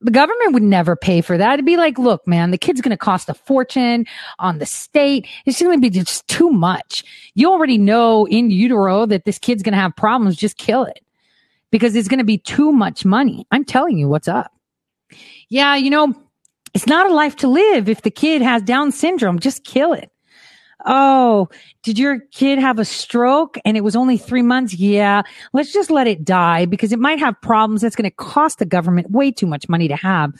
the 0.00 0.10
government 0.10 0.52
would 0.52 0.62
never 0.62 0.94
pay 0.94 1.20
for 1.20 1.36
that. 1.36 1.54
It'd 1.54 1.64
be 1.66 1.76
like, 1.76 1.98
look, 1.98 2.26
man, 2.26 2.50
the 2.50 2.58
kid's 2.58 2.80
going 2.80 2.90
to 2.90 2.96
cost 2.96 3.28
a 3.28 3.34
fortune 3.34 4.06
on 4.38 4.58
the 4.58 4.66
state. 4.66 5.26
It's 5.44 5.60
going 5.60 5.76
to 5.76 5.80
be 5.80 5.90
just 5.90 6.26
too 6.28 6.50
much. 6.50 7.04
You 7.34 7.50
already 7.50 7.78
know 7.78 8.26
in 8.26 8.50
utero 8.50 9.06
that 9.06 9.24
this 9.24 9.38
kid's 9.38 9.62
going 9.62 9.72
to 9.72 9.80
have 9.80 9.96
problems. 9.96 10.36
Just 10.36 10.56
kill 10.56 10.84
it 10.84 11.00
because 11.70 11.96
it's 11.96 12.08
going 12.08 12.18
to 12.18 12.24
be 12.24 12.38
too 12.38 12.72
much 12.72 13.04
money. 13.04 13.46
I'm 13.50 13.64
telling 13.64 13.98
you 13.98 14.08
what's 14.08 14.28
up. 14.28 14.52
Yeah, 15.48 15.74
you 15.74 15.90
know, 15.90 16.14
it's 16.74 16.86
not 16.86 17.10
a 17.10 17.14
life 17.14 17.36
to 17.36 17.48
live 17.48 17.88
if 17.88 18.02
the 18.02 18.10
kid 18.10 18.42
has 18.42 18.62
Down 18.62 18.92
syndrome. 18.92 19.38
Just 19.38 19.64
kill 19.64 19.92
it. 19.92 20.12
Oh, 20.86 21.48
did 21.82 21.98
your 21.98 22.20
kid 22.30 22.58
have 22.58 22.78
a 22.78 22.84
stroke 22.84 23.58
and 23.64 23.76
it 23.76 23.82
was 23.82 23.96
only 23.96 24.16
three 24.16 24.42
months? 24.42 24.74
Yeah. 24.74 25.22
Let's 25.52 25.72
just 25.72 25.90
let 25.90 26.06
it 26.06 26.24
die 26.24 26.66
because 26.66 26.92
it 26.92 26.98
might 26.98 27.18
have 27.18 27.40
problems. 27.40 27.82
That's 27.82 27.96
going 27.96 28.08
to 28.08 28.16
cost 28.16 28.58
the 28.58 28.66
government 28.66 29.10
way 29.10 29.32
too 29.32 29.46
much 29.46 29.68
money 29.68 29.88
to 29.88 29.96
have. 29.96 30.32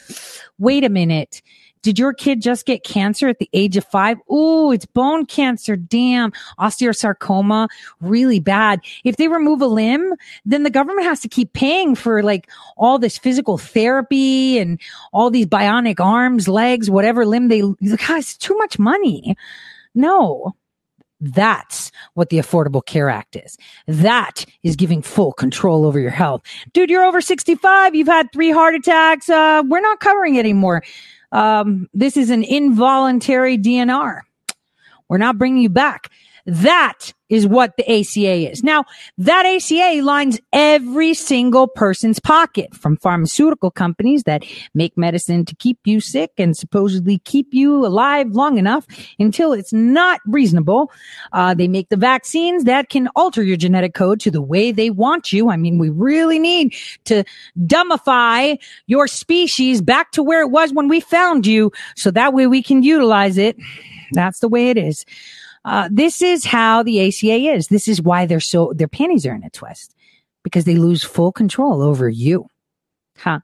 Wait 0.59 0.85
a 0.85 0.89
minute. 0.89 1.43
Did 1.83 1.99
your 1.99 2.13
kid 2.13 2.43
just 2.43 2.67
get 2.67 2.85
cancer 2.85 3.29
at 3.29 3.39
the 3.39 3.49
age 3.53 3.77
of 3.77 3.85
five? 3.85 4.19
Oh, 4.29 4.73
it's 4.73 4.87
bone 4.87 5.27
cancer. 5.27 5.77
Damn. 5.77 6.33
Osteosarcoma. 6.59 7.69
Really 8.01 8.41
bad. 8.41 8.81
If 9.05 9.17
they 9.17 9.29
remove 9.29 9.63
a 9.63 9.67
limb, 9.67 10.15
then 10.45 10.65
the 10.65 10.71
government 10.71 11.07
has 11.07 11.21
to 11.21 11.29
keep 11.29 11.53
paying 11.53 11.95
for 11.95 12.23
like 12.23 12.51
all 12.77 12.99
this 12.99 13.17
physical 13.19 13.59
therapy 13.59 14.59
and 14.59 14.81
all 15.13 15.31
these 15.31 15.47
bionic 15.47 16.01
arms, 16.01 16.49
legs, 16.49 16.91
whatever 16.91 17.25
limb 17.25 17.49
they, 17.49 17.63
guys, 18.07 18.37
too 18.37 18.57
much 18.57 18.79
money. 18.79 19.37
No, 19.95 20.55
That's 21.21 21.91
what 22.15 22.31
the 22.31 22.39
Affordable 22.39 22.85
Care 22.85 23.11
Act 23.11 23.37
is. 23.37 23.57
That 23.89 24.45
is 24.63 24.77
giving 24.77 25.03
full 25.03 25.33
control 25.33 25.85
over 25.85 25.99
your 25.99 26.13
health. 26.13 26.43
Dude, 26.73 26.91
you're 26.91 27.05
over 27.05 27.21
65. 27.21 27.95
You've 27.95 28.07
had 28.07 28.33
three 28.33 28.53
heart 28.53 28.77
attacks. 28.77 29.29
Uh, 29.29 29.63
we're 29.67 29.81
not 29.81 29.99
covering 30.01 30.37
it 30.37 30.41
anymore. 30.41 30.85
Um, 31.33 31.89
this 31.93 32.17
is 32.17 32.31
an 32.31 32.45
involuntary 32.45 33.59
DNR. 33.59 34.21
We're 35.09 35.19
not 35.19 35.39
bringing 35.39 35.63
you 35.63 35.71
back. 35.71 36.11
That 36.47 37.13
is 37.29 37.47
what 37.47 37.77
the 37.77 37.85
ACA 37.85 38.51
is. 38.51 38.63
Now, 38.63 38.85
that 39.19 39.45
ACA 39.47 40.01
lines 40.03 40.41
every 40.53 41.15
single 41.15 41.69
person's 41.69 42.19
pocket 42.19 42.75
from 42.75 42.97
pharmaceutical 42.97 43.71
companies 43.71 44.23
that 44.25 44.45
make 44.75 44.97
medicine 44.97 45.45
to 45.45 45.55
keep 45.57 45.79
you 45.85 46.01
sick 46.01 46.33
and 46.39 46.57
supposedly 46.57 47.19
keep 47.19 47.53
you 47.53 47.85
alive 47.85 48.31
long 48.31 48.59
enough 48.59 48.87
until 49.19 49.53
it's 49.53 49.73
not 49.73 50.21
reasonable. 50.27 50.91
Uh, 51.33 51.55
they 51.55 51.69
make 51.69 51.89
the 51.89 51.97
vaccines 51.97 52.65
that 52.65 52.89
can 52.89 53.09
alter 53.15 53.43
your 53.43 53.57
genetic 53.57 53.95
code 53.95 54.21
to 54.21 54.31
the 54.31 54.43
way 54.43 54.73
they 54.73 54.91
want 54.91 55.33
you. 55.33 55.51
I 55.51 55.57
mean, 55.57 55.79
we 55.79 55.91
really 55.91 56.39
need 56.39 56.75
to 57.05 57.25
dumbify 57.59 58.59
your 58.87 59.07
species 59.07 59.83
back 59.83 60.13
to 60.13 60.23
where 60.23 60.41
it 60.43 60.49
was 60.49 60.73
when 60.73 60.89
we 60.89 61.01
found 61.01 61.47
you 61.47 61.73
so 61.97 62.11
that 62.11 62.33
way 62.33 62.47
we 62.47 62.63
can 62.63 62.83
utilize 62.83 63.39
it. 63.39 63.57
That's 64.13 64.41
the 64.41 64.49
way 64.49 64.71
it 64.71 64.79
is. 64.79 65.05
Uh, 65.69 65.87
this 65.93 66.23
is 66.23 66.47
how 66.47 66.83
the 66.83 67.07
ACA 67.07 67.53
is. 67.53 67.69
This 67.69 67.89
is 67.89 68.01
why 68.01 68.25
they're 68.25 68.41
so, 68.41 68.73
their 68.75 68.89
panties 68.89 69.27
are 69.27 69.35
in 69.35 69.45
a 69.45 69.51
twist 69.51 69.95
because 70.43 70.65
they 70.65 70.77
lose 70.77 71.05
full 71.05 71.31
control 71.31 71.83
over 71.83 72.09
you. 72.09 72.47
Huh. 73.19 73.41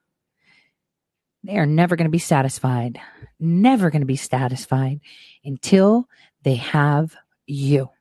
They 1.43 1.59
are 1.59 1.67
never 1.67 1.95
going 1.95 2.07
to 2.07 2.11
be 2.11 2.17
satisfied, 2.17 2.99
never 3.39 3.91
going 3.91 4.01
to 4.01 4.07
be 4.07 4.15
satisfied 4.15 5.01
until 5.43 6.09
they 6.41 6.55
have 6.55 7.15
you. 7.45 7.91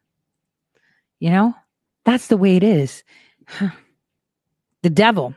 You 1.19 1.29
know, 1.29 1.55
that's 2.07 2.29
the 2.29 2.39
way 2.39 2.57
it 2.57 2.63
is. 2.63 3.05
Huh. 3.47 3.69
The 4.83 4.91
devil 4.91 5.35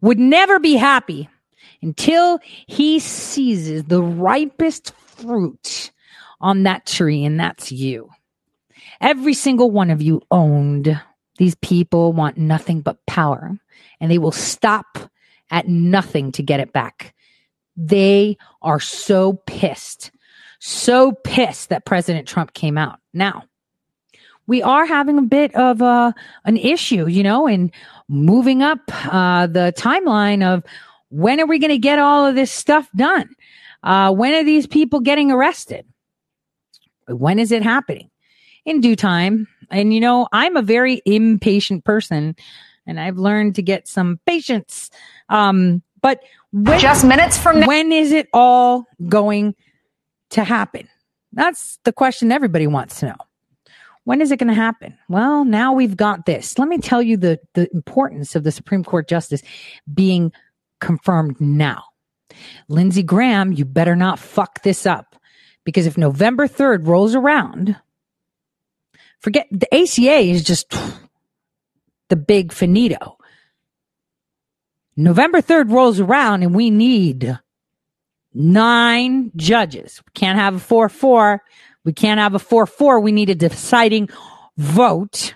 would 0.00 0.18
never 0.18 0.58
be 0.58 0.74
happy 0.74 1.28
until 1.82 2.40
he 2.66 2.98
seizes 2.98 3.84
the 3.84 4.02
ripest 4.02 4.92
fruit 4.96 5.92
on 6.44 6.62
that 6.64 6.84
tree, 6.84 7.24
and 7.24 7.40
that's 7.40 7.72
you. 7.72 8.10
Every 9.00 9.32
single 9.32 9.70
one 9.70 9.90
of 9.90 10.02
you 10.02 10.20
owned. 10.30 11.00
These 11.38 11.54
people 11.56 12.12
want 12.12 12.36
nothing 12.36 12.82
but 12.82 13.04
power, 13.06 13.58
and 13.98 14.10
they 14.10 14.18
will 14.18 14.30
stop 14.30 15.10
at 15.50 15.66
nothing 15.66 16.30
to 16.32 16.42
get 16.42 16.60
it 16.60 16.72
back. 16.72 17.14
They 17.76 18.36
are 18.60 18.78
so 18.78 19.40
pissed, 19.46 20.12
so 20.60 21.12
pissed 21.24 21.70
that 21.70 21.86
President 21.86 22.28
Trump 22.28 22.52
came 22.52 22.76
out. 22.76 23.00
Now, 23.14 23.44
we 24.46 24.62
are 24.62 24.84
having 24.84 25.18
a 25.18 25.22
bit 25.22 25.54
of 25.56 25.80
uh, 25.80 26.12
an 26.44 26.58
issue, 26.58 27.08
you 27.08 27.22
know, 27.22 27.46
in 27.46 27.72
moving 28.08 28.62
up 28.62 28.80
uh, 29.06 29.46
the 29.46 29.72
timeline 29.76 30.44
of 30.44 30.62
when 31.08 31.40
are 31.40 31.46
we 31.46 31.58
going 31.58 31.70
to 31.70 31.78
get 31.78 31.98
all 31.98 32.26
of 32.26 32.34
this 32.34 32.52
stuff 32.52 32.88
done? 32.94 33.30
Uh, 33.82 34.12
when 34.12 34.34
are 34.34 34.44
these 34.44 34.66
people 34.66 35.00
getting 35.00 35.30
arrested? 35.30 35.86
When 37.08 37.38
is 37.38 37.52
it 37.52 37.62
happening? 37.62 38.10
In 38.64 38.80
due 38.80 38.96
time. 38.96 39.46
And 39.70 39.92
you 39.92 40.00
know, 40.00 40.28
I'm 40.32 40.56
a 40.56 40.62
very 40.62 41.02
impatient 41.04 41.84
person 41.84 42.36
and 42.86 43.00
I've 43.00 43.18
learned 43.18 43.54
to 43.56 43.62
get 43.62 43.88
some 43.88 44.20
patience. 44.26 44.90
Um, 45.28 45.82
but 46.00 46.20
when, 46.52 46.78
just 46.78 47.04
minutes 47.04 47.38
from 47.38 47.60
now, 47.60 47.66
when 47.66 47.92
is 47.92 48.12
it 48.12 48.28
all 48.32 48.86
going 49.08 49.54
to 50.30 50.44
happen? 50.44 50.88
That's 51.32 51.78
the 51.84 51.92
question 51.92 52.30
everybody 52.30 52.66
wants 52.66 53.00
to 53.00 53.06
know. 53.06 53.16
When 54.04 54.20
is 54.20 54.30
it 54.30 54.38
going 54.38 54.48
to 54.48 54.54
happen? 54.54 54.96
Well, 55.08 55.44
now 55.44 55.72
we've 55.72 55.96
got 55.96 56.26
this. 56.26 56.58
Let 56.58 56.68
me 56.68 56.78
tell 56.78 57.00
you 57.00 57.16
the, 57.16 57.40
the 57.54 57.72
importance 57.72 58.36
of 58.36 58.44
the 58.44 58.52
Supreme 58.52 58.84
Court 58.84 59.08
justice 59.08 59.42
being 59.92 60.30
confirmed 60.80 61.40
now. 61.40 61.84
Lindsey 62.68 63.02
Graham, 63.02 63.52
you 63.52 63.64
better 63.64 63.96
not 63.96 64.18
fuck 64.18 64.62
this 64.62 64.84
up. 64.84 65.13
Because 65.64 65.86
if 65.86 65.96
November 65.96 66.46
3rd 66.46 66.86
rolls 66.86 67.14
around, 67.14 67.76
forget 69.18 69.46
the 69.50 69.72
ACA 69.74 70.18
is 70.18 70.44
just 70.44 70.74
the 72.08 72.16
big 72.16 72.52
finito. 72.52 73.16
November 74.96 75.40
3rd 75.40 75.72
rolls 75.72 75.98
around 75.98 76.42
and 76.42 76.54
we 76.54 76.70
need 76.70 77.38
nine 78.32 79.32
judges. 79.36 80.02
We 80.06 80.12
can't 80.14 80.38
have 80.38 80.56
a 80.56 80.60
4 80.60 80.88
4. 80.88 81.42
We 81.84 81.92
can't 81.92 82.20
have 82.20 82.34
a 82.34 82.38
4 82.38 82.66
4. 82.66 83.00
We 83.00 83.12
need 83.12 83.30
a 83.30 83.34
deciding 83.34 84.10
vote. 84.56 85.34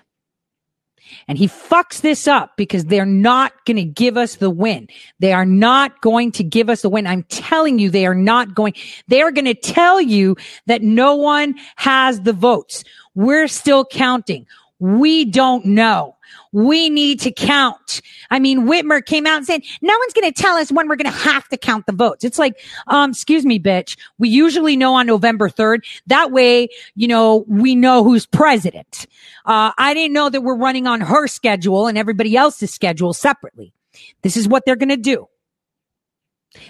And 1.29 1.37
he 1.37 1.47
fucks 1.47 2.01
this 2.01 2.27
up 2.27 2.57
because 2.57 2.85
they're 2.85 3.05
not 3.05 3.53
going 3.65 3.77
to 3.77 3.85
give 3.85 4.17
us 4.17 4.37
the 4.37 4.49
win. 4.49 4.87
They 5.19 5.31
are 5.31 5.45
not 5.45 6.01
going 6.01 6.31
to 6.33 6.43
give 6.43 6.71
us 6.71 6.81
the 6.81 6.89
win. 6.89 7.05
I'm 7.05 7.21
telling 7.23 7.77
you, 7.77 7.91
they 7.91 8.07
are 8.07 8.15
not 8.15 8.55
going. 8.55 8.73
They 9.09 9.21
are 9.21 9.31
going 9.31 9.45
to 9.45 9.53
tell 9.53 10.01
you 10.01 10.35
that 10.65 10.81
no 10.81 11.15
one 11.15 11.53
has 11.75 12.21
the 12.21 12.33
votes. 12.33 12.83
We're 13.13 13.47
still 13.47 13.85
counting. 13.85 14.47
We 14.79 15.23
don't 15.23 15.65
know. 15.65 16.15
We 16.51 16.89
need 16.89 17.19
to 17.21 17.31
count. 17.31 18.01
I 18.31 18.39
mean, 18.39 18.67
Whitmer 18.67 19.05
came 19.05 19.25
out 19.25 19.37
and 19.37 19.45
said, 19.45 19.61
no 19.81 19.97
one's 19.97 20.13
going 20.13 20.31
to 20.31 20.41
tell 20.41 20.55
us 20.57 20.71
when 20.71 20.87
we're 20.87 20.95
going 20.95 21.11
to 21.11 21.19
have 21.19 21.47
to 21.49 21.57
count 21.57 21.85
the 21.85 21.93
votes. 21.93 22.23
It's 22.23 22.39
like, 22.39 22.59
um, 22.87 23.11
excuse 23.11 23.45
me, 23.45 23.59
bitch. 23.59 23.97
We 24.17 24.29
usually 24.29 24.75
know 24.75 24.93
on 24.95 25.07
November 25.07 25.49
3rd. 25.49 25.79
That 26.07 26.31
way, 26.31 26.69
you 26.95 27.07
know, 27.07 27.45
we 27.47 27.75
know 27.75 28.03
who's 28.03 28.25
president. 28.25 29.07
Uh, 29.45 29.71
I 29.77 29.93
didn't 29.93 30.13
know 30.13 30.29
that 30.29 30.41
we're 30.41 30.55
running 30.55 30.87
on 30.87 31.01
her 31.01 31.27
schedule 31.27 31.87
and 31.87 31.97
everybody 31.97 32.35
else's 32.35 32.71
schedule 32.71 33.13
separately. 33.13 33.73
This 34.21 34.37
is 34.37 34.47
what 34.47 34.65
they're 34.65 34.75
going 34.75 34.89
to 34.89 34.97
do. 34.97 35.27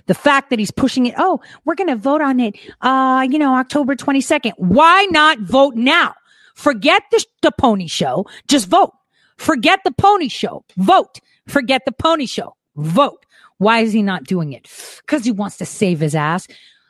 The 0.07 0.13
fact 0.13 0.49
that 0.49 0.59
he's 0.59 0.71
pushing 0.71 1.05
it, 1.05 1.15
oh, 1.17 1.39
we're 1.65 1.75
going 1.75 1.89
to 1.89 1.95
vote 1.95 2.21
on 2.21 2.39
it, 2.39 2.55
uh, 2.81 3.25
you 3.29 3.39
know, 3.39 3.55
October 3.55 3.95
22nd. 3.95 4.53
Why 4.57 5.05
not 5.05 5.39
vote 5.39 5.75
now? 5.75 6.15
Forget 6.55 7.03
the, 7.11 7.23
the 7.41 7.51
pony 7.51 7.87
show. 7.87 8.25
Just 8.47 8.67
vote. 8.67 8.93
Forget 9.39 9.79
the 9.85 9.91
pony 9.91 10.27
show. 10.27 10.65
Vote. 10.77 11.21
Forget 11.47 11.83
the 11.85 11.93
pony 11.93 12.25
show. 12.25 12.55
Vote. 12.75 13.25
Why 13.57 13.79
is 13.79 13.93
he 13.93 14.03
not 14.03 14.25
doing 14.25 14.51
it? 14.51 14.67
Because 14.97 15.23
he 15.23 15.31
wants 15.31 15.57
to 15.57 15.65
save 15.65 16.01
his 16.01 16.13
ass. 16.13 16.47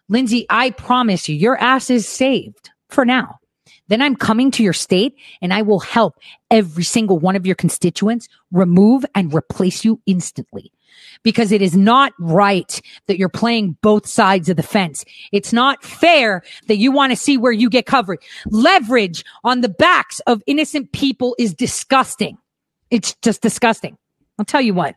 Lindsey, 0.10 0.48
I 0.50 0.72
promise 0.72 1.30
you, 1.30 1.36
your 1.36 1.58
ass 1.58 1.92
is 1.92 2.08
saved 2.08 2.72
for 2.90 3.06
now. 3.06 3.38
Then 3.88 4.02
I'm 4.02 4.16
coming 4.16 4.50
to 4.52 4.64
your 4.64 4.74
state 4.74 5.16
and 5.42 5.54
I 5.54 5.62
will 5.62 5.80
help 5.80 6.16
every 6.50 6.84
single 6.84 7.20
one 7.20 7.36
of 7.36 7.46
your 7.46 7.56
constituents 7.56 8.28
remove 8.52 9.06
and 9.14 9.34
replace 9.34 9.86
you 9.86 10.02
instantly 10.08 10.72
because 11.24 11.52
it 11.52 11.62
is 11.62 11.76
not 11.76 12.14
right 12.20 12.82
that 13.08 13.18
you're 13.18 13.30
playing 13.30 13.78
both 13.82 14.08
sides 14.08 14.50
of 14.50 14.58
the 14.58 14.64
fence. 14.64 15.06
It's 15.32 15.54
not 15.54 15.84
fair 15.84 16.44
that 16.68 16.78
you 16.78 16.92
want 16.92 17.12
to 17.12 17.16
see 17.16 17.38
where 17.38 17.52
you 17.52 17.70
get 17.70 17.86
covered. 17.86 18.20
Leverage 18.48 19.24
on 19.44 19.62
the 19.62 19.70
backs 19.70 20.20
of 20.22 20.42
innocent 20.48 20.92
people 20.92 21.36
is 21.38 21.54
disgusting. 21.54 22.38
It's 22.90 23.16
just 23.22 23.42
disgusting. 23.42 23.98
I'll 24.38 24.46
tell 24.46 24.62
you 24.62 24.74
what. 24.74 24.96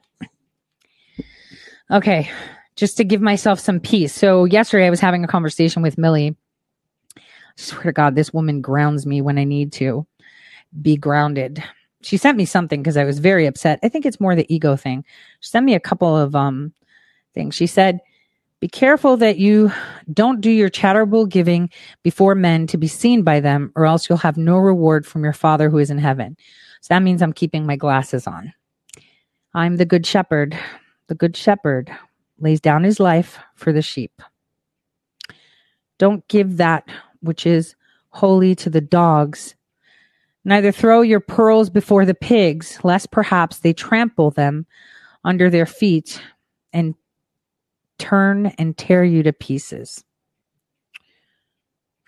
Okay. 1.90 2.30
Just 2.76 2.96
to 2.96 3.04
give 3.04 3.20
myself 3.20 3.60
some 3.60 3.80
peace. 3.80 4.14
So 4.14 4.44
yesterday 4.44 4.86
I 4.86 4.90
was 4.90 5.00
having 5.00 5.24
a 5.24 5.28
conversation 5.28 5.82
with 5.82 5.98
Millie. 5.98 6.34
I 7.16 7.20
swear 7.56 7.84
to 7.84 7.92
God, 7.92 8.14
this 8.14 8.32
woman 8.32 8.62
grounds 8.62 9.06
me 9.06 9.20
when 9.20 9.38
I 9.38 9.44
need 9.44 9.72
to 9.74 10.06
be 10.80 10.96
grounded 10.96 11.62
she 12.02 12.16
sent 12.16 12.36
me 12.36 12.44
something 12.44 12.82
because 12.82 12.96
I 12.96 13.04
was 13.04 13.18
very 13.18 13.46
upset. 13.46 13.78
I 13.82 13.88
think 13.88 14.04
it's 14.04 14.20
more 14.20 14.34
the 14.34 14.52
ego 14.52 14.76
thing. 14.76 15.04
She 15.40 15.50
sent 15.50 15.64
me 15.64 15.74
a 15.74 15.80
couple 15.80 16.16
of 16.16 16.34
um 16.34 16.72
things. 17.34 17.54
She 17.54 17.66
said, 17.66 18.00
"Be 18.60 18.68
careful 18.68 19.16
that 19.18 19.38
you 19.38 19.72
don't 20.12 20.40
do 20.40 20.50
your 20.50 20.68
charitable 20.68 21.26
giving 21.26 21.70
before 22.02 22.34
men 22.34 22.66
to 22.68 22.76
be 22.76 22.88
seen 22.88 23.22
by 23.22 23.40
them, 23.40 23.72
or 23.74 23.86
else 23.86 24.08
you'll 24.08 24.18
have 24.18 24.36
no 24.36 24.58
reward 24.58 25.06
from 25.06 25.24
your 25.24 25.32
Father 25.32 25.70
who 25.70 25.78
is 25.78 25.90
in 25.90 25.98
heaven." 25.98 26.36
So 26.80 26.94
that 26.94 27.02
means 27.02 27.22
I'm 27.22 27.32
keeping 27.32 27.64
my 27.64 27.76
glasses 27.76 28.26
on. 28.26 28.52
I'm 29.54 29.76
the 29.76 29.84
good 29.84 30.06
shepherd. 30.06 30.58
The 31.06 31.14
good 31.14 31.36
shepherd 31.36 31.90
lays 32.38 32.60
down 32.60 32.82
his 32.84 32.98
life 32.98 33.38
for 33.54 33.72
the 33.72 33.82
sheep. 33.82 34.20
Don't 35.98 36.26
give 36.28 36.56
that 36.56 36.88
which 37.20 37.46
is 37.46 37.76
holy 38.10 38.54
to 38.56 38.68
the 38.68 38.80
dogs 38.80 39.54
Neither 40.44 40.72
throw 40.72 41.02
your 41.02 41.20
pearls 41.20 41.70
before 41.70 42.04
the 42.04 42.14
pigs, 42.14 42.78
lest 42.82 43.10
perhaps 43.10 43.58
they 43.58 43.72
trample 43.72 44.30
them 44.30 44.66
under 45.24 45.48
their 45.50 45.66
feet 45.66 46.20
and 46.72 46.94
turn 47.98 48.46
and 48.58 48.76
tear 48.76 49.04
you 49.04 49.22
to 49.22 49.32
pieces. 49.32 50.04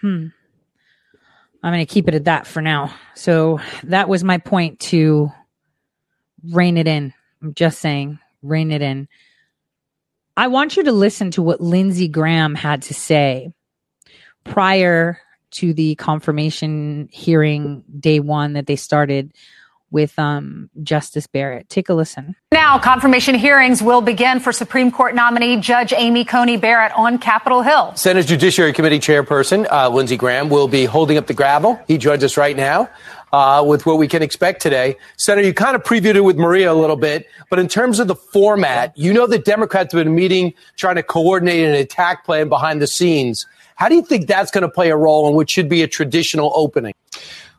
Hmm. 0.00 0.28
I'm 1.62 1.72
going 1.72 1.86
to 1.86 1.92
keep 1.92 2.08
it 2.08 2.14
at 2.14 2.24
that 2.24 2.46
for 2.46 2.60
now. 2.60 2.92
So 3.14 3.60
that 3.84 4.08
was 4.08 4.22
my 4.22 4.38
point 4.38 4.80
to 4.80 5.30
rein 6.52 6.76
it 6.76 6.86
in. 6.86 7.14
I'm 7.40 7.54
just 7.54 7.78
saying, 7.78 8.18
rein 8.42 8.70
it 8.70 8.82
in. 8.82 9.08
I 10.36 10.48
want 10.48 10.76
you 10.76 10.82
to 10.84 10.92
listen 10.92 11.30
to 11.32 11.42
what 11.42 11.60
Lindsey 11.60 12.08
Graham 12.08 12.54
had 12.54 12.82
to 12.82 12.94
say 12.94 13.52
prior 14.42 15.20
to 15.54 15.72
the 15.72 15.94
confirmation 15.96 17.08
hearing 17.10 17.84
day 17.98 18.20
one 18.20 18.52
that 18.54 18.66
they 18.66 18.76
started 18.76 19.32
with 19.94 20.18
um, 20.18 20.68
Justice 20.82 21.28
Barrett. 21.28 21.68
Take 21.68 21.88
a 21.88 21.94
listen. 21.94 22.34
Now, 22.50 22.80
confirmation 22.80 23.36
hearings 23.36 23.80
will 23.80 24.00
begin 24.00 24.40
for 24.40 24.52
Supreme 24.52 24.90
Court 24.90 25.14
nominee 25.14 25.60
Judge 25.60 25.92
Amy 25.96 26.24
Coney 26.24 26.56
Barrett 26.56 26.90
on 26.96 27.18
Capitol 27.18 27.62
Hill. 27.62 27.94
Senate 27.94 28.26
Judiciary 28.26 28.72
Committee 28.72 28.98
Chairperson 28.98 29.70
uh, 29.70 29.88
Lindsey 29.88 30.16
Graham 30.16 30.48
will 30.48 30.66
be 30.66 30.84
holding 30.84 31.16
up 31.16 31.28
the 31.28 31.34
gravel. 31.34 31.80
He 31.86 31.96
joins 31.96 32.24
us 32.24 32.36
right 32.36 32.56
now. 32.56 32.90
Uh, 33.32 33.64
with 33.66 33.84
what 33.84 33.98
we 33.98 34.06
can 34.06 34.22
expect 34.22 34.62
today. 34.62 34.96
Senator, 35.16 35.48
you 35.48 35.52
kind 35.52 35.74
of 35.74 35.82
previewed 35.82 36.14
it 36.14 36.20
with 36.20 36.36
Maria 36.36 36.70
a 36.70 36.72
little 36.72 36.94
bit, 36.94 37.26
but 37.50 37.58
in 37.58 37.66
terms 37.66 37.98
of 37.98 38.06
the 38.06 38.14
format, 38.14 38.96
you 38.96 39.12
know 39.12 39.26
the 39.26 39.40
Democrats 39.40 39.92
have 39.92 40.04
been 40.04 40.14
meeting, 40.14 40.54
trying 40.76 40.94
to 40.94 41.02
coordinate 41.02 41.64
an 41.64 41.74
attack 41.74 42.24
plan 42.24 42.48
behind 42.48 42.80
the 42.80 42.86
scenes. 42.86 43.44
How 43.74 43.88
do 43.88 43.94
you 43.94 44.02
think 44.02 44.26
that's 44.26 44.50
going 44.50 44.62
to 44.62 44.68
play 44.68 44.90
a 44.90 44.96
role 44.96 45.28
in 45.28 45.34
what 45.34 45.50
should 45.50 45.68
be 45.68 45.82
a 45.82 45.88
traditional 45.88 46.52
opening? 46.54 46.94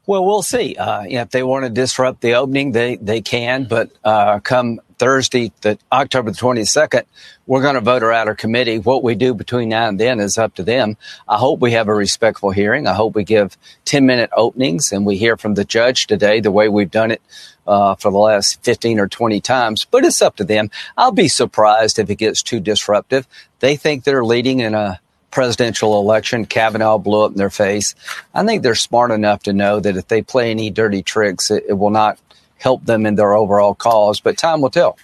Well, 0.07 0.23
we'll 0.23 0.43
see. 0.43 0.75
Uh, 0.75 1.03
if 1.07 1.31
they 1.31 1.41
want 1.41 1.65
to 1.65 1.69
disrupt 1.69 2.21
the 2.21 2.35
opening, 2.35 2.71
they, 2.71 2.97
they 2.97 3.21
can. 3.21 3.63
But 3.65 3.91
uh, 4.03 4.39
come 4.39 4.79
Thursday, 4.99 5.51
the 5.61 5.79
October 5.91 6.29
the 6.29 6.37
22nd, 6.37 7.05
we're 7.47 7.63
going 7.63 7.73
to 7.73 7.81
vote 7.81 8.03
her 8.03 8.13
out 8.13 8.27
of 8.27 8.37
committee. 8.37 8.77
What 8.77 9.03
we 9.03 9.15
do 9.15 9.33
between 9.33 9.69
now 9.69 9.87
and 9.87 9.99
then 9.99 10.19
is 10.19 10.37
up 10.37 10.55
to 10.55 10.63
them. 10.63 10.95
I 11.27 11.37
hope 11.37 11.59
we 11.59 11.71
have 11.71 11.87
a 11.87 11.93
respectful 11.93 12.51
hearing. 12.51 12.85
I 12.85 12.93
hope 12.93 13.15
we 13.15 13.23
give 13.23 13.57
10 13.85 14.05
minute 14.05 14.29
openings 14.37 14.91
and 14.91 15.07
we 15.07 15.17
hear 15.17 15.37
from 15.37 15.55
the 15.55 15.65
judge 15.65 16.05
today 16.05 16.39
the 16.39 16.51
way 16.51 16.69
we've 16.69 16.91
done 16.91 17.09
it 17.09 17.21
uh, 17.65 17.95
for 17.95 18.11
the 18.11 18.17
last 18.17 18.63
15 18.63 18.99
or 18.99 19.07
20 19.07 19.41
times. 19.41 19.85
But 19.85 20.05
it's 20.05 20.21
up 20.21 20.35
to 20.35 20.43
them. 20.43 20.69
I'll 20.97 21.11
be 21.11 21.27
surprised 21.27 21.97
if 21.97 22.11
it 22.11 22.15
gets 22.15 22.43
too 22.43 22.59
disruptive. 22.59 23.27
They 23.59 23.75
think 23.75 24.03
they're 24.03 24.23
leading 24.23 24.59
in 24.59 24.75
a 24.75 24.99
presidential 25.35 25.99
election. 25.99 26.45
Kavanaugh 26.45 26.97
blew 26.97 27.25
up 27.25 27.31
in 27.31 27.37
their 27.37 27.49
face. 27.49 27.93
I 28.33 28.45
think 28.45 28.63
they're 28.63 28.73
smart 28.73 29.11
enough 29.11 29.43
to 29.43 29.53
know 29.53 29.81
that 29.81 29.97
if 29.97 30.07
they 30.07 30.21
play 30.21 30.49
any 30.49 30.69
dirty 30.69 31.03
tricks, 31.03 31.51
it, 31.51 31.65
it 31.67 31.73
will 31.73 31.89
not 31.89 32.17
help 32.57 32.85
them 32.85 33.05
in 33.05 33.15
their 33.15 33.33
overall 33.33 33.75
cause. 33.75 34.21
But 34.21 34.37
time 34.37 34.61
will 34.61 34.69
tell. 34.69 34.97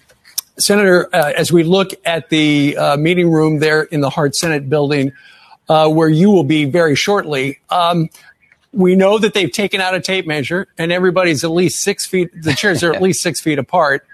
Senator, 0.57 1.13
uh, 1.13 1.33
as 1.35 1.51
we 1.51 1.63
look 1.63 1.89
at 2.05 2.29
the 2.29 2.77
uh, 2.77 2.95
meeting 2.95 3.29
room 3.29 3.59
there 3.59 3.83
in 3.83 3.99
the 3.99 4.09
Hart 4.09 4.33
Senate 4.33 4.69
building, 4.69 5.11
uh, 5.67 5.89
where 5.89 6.07
you 6.07 6.31
will 6.31 6.45
be 6.45 6.63
very 6.63 6.95
shortly, 6.95 7.59
um, 7.69 8.09
we 8.71 8.95
know 8.95 9.17
that 9.17 9.33
they've 9.33 9.51
taken 9.51 9.81
out 9.81 9.95
a 9.95 9.99
tape 9.99 10.25
measure 10.25 10.65
and 10.77 10.93
everybody's 10.93 11.43
at 11.43 11.51
least 11.51 11.81
six 11.81 12.05
feet, 12.05 12.29
the 12.41 12.53
chairs 12.53 12.83
are 12.83 12.93
at 12.93 13.01
least 13.07 13.21
six 13.21 13.41
feet 13.41 13.59
apart. 13.59 14.07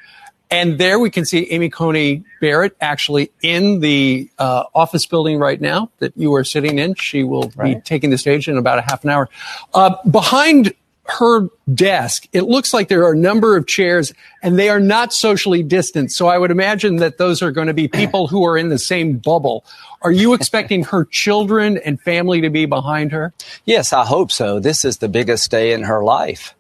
And 0.50 0.78
there 0.78 0.98
we 0.98 1.10
can 1.10 1.26
see 1.26 1.50
Amy 1.52 1.70
Coney 1.70 2.24
Barrett 2.40 2.76
actually 2.80 3.32
in 3.42 3.82
the 3.82 4.30
uh, 4.40 4.64
office 4.74 5.06
building 5.06 5.40
right 5.40 5.60
now 5.60 5.92
that 6.00 6.14
you 6.16 6.34
are 6.36 6.44
sitting 6.44 6.80
in. 6.80 6.96
She 6.96 7.24
will 7.24 7.52
right. 7.56 7.76
be 7.76 7.82
taking 7.82 8.12
the 8.12 8.18
stage 8.18 8.48
in 8.48 8.58
about 8.58 8.80
a 8.80 8.82
half 8.82 9.04
an 9.04 9.10
hour. 9.10 9.30
Uh, 9.74 9.96
behind 10.10 10.74
her 11.10 11.48
desk, 11.74 12.28
it 12.34 12.44
looks 12.44 12.74
like 12.74 12.88
there 12.88 13.04
are 13.06 13.14
a 13.14 13.18
number 13.18 13.56
of 13.56 13.68
chairs 13.68 14.14
and 14.42 14.58
they 14.58 14.70
are 14.70 14.80
not 14.80 15.14
socially 15.14 15.64
distanced. 15.64 16.18
So 16.18 16.28
I 16.28 16.38
would 16.38 16.52
imagine 16.52 16.98
that 16.98 17.18
those 17.18 17.42
are 17.42 17.52
going 17.52 17.68
to 17.68 17.74
be 17.74 17.88
people 17.88 18.28
who 18.28 18.46
are 18.46 18.58
in 18.58 18.70
the 18.70 18.80
same 18.80 19.18
bubble. 19.18 19.66
Are 20.02 20.12
you 20.12 20.34
expecting 20.34 20.84
her 20.86 21.06
children 21.12 21.78
and 21.78 22.00
family 22.02 22.42
to 22.42 22.50
be 22.50 22.66
behind 22.66 23.12
her? 23.12 23.34
Yes, 23.66 23.92
I 23.92 24.06
hope 24.06 24.32
so. 24.32 24.60
This 24.60 24.86
is 24.86 24.98
the 24.98 25.10
biggest 25.10 25.50
day 25.52 25.74
in 25.74 25.84
her 25.84 26.04
life. 26.04 26.56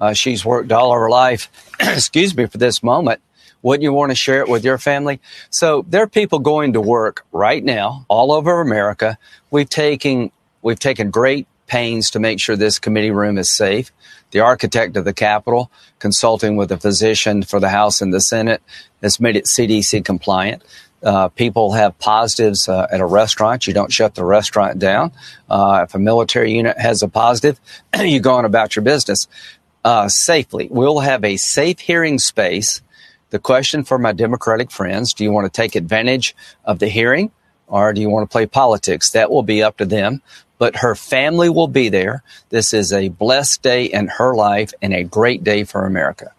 Uh, 0.00 0.12
she's 0.12 0.44
worked 0.44 0.72
all 0.72 0.92
her 0.92 1.08
life, 1.08 1.48
excuse 1.80 2.36
me, 2.36 2.46
for 2.46 2.58
this 2.58 2.82
moment. 2.82 3.20
Wouldn't 3.62 3.82
you 3.82 3.92
want 3.92 4.10
to 4.10 4.16
share 4.16 4.40
it 4.40 4.48
with 4.48 4.64
your 4.64 4.78
family? 4.78 5.20
So 5.50 5.84
there 5.88 6.02
are 6.02 6.08
people 6.08 6.40
going 6.40 6.74
to 6.74 6.80
work 6.80 7.24
right 7.32 7.62
now 7.62 8.04
all 8.08 8.32
over 8.32 8.60
America. 8.60 9.18
We've 9.50 9.68
taken, 9.68 10.32
we've 10.62 10.78
taken 10.78 11.10
great 11.10 11.46
pains 11.66 12.10
to 12.10 12.18
make 12.18 12.40
sure 12.40 12.56
this 12.56 12.78
committee 12.78 13.10
room 13.10 13.38
is 13.38 13.50
safe. 13.54 13.92
The 14.32 14.40
architect 14.40 14.96
of 14.96 15.04
the 15.04 15.12
Capitol, 15.12 15.70
consulting 16.00 16.56
with 16.56 16.72
a 16.72 16.76
physician 16.76 17.42
for 17.42 17.60
the 17.60 17.68
House 17.68 18.00
and 18.02 18.12
the 18.12 18.20
Senate, 18.20 18.62
has 19.02 19.20
made 19.20 19.36
it 19.36 19.44
CDC 19.44 20.04
compliant. 20.04 20.62
Uh, 21.02 21.28
people 21.28 21.72
have 21.72 21.98
positives 21.98 22.68
uh, 22.68 22.86
at 22.90 23.00
a 23.00 23.06
restaurant. 23.06 23.66
You 23.66 23.74
don't 23.74 23.92
shut 23.92 24.14
the 24.14 24.24
restaurant 24.24 24.78
down. 24.78 25.12
Uh, 25.48 25.84
if 25.86 25.94
a 25.94 25.98
military 25.98 26.52
unit 26.52 26.78
has 26.78 27.02
a 27.02 27.08
positive, 27.08 27.60
you 27.98 28.20
go 28.20 28.34
on 28.34 28.44
about 28.44 28.76
your 28.76 28.84
business 28.84 29.26
uh, 29.84 30.08
safely. 30.08 30.68
We'll 30.70 31.00
have 31.00 31.24
a 31.24 31.36
safe 31.36 31.80
hearing 31.80 32.18
space 32.18 32.82
the 33.32 33.38
question 33.38 33.82
for 33.82 33.98
my 33.98 34.12
Democratic 34.12 34.70
friends 34.70 35.14
do 35.14 35.24
you 35.24 35.32
want 35.32 35.46
to 35.46 35.60
take 35.60 35.74
advantage 35.74 36.36
of 36.66 36.78
the 36.78 36.88
hearing 36.88 37.32
or 37.66 37.94
do 37.94 38.00
you 38.02 38.10
want 38.10 38.28
to 38.28 38.32
play 38.32 38.44
politics? 38.44 39.10
That 39.12 39.30
will 39.30 39.42
be 39.42 39.62
up 39.62 39.78
to 39.78 39.86
them. 39.86 40.20
But 40.58 40.76
her 40.76 40.94
family 40.94 41.48
will 41.48 41.66
be 41.66 41.88
there. 41.88 42.22
This 42.50 42.74
is 42.74 42.92
a 42.92 43.08
blessed 43.08 43.62
day 43.62 43.86
in 43.86 44.08
her 44.08 44.34
life 44.34 44.72
and 44.82 44.92
a 44.92 45.02
great 45.02 45.42
day 45.42 45.64
for 45.64 45.86
America. 45.86 46.32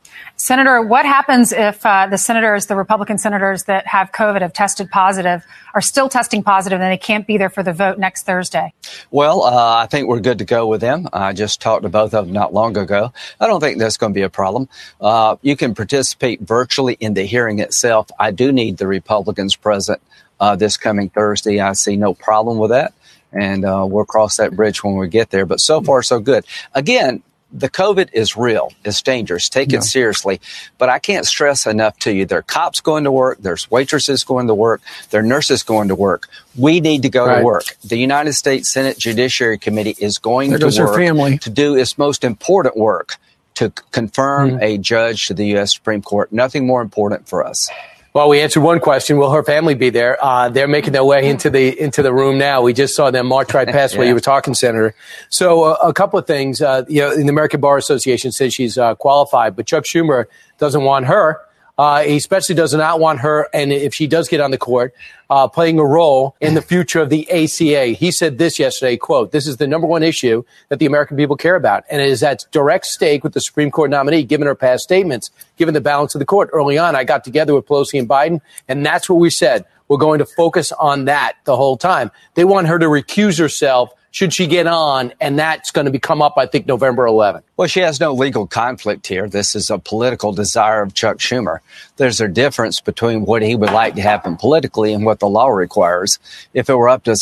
Senator, 0.43 0.81
what 0.81 1.05
happens 1.05 1.53
if 1.53 1.85
uh, 1.85 2.05
the 2.07 2.17
senators, 2.17 2.65
the 2.65 2.75
Republican 2.75 3.17
senators 3.17 3.63
that 3.63 3.87
have 3.87 4.11
COVID, 4.11 4.41
have 4.41 4.51
tested 4.51 4.91
positive, 4.91 5.45
are 5.73 5.79
still 5.79 6.09
testing 6.09 6.43
positive, 6.43 6.81
and 6.81 6.91
they 6.91 6.97
can't 6.97 7.25
be 7.25 7.37
there 7.37 7.49
for 7.49 7.63
the 7.63 7.71
vote 7.71 7.97
next 7.97 8.23
Thursday? 8.23 8.73
Well, 9.09 9.43
uh, 9.43 9.77
I 9.77 9.85
think 9.85 10.09
we're 10.09 10.19
good 10.19 10.39
to 10.39 10.43
go 10.43 10.67
with 10.67 10.81
them. 10.81 11.07
I 11.13 11.31
just 11.31 11.61
talked 11.61 11.83
to 11.83 11.89
both 11.89 12.13
of 12.13 12.25
them 12.25 12.33
not 12.33 12.53
long 12.53 12.75
ago. 12.75 13.13
I 13.39 13.47
don't 13.47 13.61
think 13.61 13.79
that's 13.79 13.95
going 13.95 14.11
to 14.11 14.17
be 14.17 14.23
a 14.23 14.29
problem. 14.29 14.67
Uh, 14.99 15.37
you 15.41 15.55
can 15.55 15.75
participate 15.75 16.41
virtually 16.41 16.97
in 16.99 17.13
the 17.13 17.23
hearing 17.23 17.59
itself. 17.59 18.09
I 18.19 18.31
do 18.31 18.51
need 18.51 18.79
the 18.79 18.87
Republicans 18.87 19.55
present 19.55 20.01
uh, 20.41 20.57
this 20.57 20.75
coming 20.75 21.07
Thursday. 21.07 21.61
I 21.61 21.71
see 21.71 21.95
no 21.95 22.13
problem 22.13 22.57
with 22.57 22.71
that 22.71 22.93
and 23.31 23.63
uh, 23.63 23.85
we'll 23.89 24.05
cross 24.05 24.37
that 24.37 24.55
bridge 24.57 24.83
when 24.83 24.95
we 24.95 25.07
get 25.07 25.29
there. 25.29 25.45
But 25.45 25.59
so 25.59 25.81
far, 25.81 26.03
so 26.03 26.19
good. 26.19 26.45
Again, 26.75 27.23
the 27.53 27.69
COVID 27.69 28.09
is 28.13 28.35
real. 28.35 28.71
It's 28.83 29.01
dangerous. 29.01 29.47
Take 29.47 29.71
it 29.73 29.83
seriously. 29.83 30.41
But 30.79 30.89
I 30.89 30.99
can't 30.99 31.25
stress 31.25 31.67
enough 31.67 31.97
to 31.99 32.11
you. 32.11 32.25
There 32.25 32.39
are 32.39 32.43
cops 32.43 32.81
going 32.81 33.03
to 33.03 33.11
work. 33.11 33.37
There's 33.39 33.69
waitresses 33.69 34.23
going 34.23 34.47
to 34.47 34.55
work. 34.55 34.81
There 35.11 35.21
are 35.21 35.25
nurses 35.25 35.61
going 35.61 35.89
to 35.89 35.95
work. 35.95 36.27
We 36.57 36.79
need 36.79 37.03
to 37.03 37.09
go 37.09 37.27
right. 37.27 37.39
to 37.39 37.45
work. 37.45 37.63
The 37.83 37.97
United 37.97 38.33
States 38.33 38.69
Senate 38.69 38.97
Judiciary 38.97 39.59
Committee 39.59 39.95
is 39.99 40.17
going 40.17 40.49
there 40.49 40.59
to 40.59 40.81
work 40.81 40.97
family. 40.97 41.37
to 41.39 41.49
do 41.49 41.75
its 41.75 41.97
most 41.97 42.23
important 42.23 42.75
work 42.75 43.17
to 43.55 43.69
confirm 43.91 44.51
mm. 44.51 44.61
a 44.61 44.77
judge 44.79 45.27
to 45.27 45.35
the 45.35 45.45
U.S. 45.49 45.75
Supreme 45.75 46.01
Court. 46.01 46.31
Nothing 46.31 46.65
more 46.65 46.81
important 46.81 47.27
for 47.27 47.45
us. 47.45 47.69
Well, 48.13 48.29
we 48.29 48.41
answered 48.41 48.61
one 48.61 48.79
question. 48.79 49.17
Will 49.17 49.31
her 49.31 49.41
family 49.43 49.73
be 49.73 49.89
there? 49.89 50.23
Uh, 50.23 50.47
they're 50.47 50.67
making 50.67 50.93
their 50.93 51.03
way 51.03 51.27
into 51.27 51.49
the 51.49 51.79
into 51.79 52.03
the 52.03 52.13
room 52.13 52.37
now. 52.37 52.61
We 52.61 52.71
just 52.71 52.95
saw 52.95 53.09
them 53.09 53.25
march 53.25 53.51
right 53.55 53.67
past 53.67 53.93
yeah. 53.93 53.97
where 53.99 54.07
you 54.07 54.13
were 54.13 54.19
talking, 54.19 54.53
Senator. 54.53 54.93
So 55.29 55.63
uh, 55.63 55.77
a 55.81 55.93
couple 55.93 56.19
of 56.19 56.27
things. 56.27 56.61
Uh, 56.61 56.83
you 56.87 57.01
know, 57.01 57.15
the 57.15 57.27
American 57.27 57.59
Bar 57.59 57.77
Association 57.77 58.31
says 58.31 58.53
she's 58.53 58.77
uh, 58.77 58.93
qualified, 58.93 59.55
but 59.55 59.65
Chuck 59.65 59.85
Schumer 59.85 60.25
doesn't 60.59 60.83
want 60.83 61.07
her. 61.07 61.41
Uh, 61.77 62.03
he 62.03 62.17
especially 62.17 62.53
does 62.53 62.73
not 62.73 62.99
want 62.99 63.19
her, 63.21 63.47
and 63.51 63.73
if 63.73 63.95
she 63.95 64.05
does 64.05 64.29
get 64.29 64.39
on 64.39 64.51
the 64.51 64.57
court, 64.57 64.93
uh, 65.29 65.47
playing 65.47 65.79
a 65.79 65.85
role 65.85 66.35
in 66.39 66.53
the 66.53 66.61
future 66.61 67.01
of 67.01 67.09
the 67.09 67.27
ACA. 67.31 67.85
He 67.87 68.11
said 68.11 68.37
this 68.37 68.59
yesterday, 68.59 68.95
quote, 68.97 69.31
this 69.31 69.47
is 69.47 69.57
the 69.57 69.65
number 69.65 69.87
one 69.87 70.03
issue 70.03 70.43
that 70.69 70.77
the 70.77 70.85
American 70.85 71.17
people 71.17 71.35
care 71.35 71.55
about. 71.55 71.83
And 71.89 71.99
it 71.99 72.09
is 72.09 72.21
at 72.21 72.45
direct 72.51 72.85
stake 72.85 73.23
with 73.23 73.33
the 73.33 73.41
Supreme 73.41 73.71
Court 73.71 73.89
nominee, 73.89 74.23
given 74.23 74.45
her 74.45 74.53
past 74.53 74.83
statements, 74.83 75.31
given 75.57 75.73
the 75.73 75.81
balance 75.81 76.13
of 76.13 76.19
the 76.19 76.25
court. 76.25 76.51
Early 76.53 76.77
on, 76.77 76.95
I 76.95 77.03
got 77.03 77.23
together 77.23 77.55
with 77.55 77.65
Pelosi 77.65 77.97
and 77.97 78.07
Biden, 78.07 78.41
and 78.67 78.85
that's 78.85 79.09
what 79.09 79.15
we 79.15 79.31
said. 79.31 79.65
We're 79.87 79.97
going 79.97 80.19
to 80.19 80.25
focus 80.25 80.71
on 80.71 81.05
that 81.05 81.37
the 81.45 81.55
whole 81.55 81.77
time. 81.77 82.11
They 82.35 82.45
want 82.45 82.67
her 82.67 82.77
to 82.77 82.85
recuse 82.85 83.39
herself 83.39 83.93
should 84.13 84.31
she 84.31 84.45
get 84.45 84.67
on? 84.67 85.11
And 85.19 85.39
that's 85.39 85.71
going 85.71 85.85
to 85.85 85.91
be 85.91 85.97
come 85.97 86.21
up, 86.21 86.35
I 86.37 86.45
think, 86.45 86.67
November 86.67 87.05
11th. 87.05 87.41
Well, 87.57 87.67
she 87.67 87.79
has 87.79 87.99
no 87.99 88.13
legal 88.13 88.45
conflict 88.45 89.07
here. 89.07 89.27
This 89.27 89.55
is 89.55 89.71
a 89.71 89.79
political 89.79 90.31
desire 90.31 90.83
of 90.83 90.93
Chuck 90.93 91.17
Schumer. 91.17 91.59
There's 91.97 92.21
a 92.21 92.27
difference 92.27 92.79
between 92.79 93.25
what 93.25 93.41
he 93.41 93.55
would 93.55 93.71
like 93.71 93.95
to 93.95 94.01
happen 94.01 94.37
politically 94.37 94.93
and 94.93 95.03
what 95.03 95.19
the 95.19 95.27
law 95.27 95.47
requires. 95.47 96.19
If 96.53 96.69
it 96.69 96.75
were 96.75 96.89
up 96.89 97.05
to, 97.05 97.15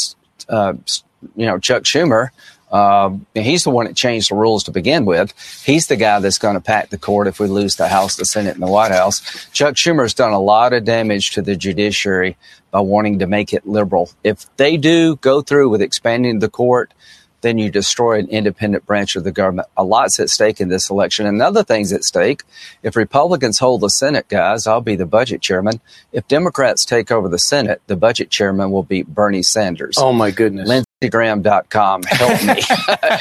uh, 0.49 0.73
you 1.37 1.45
know, 1.45 1.59
Chuck 1.59 1.83
Schumer, 1.83 2.31
uh, 2.71 3.11
he's 3.33 3.63
the 3.63 3.69
one 3.69 3.85
that 3.85 3.95
changed 3.95 4.31
the 4.31 4.35
rules 4.35 4.63
to 4.63 4.71
begin 4.71 5.05
with. 5.05 5.33
He's 5.65 5.87
the 5.87 5.97
guy 5.97 6.19
that's 6.19 6.37
going 6.37 6.55
to 6.55 6.61
pack 6.61 6.89
the 6.89 6.97
court 6.97 7.27
if 7.27 7.39
we 7.39 7.47
lose 7.47 7.75
the 7.75 7.87
House, 7.87 8.15
the 8.15 8.25
Senate, 8.25 8.53
and 8.53 8.63
the 8.63 8.71
White 8.71 8.91
House. 8.91 9.47
Chuck 9.51 9.75
Schumer's 9.75 10.13
done 10.13 10.31
a 10.31 10.39
lot 10.39 10.73
of 10.73 10.85
damage 10.85 11.31
to 11.31 11.41
the 11.41 11.55
judiciary 11.55 12.37
by 12.71 12.79
wanting 12.79 13.19
to 13.19 13.27
make 13.27 13.53
it 13.53 13.67
liberal. 13.67 14.09
If 14.23 14.45
they 14.55 14.77
do 14.77 15.17
go 15.17 15.41
through 15.41 15.69
with 15.69 15.81
expanding 15.81 16.39
the 16.39 16.49
court, 16.49 16.93
then 17.41 17.57
you 17.57 17.69
destroy 17.69 18.19
an 18.19 18.27
independent 18.29 18.85
branch 18.85 19.15
of 19.15 19.23
the 19.23 19.31
government. 19.31 19.67
A 19.75 19.83
lot's 19.83 20.19
at 20.19 20.29
stake 20.29 20.61
in 20.61 20.69
this 20.69 20.89
election. 20.89 21.25
And 21.25 21.41
other 21.41 21.63
things 21.63 21.91
at 21.91 22.03
stake. 22.03 22.43
If 22.83 22.95
Republicans 22.95 23.59
hold 23.59 23.81
the 23.81 23.89
Senate, 23.89 24.27
guys, 24.29 24.67
I'll 24.67 24.79
be 24.79 24.95
the 24.95 25.07
budget 25.07 25.41
chairman. 25.41 25.81
If 26.11 26.27
Democrats 26.27 26.85
take 26.85 27.11
over 27.11 27.27
the 27.27 27.39
Senate, 27.39 27.81
the 27.87 27.95
budget 27.95 28.29
chairman 28.29 28.71
will 28.71 28.83
be 28.83 29.01
Bernie 29.01 29.43
Sanders. 29.43 29.95
Oh, 29.97 30.13
my 30.13 30.29
goodness. 30.31 30.85
LindseyGraham.com. 31.01 32.03
Help 32.03 32.43
me. 32.43 32.63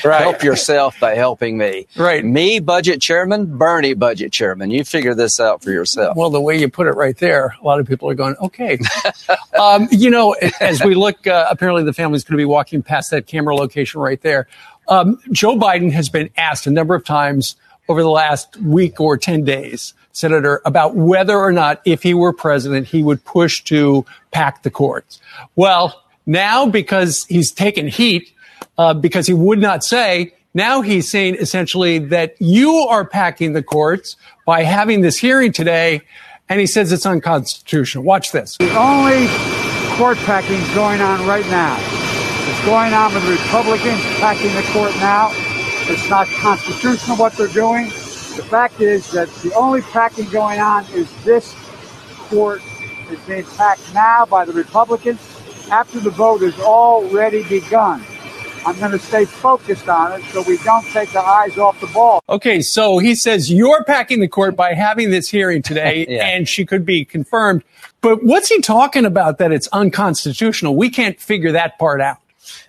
right. 0.09 0.23
Help 0.23 0.43
yourself 0.43 1.01
by 1.01 1.15
helping 1.15 1.59
me. 1.59 1.86
Right. 1.97 2.24
Me, 2.24 2.61
budget 2.61 3.01
chairman, 3.01 3.57
Bernie, 3.57 3.94
budget 3.94 4.32
chairman. 4.32 4.70
You 4.70 4.85
figure 4.85 5.15
this 5.15 5.40
out 5.40 5.62
for 5.62 5.70
yourself. 5.70 6.16
Well, 6.16 6.31
the 6.31 6.40
way 6.40 6.59
you 6.59 6.69
put 6.69 6.86
it 6.86 6.93
right 6.93 7.16
there, 7.16 7.57
a 7.61 7.65
lot 7.65 7.81
of 7.81 7.89
people 7.89 8.09
are 8.11 8.15
going, 8.15 8.36
okay. 8.36 8.78
um, 9.59 9.89
you 9.90 10.11
know, 10.11 10.36
as 10.61 10.85
we 10.85 10.94
look, 10.94 11.27
uh, 11.27 11.47
apparently 11.51 11.82
the 11.82 11.94
family's 11.94 12.23
going 12.23 12.36
to 12.36 12.40
be 12.40 12.44
walking 12.44 12.82
past 12.82 13.11
that 13.11 13.27
camera 13.27 13.57
location 13.57 14.01
right 14.01 14.11
right 14.11 14.23
there. 14.23 14.48
Um, 14.89 15.20
Joe 15.31 15.57
Biden 15.57 15.93
has 15.93 16.09
been 16.09 16.31
asked 16.36 16.66
a 16.66 16.70
number 16.70 16.94
of 16.94 17.05
times 17.05 17.57
over 17.89 18.02
the 18.02 18.11
last 18.11 18.57
week 18.57 19.01
or 19.01 19.16
10 19.16 19.44
days, 19.44 19.94
Senator, 20.12 20.61
about 20.65 20.97
whether 20.97 21.39
or 21.39 21.52
not, 21.52 21.81
if 21.85 22.02
he 22.02 22.12
were 22.12 22.32
president, 22.32 22.89
he 22.89 23.02
would 23.02 23.24
push 23.24 23.62
to 23.65 24.05
pack 24.32 24.62
the 24.62 24.70
courts. 24.70 25.20
Well, 25.55 26.02
now 26.31 26.65
because 26.65 27.27
he's 27.27 27.51
taken 27.51 27.89
heat, 27.89 28.32
uh, 28.78 28.94
because 28.94 29.27
he 29.27 29.35
would 29.35 29.59
not 29.59 29.82
say, 29.82 30.32
now 30.55 30.81
he's 30.81 31.11
saying 31.11 31.35
essentially 31.36 31.98
that 31.98 32.36
you 32.39 32.73
are 32.73 33.05
packing 33.05 33.52
the 33.52 33.62
courts 33.62 34.16
by 34.47 34.62
having 34.62 35.01
this 35.01 35.19
hearing 35.19 35.52
today, 35.52 36.02
and 36.48 36.61
he 36.61 36.66
says 36.66 36.93
it's 36.93 37.05
unconstitutional. 37.05 38.05
Watch 38.05 38.32
this. 38.32 38.57
The 38.59 38.77
only 38.78 39.27
court 39.97 40.19
packing 40.19 40.61
going 40.74 41.01
on 41.01 41.27
right 41.27 41.47
now. 41.47 41.77
It's 41.78 42.65
going 42.65 42.94
on 42.94 43.12
with 43.12 43.28
Republicans 43.28 44.01
packing 44.19 44.55
the 44.55 44.62
court 44.73 44.94
now. 44.97 45.31
It's 45.93 46.09
not 46.09 46.28
constitutional 46.28 47.16
what 47.16 47.32
they're 47.32 47.48
doing. 47.48 47.86
The 47.86 48.47
fact 48.48 48.81
is 48.81 49.11
that 49.12 49.28
the 49.43 49.52
only 49.55 49.82
packing 49.82 50.28
going 50.31 50.61
on 50.61 50.85
is 50.93 51.09
this 51.24 51.55
court 52.28 52.62
is 53.11 53.19
being 53.20 53.44
packed 53.44 53.93
now 53.93 54.24
by 54.27 54.44
the 54.44 54.52
Republicans 54.52 55.20
after 55.70 56.01
the 56.01 56.10
vote 56.10 56.42
has 56.42 56.59
already 56.60 57.42
begun. 57.44 58.02
I'm 58.66 58.78
going 58.78 58.90
to 58.92 58.98
stay 58.98 59.24
focused 59.24 59.88
on 59.88 60.20
it 60.20 60.24
so 60.26 60.42
we 60.42 60.59
don't 60.59 60.84
take 60.88 61.10
the 61.12 61.20
eyes 61.20 61.56
off 61.56 61.80
the 61.80 61.86
ball. 61.86 62.22
Okay, 62.28 62.60
so 62.60 62.98
he 62.98 63.14
says 63.14 63.51
you're 63.51 63.84
packing 63.84 64.20
the 64.20 64.28
court 64.28 64.55
by 64.55 64.74
having 64.74 65.10
this 65.10 65.28
hearing 65.30 65.62
today, 65.62 66.05
Yeah. 66.10 66.26
and 66.26 66.47
she 66.47 66.66
could 66.66 66.84
be 66.84 67.06
confirmed. 67.06 67.62
But 68.02 68.22
what's 68.22 68.48
he 68.48 68.60
talking 68.60 69.06
about 69.06 69.38
that 69.38 69.51
it's 69.51 69.66
unconstitutional? 69.68 70.76
We 70.76 70.90
can't 70.90 71.18
figure 71.18 71.52
that 71.52 71.78
part 71.78 72.02
out. 72.02 72.18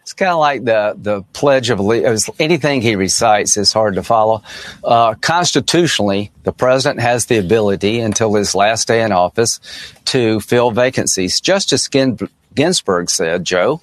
It's 0.02 0.14
kind 0.14 0.32
of 0.32 0.38
like 0.40 0.64
the 0.66 0.94
the 0.98 1.24
Pledge 1.34 1.70
of 1.70 1.80
Allegiance. 1.80 2.30
Anything 2.40 2.82
he 2.82 2.96
recites 2.96 3.58
is 3.58 3.74
hard 3.74 3.96
to 3.96 4.04
follow. 4.04 4.44
Uh, 4.84 5.16
constitutionally, 5.16 6.32
the 6.44 6.52
president 6.52 7.00
has 7.02 7.26
the 7.26 7.38
ability 7.38 8.00
until 8.00 8.34
his 8.36 8.54
last 8.56 8.88
day 8.88 9.02
in 9.04 9.12
office 9.12 9.60
to 10.06 10.40
fill 10.42 10.72
vacancies. 10.72 11.40
Justice 11.42 11.88
Gin- 11.90 12.18
Ginsburg 12.54 13.10
said, 13.10 13.44
"Joe." 13.44 13.82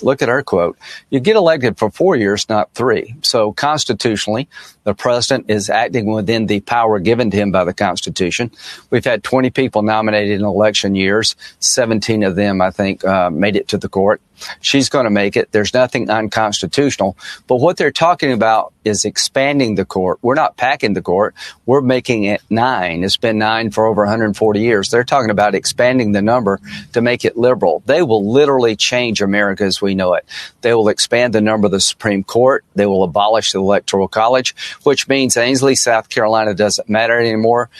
Look 0.00 0.22
at 0.22 0.28
her 0.28 0.42
quote. 0.42 0.78
You 1.10 1.20
get 1.20 1.36
elected 1.36 1.78
for 1.78 1.90
four 1.90 2.16
years, 2.16 2.48
not 2.48 2.72
three. 2.74 3.14
So 3.22 3.52
constitutionally, 3.52 4.48
the 4.84 4.94
president 4.94 5.50
is 5.50 5.68
acting 5.68 6.06
within 6.06 6.46
the 6.46 6.60
power 6.60 6.98
given 6.98 7.30
to 7.30 7.36
him 7.36 7.52
by 7.52 7.64
the 7.64 7.74
Constitution. 7.74 8.50
We've 8.90 9.04
had 9.04 9.22
20 9.22 9.50
people 9.50 9.82
nominated 9.82 10.40
in 10.40 10.46
election 10.46 10.94
years. 10.94 11.36
17 11.60 12.22
of 12.22 12.36
them, 12.36 12.60
I 12.60 12.70
think, 12.70 13.04
uh, 13.04 13.30
made 13.30 13.54
it 13.54 13.68
to 13.68 13.78
the 13.78 13.88
court. 13.88 14.20
She's 14.60 14.88
going 14.88 15.04
to 15.04 15.10
make 15.10 15.36
it. 15.36 15.52
There's 15.52 15.74
nothing 15.74 16.10
unconstitutional. 16.10 17.16
But 17.46 17.56
what 17.56 17.76
they're 17.76 17.92
talking 17.92 18.32
about 18.32 18.72
is 18.84 19.04
expanding 19.04 19.76
the 19.76 19.84
court. 19.84 20.18
We're 20.22 20.34
not 20.34 20.56
packing 20.56 20.94
the 20.94 21.02
court. 21.02 21.34
We're 21.66 21.80
making 21.80 22.24
it 22.24 22.42
nine. 22.50 23.04
It's 23.04 23.16
been 23.16 23.38
nine 23.38 23.70
for 23.70 23.86
over 23.86 24.02
140 24.02 24.60
years. 24.60 24.90
They're 24.90 25.04
talking 25.04 25.30
about 25.30 25.54
expanding 25.54 26.12
the 26.12 26.22
number 26.22 26.60
to 26.92 27.00
make 27.00 27.24
it 27.24 27.36
liberal. 27.36 27.82
They 27.86 28.02
will 28.02 28.32
literally 28.32 28.76
change 28.76 29.22
America 29.22 29.64
as 29.64 29.80
we 29.80 29.94
know 29.94 30.14
it. 30.14 30.26
They 30.60 30.74
will 30.74 30.88
expand 30.88 31.32
the 31.32 31.40
number 31.40 31.66
of 31.66 31.72
the 31.72 31.80
Supreme 31.80 32.24
Court. 32.24 32.64
They 32.74 32.86
will 32.86 33.04
abolish 33.04 33.52
the 33.52 33.60
Electoral 33.60 34.08
College, 34.08 34.54
which 34.82 35.08
means 35.08 35.36
Ainsley, 35.36 35.76
South 35.76 36.08
Carolina 36.08 36.54
doesn't 36.54 36.88
matter 36.88 37.18
anymore. 37.18 37.70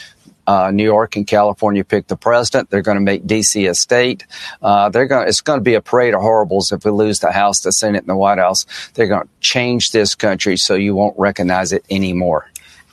Uh, 0.52 0.70
New 0.70 0.84
York 0.84 1.16
and 1.16 1.26
California 1.26 1.82
pick 1.82 2.08
the 2.08 2.16
president. 2.16 2.68
They're 2.68 2.82
going 2.82 2.98
to 2.98 3.00
make 3.02 3.24
DC 3.24 3.70
a 3.70 3.74
state. 3.74 4.26
Uh, 4.60 4.90
they're 4.90 5.06
going. 5.06 5.26
It's 5.26 5.40
going 5.40 5.58
to 5.58 5.64
be 5.64 5.72
a 5.72 5.80
parade 5.80 6.12
of 6.12 6.20
horribles 6.20 6.72
if 6.72 6.84
we 6.84 6.90
lose 6.90 7.20
the 7.20 7.32
House, 7.32 7.60
the 7.62 7.72
Senate, 7.72 8.00
and 8.00 8.08
the 8.08 8.16
White 8.16 8.36
House. 8.36 8.66
They're 8.92 9.06
going 9.06 9.22
to 9.22 9.28
change 9.40 9.92
this 9.92 10.14
country 10.14 10.58
so 10.58 10.74
you 10.74 10.94
won't 10.94 11.18
recognize 11.18 11.72
it 11.72 11.86
anymore. 11.88 12.50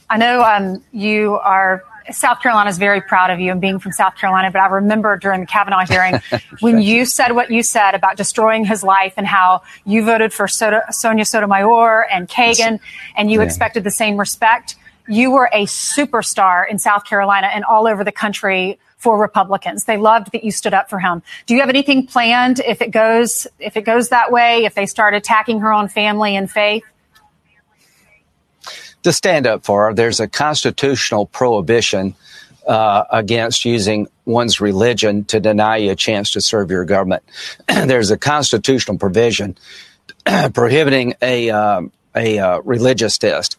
I 0.10 0.16
know 0.16 0.42
um, 0.42 0.82
you 0.94 1.34
are. 1.36 1.84
South 2.12 2.42
Carolina 2.42 2.70
is 2.70 2.78
very 2.78 3.02
proud 3.02 3.30
of 3.30 3.42
you 3.42 3.52
and 3.52 3.60
being 3.60 3.78
from 3.78 3.92
South 3.92 4.16
Carolina, 4.16 4.50
but 4.52 4.60
I 4.60 4.68
remember 4.68 5.18
during 5.18 5.42
the 5.42 5.46
Kavanaugh 5.46 5.86
hearing 5.86 6.22
when 6.62 6.82
you 6.82 7.06
said 7.06 7.34
what 7.34 7.52
you 7.52 7.62
said 7.62 7.94
about 7.94 8.16
destroying 8.16 8.64
his 8.64 8.84
life 8.84 9.14
and 9.18 9.28
how 9.28 9.64
you 9.86 10.06
voted 10.06 10.32
for 10.34 10.48
Soto, 10.48 10.80
Sonia 10.92 11.26
Sotomayor 11.26 12.08
and 12.10 12.28
Kagan 12.30 12.80
and 13.18 13.30
you 13.30 13.40
Yeah. 13.40 13.46
expected 13.46 13.84
the 13.84 13.92
same 13.92 14.18
respect. 14.18 14.76
You 15.10 15.32
were 15.32 15.50
a 15.52 15.66
superstar 15.66 16.70
in 16.70 16.80
South 16.80 17.04
Carolina 17.04 17.48
and 17.48 17.64
all 17.64 17.88
over 17.88 18.04
the 18.04 18.12
country 18.12 18.80
for 18.98 19.18
Republicans. 19.18 19.86
They 19.86 19.98
loved 19.98 20.32
that 20.34 20.44
you 20.44 20.52
stood 20.52 20.74
up 20.74 20.90
for 20.90 21.00
him. 21.00 21.24
Do 21.46 21.56
you 21.56 21.62
have 21.62 21.70
anything 21.70 22.06
planned 22.06 22.60
if 22.60 22.82
it 22.82 22.92
goes 22.92 23.48
if 23.60 23.76
it 23.76 23.82
goes 23.82 24.10
that 24.10 24.32
way, 24.32 24.66
if 24.66 24.76
they 24.76 24.86
start 24.86 25.14
attacking 25.14 25.62
her 25.62 25.74
own 25.74 25.88
family 25.88 26.36
and 26.36 26.50
faith? 26.50 26.84
to 29.04 29.14
stand 29.14 29.48
up 29.48 29.64
for 29.64 29.88
her. 29.88 29.94
There's 29.94 30.20
a 30.20 30.28
constitutional 30.28 31.26
prohibition 31.26 32.16
uh, 32.68 33.06
against 33.12 33.66
using 33.66 34.08
one's 34.26 34.62
religion 34.62 35.26
to 35.26 35.40
deny 35.40 35.78
you 35.78 35.92
a 35.92 35.96
chance 35.96 36.32
to 36.32 36.42
serve 36.42 36.70
your 36.70 36.86
government. 36.86 37.24
There's 37.68 38.12
a 38.12 38.18
constitutional 38.18 38.98
provision 38.98 39.58
prohibiting 40.54 41.16
a 41.22 41.50
um, 41.50 41.92
a 42.16 42.40
uh, 42.40 42.60
religious 42.62 43.18
test. 43.18 43.58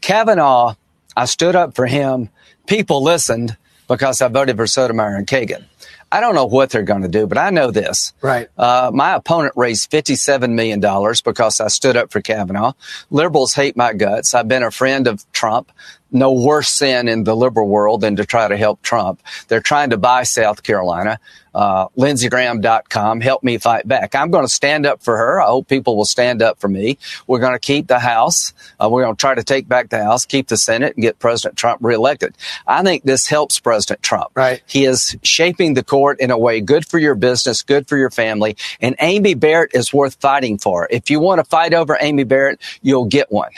Kavanaugh, 0.00 0.74
I 1.16 1.24
stood 1.24 1.56
up 1.56 1.74
for 1.74 1.86
him. 1.86 2.28
People 2.66 3.02
listened 3.02 3.56
because 3.88 4.20
I 4.20 4.28
voted 4.28 4.56
for 4.56 4.66
Sotomayor 4.66 5.16
and 5.16 5.26
Kagan. 5.26 5.64
I 6.10 6.20
don't 6.20 6.34
know 6.34 6.46
what 6.46 6.70
they're 6.70 6.82
going 6.82 7.02
to 7.02 7.08
do, 7.08 7.26
but 7.26 7.36
I 7.36 7.50
know 7.50 7.70
this. 7.70 8.12
Right. 8.22 8.48
Uh, 8.56 8.90
my 8.94 9.14
opponent 9.14 9.54
raised 9.56 9.90
$57 9.90 10.52
million 10.52 10.80
because 10.80 11.60
I 11.60 11.66
stood 11.68 11.96
up 11.96 12.12
for 12.12 12.20
Kavanaugh. 12.20 12.74
Liberals 13.10 13.54
hate 13.54 13.76
my 13.76 13.92
guts. 13.92 14.34
I've 14.34 14.46
been 14.46 14.62
a 14.62 14.70
friend 14.70 15.08
of 15.08 15.30
Trump. 15.32 15.72
No 16.10 16.32
worse 16.32 16.68
sin 16.68 17.08
in 17.08 17.24
the 17.24 17.34
liberal 17.34 17.68
world 17.68 18.00
than 18.00 18.16
to 18.16 18.24
try 18.24 18.46
to 18.48 18.56
help 18.56 18.82
Trump. 18.82 19.20
They're 19.48 19.60
trying 19.60 19.90
to 19.90 19.96
buy 19.96 20.22
South 20.22 20.62
Carolina. 20.62 21.18
Uh, 21.56 21.88
LindseyGraham.com. 21.96 23.22
Help 23.22 23.42
me 23.42 23.56
fight 23.56 23.88
back. 23.88 24.14
I'm 24.14 24.30
going 24.30 24.44
to 24.44 24.52
stand 24.52 24.84
up 24.84 25.02
for 25.02 25.16
her. 25.16 25.40
I 25.40 25.46
hope 25.46 25.68
people 25.68 25.96
will 25.96 26.04
stand 26.04 26.42
up 26.42 26.60
for 26.60 26.68
me. 26.68 26.98
We're 27.26 27.38
going 27.38 27.54
to 27.54 27.58
keep 27.58 27.86
the 27.86 27.98
House. 27.98 28.52
Uh, 28.78 28.90
we're 28.90 29.04
going 29.04 29.16
to 29.16 29.20
try 29.20 29.34
to 29.34 29.42
take 29.42 29.66
back 29.66 29.88
the 29.88 30.04
House, 30.04 30.26
keep 30.26 30.48
the 30.48 30.58
Senate, 30.58 30.96
and 30.96 31.02
get 31.02 31.18
President 31.18 31.56
Trump 31.56 31.82
reelected. 31.82 32.36
I 32.66 32.82
think 32.82 33.04
this 33.04 33.26
helps 33.26 33.58
President 33.58 34.02
Trump. 34.02 34.32
Right. 34.34 34.62
He 34.66 34.84
is 34.84 35.16
shaping 35.22 35.72
the 35.72 35.82
court 35.82 36.20
in 36.20 36.30
a 36.30 36.36
way 36.36 36.60
good 36.60 36.86
for 36.86 36.98
your 36.98 37.14
business, 37.14 37.62
good 37.62 37.88
for 37.88 37.96
your 37.96 38.10
family. 38.10 38.58
And 38.82 38.94
Amy 39.00 39.32
Barrett 39.32 39.70
is 39.72 39.94
worth 39.94 40.16
fighting 40.20 40.58
for. 40.58 40.86
If 40.90 41.08
you 41.08 41.20
want 41.20 41.38
to 41.38 41.44
fight 41.44 41.72
over 41.72 41.96
Amy 41.98 42.24
Barrett, 42.24 42.60
you'll 42.82 43.06
get 43.06 43.32
one. 43.32 43.50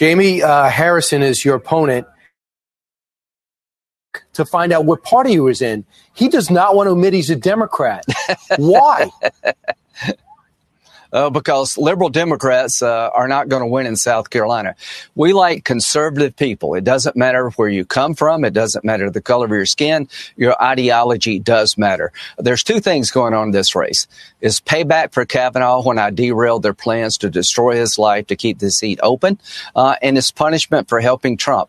Jamie 0.00 0.42
uh, 0.42 0.70
Harrison 0.70 1.20
is 1.20 1.44
your 1.44 1.56
opponent. 1.56 2.06
To 4.32 4.46
find 4.46 4.72
out 4.72 4.86
what 4.86 5.02
party 5.02 5.32
he 5.32 5.40
was 5.40 5.60
in, 5.60 5.84
he 6.14 6.30
does 6.30 6.50
not 6.50 6.74
want 6.74 6.86
to 6.86 6.92
admit 6.92 7.12
he's 7.12 7.28
a 7.28 7.36
Democrat. 7.36 8.06
Why? 8.56 9.10
Uh, 11.12 11.30
because 11.30 11.76
liberal 11.76 12.08
Democrats 12.08 12.82
uh, 12.82 13.10
are 13.14 13.28
not 13.28 13.48
going 13.48 13.62
to 13.62 13.66
win 13.66 13.86
in 13.86 13.96
South 13.96 14.30
Carolina. 14.30 14.74
We 15.14 15.32
like 15.32 15.64
conservative 15.64 16.36
people. 16.36 16.74
It 16.74 16.84
doesn't 16.84 17.16
matter 17.16 17.50
where 17.50 17.68
you 17.68 17.84
come 17.84 18.14
from. 18.14 18.44
It 18.44 18.52
doesn't 18.52 18.84
matter 18.84 19.10
the 19.10 19.20
color 19.20 19.46
of 19.46 19.50
your 19.50 19.66
skin. 19.66 20.08
Your 20.36 20.60
ideology 20.62 21.38
does 21.38 21.76
matter. 21.76 22.12
There's 22.38 22.62
two 22.62 22.80
things 22.80 23.10
going 23.10 23.34
on 23.34 23.48
in 23.48 23.50
this 23.52 23.74
race. 23.74 24.06
Is 24.40 24.60
payback 24.60 25.12
for 25.12 25.24
Kavanaugh 25.24 25.82
when 25.82 25.98
I 25.98 26.10
derailed 26.10 26.62
their 26.62 26.74
plans 26.74 27.18
to 27.18 27.30
destroy 27.30 27.76
his 27.76 27.98
life 27.98 28.28
to 28.28 28.36
keep 28.36 28.58
the 28.58 28.70
seat 28.70 29.00
open, 29.02 29.38
uh, 29.74 29.96
and 30.00 30.16
it's 30.16 30.30
punishment 30.30 30.88
for 30.88 31.00
helping 31.00 31.36
Trump. 31.36 31.68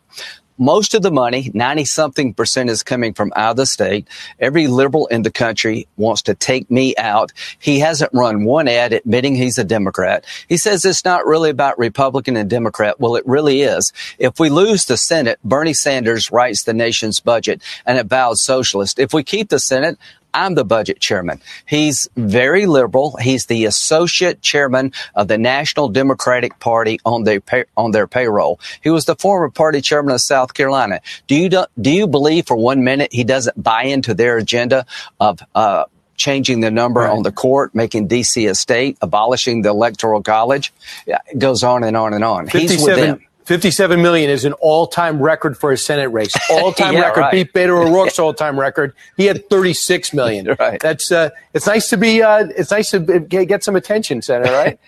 Most 0.58 0.94
of 0.94 1.02
the 1.02 1.12
money, 1.12 1.52
90 1.54 1.86
something 1.86 2.34
percent, 2.34 2.70
is 2.70 2.84
coming 2.84 3.14
from 3.14 3.32
out 3.36 3.52
of 3.52 3.58
the 3.58 3.66
state. 3.66 4.08
Every 4.40 4.68
liberal 4.68 5.08
in 5.08 5.24
the 5.24 5.32
country 5.32 5.88
wants 5.98 6.22
to 6.24 6.36
take 6.36 6.70
me 6.70 6.96
out. 6.98 7.32
He 7.60 7.80
hasn't 7.80 8.14
run 8.14 8.44
one 8.44 8.68
ad 8.68 8.94
admitting 8.94 9.36
he's 9.36 9.58
a 9.58 9.64
Democrat. 9.64 10.26
He 10.48 10.58
says 10.58 10.86
it's 10.86 11.06
not 11.06 11.26
really 11.26 11.50
about 11.50 11.80
Republican 11.80 12.38
and 12.38 12.50
Democrat. 12.50 13.00
Well, 13.00 13.16
it 13.16 13.26
really 13.26 13.62
is. 13.62 13.92
If 14.20 14.40
we 14.40 14.50
lose 14.50 14.86
the 14.86 14.98
Senate, 14.98 15.40
Bernie 15.44 15.74
Sanders 15.74 16.32
writes 16.32 16.64
the 16.64 16.74
nation's 16.74 17.20
budget 17.20 17.62
and 17.86 18.10
vows 18.10 18.44
socialist. 18.44 19.00
If 19.00 19.14
we 19.14 19.24
keep 19.24 19.50
the 19.50 19.60
Senate, 19.60 19.98
I'm 20.34 20.56
the 20.56 20.66
budget 20.66 21.00
chairman. 21.00 21.42
He's 21.66 22.10
very 22.16 22.66
liberal. 22.66 23.18
He's 23.18 23.46
the 23.46 23.66
associate 23.66 24.42
chairman 24.42 24.94
of 25.16 25.28
the 25.28 25.38
National 25.38 25.90
Democratic 25.90 26.60
Party 26.60 27.00
on 27.06 27.24
their 27.24 27.42
pay, 27.42 27.66
on 27.76 27.92
their 27.92 28.08
payroll. 28.08 28.60
He 28.82 28.90
was 28.90 29.06
the 29.06 29.16
former 29.16 29.50
party 29.50 29.82
chairman 29.82 30.14
of 30.14 30.22
South 30.22 30.54
Carolina. 30.54 31.02
Do 31.28 31.36
you 31.36 31.50
do, 31.50 31.66
do 31.80 31.92
you 31.92 32.08
believe 32.08 32.48
for 32.48 32.56
one 32.56 32.84
minute 32.84 33.12
he 33.12 33.24
doesn't 33.24 33.62
buy 33.62 33.84
into 33.84 34.14
their 34.14 34.38
agenda 34.38 34.86
of 35.20 35.40
uh, 35.56 35.86
changing 36.16 36.60
the 36.62 36.72
number 36.72 37.02
on 37.08 37.24
the 37.24 37.32
court, 37.32 37.74
making 37.74 38.08
DC 38.08 38.50
a 38.50 38.56
state, 38.56 38.98
abolishing 39.02 39.64
the 39.64 39.70
electoral 39.70 40.22
college? 40.22 40.72
It 41.08 41.40
goes 41.40 41.64
on 41.64 41.84
and 41.84 41.98
on 41.98 42.14
and 42.14 42.24
on. 42.24 42.48
He's 42.48 42.84
with 42.84 42.96
them. 42.96 43.22
57 43.52 44.02
million 44.02 44.30
is 44.30 44.46
an 44.46 44.54
all-time 44.54 45.22
record 45.22 45.58
for 45.58 45.74
a 45.74 45.78
Senate 45.78 46.08
race. 46.08 46.34
All-time 46.50 46.94
Yeah, 46.94 47.02
record. 47.02 47.20
right. 47.20 47.32
Beat 47.34 47.52
Beto 47.52 47.86
O'Rourke's 47.86 48.18
all-time 48.18 48.58
record. 48.58 48.94
He 49.18 49.26
had 49.26 49.50
36 49.50 50.14
million. 50.14 50.56
right. 50.60 50.80
That's 50.80 51.12
uh, 51.12 51.32
it's 51.54 51.68
nice 51.68 51.90
to 51.90 51.98
be. 51.98 52.24
Uh, 52.24 52.48
it's 52.56 52.72
nice 52.72 52.92
to 52.92 53.20
get 53.20 53.50
get 53.50 53.62
some 53.66 53.76
attention, 53.76 54.22
Senator. 54.22 54.54
Right? 54.54 54.80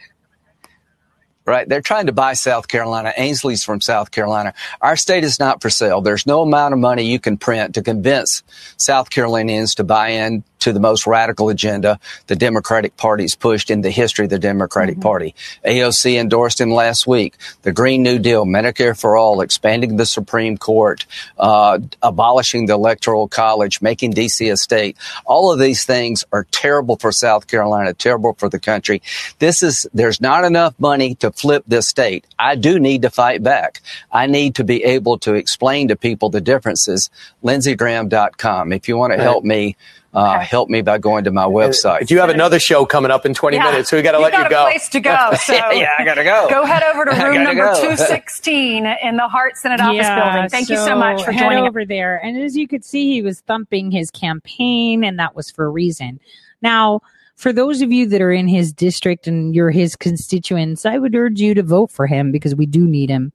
right? 1.45 1.67
They're 1.67 1.81
trying 1.81 2.05
to 2.05 2.13
buy 2.13 2.35
South 2.35 2.69
Carolina. 2.69 3.11
Ainsley's 3.17 3.65
from 3.65 3.81
South 3.81 4.11
Carolina. 4.11 4.53
Our 4.79 4.95
state 4.95 5.25
is 5.25 5.41
not 5.41 5.61
for 5.61 5.69
sale. 5.69 5.99
There's 5.99 6.25
no 6.25 6.41
amount 6.41 6.73
of 6.73 6.79
money 6.79 7.03
you 7.03 7.19
can 7.19 7.35
print 7.35 7.75
to 7.75 7.81
convince 7.81 8.43
South 8.77 9.09
Carolinians 9.09 9.75
to 9.75 9.83
buy 9.83 10.07
in 10.07 10.45
to 10.63 10.73
the 10.73 10.79
most 10.79 11.05
radical 11.05 11.49
agenda 11.49 11.99
the 12.27 12.35
Democratic 12.35 12.95
Party's 12.97 13.35
pushed 13.35 13.69
in 13.69 13.81
the 13.81 13.89
history 13.91 14.25
of 14.25 14.29
the 14.31 14.39
Democratic 14.39 14.99
Party. 15.01 15.35
AOC 15.65 16.19
endorsed 16.19 16.59
him 16.59 16.71
last 16.71 17.05
week. 17.05 17.35
The 17.63 17.71
Green 17.71 18.01
New 18.03 18.17
Deal, 18.19 18.45
Medicare 18.45 18.99
for 18.99 19.17
all, 19.17 19.41
expanding 19.41 19.97
the 19.97 20.05
Supreme 20.05 20.57
Court, 20.57 21.05
uh, 21.37 21.79
abolishing 22.01 22.65
the 22.65 22.73
Electoral 22.73 23.27
College, 23.27 23.81
making 23.81 24.13
DC 24.13 24.51
a 24.51 24.57
state. 24.57 24.97
All 25.25 25.51
of 25.51 25.59
these 25.59 25.85
things 25.85 26.23
are 26.31 26.45
terrible 26.51 26.95
for 26.97 27.11
South 27.11 27.47
Carolina, 27.47 27.93
terrible 27.93 28.33
for 28.37 28.49
the 28.49 28.59
country. 28.59 29.01
This 29.39 29.63
is, 29.63 29.85
there's 29.93 30.21
not 30.21 30.43
enough 30.45 30.73
money 30.79 31.15
to 31.15 31.31
flip 31.31 31.63
this 31.67 31.87
state. 31.87 32.25
I 32.39 32.55
do 32.55 32.79
need 32.79 33.01
to 33.01 33.09
fight 33.09 33.43
back. 33.43 33.81
I 34.11 34.27
need 34.27 34.55
to 34.55 34.63
be 34.63 34.83
able 34.83 35.17
to 35.19 35.33
explain 35.33 35.89
to 35.89 35.95
people 35.95 36.29
the 36.29 36.41
differences. 36.41 37.09
LindseyGraham.com. 37.43 38.73
If 38.73 38.87
you 38.87 38.97
want 38.97 39.11
to 39.13 39.17
Right. 39.17 39.23
help 39.23 39.43
me, 39.43 39.75
uh, 40.13 40.39
help 40.39 40.69
me 40.69 40.81
by 40.81 40.97
going 40.97 41.23
to 41.23 41.31
my 41.31 41.45
website. 41.45 42.01
If 42.03 42.11
you 42.11 42.19
have 42.19 42.29
another 42.29 42.59
show 42.59 42.85
coming 42.85 43.11
up 43.11 43.25
in 43.25 43.33
20 43.33 43.57
Yeah. 43.57 43.63
minutes, 43.63 43.89
so 43.89 43.97
we 43.97 44.03
got 44.03 44.11
to 44.11 44.17
You've 44.19 44.23
let 44.25 44.31
got 44.33 44.39
you 44.41 44.45
a 44.45 44.49
go. 44.49 44.63
place 44.65 44.89
to 44.89 44.99
go, 44.99 45.31
so- 45.43 45.53
yeah, 45.71 45.93
I 45.97 46.05
gotta 46.05 46.23
go. 46.23 46.47
Go 46.49 46.65
head 46.65 46.83
over 46.83 47.05
to 47.05 47.11
room 47.25 47.43
number 47.43 47.63
go. 47.65 47.73
216 47.81 48.85
in 48.85 49.17
the 49.17 49.27
Hart 49.27 49.57
Senate 49.57 49.79
office 49.79 50.07
building. 50.07 50.49
Thank 50.49 50.69
you 50.69 50.77
so 50.77 50.95
much 50.95 51.23
for 51.23 51.31
head 51.31 51.43
joining 51.43 51.63
us. 51.63 51.69
over 51.69 51.85
there. 51.85 52.17
And 52.23 52.37
as 52.41 52.55
you 52.55 52.67
could 52.67 52.85
see, 52.85 53.11
he 53.13 53.21
was 53.21 53.41
thumping 53.41 53.91
his 53.91 54.11
campaign, 54.11 55.03
and 55.03 55.17
that 55.19 55.35
was 55.35 55.49
for 55.49 55.65
a 55.65 55.69
reason. 55.69 56.19
Now, 56.61 57.01
for 57.35 57.51
those 57.51 57.81
of 57.81 57.91
you 57.91 58.05
that 58.07 58.21
are 58.21 58.31
in 58.31 58.47
his 58.47 58.71
district 58.71 59.25
and 59.27 59.55
you're 59.55 59.71
his 59.71 59.95
constituents, 59.95 60.85
I 60.85 60.97
would 60.99 61.15
urge 61.15 61.39
you 61.39 61.53
to 61.55 61.63
vote 61.63 61.91
for 61.91 62.05
him 62.07 62.31
because 62.31 62.55
we 62.55 62.65
do 62.67 62.85
need 62.85 63.09
him. 63.09 63.33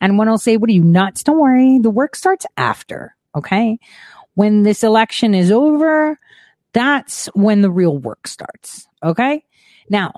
And 0.00 0.18
one 0.18 0.28
will 0.28 0.38
say, 0.38 0.56
What 0.56 0.68
are 0.70 0.72
you 0.74 0.82
nuts? 0.84 1.22
Don't 1.22 1.38
worry. 1.40 1.78
The 1.78 1.90
work 1.90 2.16
starts 2.16 2.44
after. 2.56 3.14
Okay. 3.34 3.78
When 4.36 4.62
this 4.62 4.84
election 4.84 5.34
is 5.34 5.50
over, 5.50 6.18
that's 6.72 7.26
when 7.34 7.62
the 7.62 7.70
real 7.70 7.98
work 7.98 8.26
starts. 8.26 8.86
Okay. 9.02 9.44
Now, 9.88 10.12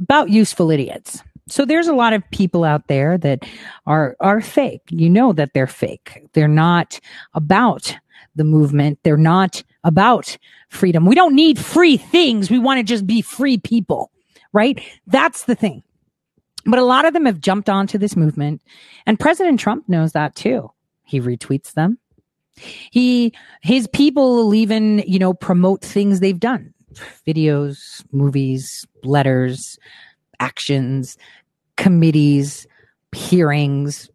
about 0.00 0.30
useful 0.30 0.70
idiots. 0.70 1.22
So 1.48 1.64
there's 1.64 1.86
a 1.86 1.94
lot 1.94 2.12
of 2.12 2.22
people 2.30 2.64
out 2.64 2.88
there 2.88 3.18
that 3.18 3.44
are 3.86 4.16
are 4.20 4.40
fake. 4.40 4.82
You 4.90 5.08
know 5.08 5.32
that 5.32 5.54
they're 5.54 5.66
fake. 5.66 6.26
They're 6.32 6.48
not 6.48 7.00
about 7.34 7.96
the 8.36 8.44
movement. 8.44 8.98
They're 9.02 9.16
not 9.16 9.62
about 9.84 10.36
freedom. 10.68 11.04
We 11.06 11.14
don't 11.14 11.34
need 11.34 11.58
free 11.58 11.96
things. 11.96 12.50
We 12.50 12.58
want 12.58 12.78
to 12.78 12.84
just 12.84 13.06
be 13.06 13.22
free 13.22 13.58
people, 13.58 14.10
right? 14.52 14.82
That's 15.06 15.44
the 15.44 15.54
thing. 15.54 15.82
But 16.64 16.78
a 16.78 16.84
lot 16.84 17.04
of 17.04 17.14
them 17.14 17.26
have 17.26 17.40
jumped 17.40 17.68
onto 17.68 17.98
this 17.98 18.16
movement 18.16 18.62
and 19.06 19.18
President 19.18 19.58
Trump 19.60 19.88
knows 19.88 20.12
that 20.12 20.34
too. 20.34 20.70
He 21.04 21.20
retweets 21.20 21.72
them. 21.72 21.98
He 22.90 23.32
his 23.62 23.86
people 23.88 24.36
will 24.36 24.54
even, 24.54 24.98
you 25.06 25.18
know, 25.18 25.34
promote 25.34 25.82
things 25.82 26.20
they've 26.20 26.38
done. 26.38 26.72
Videos, 27.26 28.04
movies, 28.12 28.86
letters, 29.04 29.78
actions, 30.40 31.16
committees, 31.76 32.66
hearings, 33.12 34.10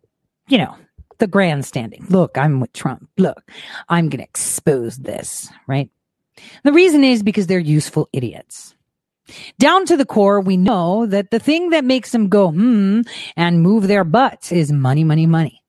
you 0.47 0.57
know, 0.57 0.75
the 1.19 1.27
grandstanding. 1.27 2.05
Look, 2.09 2.37
I'm 2.37 2.59
with 2.59 2.73
Trump. 2.73 3.09
Look, 3.17 3.49
I'm 3.89 4.09
going 4.09 4.19
to 4.19 4.23
expose 4.23 4.97
this, 4.97 5.49
right? 5.67 5.89
The 6.63 6.73
reason 6.73 7.03
is 7.03 7.23
because 7.23 7.47
they're 7.47 7.59
useful 7.59 8.09
idiots. 8.11 8.75
Down 9.57 9.85
to 9.85 9.95
the 9.95 10.05
core, 10.05 10.41
we 10.41 10.57
know 10.57 11.05
that 11.05 11.31
the 11.31 11.39
thing 11.39 11.69
that 11.69 11.85
makes 11.85 12.11
them 12.11 12.27
go, 12.27 12.51
hmm, 12.51 13.01
and 13.37 13.61
move 13.61 13.87
their 13.87 14.03
butts 14.03 14.51
is 14.51 14.71
money, 14.71 15.03
money, 15.03 15.25
money. 15.25 15.62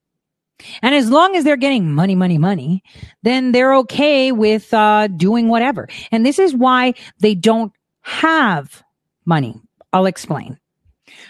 And 0.82 0.94
as 0.94 1.10
long 1.10 1.36
as 1.36 1.44
they're 1.44 1.56
getting 1.56 1.92
money, 1.92 2.14
money, 2.14 2.38
money, 2.38 2.82
then 3.22 3.52
they're 3.52 3.74
okay 3.76 4.32
with 4.32 4.72
uh, 4.72 5.08
doing 5.08 5.48
whatever. 5.48 5.88
And 6.12 6.24
this 6.24 6.38
is 6.38 6.54
why 6.54 6.94
they 7.18 7.34
don't 7.34 7.72
have 8.02 8.82
money. 9.24 9.60
I'll 9.92 10.06
explain. 10.06 10.58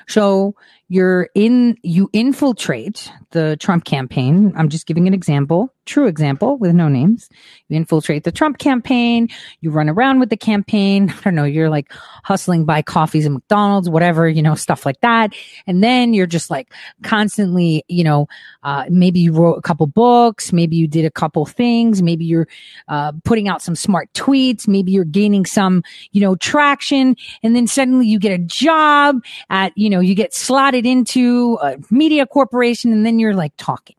So 0.09 0.55
you're 0.95 1.29
in, 1.35 1.77
you 1.83 2.09
infiltrate 2.13 3.11
the 3.33 3.57
Trump 3.57 3.85
campaign. 3.85 4.53
I'm 4.57 4.69
just 4.69 4.87
giving 4.87 5.09
an 5.09 5.13
example, 5.13 5.75
true 5.87 6.07
example 6.07 6.57
with 6.57 6.73
no 6.73 6.87
names. 6.87 7.29
You 7.69 7.77
infiltrate 7.77 8.23
the 8.23 8.31
Trump 8.31 8.59
campaign. 8.59 9.29
You 9.61 9.73
run 9.73 9.89
around 9.89 10.21
with 10.21 10.31
the 10.31 10.37
campaign. 10.37 11.11
I 11.19 11.21
don't 11.23 11.35
know. 11.35 11.43
You're 11.43 11.69
like 11.69 11.93
hustling 12.23 12.65
by 12.65 12.81
coffees 12.81 13.27
and 13.27 13.35
McDonald's, 13.35 13.91
whatever, 13.91 14.29
you 14.29 14.41
know, 14.41 14.55
stuff 14.55 14.87
like 14.87 15.01
that. 15.01 15.35
And 15.67 15.83
then 15.83 16.15
you're 16.15 16.29
just 16.29 16.49
like 16.49 16.73
constantly, 17.03 17.85
you 17.89 18.05
know, 18.05 18.29
uh, 18.63 18.85
maybe 18.89 19.19
you 19.19 19.33
wrote 19.33 19.59
a 19.59 19.63
couple 19.63 19.89
books. 19.89 20.53
Maybe 20.53 20.77
you 20.77 20.87
did 20.87 21.05
a 21.05 21.11
couple 21.11 21.45
things. 21.45 22.03
Maybe 22.03 22.25
you're, 22.25 22.47
uh, 22.87 23.11
putting 23.25 23.49
out 23.49 23.63
some 23.63 23.75
smart 23.75 24.13
tweets. 24.13 24.69
Maybe 24.69 24.93
you're 24.93 25.05
gaining 25.05 25.45
some, 25.45 25.83
you 26.13 26.21
know, 26.21 26.37
traction. 26.37 27.17
And 27.43 27.57
then 27.57 27.67
suddenly 27.67 28.07
you 28.07 28.21
get 28.21 28.31
a 28.31 28.39
job 28.39 29.25
at, 29.51 29.77
you 29.77 29.91
know, 29.91 29.99
you 29.99 30.15
get 30.15 30.33
slotted 30.33 30.84
into 30.87 31.59
a 31.63 31.77
media 31.91 32.27
corporation 32.27 32.93
and 32.93 33.05
then 33.05 33.19
you're 33.19 33.35
like 33.35 33.53
talking 33.57 33.97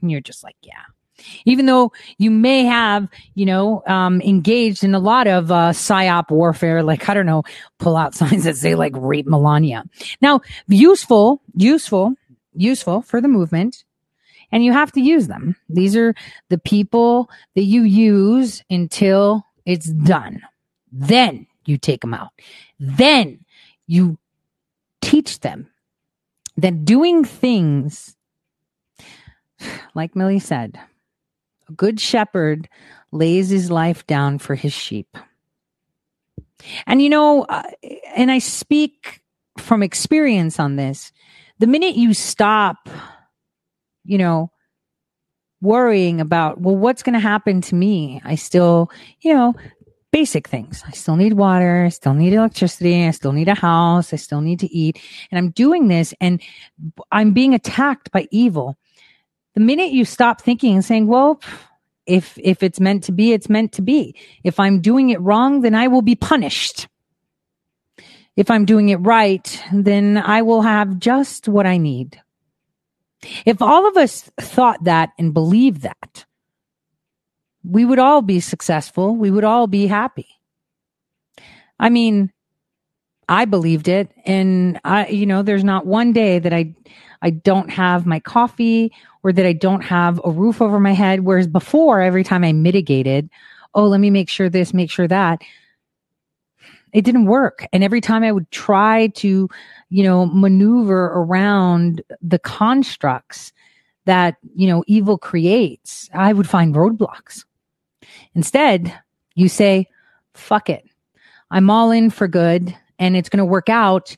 and 0.00 0.10
you're 0.10 0.20
just 0.20 0.42
like, 0.42 0.56
yeah. 0.62 0.82
Even 1.44 1.66
though 1.66 1.92
you 2.16 2.30
may 2.30 2.64
have, 2.64 3.06
you 3.34 3.44
know, 3.44 3.82
um, 3.86 4.22
engaged 4.22 4.84
in 4.84 4.94
a 4.94 4.98
lot 4.98 5.26
of 5.26 5.50
uh, 5.50 5.70
psyop 5.70 6.30
warfare, 6.30 6.82
like 6.82 7.08
I 7.10 7.14
don't 7.14 7.26
know, 7.26 7.42
pull 7.78 7.96
out 7.96 8.14
signs 8.20 8.44
that 8.44 8.56
say 8.56 8.74
like 8.74 8.94
"rape 8.96 9.26
Melania." 9.26 9.84
Now, 10.22 10.40
useful, 10.66 11.42
useful, 11.54 12.14
useful 12.54 13.02
for 13.02 13.20
the 13.20 13.28
movement, 13.28 13.84
and 14.50 14.64
you 14.64 14.72
have 14.72 14.92
to 14.92 15.00
use 15.00 15.28
them. 15.28 15.56
These 15.68 15.94
are 15.94 16.14
the 16.48 16.58
people 16.58 17.28
that 17.54 17.64
you 17.64 17.82
use 17.82 18.62
until 18.70 19.44
it's 19.66 19.90
done. 19.90 20.40
Then 20.90 21.46
you 21.66 21.78
take 21.78 22.00
them 22.00 22.14
out. 22.14 22.30
Then 22.78 23.44
you 23.86 24.18
teach 25.00 25.40
them 25.40 25.69
that 26.56 26.84
doing 26.84 27.24
things 27.24 28.16
like 29.94 30.16
Millie 30.16 30.38
said, 30.38 30.78
a 31.68 31.72
good 31.72 32.00
shepherd 32.00 32.68
lays 33.12 33.48
his 33.48 33.70
life 33.70 34.06
down 34.06 34.38
for 34.38 34.54
his 34.54 34.72
sheep. 34.72 35.16
And 36.86 37.00
you 37.00 37.08
know, 37.08 37.42
uh, 37.42 37.62
and 38.14 38.30
I 38.30 38.38
speak 38.38 39.20
from 39.58 39.82
experience 39.82 40.58
on 40.60 40.76
this. 40.76 41.12
The 41.58 41.66
minute 41.66 41.94
you 41.94 42.14
stop, 42.14 42.88
you 44.04 44.18
know, 44.18 44.50
worrying 45.62 46.20
about, 46.20 46.60
well, 46.60 46.76
what's 46.76 47.02
going 47.02 47.14
to 47.14 47.20
happen 47.20 47.60
to 47.62 47.74
me? 47.74 48.20
I 48.24 48.34
still, 48.34 48.90
you 49.20 49.34
know, 49.34 49.54
basic 50.12 50.48
things. 50.48 50.82
I 50.86 50.90
still 50.92 51.16
need 51.16 51.34
water. 51.34 51.84
I 51.84 51.88
still 51.90 52.14
need 52.14 52.32
electricity. 52.32 53.06
I 53.06 53.10
still 53.12 53.32
need 53.32 53.48
a 53.48 53.54
house. 53.54 54.12
I 54.12 54.16
still 54.16 54.40
need 54.40 54.60
to 54.60 54.74
eat. 54.74 55.00
And 55.30 55.38
I'm 55.38 55.50
doing 55.50 55.88
this 55.88 56.14
and 56.20 56.42
I'm 57.12 57.32
being 57.32 57.54
attacked 57.54 58.10
by 58.10 58.26
evil. 58.30 58.76
The 59.54 59.60
minute 59.60 59.92
you 59.92 60.04
stop 60.04 60.40
thinking 60.40 60.74
and 60.74 60.84
saying, 60.84 61.06
well, 61.06 61.40
if, 62.06 62.38
if 62.42 62.62
it's 62.62 62.80
meant 62.80 63.04
to 63.04 63.12
be, 63.12 63.32
it's 63.32 63.48
meant 63.48 63.72
to 63.72 63.82
be. 63.82 64.16
If 64.42 64.58
I'm 64.58 64.80
doing 64.80 65.10
it 65.10 65.20
wrong, 65.20 65.60
then 65.60 65.74
I 65.74 65.88
will 65.88 66.02
be 66.02 66.16
punished. 66.16 66.88
If 68.36 68.50
I'm 68.50 68.64
doing 68.64 68.88
it 68.88 68.96
right, 68.96 69.62
then 69.72 70.16
I 70.16 70.42
will 70.42 70.62
have 70.62 70.98
just 70.98 71.48
what 71.48 71.66
I 71.66 71.76
need. 71.76 72.20
If 73.44 73.60
all 73.60 73.86
of 73.86 73.96
us 73.96 74.30
thought 74.40 74.84
that 74.84 75.10
and 75.18 75.34
believed 75.34 75.82
that, 75.82 76.24
we 77.64 77.84
would 77.84 77.98
all 77.98 78.22
be 78.22 78.40
successful. 78.40 79.16
We 79.16 79.30
would 79.30 79.44
all 79.44 79.66
be 79.66 79.86
happy. 79.86 80.28
I 81.78 81.88
mean, 81.88 82.32
I 83.28 83.44
believed 83.44 83.88
it 83.88 84.10
and 84.24 84.80
I, 84.84 85.06
you 85.08 85.26
know, 85.26 85.42
there's 85.42 85.64
not 85.64 85.86
one 85.86 86.12
day 86.12 86.38
that 86.38 86.52
I, 86.52 86.74
I 87.22 87.30
don't 87.30 87.70
have 87.70 88.06
my 88.06 88.18
coffee 88.20 88.92
or 89.22 89.32
that 89.32 89.46
I 89.46 89.52
don't 89.52 89.82
have 89.82 90.20
a 90.24 90.30
roof 90.30 90.60
over 90.60 90.80
my 90.80 90.92
head. 90.92 91.20
Whereas 91.20 91.46
before, 91.46 92.00
every 92.00 92.24
time 92.24 92.44
I 92.44 92.52
mitigated, 92.52 93.30
oh, 93.74 93.86
let 93.86 94.00
me 94.00 94.10
make 94.10 94.28
sure 94.28 94.48
this, 94.48 94.74
make 94.74 94.90
sure 94.90 95.08
that, 95.08 95.42
it 96.92 97.04
didn't 97.04 97.26
work. 97.26 97.66
And 97.72 97.84
every 97.84 98.00
time 98.00 98.24
I 98.24 98.32
would 98.32 98.50
try 98.50 99.08
to, 99.08 99.48
you 99.90 100.02
know, 100.02 100.26
maneuver 100.26 101.06
around 101.06 102.02
the 102.20 102.38
constructs 102.38 103.52
that, 104.06 104.36
you 104.56 104.66
know, 104.66 104.82
evil 104.86 105.18
creates, 105.18 106.10
I 106.12 106.32
would 106.32 106.48
find 106.48 106.74
roadblocks. 106.74 107.44
Instead, 108.34 108.92
you 109.34 109.48
say, 109.48 109.86
fuck 110.34 110.68
it. 110.70 110.84
I'm 111.50 111.70
all 111.70 111.90
in 111.90 112.10
for 112.10 112.28
good 112.28 112.76
and 112.98 113.16
it's 113.16 113.28
going 113.28 113.38
to 113.38 113.44
work 113.44 113.68
out 113.68 114.14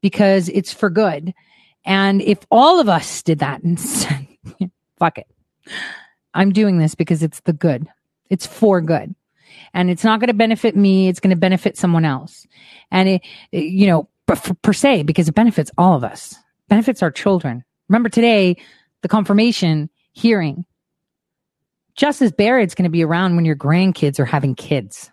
because 0.00 0.48
it's 0.50 0.72
for 0.72 0.90
good. 0.90 1.34
And 1.84 2.20
if 2.22 2.38
all 2.50 2.80
of 2.80 2.88
us 2.88 3.22
did 3.22 3.40
that 3.40 3.62
and 3.62 3.78
said, 3.80 4.26
fuck 4.98 5.18
it, 5.18 5.26
I'm 6.34 6.52
doing 6.52 6.78
this 6.78 6.94
because 6.94 7.22
it's 7.22 7.40
the 7.40 7.52
good, 7.52 7.86
it's 8.30 8.46
for 8.46 8.80
good. 8.80 9.14
And 9.74 9.90
it's 9.90 10.04
not 10.04 10.20
going 10.20 10.28
to 10.28 10.34
benefit 10.34 10.76
me. 10.76 11.08
It's 11.08 11.20
going 11.20 11.30
to 11.34 11.36
benefit 11.36 11.76
someone 11.76 12.04
else. 12.04 12.46
And 12.90 13.08
it, 13.08 13.22
it- 13.52 13.64
you 13.64 13.86
know, 13.86 14.08
per, 14.26 14.36
per 14.62 14.72
se, 14.72 15.02
because 15.04 15.28
it 15.28 15.34
benefits 15.34 15.70
all 15.78 15.94
of 15.94 16.04
us. 16.04 16.34
benefits 16.68 17.02
our 17.02 17.10
children. 17.10 17.64
Remember 17.88 18.08
today, 18.08 18.56
the 19.02 19.08
confirmation 19.08 19.88
hearing. 20.12 20.64
Justice 21.96 22.30
Barrett's 22.30 22.74
going 22.74 22.84
to 22.84 22.90
be 22.90 23.04
around 23.04 23.36
when 23.36 23.44
your 23.44 23.56
grandkids 23.56 24.18
are 24.18 24.26
having 24.26 24.54
kids. 24.54 25.10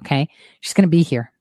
Okay. 0.00 0.28
She's 0.60 0.74
going 0.74 0.82
to 0.82 0.88
be 0.88 1.02
here. 1.02 1.32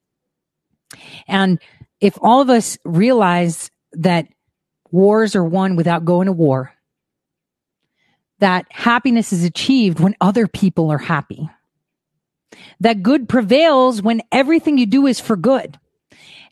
And 1.28 1.60
if 2.02 2.18
all 2.22 2.42
of 2.42 2.50
us 2.50 2.78
realize 2.84 3.70
that 3.94 4.28
wars 4.92 5.36
are 5.36 5.44
won 5.44 5.76
without 5.76 6.06
going 6.06 6.26
to 6.28 6.32
war, 6.32 6.74
that 8.40 8.66
happiness 8.70 9.32
is 9.32 9.44
achieved 9.44 10.00
when 10.00 10.16
other 10.20 10.48
people 10.48 10.92
are 10.92 10.98
happy, 10.98 11.50
that 12.80 13.04
good 13.04 13.30
prevails 13.30 14.02
when 14.02 14.22
everything 14.32 14.78
you 14.78 14.86
do 14.86 15.08
is 15.08 15.20
for 15.20 15.36
good, 15.36 15.80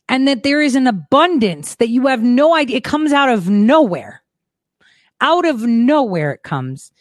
and 0.07 0.27
that 0.27 0.43
there 0.43 0.61
is 0.61 0.75
an 0.75 0.87
abundance 0.87 1.75
that 1.75 1.89
you 1.89 2.07
have 2.07 2.21
no 2.21 2.55
idea. 2.55 2.77
It 2.77 2.83
comes 2.83 3.11
out 3.13 3.29
of 3.29 3.49
nowhere. 3.49 4.21
Out 5.21 5.45
of 5.45 5.61
nowhere, 5.61 6.31
it 6.31 6.43
comes 6.43 6.91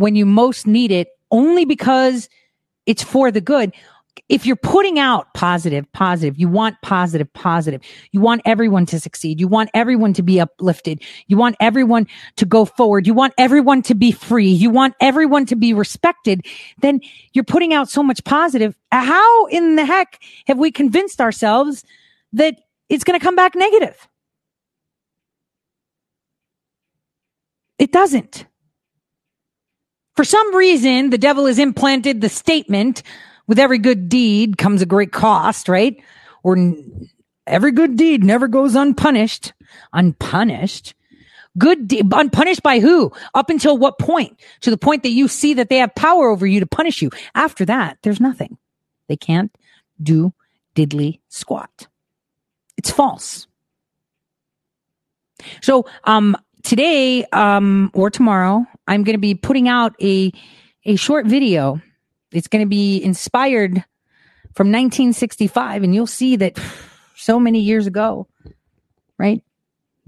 when 0.00 0.16
you 0.16 0.26
most 0.26 0.66
need 0.66 0.90
it, 0.90 1.08
only 1.30 1.64
because 1.64 2.28
it's 2.86 3.02
for 3.02 3.30
the 3.30 3.40
good 3.40 3.72
if 4.28 4.46
you're 4.46 4.56
putting 4.56 4.98
out 4.98 5.32
positive, 5.34 5.90
positive, 5.92 6.38
you 6.38 6.48
want 6.48 6.76
positive, 6.82 7.30
positive, 7.32 7.82
you 8.12 8.20
want 8.20 8.42
everyone 8.44 8.86
to 8.86 9.00
succeed. 9.00 9.40
You 9.40 9.48
want 9.48 9.70
everyone 9.74 10.12
to 10.14 10.22
be 10.22 10.40
uplifted. 10.40 11.02
You 11.26 11.36
want 11.36 11.56
everyone 11.60 12.06
to 12.36 12.46
go 12.46 12.64
forward. 12.64 13.06
You 13.06 13.14
want 13.14 13.34
everyone 13.38 13.82
to 13.82 13.94
be 13.94 14.12
free. 14.12 14.48
You 14.48 14.70
want 14.70 14.94
everyone 15.00 15.46
to 15.46 15.56
be 15.56 15.72
respected. 15.72 16.46
Then 16.80 17.00
you're 17.32 17.44
putting 17.44 17.74
out 17.74 17.88
so 17.88 18.02
much 18.02 18.22
positive. 18.24 18.76
How 18.92 19.46
in 19.46 19.74
the 19.74 19.84
heck 19.84 20.22
have 20.46 20.58
we 20.58 20.70
convinced 20.70 21.20
ourselves 21.20 21.84
that 22.32 22.60
it's 22.88 23.04
going 23.04 23.18
to 23.18 23.24
come 23.24 23.36
back 23.36 23.56
negative? 23.56 24.08
It 27.78 27.90
doesn't. 27.90 28.46
For 30.20 30.24
some 30.24 30.54
reason, 30.54 31.08
the 31.08 31.16
devil 31.16 31.46
has 31.46 31.58
implanted 31.58 32.20
the 32.20 32.28
statement 32.28 33.02
with 33.46 33.58
every 33.58 33.78
good 33.78 34.10
deed 34.10 34.58
comes 34.58 34.82
a 34.82 34.84
great 34.84 35.12
cost, 35.12 35.66
right? 35.66 35.96
Or 36.42 36.58
every 37.46 37.72
good 37.72 37.96
deed 37.96 38.22
never 38.22 38.46
goes 38.46 38.74
unpunished. 38.74 39.54
Unpunished. 39.94 40.92
Good 41.56 41.88
de- 41.88 42.02
unpunished 42.12 42.62
by 42.62 42.80
who? 42.80 43.12
Up 43.32 43.48
until 43.48 43.78
what 43.78 43.98
point? 43.98 44.38
To 44.60 44.70
the 44.70 44.76
point 44.76 45.04
that 45.04 45.12
you 45.12 45.26
see 45.26 45.54
that 45.54 45.70
they 45.70 45.78
have 45.78 45.94
power 45.94 46.28
over 46.28 46.46
you 46.46 46.60
to 46.60 46.66
punish 46.66 47.00
you. 47.00 47.08
After 47.34 47.64
that, 47.64 47.96
there's 48.02 48.20
nothing. 48.20 48.58
They 49.08 49.16
can't 49.16 49.56
do 50.02 50.34
diddly 50.76 51.20
squat. 51.30 51.86
It's 52.76 52.90
false. 52.90 53.46
So, 55.62 55.86
um, 56.04 56.36
today, 56.62 57.24
um, 57.32 57.90
or 57.94 58.10
tomorrow, 58.10 58.66
I'm 58.90 59.04
going 59.04 59.14
to 59.14 59.20
be 59.20 59.34
putting 59.34 59.68
out 59.68 59.94
a, 60.02 60.32
a 60.84 60.96
short 60.96 61.26
video 61.26 61.80
it's 62.32 62.48
going 62.48 62.64
to 62.64 62.68
be 62.68 63.02
inspired 63.02 63.84
from 64.54 64.68
1965, 64.68 65.82
and 65.82 65.94
you'll 65.94 66.06
see 66.06 66.36
that 66.36 66.58
so 67.16 67.40
many 67.40 67.60
years 67.60 67.86
ago, 67.86 68.28
right? 69.18 69.42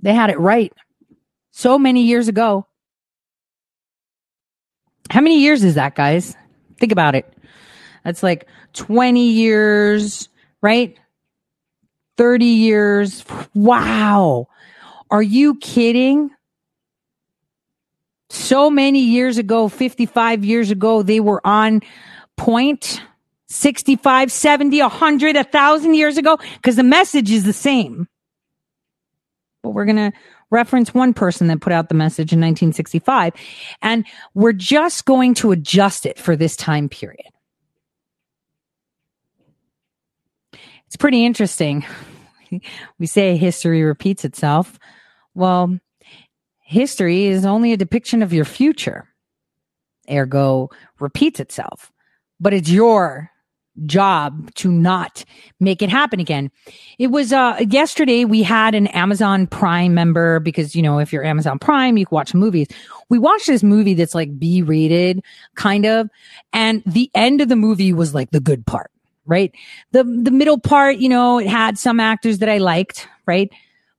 They 0.00 0.14
had 0.14 0.30
it 0.30 0.38
right. 0.38 0.72
So 1.50 1.78
many 1.78 2.04
years 2.04 2.28
ago. 2.28 2.66
How 5.10 5.20
many 5.20 5.40
years 5.40 5.64
is 5.64 5.74
that, 5.74 5.94
guys? 5.94 6.36
Think 6.78 6.92
about 6.92 7.14
it. 7.14 7.30
That's 8.04 8.22
like 8.22 8.46
20 8.72 9.28
years, 9.28 10.28
right? 10.60 10.98
30 12.16 12.44
years. 12.44 13.24
Wow. 13.54 14.48
Are 15.10 15.22
you 15.22 15.56
kidding? 15.56 16.30
So 18.32 18.70
many 18.70 19.00
years 19.00 19.36
ago, 19.36 19.68
55 19.68 20.42
years 20.42 20.70
ago, 20.70 21.02
they 21.02 21.20
were 21.20 21.46
on 21.46 21.82
point 22.38 23.02
65, 23.48 24.32
70, 24.32 24.80
100, 24.80 25.36
1,000 25.36 25.94
years 25.94 26.16
ago? 26.16 26.38
Because 26.54 26.76
the 26.76 26.82
message 26.82 27.30
is 27.30 27.44
the 27.44 27.52
same. 27.52 28.08
But 29.62 29.70
we're 29.70 29.84
going 29.84 29.96
to 29.96 30.12
reference 30.50 30.94
one 30.94 31.12
person 31.12 31.48
that 31.48 31.60
put 31.60 31.74
out 31.74 31.90
the 31.90 31.94
message 31.94 32.32
in 32.32 32.40
1965. 32.40 33.34
And 33.82 34.06
we're 34.32 34.54
just 34.54 35.04
going 35.04 35.34
to 35.34 35.52
adjust 35.52 36.06
it 36.06 36.18
for 36.18 36.34
this 36.34 36.56
time 36.56 36.88
period. 36.88 37.28
It's 40.86 40.96
pretty 40.96 41.26
interesting. 41.26 41.84
we 42.98 43.06
say 43.06 43.36
history 43.36 43.82
repeats 43.82 44.24
itself. 44.24 44.78
Well, 45.34 45.78
history 46.72 47.26
is 47.26 47.44
only 47.46 47.72
a 47.72 47.76
depiction 47.76 48.22
of 48.22 48.32
your 48.32 48.44
future, 48.44 49.08
ergo, 50.10 50.70
repeats 50.98 51.38
itself 51.38 51.92
but 52.42 52.52
it's 52.52 52.68
your 52.68 53.30
job 53.86 54.52
to 54.54 54.70
not 54.70 55.24
make 55.58 55.80
it 55.80 55.88
happen 55.88 56.20
again. 56.20 56.50
It 56.98 57.06
was 57.06 57.32
uh 57.32 57.56
yesterday 57.70 58.26
we 58.26 58.42
had 58.42 58.74
an 58.74 58.88
Amazon 58.88 59.46
Prime 59.46 59.94
member 59.94 60.40
because 60.40 60.76
you 60.76 60.82
know 60.82 60.98
if 60.98 61.10
you're 61.10 61.24
Amazon 61.24 61.58
Prime 61.58 61.96
you 61.96 62.04
can 62.04 62.14
watch 62.14 62.34
movies. 62.34 62.66
We 63.08 63.18
watched 63.18 63.46
this 63.46 63.62
movie 63.62 63.94
that's 63.94 64.14
like 64.14 64.38
B 64.38 64.60
rated 64.60 65.24
kind 65.54 65.86
of 65.86 66.10
and 66.52 66.82
the 66.84 67.10
end 67.14 67.40
of 67.40 67.48
the 67.48 67.56
movie 67.56 67.94
was 67.94 68.12
like 68.12 68.32
the 68.32 68.40
good 68.40 68.66
part, 68.66 68.90
right? 69.24 69.54
The 69.92 70.04
the 70.04 70.32
middle 70.32 70.58
part, 70.58 70.98
you 70.98 71.08
know, 71.08 71.38
it 71.38 71.46
had 71.46 71.78
some 71.78 71.98
actors 71.98 72.40
that 72.40 72.50
I 72.50 72.58
liked, 72.58 73.08
right? 73.24 73.50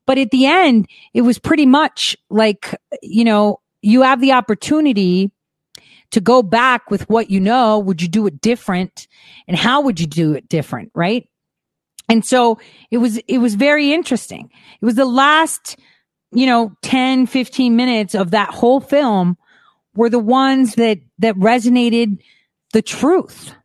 But 0.05 0.17
at 0.17 0.31
the 0.31 0.45
end 0.45 0.87
it 1.13 1.21
was 1.21 1.39
pretty 1.39 1.65
much 1.65 2.15
like 2.29 2.75
you 3.01 3.23
know, 3.23 3.59
you 3.81 4.01
have 4.01 4.21
the 4.21 4.31
opportunity 4.31 5.31
to 6.13 6.21
go 6.21 6.43
back 6.43 6.91
with 6.91 7.09
what 7.09 7.31
you 7.31 7.39
know, 7.39 7.79
would 7.79 8.01
you 8.01 8.07
do 8.07 8.27
it 8.27 8.39
different? 8.39 9.07
And 9.47 9.57
how 9.57 9.81
would 9.81 9.99
you 9.99 10.05
do 10.05 10.33
it 10.33 10.47
different? 10.47 10.91
Right. 10.93 11.27
And 12.07 12.23
so 12.23 12.59
it 12.91 12.97
was, 12.97 13.17
it 13.27 13.39
was 13.39 13.55
very 13.55 13.93
interesting. 13.93 14.51
It 14.79 14.85
was 14.85 14.93
the 14.93 15.05
last, 15.05 15.77
you 16.31 16.45
know, 16.45 16.75
10, 16.83 17.25
15 17.25 17.75
minutes 17.75 18.13
of 18.13 18.31
that 18.31 18.49
whole 18.49 18.79
film 18.79 19.37
were 19.95 20.09
the 20.09 20.19
ones 20.19 20.75
that, 20.75 20.99
that 21.17 21.35
resonated 21.35 22.19
the 22.73 22.81
truth 22.81 23.55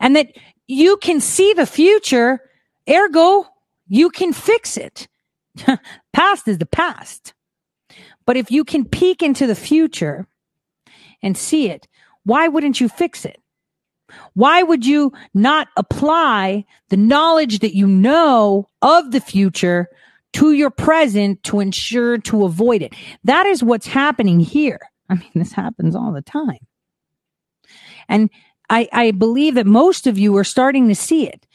and 0.00 0.16
that 0.16 0.28
you 0.68 0.96
can 0.98 1.20
see 1.20 1.52
the 1.52 1.66
future. 1.66 2.40
Ergo, 2.88 3.46
you 3.88 4.08
can 4.08 4.32
fix 4.32 4.78
it. 4.78 5.06
past 6.12 6.48
is 6.48 6.58
the 6.58 6.66
past. 6.66 7.34
But 8.26 8.36
if 8.36 8.50
you 8.50 8.64
can 8.64 8.84
peek 8.84 9.22
into 9.22 9.46
the 9.46 9.54
future 9.54 10.26
and 11.22 11.36
see 11.36 11.68
it, 11.68 11.88
why 12.24 12.48
wouldn't 12.48 12.80
you 12.80 12.88
fix 12.88 13.24
it? 13.24 13.38
Why 14.34 14.62
would 14.62 14.84
you 14.84 15.12
not 15.34 15.68
apply 15.76 16.64
the 16.90 16.96
knowledge 16.96 17.60
that 17.60 17.74
you 17.74 17.86
know 17.86 18.66
of 18.82 19.10
the 19.10 19.20
future 19.20 19.88
to 20.34 20.52
your 20.52 20.70
present 20.70 21.42
to 21.44 21.60
ensure 21.60 22.18
to 22.18 22.44
avoid 22.44 22.82
it? 22.82 22.94
That 23.24 23.46
is 23.46 23.62
what's 23.62 23.86
happening 23.86 24.40
here. 24.40 24.80
I 25.08 25.14
mean, 25.14 25.30
this 25.34 25.52
happens 25.52 25.94
all 25.94 26.12
the 26.12 26.22
time. 26.22 26.58
And 28.08 28.30
I, 28.70 28.88
I 28.92 29.10
believe 29.10 29.54
that 29.54 29.66
most 29.66 30.06
of 30.06 30.18
you 30.18 30.36
are 30.36 30.44
starting 30.44 30.88
to 30.88 30.94
see 30.94 31.26
it. 31.26 31.46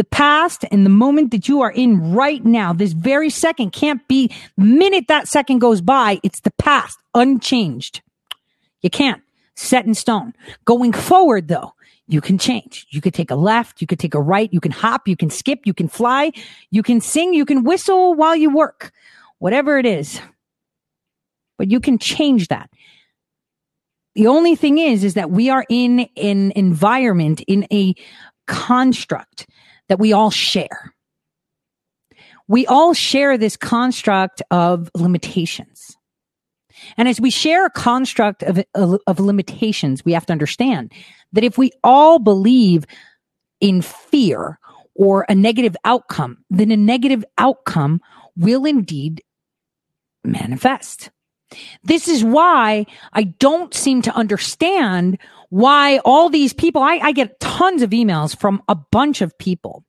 The, 0.00 0.04
past 0.04 0.64
and 0.70 0.86
the 0.86 0.90
moment 0.90 1.30
that 1.32 1.46
you 1.46 1.60
are 1.60 1.70
in 1.70 2.14
right 2.14 2.42
now, 2.42 2.72
this 2.72 2.92
very 2.92 3.28
second 3.28 3.72
can't 3.72 4.00
be 4.08 4.32
minute 4.56 5.08
that 5.08 5.28
second 5.28 5.58
goes 5.58 5.82
by. 5.82 6.20
It's 6.22 6.40
the 6.40 6.52
past 6.52 6.98
unchanged. 7.14 8.00
You 8.80 8.88
can't. 8.88 9.20
Set 9.56 9.84
in 9.84 9.92
stone. 9.94 10.32
Going 10.64 10.94
forward, 10.94 11.48
though, 11.48 11.74
you 12.06 12.22
can 12.22 12.38
change. 12.38 12.86
You 12.88 13.02
could 13.02 13.12
take 13.12 13.30
a 13.30 13.34
left. 13.34 13.82
You 13.82 13.86
could 13.86 13.98
take 13.98 14.14
a 14.14 14.20
right. 14.22 14.50
You 14.50 14.58
can 14.58 14.72
hop. 14.72 15.06
You 15.06 15.18
can 15.18 15.28
skip. 15.28 15.66
You 15.66 15.74
can 15.74 15.86
fly. 15.86 16.32
You 16.70 16.82
can 16.82 17.02
sing. 17.02 17.34
You 17.34 17.44
can 17.44 17.62
whistle 17.62 18.14
while 18.14 18.34
you 18.34 18.48
work. 18.48 18.92
Whatever 19.38 19.76
it 19.76 19.84
is. 19.84 20.18
But 21.58 21.70
you 21.70 21.78
can 21.78 21.98
change 21.98 22.48
that. 22.48 22.70
The 24.14 24.28
only 24.28 24.56
thing 24.56 24.78
is, 24.78 25.04
is 25.04 25.12
that 25.12 25.30
we 25.30 25.50
are 25.50 25.66
in 25.68 26.08
an 26.16 26.52
environment, 26.56 27.42
in 27.46 27.66
a 27.70 27.94
construct 28.46 29.46
that 29.90 29.98
we 29.98 30.12
all 30.12 30.30
share. 30.30 30.94
We 32.46 32.64
all 32.66 32.94
share 32.94 33.36
this 33.36 33.56
construct 33.56 34.40
of 34.50 34.88
limitations. 34.94 35.96
And 36.96 37.08
as 37.08 37.20
we 37.20 37.30
share 37.30 37.66
a 37.66 37.70
construct 37.70 38.44
of, 38.44 38.64
of 38.74 39.20
limitations, 39.20 40.04
we 40.04 40.12
have 40.12 40.26
to 40.26 40.32
understand 40.32 40.92
that 41.32 41.42
if 41.42 41.58
we 41.58 41.72
all 41.82 42.20
believe 42.20 42.86
in 43.60 43.82
fear 43.82 44.60
or 44.94 45.26
a 45.28 45.34
negative 45.34 45.76
outcome, 45.84 46.38
then 46.50 46.70
a 46.70 46.76
negative 46.76 47.24
outcome 47.36 48.00
will 48.36 48.64
indeed 48.64 49.22
manifest. 50.22 51.10
This 51.82 52.06
is 52.06 52.22
why 52.22 52.86
I 53.12 53.24
don't 53.24 53.74
seem 53.74 54.02
to 54.02 54.14
understand 54.14 55.18
why 55.50 55.98
all 55.98 56.30
these 56.30 56.52
people, 56.52 56.82
I, 56.82 56.96
I 57.02 57.12
get 57.12 57.38
tons 57.40 57.82
of 57.82 57.90
emails 57.90 58.36
from 58.36 58.62
a 58.68 58.74
bunch 58.74 59.20
of 59.20 59.36
people, 59.38 59.84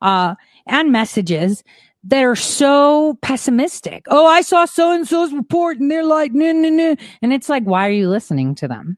uh, 0.00 0.34
and 0.66 0.92
messages 0.92 1.64
that 2.04 2.22
are 2.22 2.36
so 2.36 3.18
pessimistic. 3.22 4.04
Oh, 4.08 4.26
I 4.26 4.42
saw 4.42 4.64
so 4.64 4.92
and 4.92 5.06
so's 5.06 5.32
report 5.32 5.78
and 5.78 5.90
they're 5.90 6.04
like, 6.04 6.32
no, 6.32 6.52
no, 6.52 6.68
no. 6.68 6.96
And 7.22 7.32
it's 7.32 7.48
like, 7.48 7.64
why 7.64 7.88
are 7.88 7.92
you 7.92 8.08
listening 8.08 8.54
to 8.56 8.68
them? 8.68 8.96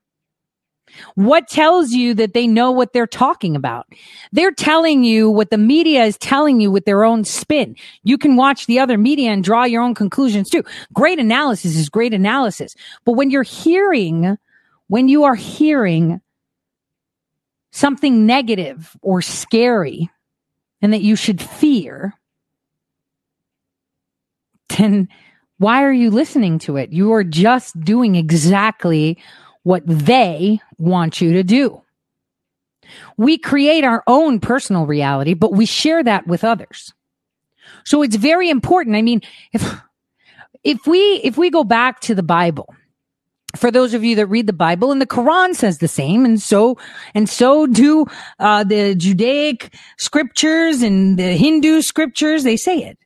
What 1.15 1.49
tells 1.49 1.93
you 1.93 2.15
that 2.15 2.35
they 2.35 2.47
know 2.47 2.71
what 2.73 2.93
they're 2.93 3.07
talking 3.07 3.55
about? 3.57 3.87
They're 4.33 4.53
telling 4.53 5.05
you 5.05 5.31
what 5.31 5.51
the 5.51 5.59
media 5.59 6.05
is 6.05 6.19
telling 6.19 6.61
you 6.61 6.71
with 6.71 6.85
their 6.85 7.05
own 7.05 7.25
spin. 7.25 7.77
You 8.03 8.19
can 8.19 8.37
watch 8.37 8.67
the 8.67 8.81
other 8.81 8.99
media 8.99 9.31
and 9.31 9.45
draw 9.45 9.65
your 9.65 9.83
own 9.83 9.95
conclusions 9.95 10.51
too. 10.51 10.65
Great 10.93 11.19
analysis 11.19 11.77
is 11.77 11.89
great 11.89 12.13
analysis. 12.13 12.75
But 13.05 13.13
when 13.13 13.31
you're 13.31 13.45
hearing, 13.45 14.37
when 14.91 15.07
you 15.07 15.23
are 15.23 15.37
hearing 15.37 16.21
something 17.71 18.27
negative 18.27 18.97
or 19.03 19.23
scary 19.23 20.11
and 20.83 20.93
that 20.93 21.01
you 21.01 21.15
should 21.15 21.41
fear, 21.41 22.13
then 24.77 25.09
why 25.59 25.85
are 25.85 25.93
you 25.93 26.11
listening 26.11 26.59
to 26.59 26.77
it? 26.77 26.93
You 26.93 27.13
are 27.13 27.23
just 27.23 27.81
doing 27.81 28.17
exactly 28.17 29.17
what 29.63 29.85
they 29.87 30.61
want 30.77 31.21
you 31.21 31.35
to 31.35 31.45
do. 31.45 31.81
We 33.17 33.39
create 33.39 33.85
our 33.85 34.03
own 34.09 34.41
personal 34.41 34.87
reality, 34.87 35.35
but 35.35 35.53
we 35.53 35.67
share 35.67 36.03
that 36.03 36.27
with 36.27 36.43
others. 36.43 36.93
So 37.85 38.03
it's 38.03 38.17
very 38.17 38.51
important. 38.51 38.97
I 38.97 39.03
mean, 39.03 39.23
if, 39.53 39.73
if 40.65 40.85
we, 40.85 40.99
if 41.23 41.39
we 41.39 41.49
go 41.49 41.63
back 41.63 42.01
to 42.01 42.17
the 42.17 42.25
Bible, 42.25 42.75
for 43.57 43.71
those 43.71 43.95
of 43.95 44.05
you 44.05 44.17
that 44.17 44.27
read 44.27 44.47
the 44.47 44.53
Bible 44.53 44.93
and 44.93 45.01
the 45.01 45.07
Quran 45.07 45.55
says 45.55 45.79
the 45.79 45.89
same. 45.89 46.25
And 46.25 46.41
so, 46.41 46.79
and 47.15 47.29
so 47.29 47.67
do, 47.67 48.07
uh, 48.39 48.65
the 48.65 48.95
Judaic 48.95 49.75
scriptures 49.99 50.83
and 50.83 51.19
the 51.19 51.37
Hindu 51.37 51.83
scriptures. 51.83 52.45
They 52.45 52.57
say 52.57 52.79
it. 52.79 52.99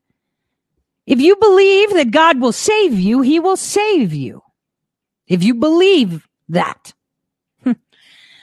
If 1.06 1.20
you 1.20 1.36
believe 1.36 1.90
that 1.94 2.10
God 2.10 2.40
will 2.40 2.52
save 2.52 2.98
you, 2.98 3.20
he 3.20 3.38
will 3.38 3.56
save 3.56 4.12
you. 4.12 4.42
If 5.26 5.42
you 5.42 5.54
believe 5.54 6.26
that. 6.48 6.92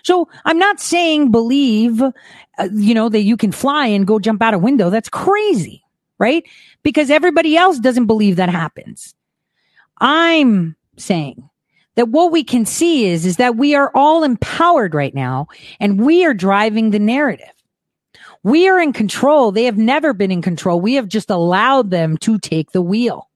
so 0.04 0.28
I'm 0.46 0.60
not 0.60 0.80
saying 0.80 1.32
believe, 1.32 2.02
uh, 2.02 2.12
you 2.74 2.94
know, 2.94 3.10
that 3.10 3.22
you 3.22 3.38
can 3.38 3.52
fly 3.52 3.88
and 3.88 4.08
go 4.08 4.20
jump 4.20 4.42
out 4.42 4.54
a 4.54 4.60
window. 4.60 4.90
That's 4.90 5.10
crazy, 5.10 5.84
right? 6.20 6.44
Because 6.84 7.10
everybody 7.10 7.58
else 7.58 7.80
doesn't 7.80 8.08
believe 8.08 8.36
that 8.36 8.50
happens. 8.50 9.16
I'm 10.00 10.76
saying 10.98 11.50
that 11.96 12.10
what 12.10 12.32
we 12.32 12.44
can 12.44 12.66
see 12.66 13.06
is, 13.08 13.26
is 13.26 13.38
that 13.38 13.58
we 13.58 13.76
are 13.76 13.92
all 13.94 14.24
empowered 14.24 14.94
right 14.94 15.14
now 15.14 15.48
and 15.80 16.02
we 16.02 16.26
are 16.26 16.34
driving 16.34 16.92
the 16.92 17.00
narrative. 17.00 17.48
We 18.44 18.68
are 18.68 18.80
in 18.80 18.94
control. 18.94 19.52
They 19.52 19.66
have 19.66 19.78
never 19.78 20.14
been 20.14 20.32
in 20.32 20.42
control. 20.42 20.82
We 20.82 20.96
have 20.96 21.08
just 21.08 21.30
allowed 21.30 21.92
them 21.92 22.18
to 22.18 22.40
take 22.40 22.72
the 22.72 22.82
wheel. 22.82 23.28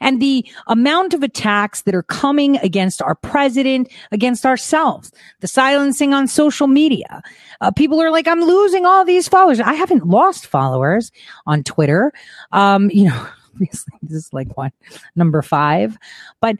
And 0.00 0.20
the 0.20 0.46
amount 0.66 1.14
of 1.14 1.22
attacks 1.22 1.82
that 1.82 1.94
are 1.94 2.02
coming 2.02 2.56
against 2.58 3.00
our 3.00 3.14
president, 3.14 3.90
against 4.12 4.44
ourselves, 4.44 5.10
the 5.40 5.48
silencing 5.48 6.12
on 6.12 6.28
social 6.28 6.66
media. 6.66 7.22
Uh, 7.60 7.70
people 7.70 8.00
are 8.02 8.10
like, 8.10 8.28
I'm 8.28 8.40
losing 8.40 8.84
all 8.84 9.04
these 9.04 9.28
followers. 9.28 9.60
I 9.60 9.74
haven't 9.74 10.06
lost 10.06 10.46
followers 10.46 11.12
on 11.46 11.62
Twitter. 11.62 12.12
Um, 12.52 12.90
you 12.90 13.04
know, 13.04 13.26
this 13.60 13.86
is 14.10 14.32
like 14.32 14.56
what 14.56 14.72
number 15.14 15.40
five, 15.42 15.96
but 16.40 16.56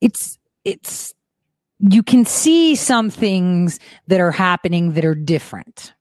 it's, 0.00 0.38
it's, 0.64 1.14
you 1.78 2.02
can 2.02 2.24
see 2.24 2.74
some 2.74 3.10
things 3.10 3.78
that 4.08 4.20
are 4.20 4.32
happening 4.32 4.92
that 4.92 5.04
are 5.04 5.14
different. 5.14 5.94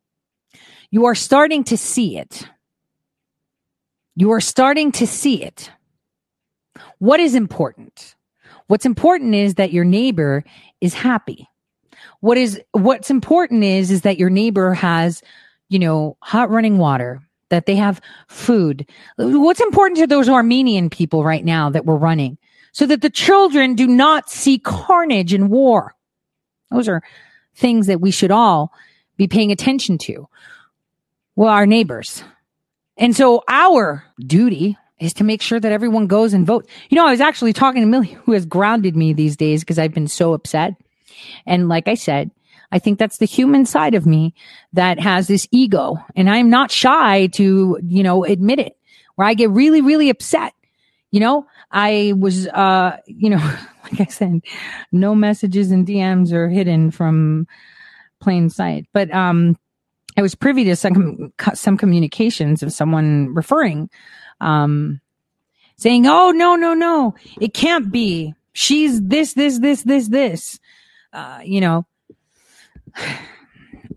You 0.91 1.05
are 1.05 1.15
starting 1.15 1.63
to 1.65 1.77
see 1.77 2.17
it. 2.17 2.47
You 4.15 4.31
are 4.31 4.41
starting 4.41 4.91
to 4.93 5.07
see 5.07 5.43
it. 5.43 5.71
What 6.97 7.19
is 7.19 7.35
important? 7.35 8.15
What's 8.67 8.85
important 8.85 9.35
is 9.35 9.55
that 9.55 9.71
your 9.71 9.85
neighbor 9.85 10.43
is 10.81 10.93
happy. 10.93 11.47
What 12.19 12.37
is, 12.37 12.59
what's 12.71 13.09
important 13.09 13.63
is, 13.63 13.91
is 13.91 14.01
that 14.01 14.17
your 14.17 14.29
neighbor 14.29 14.73
has, 14.73 15.21
you 15.69 15.79
know, 15.79 16.17
hot 16.21 16.49
running 16.49 16.77
water, 16.77 17.21
that 17.49 17.65
they 17.65 17.75
have 17.75 18.01
food. 18.27 18.89
What's 19.17 19.61
important 19.61 19.99
to 19.99 20.07
those 20.07 20.27
Armenian 20.27 20.89
people 20.89 21.23
right 21.23 21.45
now 21.45 21.69
that 21.69 21.85
we're 21.85 21.95
running 21.95 22.37
so 22.71 22.85
that 22.85 23.01
the 23.01 23.09
children 23.09 23.75
do 23.75 23.87
not 23.87 24.29
see 24.29 24.59
carnage 24.59 25.33
and 25.33 25.49
war? 25.49 25.95
Those 26.71 26.87
are 26.87 27.01
things 27.55 27.87
that 27.87 28.01
we 28.01 28.11
should 28.11 28.31
all 28.31 28.71
be 29.17 29.27
paying 29.27 29.51
attention 29.51 29.97
to. 29.99 30.27
Well, 31.35 31.49
our 31.49 31.65
neighbors. 31.65 32.23
And 32.97 33.15
so 33.15 33.43
our 33.47 34.03
duty 34.19 34.77
is 34.99 35.13
to 35.13 35.23
make 35.23 35.41
sure 35.41 35.59
that 35.59 35.71
everyone 35.71 36.07
goes 36.07 36.33
and 36.33 36.45
votes. 36.45 36.67
You 36.89 36.95
know, 36.95 37.07
I 37.07 37.11
was 37.11 37.21
actually 37.21 37.53
talking 37.53 37.81
to 37.81 37.87
Millie, 37.87 38.17
who 38.25 38.33
has 38.33 38.45
grounded 38.45 38.95
me 38.95 39.13
these 39.13 39.37
days 39.37 39.61
because 39.61 39.79
I've 39.79 39.93
been 39.93 40.07
so 40.07 40.33
upset. 40.33 40.73
And 41.45 41.69
like 41.69 41.87
I 41.87 41.95
said, 41.95 42.31
I 42.71 42.79
think 42.79 42.99
that's 42.99 43.17
the 43.17 43.25
human 43.25 43.65
side 43.65 43.95
of 43.95 44.05
me 44.05 44.33
that 44.73 44.99
has 44.99 45.27
this 45.27 45.47
ego 45.51 45.97
and 46.15 46.29
I'm 46.29 46.49
not 46.49 46.71
shy 46.71 47.27
to, 47.27 47.79
you 47.81 48.03
know, 48.03 48.23
admit 48.23 48.59
it 48.59 48.77
where 49.15 49.27
I 49.27 49.33
get 49.33 49.49
really, 49.49 49.81
really 49.81 50.09
upset. 50.09 50.53
You 51.11 51.19
know, 51.19 51.47
I 51.71 52.13
was, 52.17 52.47
uh, 52.47 52.97
you 53.05 53.29
know, 53.29 53.37
like 53.83 54.01
I 54.01 54.05
said, 54.05 54.41
no 54.91 55.15
messages 55.15 55.71
and 55.71 55.87
DMs 55.87 56.31
are 56.31 56.49
hidden 56.49 56.91
from 56.91 57.47
plain 58.19 58.49
sight, 58.49 58.87
but, 58.93 59.11
um, 59.13 59.57
I 60.17 60.21
was 60.21 60.35
privy 60.35 60.65
to 60.65 60.75
some, 60.75 61.31
some 61.53 61.77
communications 61.77 62.61
of 62.61 62.73
someone 62.73 63.33
referring 63.33 63.89
um, 64.41 65.01
saying, 65.77 66.05
"Oh 66.07 66.31
no, 66.31 66.55
no, 66.55 66.73
no, 66.73 67.15
it 67.39 67.53
can't 67.53 67.91
be. 67.91 68.33
She's 68.53 69.01
this, 69.01 69.33
this, 69.33 69.59
this, 69.59 69.83
this, 69.83 70.07
this." 70.07 70.59
Uh, 71.13 71.39
you 71.43 71.61
know, 71.61 71.85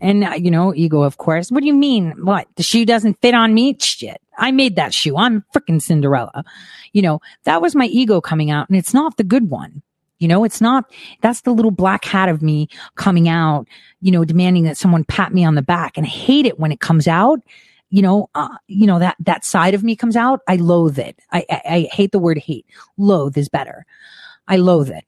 and 0.03 0.23
uh, 0.23 0.33
you 0.33 0.51
know, 0.51 0.73
ego, 0.75 1.01
of 1.01 1.17
course. 1.17 1.49
What 1.49 1.61
do 1.61 1.67
you 1.67 1.73
mean? 1.73 2.11
What 2.23 2.47
the 2.55 2.63
shoe 2.63 2.85
doesn't 2.85 3.19
fit 3.21 3.33
on 3.33 3.53
me? 3.55 3.75
Shit, 3.79 4.21
I 4.37 4.51
made 4.51 4.75
that 4.75 4.93
shoe. 4.93 5.17
I'm 5.17 5.43
freaking 5.55 5.81
Cinderella. 5.81 6.43
You 6.91 7.01
know, 7.01 7.21
that 7.45 7.61
was 7.61 7.73
my 7.73 7.85
ego 7.85 8.21
coming 8.21 8.51
out, 8.51 8.69
and 8.69 8.77
it's 8.77 8.93
not 8.93 9.17
the 9.17 9.23
good 9.23 9.49
one. 9.49 9.81
You 10.19 10.27
know, 10.27 10.43
it's 10.45 10.61
not, 10.61 10.85
that's 11.21 11.41
the 11.41 11.51
little 11.51 11.71
black 11.71 12.05
hat 12.05 12.29
of 12.29 12.41
me 12.41 12.69
coming 12.95 13.27
out, 13.27 13.67
you 13.99 14.09
know, 14.09 14.23
demanding 14.23 14.63
that 14.63 14.77
someone 14.77 15.03
pat 15.03 15.33
me 15.33 15.43
on 15.43 15.55
the 15.55 15.61
back. 15.61 15.97
And 15.97 16.05
I 16.05 16.09
hate 16.09 16.45
it 16.45 16.57
when 16.57 16.71
it 16.71 16.79
comes 16.79 17.07
out 17.07 17.41
you 17.93 18.01
know, 18.01 18.27
uh, 18.33 18.57
you 18.65 18.87
know, 18.87 18.97
that, 18.97 19.15
that 19.19 19.45
side 19.45 19.75
of 19.75 19.83
me 19.83 19.95
comes 19.95 20.15
out. 20.15 20.39
I 20.47 20.55
loathe 20.55 20.97
it. 20.97 21.19
I, 21.31 21.45
I, 21.47 21.61
I 21.63 21.89
hate 21.91 22.11
the 22.11 22.17
word 22.17 22.39
hate. 22.39 22.65
Loathe 22.97 23.37
is 23.37 23.49
better. 23.49 23.85
I 24.47 24.57
loathe 24.57 24.89
it. 24.89 25.05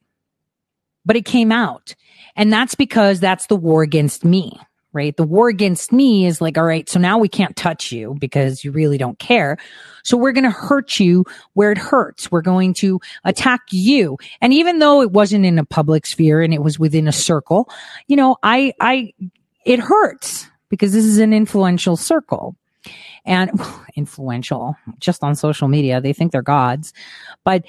But 1.04 1.16
it 1.16 1.26
came 1.26 1.52
out. 1.52 1.96
And 2.36 2.54
that's 2.54 2.76
because 2.76 3.20
that's 3.20 3.48
the 3.48 3.56
war 3.56 3.82
against 3.82 4.24
me, 4.24 4.60
right? 4.96 5.16
The 5.16 5.24
war 5.24 5.50
against 5.50 5.92
me 5.92 6.26
is 6.26 6.40
like, 6.42 6.58
all 6.58 6.64
right, 6.64 6.90
so 6.90 7.00
now 7.00 7.18
we 7.18 7.28
can't 7.28 7.56
touch 7.56 7.92
you 7.92 8.16
because 8.18 8.64
you 8.64 8.72
really 8.72 8.98
don't 8.98 9.20
care. 9.20 9.58
So 10.04 10.18
we're 10.18 10.32
going 10.32 10.46
to 10.46 10.50
hurt 10.50 11.00
you 11.00 11.26
where 11.54 11.72
it 11.72 11.78
hurts. 11.78 12.32
We're 12.32 12.42
going 12.42 12.74
to 12.76 13.02
attack 13.26 13.62
you. 13.72 14.18
And 14.40 14.54
even 14.54 14.80
though 14.80 15.02
it 15.02 15.12
wasn't 15.12 15.46
in 15.46 15.60
a 15.60 15.66
public 15.66 16.06
sphere 16.06 16.42
and 16.42 16.54
it 16.54 16.64
was 16.64 16.80
within 16.80 17.08
a 17.08 17.12
circle, 17.12 17.70
you 18.08 18.16
know, 18.16 18.38
I, 18.42 18.74
I, 18.80 19.14
it 19.66 19.80
hurts 19.80 20.48
because 20.70 20.94
this 20.94 21.06
is 21.06 21.20
an 21.20 21.34
influential 21.34 21.98
circle 21.98 22.56
and 23.26 23.52
influential 23.96 24.78
just 25.00 25.24
on 25.24 25.36
social 25.36 25.68
media. 25.68 26.00
They 26.00 26.14
think 26.14 26.32
they're 26.32 26.42
gods, 26.42 26.94
but 27.44 27.66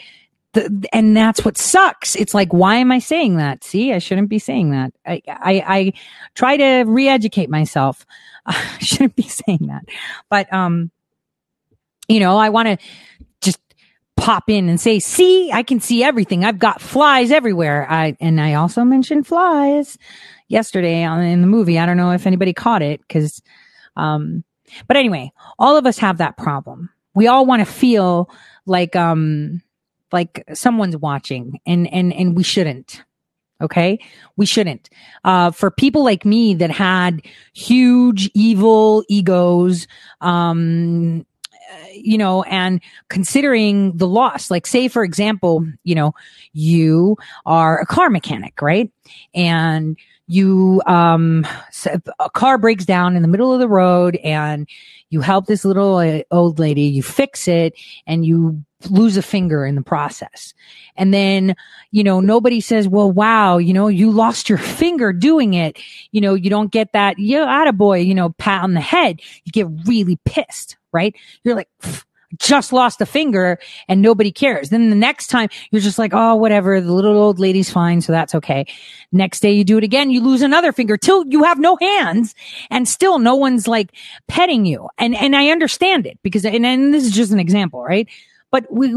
the, 0.56 0.88
and 0.92 1.16
that's 1.16 1.44
what 1.44 1.58
sucks. 1.58 2.16
It's 2.16 2.32
like, 2.32 2.52
why 2.52 2.76
am 2.76 2.90
I 2.90 2.98
saying 2.98 3.36
that? 3.36 3.62
See, 3.62 3.92
I 3.92 3.98
shouldn't 3.98 4.30
be 4.30 4.38
saying 4.38 4.70
that. 4.70 4.92
I, 5.06 5.22
I, 5.28 5.64
I 5.66 5.92
try 6.34 6.56
to 6.56 6.84
re-educate 6.84 7.50
myself. 7.50 8.06
I 8.46 8.78
shouldn't 8.80 9.16
be 9.16 9.28
saying 9.28 9.66
that, 9.68 9.84
but, 10.30 10.52
um, 10.52 10.90
you 12.08 12.20
know, 12.20 12.38
I 12.38 12.48
want 12.48 12.68
to 12.68 12.86
just 13.40 13.58
pop 14.16 14.44
in 14.48 14.68
and 14.68 14.80
say, 14.80 14.98
see, 14.98 15.52
I 15.52 15.62
can 15.62 15.80
see 15.80 16.02
everything. 16.02 16.44
I've 16.44 16.58
got 16.58 16.80
flies 16.80 17.30
everywhere. 17.30 17.86
I, 17.90 18.16
and 18.20 18.40
I 18.40 18.54
also 18.54 18.84
mentioned 18.84 19.26
flies 19.26 19.98
yesterday 20.48 21.04
on, 21.04 21.20
in 21.22 21.40
the 21.40 21.48
movie. 21.48 21.78
I 21.78 21.86
don't 21.86 21.96
know 21.96 22.12
if 22.12 22.26
anybody 22.26 22.52
caught 22.52 22.82
it 22.82 23.00
because, 23.00 23.42
um, 23.96 24.44
but 24.86 24.96
anyway, 24.96 25.32
all 25.58 25.76
of 25.76 25.86
us 25.86 25.98
have 25.98 26.18
that 26.18 26.36
problem. 26.36 26.90
We 27.14 27.26
all 27.26 27.44
want 27.44 27.66
to 27.66 27.70
feel 27.70 28.30
like, 28.64 28.94
um, 28.94 29.62
like 30.12 30.44
someone's 30.54 30.96
watching 30.96 31.60
and, 31.66 31.92
and, 31.92 32.12
and 32.12 32.36
we 32.36 32.42
shouldn't. 32.42 33.02
Okay. 33.60 33.98
We 34.36 34.44
shouldn't. 34.44 34.90
Uh, 35.24 35.50
for 35.50 35.70
people 35.70 36.04
like 36.04 36.26
me 36.26 36.54
that 36.54 36.70
had 36.70 37.22
huge 37.54 38.30
evil 38.34 39.02
egos, 39.08 39.86
um, 40.20 41.24
you 41.92 42.18
know, 42.18 42.42
and 42.44 42.80
considering 43.08 43.96
the 43.96 44.06
loss, 44.06 44.50
like 44.50 44.66
say, 44.66 44.88
for 44.88 45.02
example, 45.02 45.66
you 45.84 45.94
know, 45.94 46.14
you 46.52 47.16
are 47.46 47.80
a 47.80 47.86
car 47.86 48.10
mechanic, 48.10 48.60
right? 48.60 48.90
And 49.34 49.96
you, 50.28 50.82
um, 50.86 51.46
a 52.18 52.30
car 52.30 52.58
breaks 52.58 52.84
down 52.84 53.16
in 53.16 53.22
the 53.22 53.28
middle 53.28 53.54
of 53.54 53.60
the 53.60 53.68
road 53.68 54.16
and 54.16 54.68
you 55.08 55.20
help 55.20 55.46
this 55.46 55.64
little 55.64 55.96
uh, 55.96 56.20
old 56.30 56.58
lady, 56.58 56.82
you 56.82 57.02
fix 57.02 57.48
it 57.48 57.74
and 58.06 58.26
you 58.26 58.64
lose 58.90 59.16
a 59.16 59.22
finger 59.22 59.64
in 59.64 59.74
the 59.74 59.82
process. 59.82 60.54
And 60.96 61.12
then, 61.12 61.56
you 61.90 62.04
know, 62.04 62.20
nobody 62.20 62.60
says, 62.60 62.88
well, 62.88 63.10
wow, 63.10 63.58
you 63.58 63.72
know, 63.72 63.88
you 63.88 64.10
lost 64.10 64.48
your 64.48 64.58
finger 64.78 65.12
doing 65.12 65.54
it. 65.54 65.78
You 66.12 66.20
know, 66.20 66.34
you 66.34 66.50
don't 66.50 66.70
get 66.70 66.92
that, 66.92 67.18
yeah, 67.18 67.70
boy, 67.72 67.98
you 67.98 68.14
know, 68.14 68.30
pat 68.30 68.62
on 68.62 68.74
the 68.74 68.80
head. 68.80 69.20
You 69.44 69.52
get 69.52 69.68
really 69.86 70.18
pissed, 70.24 70.76
right? 70.92 71.14
You're 71.42 71.54
like, 71.56 71.68
just 72.38 72.72
lost 72.72 73.00
a 73.00 73.06
finger 73.06 73.58
and 73.88 74.02
nobody 74.02 74.32
cares. 74.32 74.70
Then 74.70 74.90
the 74.90 74.96
next 74.96 75.28
time 75.28 75.48
you're 75.70 75.80
just 75.80 75.98
like, 75.98 76.12
oh, 76.12 76.34
whatever. 76.34 76.80
The 76.80 76.92
little 76.92 77.16
old 77.16 77.38
lady's 77.38 77.70
fine. 77.70 78.00
So 78.00 78.12
that's 78.12 78.34
okay. 78.34 78.66
Next 79.12 79.40
day 79.40 79.52
you 79.52 79.64
do 79.64 79.78
it 79.78 79.84
again. 79.84 80.10
You 80.10 80.22
lose 80.22 80.42
another 80.42 80.72
finger 80.72 80.96
till 80.96 81.26
you 81.26 81.44
have 81.44 81.58
no 81.58 81.76
hands 81.76 82.34
and 82.70 82.88
still 82.88 83.18
no 83.18 83.34
one's 83.36 83.68
like 83.68 83.92
petting 84.26 84.66
you. 84.66 84.88
And, 84.98 85.14
and 85.14 85.36
I 85.36 85.48
understand 85.48 86.06
it 86.06 86.18
because, 86.22 86.44
and, 86.44 86.66
and 86.66 86.92
this 86.92 87.04
is 87.04 87.12
just 87.12 87.32
an 87.32 87.40
example, 87.40 87.82
right? 87.82 88.08
But 88.50 88.66
we, 88.70 88.94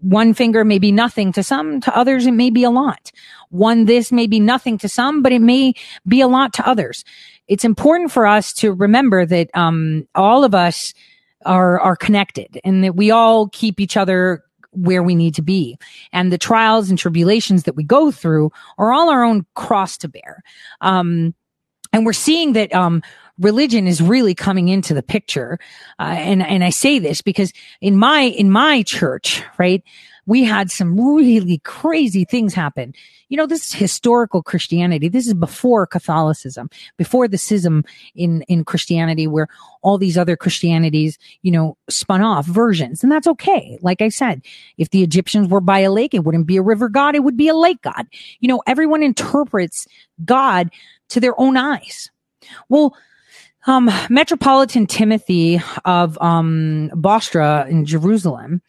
one 0.00 0.34
finger 0.34 0.64
may 0.64 0.78
be 0.78 0.90
nothing 0.90 1.32
to 1.32 1.42
some, 1.42 1.80
to 1.82 1.96
others 1.96 2.26
it 2.26 2.32
may 2.32 2.50
be 2.50 2.64
a 2.64 2.70
lot. 2.70 3.12
One 3.50 3.84
this 3.84 4.10
may 4.10 4.26
be 4.26 4.40
nothing 4.40 4.78
to 4.78 4.88
some, 4.88 5.22
but 5.22 5.32
it 5.32 5.40
may 5.42 5.74
be 6.08 6.20
a 6.20 6.28
lot 6.28 6.52
to 6.54 6.66
others. 6.66 7.04
It's 7.46 7.64
important 7.64 8.10
for 8.10 8.26
us 8.26 8.52
to 8.54 8.72
remember 8.72 9.26
that 9.26 9.50
um, 9.54 10.08
all 10.14 10.44
of 10.44 10.54
us 10.54 10.94
are 11.46 11.80
are 11.80 11.96
connected 11.96 12.60
and 12.64 12.84
that 12.84 12.96
we 12.96 13.10
all 13.10 13.48
keep 13.48 13.80
each 13.80 13.96
other 13.96 14.44
where 14.72 15.02
we 15.02 15.14
need 15.14 15.34
to 15.34 15.42
be. 15.42 15.78
And 16.12 16.32
the 16.32 16.38
trials 16.38 16.90
and 16.90 16.98
tribulations 16.98 17.64
that 17.64 17.74
we 17.74 17.82
go 17.82 18.10
through 18.10 18.52
are 18.78 18.92
all 18.92 19.10
our 19.10 19.24
own 19.24 19.44
cross 19.54 19.96
to 19.98 20.08
bear. 20.08 20.42
Um, 20.80 21.34
and 21.92 22.06
we're 22.06 22.12
seeing 22.12 22.52
that 22.52 22.72
um, 22.72 23.02
religion 23.40 23.86
is 23.86 24.00
really 24.00 24.34
coming 24.34 24.68
into 24.68 24.94
the 24.94 25.02
picture. 25.02 25.58
Uh, 25.98 26.14
and, 26.16 26.42
and 26.42 26.62
I 26.62 26.70
say 26.70 26.98
this 26.98 27.22
because 27.22 27.52
in 27.80 27.96
my, 27.96 28.20
in 28.20 28.50
my 28.50 28.82
church, 28.82 29.42
right, 29.58 29.82
we 30.26 30.44
had 30.44 30.70
some 30.70 31.00
really 31.00 31.58
crazy 31.64 32.24
things 32.24 32.54
happen. 32.54 32.94
You 33.30 33.36
know, 33.36 33.46
this 33.46 33.66
is 33.66 33.72
historical 33.72 34.42
Christianity. 34.42 35.08
This 35.08 35.26
is 35.26 35.34
before 35.34 35.86
Catholicism, 35.86 36.68
before 36.96 37.26
the 37.26 37.38
schism 37.38 37.84
in, 38.14 38.42
in 38.42 38.64
Christianity 38.64 39.26
where 39.26 39.48
all 39.82 39.98
these 39.98 40.18
other 40.18 40.36
Christianities, 40.36 41.18
you 41.42 41.50
know, 41.50 41.76
spun 41.88 42.22
off 42.22 42.46
versions. 42.46 43.02
And 43.02 43.10
that's 43.10 43.26
okay. 43.26 43.78
Like 43.82 44.02
I 44.02 44.08
said, 44.08 44.42
if 44.78 44.90
the 44.90 45.02
Egyptians 45.02 45.48
were 45.48 45.60
by 45.60 45.80
a 45.80 45.90
lake, 45.92 46.12
it 46.12 46.24
wouldn't 46.24 46.46
be 46.46 46.58
a 46.58 46.62
river 46.62 46.88
god. 46.88 47.14
It 47.14 47.24
would 47.24 47.36
be 47.36 47.48
a 47.48 47.56
lake 47.56 47.82
god. 47.82 48.06
You 48.40 48.48
know, 48.48 48.62
everyone 48.66 49.02
interprets 49.02 49.86
God 50.24 50.70
to 51.08 51.20
their 51.20 51.38
own 51.40 51.56
eyes. 51.56 52.10
Well, 52.68 52.96
um, 53.66 53.90
Metropolitan 54.08 54.86
Timothy 54.86 55.60
of 55.84 56.20
um, 56.20 56.90
Bostra 56.94 57.68
in 57.68 57.84
Jerusalem 57.84 58.62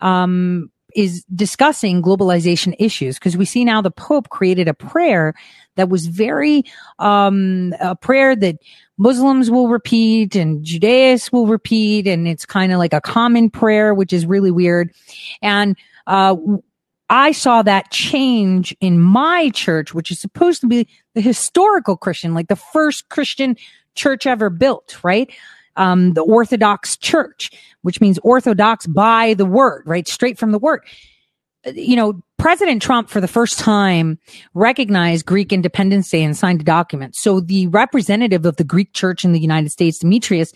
um, 0.00 0.70
is 0.94 1.24
discussing 1.34 2.02
globalization 2.02 2.74
issues 2.78 3.18
because 3.18 3.36
we 3.36 3.44
see 3.44 3.64
now 3.64 3.80
the 3.80 3.90
Pope 3.90 4.28
created 4.28 4.68
a 4.68 4.74
prayer 4.74 5.34
that 5.76 5.88
was 5.88 6.06
very 6.06 6.64
um, 6.98 7.74
a 7.80 7.96
prayer 7.96 8.36
that 8.36 8.56
Muslims 8.98 9.50
will 9.50 9.68
repeat 9.68 10.36
and 10.36 10.64
Judaists 10.64 11.32
will 11.32 11.46
repeat, 11.46 12.06
and 12.06 12.28
it's 12.28 12.44
kind 12.44 12.72
of 12.72 12.78
like 12.78 12.92
a 12.92 13.00
common 13.00 13.48
prayer, 13.48 13.94
which 13.94 14.12
is 14.12 14.26
really 14.26 14.50
weird. 14.50 14.92
And 15.40 15.76
uh, 16.06 16.36
I 17.08 17.32
saw 17.32 17.62
that 17.62 17.90
change 17.90 18.76
in 18.80 18.98
my 18.98 19.50
church, 19.50 19.94
which 19.94 20.10
is 20.10 20.20
supposed 20.20 20.60
to 20.60 20.66
be 20.66 20.88
the 21.14 21.20
historical 21.20 21.96
Christian, 21.96 22.34
like 22.34 22.48
the 22.48 22.56
first 22.56 23.08
Christian 23.08 23.56
church 23.94 24.26
ever 24.26 24.50
built, 24.50 24.96
right? 25.02 25.30
Um, 25.76 26.12
the 26.12 26.22
Orthodox 26.22 26.96
church, 26.96 27.50
which 27.82 28.00
means 28.00 28.18
Orthodox 28.22 28.86
by 28.86 29.34
the 29.34 29.46
word, 29.46 29.82
right? 29.86 30.06
Straight 30.06 30.38
from 30.38 30.52
the 30.52 30.58
word. 30.58 30.82
You 31.64 31.96
know, 31.96 32.22
President 32.38 32.82
Trump 32.82 33.08
for 33.08 33.20
the 33.20 33.28
first 33.28 33.58
time 33.58 34.18
recognized 34.54 35.26
Greek 35.26 35.52
Independence 35.52 36.10
Day 36.10 36.24
and 36.24 36.36
signed 36.36 36.60
a 36.60 36.64
document. 36.64 37.14
So 37.14 37.40
the 37.40 37.68
representative 37.68 38.44
of 38.44 38.56
the 38.56 38.64
Greek 38.64 38.92
church 38.92 39.24
in 39.24 39.32
the 39.32 39.40
United 39.40 39.70
States, 39.70 40.00
Demetrios, 40.00 40.52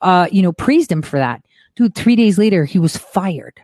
uh, 0.00 0.28
you 0.30 0.42
know, 0.42 0.52
praised 0.52 0.92
him 0.92 1.02
for 1.02 1.18
that. 1.18 1.42
Dude, 1.74 1.96
three 1.96 2.14
days 2.14 2.38
later, 2.38 2.64
he 2.64 2.78
was 2.78 2.96
fired. 2.96 3.60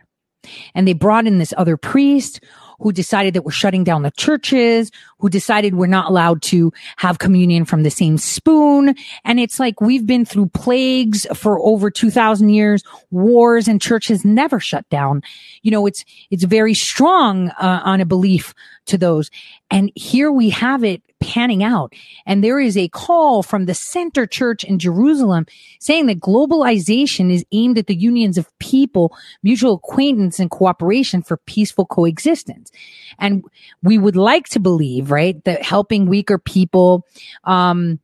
And 0.75 0.87
they 0.87 0.93
brought 0.93 1.27
in 1.27 1.37
this 1.37 1.53
other 1.55 1.77
priest 1.77 2.43
who 2.81 2.91
decided 2.91 3.33
that 3.33 3.43
we're 3.43 3.51
shutting 3.51 3.83
down 3.83 4.01
the 4.01 4.11
churches, 4.11 4.91
who 5.19 5.29
decided 5.29 5.75
we're 5.75 5.87
not 5.87 6.09
allowed 6.09 6.41
to 6.41 6.73
have 6.97 7.19
communion 7.19 7.65
from 7.65 7.83
the 7.83 7.91
same 7.91 8.17
spoon. 8.17 8.95
And 9.23 9.39
it's 9.39 9.59
like 9.59 9.81
we've 9.81 10.05
been 10.05 10.25
through 10.25 10.47
plagues 10.47 11.25
for 11.35 11.59
over 11.59 11.91
2000 11.91 12.49
years, 12.49 12.83
wars 13.11 13.67
and 13.67 13.81
churches 13.81 14.25
never 14.25 14.59
shut 14.59 14.87
down. 14.89 15.21
You 15.61 15.71
know, 15.71 15.85
it's, 15.85 16.03
it's 16.29 16.43
very 16.43 16.73
strong 16.73 17.49
uh, 17.49 17.81
on 17.83 18.01
a 18.01 18.05
belief 18.05 18.53
to 18.87 18.97
those. 18.97 19.29
And 19.69 19.91
here 19.95 20.31
we 20.31 20.49
have 20.49 20.83
it 20.83 21.03
panning 21.21 21.63
out. 21.63 21.93
And 22.25 22.43
there 22.43 22.59
is 22.59 22.75
a 22.75 22.89
call 22.89 23.43
from 23.43 23.65
the 23.65 23.73
center 23.73 24.25
church 24.25 24.63
in 24.63 24.79
Jerusalem 24.79 25.45
saying 25.79 26.07
that 26.07 26.19
globalization 26.19 27.31
is 27.31 27.45
aimed 27.51 27.77
at 27.77 27.87
the 27.87 27.95
unions 27.95 28.37
of 28.37 28.47
people, 28.59 29.15
mutual 29.43 29.75
acquaintance 29.75 30.39
and 30.39 30.51
cooperation 30.51 31.21
for 31.21 31.37
peaceful 31.37 31.85
coexistence. 31.85 32.71
And 33.19 33.43
we 33.81 33.97
would 33.97 34.15
like 34.15 34.49
to 34.49 34.59
believe, 34.59 35.11
right, 35.11 35.41
that 35.45 35.63
helping 35.63 36.07
weaker 36.07 36.37
people, 36.37 37.05
um, 37.43 37.99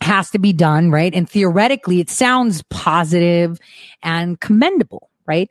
has 0.00 0.30
to 0.30 0.38
be 0.38 0.52
done, 0.52 0.90
right? 0.90 1.14
And 1.14 1.28
theoretically, 1.28 2.00
it 2.00 2.10
sounds 2.10 2.62
positive 2.70 3.58
and 4.02 4.38
commendable, 4.40 5.10
right? 5.26 5.50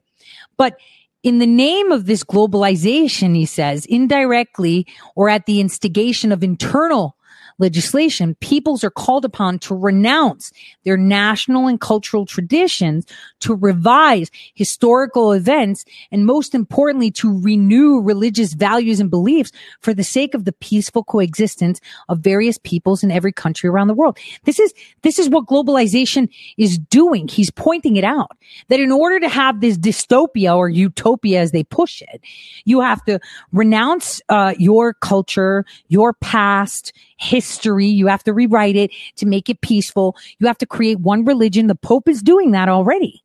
But 0.58 0.78
in 1.24 1.40
the 1.40 1.48
name 1.48 1.92
of 1.92 2.06
this 2.06 2.24
globalization, 2.24 3.36
he 3.36 3.46
says, 3.46 3.86
indirectly 3.86 4.88
or 5.16 5.30
at 5.30 5.46
the 5.46 5.60
instigation 5.60 6.32
of 6.32 6.44
internal 6.44 7.16
legislation, 7.60 8.36
peoples 8.36 8.84
are 8.84 8.92
called 8.92 9.26
upon 9.26 9.60
to 9.60 9.76
renounce 9.76 10.52
their 10.84 10.98
national 10.98 11.68
and 11.68 11.80
cultural 11.80 12.26
traditions, 12.26 13.06
to 13.40 13.56
revise 13.56 14.30
historical 14.54 15.32
events, 15.32 15.86
and 16.12 16.26
most 16.26 16.56
importantly, 16.56 17.12
to 17.12 17.40
renew 17.42 18.00
religious 18.00 18.54
values 18.54 19.00
and 19.00 19.10
beliefs 19.10 19.52
for 19.82 19.94
the 19.94 20.04
sake 20.04 20.34
of 20.34 20.46
the 20.46 20.54
peaceful 20.54 21.04
coexistence 21.04 21.80
of 22.10 22.20
various 22.20 22.58
peoples 22.58 23.04
in 23.04 23.12
every 23.12 23.32
country 23.32 23.70
around 23.70 23.88
the 23.88 23.94
world. 23.94 24.18
This 24.44 24.60
is, 24.60 24.74
this 25.02 25.20
is 25.20 25.30
what 25.30 25.46
globalization 25.46 26.30
is 26.58 26.78
doing. 26.78 27.28
He's 27.28 27.52
pointing 27.52 27.96
it 27.96 28.04
out 28.04 28.38
that 28.70 28.80
in 28.80 28.92
order 28.92 29.20
to 29.20 29.30
have 29.30 29.62
this 29.62 29.78
dystopia 29.78 30.56
or 30.56 30.70
utopia 30.70 31.42
as 31.42 31.52
they 31.52 31.64
push 31.64 32.02
it, 32.02 32.22
you 32.66 32.82
have 32.82 33.04
to 33.06 33.20
renounce 33.52 34.22
uh, 34.30 34.54
your 34.58 34.94
culture, 34.94 35.66
your 35.88 36.14
past, 36.14 36.94
history. 37.22 37.86
You 37.86 38.08
have 38.08 38.24
to 38.24 38.34
rewrite 38.34 38.76
it 38.76 38.92
to 39.18 39.26
make 39.26 39.50
it 39.50 39.62
peaceful. 39.62 40.16
You 40.40 40.48
have 40.48 40.58
to 40.58 40.66
create 40.66 41.00
one 41.00 41.24
religion. 41.24 41.68
The 41.68 41.76
Pope 41.76 42.08
is 42.10 42.22
doing 42.22 42.52
that 42.52 42.68
already. 42.68 43.24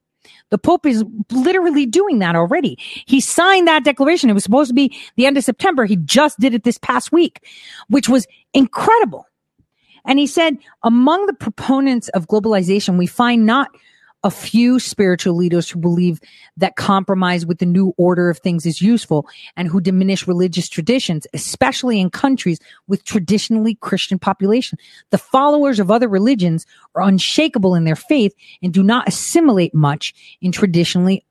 The 0.51 0.59
Pope 0.59 0.86
is 0.86 1.05
literally 1.32 1.86
doing 1.86 2.20
that 2.20 2.36
already. 2.36 2.77
He 3.06 3.20
signed 3.20 3.66
that 3.66 3.85
declaration. 3.85 4.31
It 4.31 4.35
was 4.35 4.44
supposed 4.44 4.68
to 4.68 4.74
be 4.74 4.97
the 5.16 5.27
end 5.27 5.36
of 5.36 5.44
September. 5.44 5.85
He 5.85 5.97
just 5.97 6.39
did 6.39 6.55
it 6.55 6.62
this 6.62 6.78
past 6.78 7.10
week, 7.10 7.44
which 7.89 8.09
was 8.09 8.27
incredible. 8.55 9.27
And 10.05 10.20
he 10.20 10.27
said, 10.27 10.59
among 10.85 11.27
the 11.27 11.35
proponents 11.35 12.09
of 12.10 12.28
globalization, 12.28 12.97
we 12.97 13.09
find 13.09 13.44
not 13.44 13.68
a 14.27 14.31
few 14.31 14.81
spiritual 14.81 15.36
leaders 15.36 15.70
who 15.70 15.78
believe 15.78 16.19
that 16.57 16.74
compromise 16.74 17.47
with 17.47 17.59
the 17.61 17.65
new 17.65 17.94
order 17.97 18.28
of 18.28 18.40
things 18.40 18.66
is 18.66 18.82
useful 18.82 19.24
and 19.57 19.69
who 19.69 19.81
diminish 19.81 20.27
religious 20.27 20.69
traditions, 20.69 21.28
especially 21.32 22.01
in 22.01 22.11
countries 22.11 22.59
with 22.89 23.05
traditionally 23.05 23.77
Christian 23.77 24.19
population. 24.19 24.78
The 25.11 25.19
followers 25.19 25.78
of 25.78 25.93
other 25.93 26.09
religions 26.09 26.66
are 26.97 27.03
unshakable 27.03 27.77
in 27.77 27.85
their 27.85 27.94
faith 27.94 28.35
and 28.65 28.74
do 28.74 28.82
not 28.82 29.07
assimilate 29.07 29.73
much 29.73 30.12
in 30.43 30.51
traditionally 30.51 31.24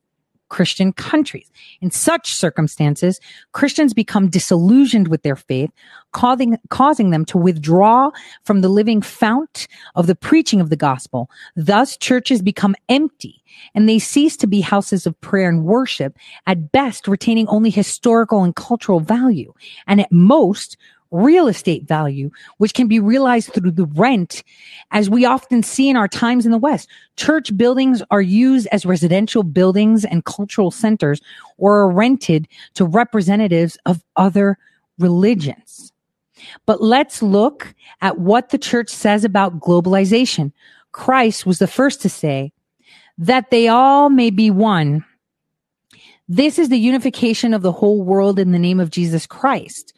Christian 0.50 0.94
countries. 0.94 1.52
In 1.82 1.92
such 1.92 2.34
circumstances, 2.34 3.20
Christians 3.52 3.94
become 3.94 4.30
disillusioned 4.30 5.08
with 5.08 5.24
their 5.24 5.36
faith, 5.36 5.72
causing, 6.12 6.58
causing 6.70 7.10
them 7.10 7.26
to 7.26 7.38
withdraw 7.38 8.12
from 8.44 8.62
the 8.62 8.70
living 8.70 9.02
fount 9.02 9.68
of 9.96 10.08
the 10.08 10.16
preaching 10.16 10.62
of 10.62 10.70
the 10.70 10.76
gospel. 10.76 11.30
Thus, 11.56 11.98
churches 11.98 12.42
become 12.42 12.76
empty 12.90 13.44
and 13.74 13.88
they 13.88 14.00
cease 14.00 14.38
to 14.38 14.48
be 14.48 14.62
houses 14.62 15.06
of 15.06 15.20
prayer 15.22 15.50
and 15.50 15.64
worship, 15.64 16.18
at 16.48 16.72
best 16.72 17.08
retaining 17.08 17.48
only 17.48 17.70
historical 17.70 18.44
and 18.44 18.56
cultural 18.56 19.00
value, 19.00 19.54
and 19.88 20.02
at 20.02 20.12
most 20.12 20.78
real 21.12 21.48
estate 21.48 21.88
value, 21.88 22.30
which 22.58 22.74
can 22.74 22.88
be 22.88 23.00
realized 23.00 23.54
through 23.54 23.72
the 23.72 23.86
rent, 23.86 24.44
as 24.92 25.10
we 25.10 25.26
often 25.26 25.64
see 25.64 25.90
in 25.90 25.96
our 25.96 26.08
times 26.08 26.46
in 26.46 26.52
the 26.52 26.58
West. 26.58 26.90
Church 27.18 27.56
buildings 27.56 28.02
are 28.12 28.22
used 28.22 28.68
as 28.72 28.86
residential 28.86 29.44
buildings 29.44 30.04
and 30.04 30.26
cultural 30.26 30.72
centers 30.72 31.22
or 31.58 31.80
are 31.80 31.92
rented 31.92 32.48
to 32.74 32.86
representatives 32.86 33.78
of 33.86 34.04
other 34.16 34.58
religions. 35.00 35.92
But 36.66 36.82
let's 36.82 37.22
look 37.22 37.74
at 38.02 38.20
what 38.20 38.50
the 38.50 38.58
church 38.58 38.90
says 38.90 39.24
about 39.24 39.60
globalization. 39.60 40.52
Christ 40.92 41.46
was 41.46 41.60
the 41.60 41.68
first 41.68 42.02
to 42.02 42.10
say 42.10 42.52
that 43.18 43.52
they 43.52 43.68
all 43.68 44.10
may 44.10 44.30
be 44.30 44.52
one. 44.52 45.06
This 46.28 46.58
is 46.58 46.70
the 46.70 46.80
unification 46.80 47.54
of 47.54 47.62
the 47.62 47.72
whole 47.72 48.02
world 48.02 48.40
in 48.40 48.52
the 48.52 48.60
name 48.60 48.80
of 48.80 48.90
Jesus 48.90 49.28
Christ, 49.28 49.94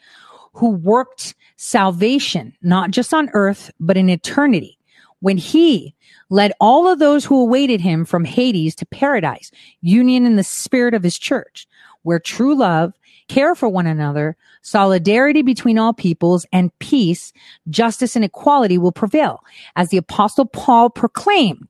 who 0.57 0.71
worked 0.71 1.35
salvation, 1.55 2.51
not 2.61 2.89
just 2.89 3.13
on 3.13 3.29
earth, 3.33 3.69
but 3.79 3.95
in 3.95 4.09
eternity, 4.09 4.77
when 5.19 5.37
he 5.37 5.93
led 6.29 6.51
all 6.59 6.87
of 6.87 6.97
those 6.97 7.23
who 7.23 7.41
awaited 7.41 7.79
him 7.79 8.05
from 8.05 8.25
Hades 8.25 8.73
to 8.75 8.85
paradise, 8.87 9.51
union 9.81 10.25
in 10.25 10.35
the 10.35 10.43
spirit 10.43 10.95
of 10.95 11.03
his 11.03 11.17
church, 11.19 11.67
where 12.01 12.19
true 12.19 12.55
love, 12.55 12.93
care 13.27 13.53
for 13.53 13.69
one 13.69 13.85
another, 13.85 14.35
solidarity 14.63 15.43
between 15.43 15.77
all 15.77 15.93
peoples, 15.93 16.45
and 16.51 16.77
peace, 16.79 17.33
justice, 17.69 18.15
and 18.15 18.25
equality 18.25 18.79
will 18.79 18.91
prevail. 18.91 19.43
As 19.75 19.89
the 19.89 19.97
apostle 19.97 20.45
Paul 20.45 20.89
proclaimed, 20.89 21.67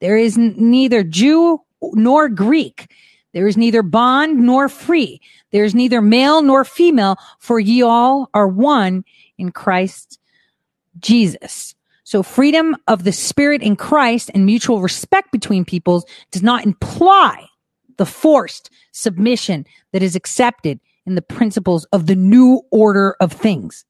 there 0.00 0.16
is 0.16 0.38
neither 0.38 1.02
Jew 1.02 1.60
nor 1.92 2.28
Greek. 2.28 2.90
There 3.32 3.46
is 3.46 3.56
neither 3.56 3.82
bond 3.82 4.40
nor 4.40 4.68
free. 4.68 5.20
There 5.52 5.64
is 5.64 5.74
neither 5.74 6.00
male 6.00 6.42
nor 6.42 6.64
female, 6.64 7.16
for 7.38 7.58
ye 7.58 7.82
all 7.82 8.30
are 8.34 8.48
one 8.48 9.04
in 9.38 9.52
Christ 9.52 10.18
Jesus. 10.98 11.74
So 12.04 12.22
freedom 12.22 12.76
of 12.88 13.04
the 13.04 13.12
spirit 13.12 13.62
in 13.62 13.76
Christ 13.76 14.30
and 14.34 14.44
mutual 14.44 14.80
respect 14.80 15.30
between 15.30 15.64
peoples 15.64 16.04
does 16.30 16.42
not 16.42 16.64
imply 16.64 17.46
the 17.98 18.06
forced 18.06 18.70
submission 18.92 19.66
that 19.92 20.02
is 20.02 20.16
accepted 20.16 20.80
in 21.06 21.14
the 21.14 21.22
principles 21.22 21.84
of 21.92 22.06
the 22.06 22.16
new 22.16 22.62
order 22.70 23.16
of 23.20 23.32
things. 23.32 23.84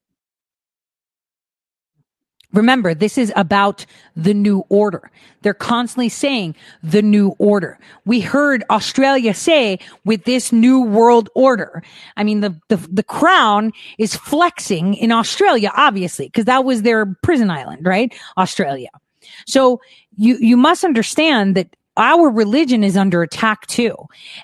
Remember, 2.53 2.93
this 2.93 3.17
is 3.17 3.31
about 3.35 3.85
the 4.15 4.33
new 4.33 4.63
order. 4.69 5.09
They're 5.41 5.53
constantly 5.53 6.09
saying 6.09 6.55
the 6.83 7.01
new 7.01 7.29
order. 7.37 7.79
We 8.05 8.19
heard 8.19 8.63
Australia 8.69 9.33
say 9.33 9.79
with 10.05 10.25
this 10.25 10.51
new 10.51 10.81
world 10.81 11.29
order. 11.33 11.81
I 12.17 12.23
mean, 12.23 12.41
the, 12.41 12.59
the, 12.67 12.77
the 12.77 13.03
crown 13.03 13.71
is 13.97 14.15
flexing 14.15 14.95
in 14.95 15.11
Australia, 15.11 15.71
obviously, 15.75 16.27
because 16.27 16.45
that 16.45 16.65
was 16.65 16.81
their 16.81 17.05
prison 17.23 17.49
island, 17.49 17.85
right? 17.85 18.13
Australia. 18.37 18.89
So 19.45 19.81
you, 20.17 20.37
you 20.37 20.57
must 20.57 20.83
understand 20.83 21.55
that 21.55 21.75
our 21.97 22.29
religion 22.29 22.83
is 22.83 22.97
under 22.97 23.21
attack 23.21 23.67
too. 23.67 23.95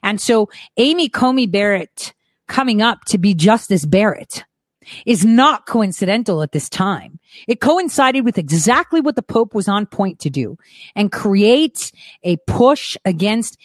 And 0.04 0.20
so 0.20 0.50
Amy 0.78 1.10
Coney 1.10 1.48
Barrett 1.48 2.14
coming 2.48 2.82
up 2.82 3.06
to 3.06 3.18
be 3.18 3.34
Justice 3.34 3.86
Barrett 3.86 4.44
is 5.06 5.26
not 5.26 5.66
coincidental 5.66 6.42
at 6.42 6.52
this 6.52 6.70
time. 6.70 7.20
It 7.48 7.62
coincided 7.62 8.26
with 8.26 8.38
exactly 8.38 9.02
what 9.02 9.16
the 9.16 9.22
Pope 9.22 9.54
was 9.54 9.68
on 9.68 9.86
point 9.86 10.20
to 10.20 10.30
do 10.30 10.58
and 10.96 11.12
create 11.12 11.92
a 12.24 12.38
push 12.48 12.98
against 13.06 13.58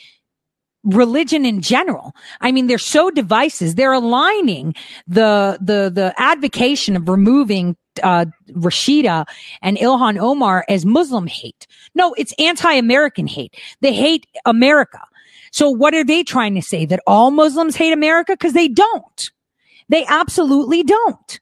religion 0.84 1.44
in 1.44 1.60
general. 1.60 2.12
I 2.40 2.50
mean, 2.50 2.66
they're 2.66 2.78
so 2.78 3.10
divisive. 3.10 3.76
They're 3.76 3.92
aligning 3.92 4.74
the, 5.06 5.58
the, 5.60 5.90
the 5.94 6.14
advocation 6.18 6.96
of 6.96 7.08
removing 7.08 7.76
uh, 8.02 8.26
Rashida 8.50 9.26
and 9.60 9.76
Ilhan 9.76 10.18
Omar 10.18 10.64
as 10.68 10.84
Muslim 10.84 11.26
hate. 11.26 11.66
No, 11.94 12.14
it's 12.14 12.34
anti-American 12.38 13.26
hate. 13.26 13.56
They 13.80 13.92
hate 13.92 14.26
America. 14.44 15.00
So 15.52 15.68
what 15.70 15.94
are 15.94 16.04
they 16.04 16.24
trying 16.24 16.54
to 16.54 16.62
say? 16.62 16.86
That 16.86 17.00
all 17.06 17.30
Muslims 17.30 17.76
hate 17.76 17.92
America? 17.92 18.32
Because 18.32 18.54
they 18.54 18.68
don't. 18.68 19.30
They 19.92 20.06
absolutely 20.08 20.82
don't. 20.82 21.40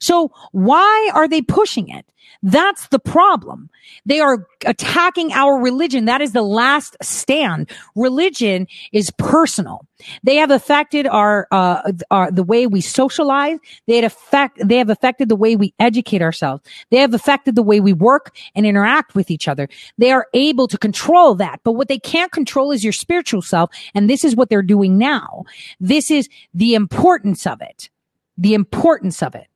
So 0.00 0.30
why 0.52 1.10
are 1.12 1.28
they 1.28 1.42
pushing 1.42 1.90
it? 1.90 2.06
That's 2.46 2.86
the 2.88 3.00
problem. 3.00 3.70
They 4.04 4.20
are 4.20 4.46
attacking 4.64 5.32
our 5.32 5.60
religion. 5.60 6.04
That 6.04 6.20
is 6.20 6.30
the 6.30 6.42
last 6.42 6.96
stand. 7.02 7.68
Religion 7.96 8.68
is 8.92 9.10
personal. 9.18 9.84
They 10.22 10.36
have 10.36 10.52
affected 10.52 11.08
our, 11.08 11.48
uh, 11.50 11.90
our, 12.12 12.30
the 12.30 12.44
way 12.44 12.68
we 12.68 12.80
socialize. 12.80 13.58
They 13.88 14.04
affect, 14.04 14.60
they 14.64 14.76
have 14.76 14.90
affected 14.90 15.28
the 15.28 15.34
way 15.34 15.56
we 15.56 15.74
educate 15.80 16.22
ourselves. 16.22 16.62
They 16.90 16.98
have 16.98 17.14
affected 17.14 17.56
the 17.56 17.64
way 17.64 17.80
we 17.80 17.92
work 17.92 18.36
and 18.54 18.64
interact 18.64 19.16
with 19.16 19.28
each 19.28 19.48
other. 19.48 19.68
They 19.98 20.12
are 20.12 20.28
able 20.32 20.68
to 20.68 20.78
control 20.78 21.34
that. 21.34 21.62
But 21.64 21.72
what 21.72 21.88
they 21.88 21.98
can't 21.98 22.30
control 22.30 22.70
is 22.70 22.84
your 22.84 22.92
spiritual 22.92 23.42
self. 23.42 23.70
And 23.92 24.08
this 24.08 24.24
is 24.24 24.36
what 24.36 24.50
they're 24.50 24.62
doing 24.62 24.98
now. 24.98 25.46
This 25.80 26.12
is 26.12 26.28
the 26.54 26.74
importance 26.74 27.44
of 27.44 27.60
it. 27.60 27.90
The 28.38 28.54
importance 28.54 29.20
of 29.20 29.34
it. 29.34 29.48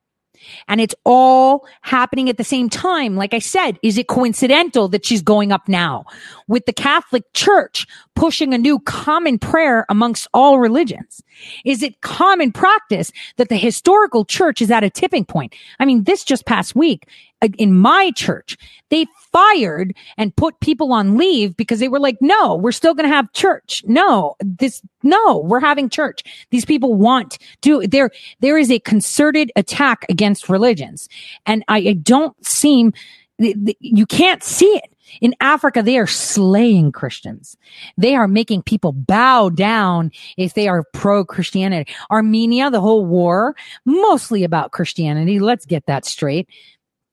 And 0.69 0.81
it's 0.81 0.95
all 1.05 1.67
happening 1.83 2.29
at 2.29 2.37
the 2.37 2.45
same 2.45 2.69
time. 2.69 3.17
Like 3.17 3.35
I 3.35 3.39
said, 3.39 3.79
is 3.83 3.99
it 3.99 4.09
coincidental 4.09 4.89
that 4.89 5.05
she's 5.05 5.23
going 5.23 5.53
up 5.53 5.69
now 5.69 6.05
with 6.49 6.67
the 6.67 6.73
Catholic 6.73 7.33
Church 7.33 7.87
pushing 8.21 8.53
a 8.53 8.59
new 8.59 8.79
common 8.81 9.39
prayer 9.39 9.87
amongst 9.89 10.29
all 10.35 10.59
religions? 10.59 11.23
Is 11.65 11.83
it 11.83 12.03
common 12.03 12.53
practice 12.53 13.11
that 13.39 13.49
the 13.49 13.57
historical 13.57 14.27
church 14.27 14.61
is 14.61 14.71
at 14.71 14.85
a 14.85 14.91
tipping 14.91 15.25
point? 15.25 15.55
I 15.79 15.87
mean, 15.87 16.05
this 16.05 16.23
just 16.23 16.45
past 16.45 16.77
week 16.77 17.09
in 17.57 17.73
my 17.79 18.11
church, 18.15 18.59
they 18.91 19.07
fired 19.33 19.97
and 20.19 20.37
put 20.37 20.61
people 20.61 20.93
on 20.93 21.17
leave 21.17 21.57
because 21.57 21.81
they 21.81 21.89
were 21.89 21.99
like, 21.99 22.19
no, 22.21 22.57
we're 22.57 22.73
still 22.73 22.93
going 22.93 23.09
to 23.09 23.17
have 23.17 23.33
church. 23.33 23.83
No, 23.87 24.37
this, 24.41 24.83
no, 25.03 25.39
we're 25.39 25.59
having 25.59 25.89
church. 25.89 26.23
These 26.51 26.67
people 26.67 26.93
want 26.93 27.39
to, 27.63 27.87
there, 27.87 28.11
there 28.41 28.59
is 28.59 28.71
a 28.71 28.81
concerted 28.81 29.51
attack 29.57 30.05
against 30.11 30.51
religions. 30.51 31.09
And 31.47 31.65
I, 31.69 31.79
I 31.79 31.93
don't 31.95 32.37
seem, 32.45 32.93
you 33.39 34.05
can't 34.05 34.43
see 34.43 34.77
it. 34.77 34.90
In 35.21 35.35
Africa, 35.41 35.83
they 35.83 35.99
are 35.99 36.07
slaying 36.07 36.93
Christians. 36.93 37.57
They 37.97 38.15
are 38.15 38.29
making 38.29 38.63
people 38.63 38.93
bow 38.93 39.51
down 39.51 40.11
if 40.37 40.55
they 40.55 40.69
are 40.69 40.85
pro 40.93 41.25
Christianity. 41.25 41.93
Armenia, 42.11 42.71
the 42.71 42.81
whole 42.81 43.05
war, 43.05 43.55
mostly 43.85 44.45
about 44.45 44.73
Christianity. 44.73 45.39
Let's 45.41 45.67
get 45.67 45.87
that 45.87 46.05
straight. 46.05 46.49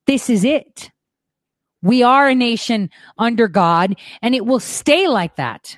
This 0.05 0.29
is 0.29 0.43
it. 0.43 0.91
We 1.81 2.03
are 2.03 2.27
a 2.27 2.35
nation 2.35 2.89
under 3.17 3.47
God 3.47 3.95
and 4.21 4.33
it 4.33 4.45
will 4.45 4.59
stay 4.59 5.07
like 5.07 5.35
that. 5.35 5.77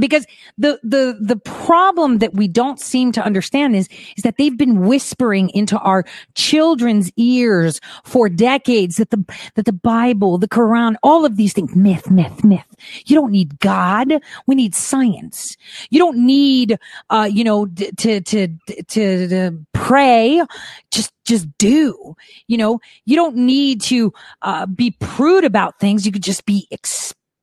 Because 0.00 0.26
the, 0.56 0.78
the, 0.82 1.16
the 1.20 1.36
problem 1.36 2.18
that 2.18 2.34
we 2.34 2.48
don't 2.48 2.80
seem 2.80 3.12
to 3.12 3.22
understand 3.22 3.76
is, 3.76 3.88
is 4.16 4.22
that 4.22 4.36
they've 4.36 4.56
been 4.56 4.86
whispering 4.86 5.50
into 5.50 5.78
our 5.78 6.04
children's 6.34 7.10
ears 7.16 7.80
for 8.04 8.28
decades 8.28 8.96
that 8.96 9.10
the, 9.10 9.24
that 9.54 9.64
the 9.64 9.72
Bible, 9.72 10.38
the 10.38 10.48
Quran, 10.48 10.96
all 11.02 11.24
of 11.24 11.36
these 11.36 11.52
things, 11.52 11.74
myth, 11.74 12.10
myth, 12.10 12.44
myth. 12.44 12.64
You 13.06 13.16
don't 13.16 13.32
need 13.32 13.58
God. 13.60 14.12
We 14.46 14.54
need 14.54 14.74
science. 14.74 15.56
You 15.90 15.98
don't 15.98 16.18
need, 16.18 16.78
uh, 17.10 17.28
you 17.30 17.44
know, 17.44 17.66
to, 17.66 18.20
to, 18.20 18.20
to, 18.20 19.28
to 19.28 19.58
pray. 19.72 20.42
Just, 20.90 21.12
just 21.24 21.46
do, 21.58 22.16
you 22.46 22.56
know, 22.56 22.80
you 23.04 23.16
don't 23.16 23.36
need 23.36 23.82
to, 23.82 24.12
uh, 24.42 24.66
be 24.66 24.92
prude 24.92 25.44
about 25.44 25.78
things. 25.78 26.06
You 26.06 26.12
could 26.12 26.22
just 26.22 26.46
be 26.46 26.66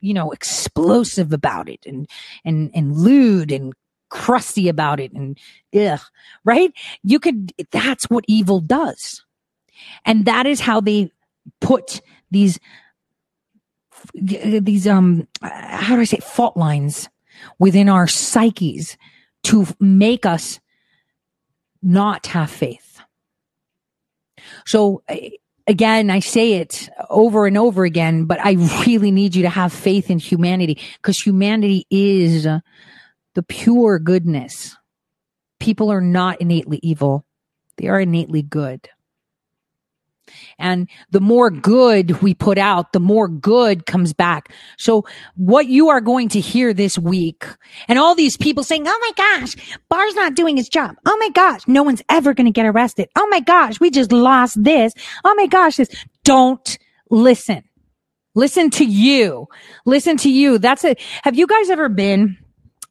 you 0.06 0.14
know, 0.14 0.32
explosive 0.32 1.34
about 1.34 1.68
it 1.68 1.80
and, 1.86 2.08
and, 2.44 2.72
and 2.74 2.96
lewd 2.96 3.52
and 3.52 3.74
crusty 4.10 4.70
about 4.70 5.00
it 5.00 5.12
and 5.14 5.38
ugh, 5.76 6.00
right? 6.44 6.72
You 7.04 7.20
could, 7.20 7.52
that's 7.72 8.06
what 8.06 8.24
evil 8.28 8.60
does. 8.60 9.26
And 10.06 10.26
that 10.26 10.46
is 10.46 10.60
how 10.62 10.80
they 10.80 11.12
put 11.60 12.02
these, 12.30 12.60
these, 14.14 14.88
um, 14.88 15.28
how 15.42 15.96
do 15.96 16.02
I 16.02 16.06
say, 16.06 16.20
fault 16.20 16.56
lines 16.56 17.10
within 17.60 17.90
our 17.90 18.08
psyches 18.08 18.98
to 19.46 19.66
make 19.80 20.26
us 20.26 20.60
not 21.82 22.28
have 22.28 22.52
faith. 22.52 23.02
So 24.66 25.04
again, 25.68 26.10
I 26.10 26.20
say 26.20 26.54
it 26.54 26.90
over 27.10 27.48
and 27.48 27.58
over 27.58 27.86
again, 27.86 28.26
but 28.26 28.40
I 28.44 28.54
really 28.86 29.12
need 29.12 29.36
you 29.36 29.44
to 29.44 29.50
have 29.50 29.74
faith 29.74 30.10
in 30.10 30.20
humanity 30.20 30.80
because 30.98 31.20
humanity 31.20 31.86
is 31.90 32.44
the 32.44 33.44
pure 33.44 34.00
goodness. 34.00 34.76
People 35.60 35.92
are 35.92 36.02
not 36.02 36.42
innately 36.42 36.80
evil. 36.84 37.26
They 37.78 37.88
are 37.88 38.00
innately 38.00 38.42
good. 38.42 38.90
And 40.58 40.88
the 41.12 41.20
more 41.20 41.50
good 41.50 42.22
we 42.22 42.34
put 42.34 42.58
out, 42.58 42.94
the 42.94 43.00
more 43.00 43.28
good 43.28 43.86
comes 43.86 44.14
back. 44.14 44.54
So 44.78 45.06
what 45.36 45.68
you 45.68 45.90
are 45.90 46.02
going 46.02 46.30
to 46.30 46.40
hear 46.40 46.74
this 46.74 46.98
week 46.98 47.46
and 47.88 48.00
all 48.00 48.16
these 48.16 48.38
people 48.38 48.64
saying, 48.64 48.86
Oh 48.88 49.00
my 49.02 49.12
gosh, 49.16 49.78
Barr's 49.90 50.16
not 50.16 50.36
doing 50.36 50.58
his 50.58 50.70
job. 50.70 50.96
Oh 51.06 51.18
my 51.18 51.30
gosh, 51.30 51.62
no 51.68 51.84
one's 51.84 52.02
ever 52.10 52.34
going 52.34 52.46
to 52.46 52.52
get 52.52 52.66
arrested. 52.66 53.10
Oh 53.16 53.28
my 53.30 53.40
gosh, 53.40 53.80
we 53.80 53.90
just 53.90 54.12
lost 54.12 54.64
this. 54.64 54.94
Oh 55.24 55.36
my 55.36 55.48
gosh, 55.48 55.78
this 55.78 55.90
don't 56.24 56.78
listen. 57.10 57.64
Listen 58.36 58.70
to 58.72 58.86
you. 58.86 59.48
Listen 59.86 60.18
to 60.18 60.30
you. 60.30 60.58
That's 60.58 60.84
it. 60.84 61.00
Have 61.24 61.38
you 61.38 61.48
guys 61.48 61.70
ever 61.70 61.88
been? 61.88 62.38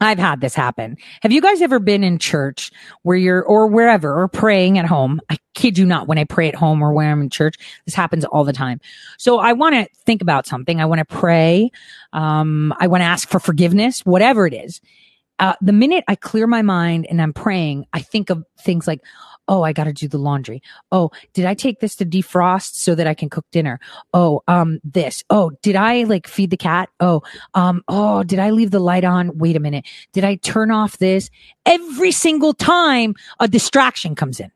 I've 0.04 0.18
had 0.18 0.40
this 0.40 0.54
happen. 0.54 0.96
Have 1.22 1.32
you 1.32 1.40
guys 1.40 1.62
ever 1.62 1.78
been 1.78 2.04
in 2.04 2.18
church 2.18 2.70
where 3.02 3.16
you're, 3.16 3.42
or 3.42 3.66
wherever, 3.66 4.20
or 4.20 4.28
praying 4.28 4.78
at 4.78 4.86
home? 4.86 5.20
I 5.30 5.38
kid 5.54 5.78
you 5.78 5.86
not, 5.86 6.06
when 6.06 6.18
I 6.18 6.24
pray 6.24 6.48
at 6.48 6.54
home 6.54 6.82
or 6.82 6.92
when 6.92 7.10
I'm 7.10 7.22
in 7.22 7.30
church, 7.30 7.56
this 7.86 7.94
happens 7.94 8.24
all 8.24 8.44
the 8.44 8.52
time. 8.52 8.80
So 9.18 9.38
I 9.38 9.52
want 9.52 9.74
to 9.74 9.88
think 10.04 10.22
about 10.22 10.46
something. 10.46 10.80
I 10.80 10.86
want 10.86 10.98
to 10.98 11.04
pray. 11.04 11.70
Um, 12.12 12.74
I 12.78 12.86
want 12.86 13.02
to 13.02 13.06
ask 13.06 13.28
for 13.28 13.40
forgiveness, 13.40 14.00
whatever 14.00 14.46
it 14.46 14.54
is. 14.54 14.80
Uh, 15.38 15.54
the 15.60 15.72
minute 15.72 16.04
I 16.06 16.14
clear 16.14 16.46
my 16.46 16.62
mind 16.62 17.06
and 17.10 17.20
I'm 17.20 17.32
praying, 17.32 17.86
I 17.92 18.00
think 18.00 18.30
of 18.30 18.44
things 18.60 18.86
like, 18.86 19.00
Oh, 19.48 19.62
I 19.62 19.72
got 19.72 19.84
to 19.84 19.92
do 19.92 20.08
the 20.08 20.18
laundry. 20.18 20.62
Oh, 20.90 21.10
did 21.32 21.44
I 21.44 21.54
take 21.54 21.80
this 21.80 21.96
to 21.96 22.06
defrost 22.06 22.74
so 22.74 22.94
that 22.94 23.06
I 23.06 23.14
can 23.14 23.28
cook 23.28 23.44
dinner? 23.52 23.78
Oh, 24.12 24.42
um, 24.48 24.80
this. 24.84 25.22
Oh, 25.30 25.52
did 25.62 25.76
I 25.76 26.04
like 26.04 26.26
feed 26.26 26.50
the 26.50 26.56
cat? 26.56 26.88
Oh, 27.00 27.22
um, 27.54 27.82
oh, 27.88 28.22
did 28.22 28.38
I 28.38 28.50
leave 28.50 28.70
the 28.70 28.80
light 28.80 29.04
on? 29.04 29.36
Wait 29.36 29.56
a 29.56 29.60
minute. 29.60 29.86
Did 30.12 30.24
I 30.24 30.36
turn 30.36 30.70
off 30.70 30.98
this? 30.98 31.30
Every 31.66 32.12
single 32.12 32.54
time 32.54 33.14
a 33.40 33.48
distraction 33.48 34.14
comes 34.14 34.40
in. 34.40 34.50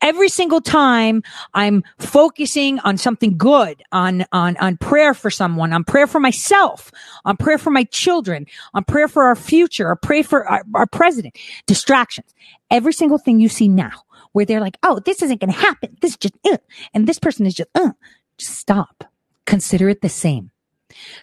Every 0.00 0.28
single 0.28 0.60
time 0.60 1.22
I'm 1.52 1.84
focusing 1.98 2.78
on 2.80 2.96
something 2.96 3.36
good, 3.36 3.82
on, 3.92 4.24
on, 4.32 4.56
on 4.56 4.78
prayer 4.78 5.12
for 5.12 5.30
someone, 5.30 5.72
on 5.72 5.84
prayer 5.84 6.06
for 6.06 6.20
myself, 6.20 6.90
on 7.24 7.36
prayer 7.36 7.58
for 7.58 7.70
my 7.70 7.84
children, 7.84 8.46
on 8.72 8.84
prayer 8.84 9.08
for 9.08 9.24
our 9.24 9.36
future, 9.36 9.88
or 9.88 9.96
pray 9.96 10.22
for 10.22 10.46
our, 10.48 10.64
our 10.74 10.86
president, 10.86 11.36
distractions. 11.66 12.34
Every 12.70 12.92
single 12.92 13.18
thing 13.18 13.40
you 13.40 13.48
see 13.48 13.68
now 13.68 14.02
where 14.32 14.46
they're 14.46 14.60
like, 14.60 14.78
Oh, 14.82 15.00
this 15.04 15.22
isn't 15.22 15.40
going 15.40 15.52
to 15.52 15.58
happen. 15.58 15.96
This 16.00 16.12
is 16.12 16.16
just, 16.16 16.34
uh, 16.46 16.58
and 16.94 17.06
this 17.06 17.18
person 17.18 17.46
is 17.46 17.54
just, 17.54 17.70
uh, 17.74 17.90
just 18.38 18.58
stop. 18.58 19.04
Consider 19.46 19.88
it 19.88 20.00
the 20.00 20.08
same. 20.08 20.50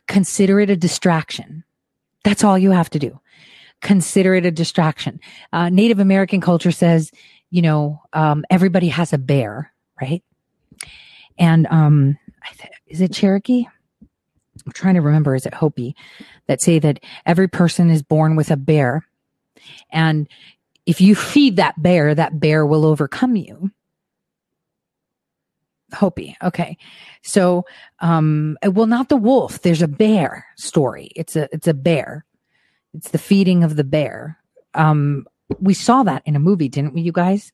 Consider 0.07 0.59
it 0.59 0.69
a 0.69 0.75
distraction. 0.75 1.63
That's 2.23 2.43
all 2.43 2.57
you 2.57 2.71
have 2.71 2.89
to 2.91 2.99
do. 2.99 3.19
Consider 3.81 4.33
it 4.35 4.45
a 4.45 4.51
distraction. 4.51 5.19
Uh, 5.53 5.69
Native 5.69 5.99
American 5.99 6.41
culture 6.41 6.71
says, 6.71 7.11
you 7.49 7.61
know, 7.61 8.01
um, 8.13 8.45
everybody 8.49 8.89
has 8.89 9.13
a 9.13 9.17
bear, 9.17 9.71
right? 10.01 10.23
And 11.37 11.67
um, 11.67 12.17
is 12.87 13.01
it 13.01 13.13
Cherokee? 13.13 13.65
I'm 14.65 14.71
trying 14.73 14.95
to 14.95 15.01
remember. 15.01 15.35
Is 15.35 15.45
it 15.45 15.53
Hopi 15.53 15.95
that 16.47 16.61
say 16.61 16.79
that 16.79 16.99
every 17.25 17.47
person 17.47 17.89
is 17.89 18.01
born 18.01 18.35
with 18.35 18.51
a 18.51 18.57
bear, 18.57 19.05
and 19.91 20.27
if 20.85 20.99
you 21.01 21.15
feed 21.15 21.57
that 21.57 21.81
bear, 21.81 22.15
that 22.15 22.39
bear 22.39 22.65
will 22.65 22.85
overcome 22.85 23.35
you. 23.35 23.71
Hopi. 25.93 26.35
Okay. 26.43 26.77
So, 27.23 27.65
um, 27.99 28.57
well, 28.63 28.87
not 28.87 29.09
the 29.09 29.17
wolf. 29.17 29.61
There's 29.61 29.81
a 29.81 29.87
bear 29.87 30.45
story. 30.55 31.11
It's 31.15 31.35
a, 31.35 31.47
it's 31.53 31.67
a 31.67 31.73
bear. 31.73 32.25
It's 32.93 33.11
the 33.11 33.17
feeding 33.17 33.63
of 33.63 33.75
the 33.75 33.83
bear. 33.83 34.37
Um, 34.73 35.25
we 35.59 35.73
saw 35.73 36.03
that 36.03 36.23
in 36.25 36.35
a 36.35 36.39
movie, 36.39 36.69
didn't 36.69 36.93
we, 36.93 37.01
you 37.01 37.11
guys? 37.11 37.51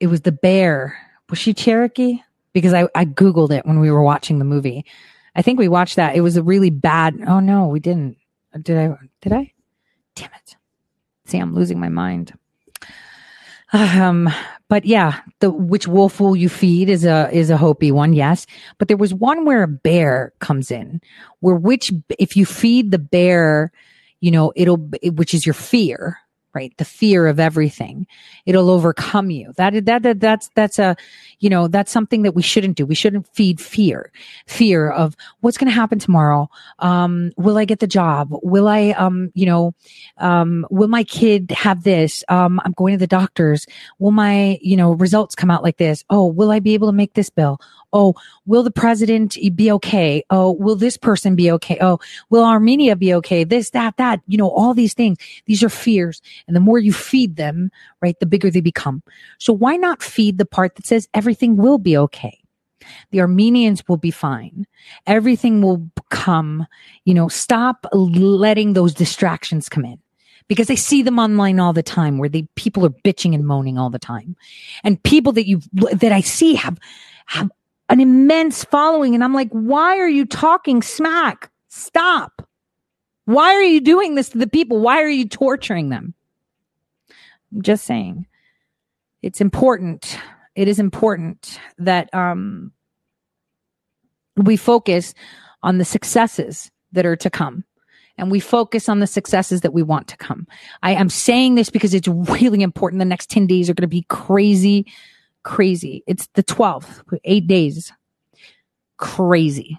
It 0.00 0.06
was 0.08 0.22
the 0.22 0.32
bear. 0.32 0.98
Was 1.30 1.38
she 1.38 1.54
Cherokee? 1.54 2.20
Because 2.52 2.74
I, 2.74 2.88
I 2.94 3.04
Googled 3.04 3.50
it 3.50 3.64
when 3.64 3.80
we 3.80 3.90
were 3.90 4.02
watching 4.02 4.38
the 4.38 4.44
movie. 4.44 4.84
I 5.34 5.42
think 5.42 5.58
we 5.58 5.68
watched 5.68 5.96
that. 5.96 6.16
It 6.16 6.20
was 6.20 6.36
a 6.36 6.42
really 6.42 6.70
bad. 6.70 7.18
Oh 7.26 7.40
no, 7.40 7.68
we 7.68 7.80
didn't. 7.80 8.18
Did 8.60 8.76
I? 8.76 8.96
Did 9.22 9.32
I? 9.32 9.52
Damn 10.14 10.30
it. 10.34 10.56
See, 11.24 11.38
I'm 11.38 11.54
losing 11.54 11.80
my 11.80 11.88
mind. 11.88 12.34
Um, 13.72 14.28
but 14.68 14.84
yeah, 14.84 15.20
the 15.40 15.50
which 15.50 15.88
wolf 15.88 16.20
will 16.20 16.36
you 16.36 16.48
feed 16.50 16.90
is 16.90 17.04
a 17.06 17.30
is 17.32 17.48
a 17.48 17.56
Hopi 17.56 17.90
one, 17.90 18.12
yes. 18.12 18.46
But 18.78 18.88
there 18.88 18.98
was 18.98 19.14
one 19.14 19.44
where 19.46 19.62
a 19.62 19.68
bear 19.68 20.32
comes 20.40 20.70
in, 20.70 21.00
where 21.40 21.54
which 21.54 21.90
if 22.18 22.36
you 22.36 22.44
feed 22.44 22.90
the 22.90 22.98
bear, 22.98 23.72
you 24.20 24.30
know, 24.30 24.52
it'll 24.54 24.76
which 24.76 25.32
is 25.32 25.46
your 25.46 25.54
fear, 25.54 26.18
right? 26.54 26.76
The 26.76 26.84
fear 26.84 27.26
of 27.26 27.40
everything. 27.40 28.06
It'll 28.46 28.70
overcome 28.70 29.30
you. 29.30 29.52
That, 29.56 29.84
that, 29.86 30.02
that, 30.02 30.20
that's, 30.20 30.50
that's 30.54 30.78
a, 30.78 30.96
you 31.40 31.50
know, 31.50 31.68
that's 31.68 31.90
something 31.90 32.22
that 32.22 32.34
we 32.34 32.42
shouldn't 32.42 32.76
do. 32.76 32.86
We 32.86 32.94
shouldn't 32.94 33.26
feed 33.34 33.60
fear, 33.60 34.12
fear 34.46 34.90
of 34.90 35.16
what's 35.40 35.56
going 35.56 35.70
to 35.70 35.74
happen 35.74 35.98
tomorrow. 35.98 36.50
Um, 36.78 37.32
will 37.36 37.58
I 37.58 37.64
get 37.64 37.80
the 37.80 37.86
job? 37.86 38.28
Will 38.30 38.68
I, 38.68 38.90
um, 38.90 39.32
you 39.34 39.46
know, 39.46 39.74
um, 40.18 40.66
will 40.70 40.88
my 40.88 41.04
kid 41.04 41.50
have 41.52 41.82
this? 41.84 42.24
Um, 42.28 42.60
I'm 42.64 42.72
going 42.72 42.92
to 42.92 42.98
the 42.98 43.06
doctors. 43.06 43.66
Will 43.98 44.12
my, 44.12 44.58
you 44.60 44.76
know, 44.76 44.92
results 44.92 45.34
come 45.34 45.50
out 45.50 45.62
like 45.62 45.78
this? 45.78 46.04
Oh, 46.10 46.26
will 46.26 46.50
I 46.50 46.60
be 46.60 46.74
able 46.74 46.88
to 46.88 46.92
make 46.92 47.14
this 47.14 47.30
bill? 47.30 47.60
Oh, 47.94 48.14
will 48.46 48.62
the 48.62 48.70
president 48.70 49.36
be 49.54 49.70
okay? 49.72 50.24
Oh, 50.30 50.52
will 50.52 50.76
this 50.76 50.96
person 50.96 51.36
be 51.36 51.50
okay? 51.52 51.76
Oh, 51.80 51.98
will 52.30 52.44
Armenia 52.44 52.96
be 52.96 53.12
okay? 53.14 53.44
This, 53.44 53.70
that, 53.70 53.98
that, 53.98 54.20
you 54.26 54.38
know, 54.38 54.48
all 54.48 54.72
these 54.72 54.94
things. 54.94 55.18
These 55.44 55.62
are 55.62 55.68
fears. 55.68 56.22
And 56.46 56.56
the 56.56 56.60
more 56.60 56.78
you 56.78 56.92
feed 56.92 57.36
them, 57.36 57.70
right, 58.00 58.18
the 58.18 58.26
bigger 58.26 58.50
they 58.50 58.60
become. 58.60 59.02
So 59.38 59.52
why 59.52 59.76
not 59.76 60.02
feed 60.02 60.38
the 60.38 60.46
part 60.46 60.76
that 60.76 60.86
says 60.86 61.08
everything 61.14 61.56
will 61.56 61.78
be 61.78 61.96
okay? 61.96 62.38
The 63.10 63.20
Armenians 63.20 63.86
will 63.88 63.96
be 63.96 64.10
fine. 64.10 64.66
Everything 65.06 65.62
will 65.62 65.88
come, 66.10 66.66
you 67.04 67.14
know, 67.14 67.28
stop 67.28 67.86
letting 67.92 68.72
those 68.72 68.94
distractions 68.94 69.68
come 69.68 69.84
in 69.84 69.98
because 70.48 70.70
I 70.70 70.74
see 70.74 71.02
them 71.02 71.18
online 71.18 71.60
all 71.60 71.72
the 71.72 71.82
time 71.82 72.18
where 72.18 72.28
the 72.28 72.46
people 72.56 72.84
are 72.84 72.90
bitching 72.90 73.34
and 73.34 73.46
moaning 73.46 73.78
all 73.78 73.90
the 73.90 73.98
time. 73.98 74.36
And 74.84 75.02
people 75.02 75.32
that 75.32 75.46
you 75.46 75.60
that 75.72 76.12
I 76.12 76.20
see 76.20 76.54
have 76.54 76.78
have 77.26 77.50
an 77.88 78.00
immense 78.00 78.64
following 78.64 79.14
and 79.14 79.22
I'm 79.22 79.34
like, 79.34 79.50
"Why 79.50 79.98
are 79.98 80.08
you 80.08 80.26
talking 80.26 80.82
smack? 80.82 81.50
Stop. 81.68 82.46
Why 83.26 83.54
are 83.54 83.62
you 83.62 83.80
doing 83.80 84.14
this 84.14 84.30
to 84.30 84.38
the 84.38 84.48
people? 84.48 84.80
Why 84.80 85.02
are 85.02 85.08
you 85.08 85.28
torturing 85.28 85.88
them?" 85.90 86.14
Just 87.60 87.84
saying. 87.84 88.26
It's 89.22 89.40
important. 89.40 90.18
It 90.54 90.68
is 90.68 90.78
important 90.78 91.58
that 91.78 92.12
um 92.14 92.72
we 94.36 94.56
focus 94.56 95.14
on 95.62 95.78
the 95.78 95.84
successes 95.84 96.70
that 96.92 97.06
are 97.06 97.16
to 97.16 97.30
come 97.30 97.64
and 98.18 98.30
we 98.30 98.40
focus 98.40 98.88
on 98.88 99.00
the 99.00 99.06
successes 99.06 99.62
that 99.62 99.72
we 99.72 99.82
want 99.82 100.08
to 100.08 100.16
come. 100.16 100.46
I 100.82 100.92
am 100.92 101.08
saying 101.08 101.54
this 101.54 101.70
because 101.70 101.94
it's 101.94 102.08
really 102.08 102.62
important. 102.62 103.00
The 103.00 103.04
next 103.04 103.30
10 103.30 103.46
days 103.46 103.70
are 103.70 103.74
going 103.74 103.82
to 103.82 103.88
be 103.88 104.06
crazy, 104.08 104.86
crazy. 105.42 106.02
It's 106.06 106.28
the 106.34 106.42
12th, 106.42 107.02
eight 107.24 107.46
days. 107.46 107.92
Crazy. 108.98 109.78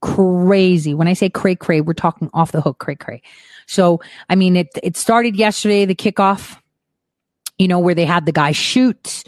Crazy. 0.00 0.94
When 0.94 1.08
I 1.08 1.14
say 1.14 1.28
cray 1.28 1.56
cray, 1.56 1.80
we're 1.80 1.94
talking 1.94 2.30
off 2.32 2.52
the 2.52 2.60
hook 2.60 2.78
cray 2.78 2.94
cray. 2.94 3.22
So, 3.66 4.00
I 4.28 4.34
mean, 4.34 4.56
it, 4.56 4.68
it 4.82 4.96
started 4.96 5.36
yesterday, 5.36 5.84
the 5.84 5.94
kickoff, 5.94 6.58
you 7.58 7.68
know, 7.68 7.78
where 7.78 7.94
they 7.94 8.04
had 8.04 8.26
the 8.26 8.32
guy 8.32 8.52
shoot 8.52 9.24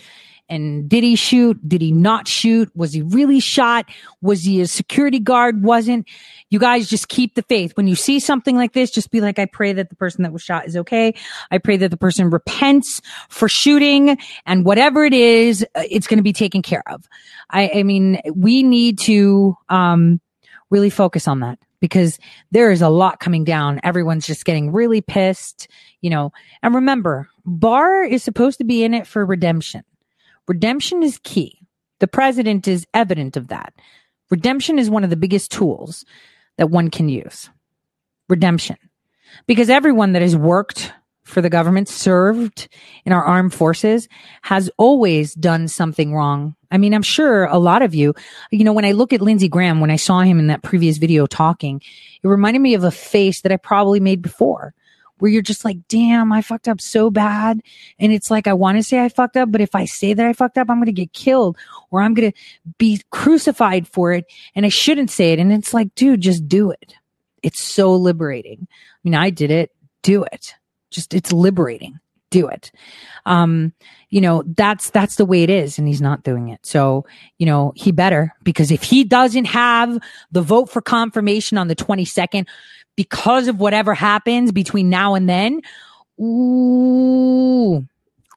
and 0.48 0.88
did 0.88 1.04
he 1.04 1.14
shoot? 1.14 1.56
Did 1.68 1.82
he 1.82 1.92
not 1.92 2.26
shoot? 2.26 2.70
Was 2.74 2.92
he 2.92 3.02
really 3.02 3.40
shot? 3.40 3.86
Was 4.22 4.42
he 4.42 4.60
a 4.60 4.66
security 4.66 5.18
guard? 5.18 5.62
Wasn't? 5.62 6.08
You 6.48 6.58
guys 6.58 6.88
just 6.88 7.08
keep 7.08 7.34
the 7.34 7.42
faith. 7.42 7.76
When 7.76 7.86
you 7.86 7.94
see 7.94 8.18
something 8.18 8.56
like 8.56 8.72
this, 8.72 8.90
just 8.90 9.10
be 9.10 9.20
like, 9.20 9.38
I 9.38 9.44
pray 9.44 9.74
that 9.74 9.90
the 9.90 9.96
person 9.96 10.22
that 10.22 10.32
was 10.32 10.42
shot 10.42 10.66
is 10.66 10.76
okay. 10.76 11.14
I 11.50 11.58
pray 11.58 11.76
that 11.76 11.90
the 11.90 11.98
person 11.98 12.30
repents 12.30 13.02
for 13.28 13.48
shooting 13.48 14.16
and 14.46 14.64
whatever 14.64 15.04
it 15.04 15.12
is, 15.12 15.66
uh, 15.74 15.82
it's 15.90 16.06
going 16.06 16.18
to 16.18 16.22
be 16.22 16.32
taken 16.32 16.62
care 16.62 16.82
of. 16.86 17.06
I, 17.50 17.70
I 17.76 17.82
mean, 17.82 18.20
we 18.34 18.62
need 18.62 18.98
to, 19.00 19.56
um, 19.68 20.20
really 20.70 20.90
focus 20.90 21.26
on 21.28 21.40
that 21.40 21.58
because 21.80 22.18
there 22.50 22.70
is 22.70 22.82
a 22.82 22.88
lot 22.88 23.20
coming 23.20 23.44
down. 23.44 23.80
Everyone's 23.82 24.26
just 24.26 24.44
getting 24.44 24.72
really 24.72 25.00
pissed, 25.00 25.68
you 26.00 26.10
know, 26.10 26.32
and 26.62 26.74
remember, 26.74 27.28
Barr 27.44 28.04
is 28.04 28.22
supposed 28.22 28.58
to 28.58 28.64
be 28.64 28.84
in 28.84 28.94
it 28.94 29.06
for 29.06 29.24
redemption. 29.24 29.84
Redemption 30.46 31.02
is 31.02 31.20
key. 31.22 31.60
The 32.00 32.08
president 32.08 32.68
is 32.68 32.86
evident 32.94 33.36
of 33.36 33.48
that. 33.48 33.74
Redemption 34.30 34.78
is 34.78 34.90
one 34.90 35.04
of 35.04 35.10
the 35.10 35.16
biggest 35.16 35.50
tools 35.50 36.04
that 36.56 36.70
one 36.70 36.90
can 36.90 37.08
use. 37.08 37.50
Redemption. 38.28 38.76
Because 39.46 39.70
everyone 39.70 40.12
that 40.12 40.22
has 40.22 40.36
worked 40.36 40.92
for 41.28 41.40
the 41.40 41.50
government, 41.50 41.88
served 41.88 42.68
in 43.04 43.12
our 43.12 43.24
armed 43.24 43.54
forces, 43.54 44.08
has 44.42 44.70
always 44.76 45.34
done 45.34 45.68
something 45.68 46.14
wrong. 46.14 46.56
I 46.70 46.78
mean, 46.78 46.94
I'm 46.94 47.02
sure 47.02 47.44
a 47.44 47.58
lot 47.58 47.82
of 47.82 47.94
you, 47.94 48.14
you 48.50 48.64
know, 48.64 48.72
when 48.72 48.84
I 48.84 48.92
look 48.92 49.12
at 49.12 49.22
Lindsey 49.22 49.48
Graham, 49.48 49.80
when 49.80 49.90
I 49.90 49.96
saw 49.96 50.20
him 50.20 50.38
in 50.38 50.48
that 50.48 50.62
previous 50.62 50.98
video 50.98 51.26
talking, 51.26 51.80
it 52.22 52.28
reminded 52.28 52.60
me 52.60 52.74
of 52.74 52.84
a 52.84 52.90
face 52.90 53.42
that 53.42 53.52
I 53.52 53.56
probably 53.56 54.00
made 54.00 54.22
before 54.22 54.74
where 55.18 55.30
you're 55.30 55.42
just 55.42 55.64
like, 55.64 55.78
damn, 55.88 56.32
I 56.32 56.42
fucked 56.42 56.68
up 56.68 56.80
so 56.80 57.10
bad. 57.10 57.60
And 57.98 58.12
it's 58.12 58.30
like, 58.30 58.46
I 58.46 58.52
want 58.52 58.78
to 58.78 58.82
say 58.82 59.02
I 59.02 59.08
fucked 59.08 59.36
up, 59.36 59.50
but 59.50 59.60
if 59.60 59.74
I 59.74 59.84
say 59.84 60.14
that 60.14 60.26
I 60.26 60.32
fucked 60.32 60.58
up, 60.58 60.70
I'm 60.70 60.76
going 60.76 60.86
to 60.86 60.92
get 60.92 61.12
killed 61.12 61.56
or 61.90 62.02
I'm 62.02 62.14
going 62.14 62.32
to 62.32 62.38
be 62.78 63.02
crucified 63.10 63.86
for 63.88 64.12
it. 64.12 64.26
And 64.54 64.64
I 64.64 64.70
shouldn't 64.70 65.10
say 65.10 65.32
it. 65.32 65.38
And 65.38 65.52
it's 65.52 65.74
like, 65.74 65.94
dude, 65.94 66.20
just 66.20 66.48
do 66.48 66.70
it. 66.70 66.94
It's 67.42 67.60
so 67.60 67.94
liberating. 67.94 68.66
I 68.70 68.98
mean, 69.04 69.14
I 69.14 69.30
did 69.30 69.50
it. 69.50 69.72
Do 70.02 70.24
it. 70.24 70.54
Just, 70.90 71.14
it's 71.14 71.32
liberating. 71.32 71.98
Do 72.30 72.48
it. 72.48 72.70
Um, 73.24 73.72
you 74.10 74.20
know, 74.20 74.42
that's, 74.46 74.90
that's 74.90 75.16
the 75.16 75.24
way 75.24 75.42
it 75.42 75.50
is. 75.50 75.78
And 75.78 75.88
he's 75.88 76.02
not 76.02 76.22
doing 76.22 76.48
it. 76.48 76.64
So, 76.64 77.06
you 77.38 77.46
know, 77.46 77.72
he 77.74 77.90
better 77.90 78.34
because 78.42 78.70
if 78.70 78.82
he 78.82 79.02
doesn't 79.04 79.46
have 79.46 79.98
the 80.30 80.42
vote 80.42 80.68
for 80.68 80.82
confirmation 80.82 81.56
on 81.56 81.68
the 81.68 81.76
22nd, 81.76 82.46
because 82.96 83.46
of 83.46 83.60
whatever 83.60 83.94
happens 83.94 84.50
between 84.50 84.90
now 84.90 85.14
and 85.14 85.28
then, 85.28 85.62
ooh, 86.20 87.86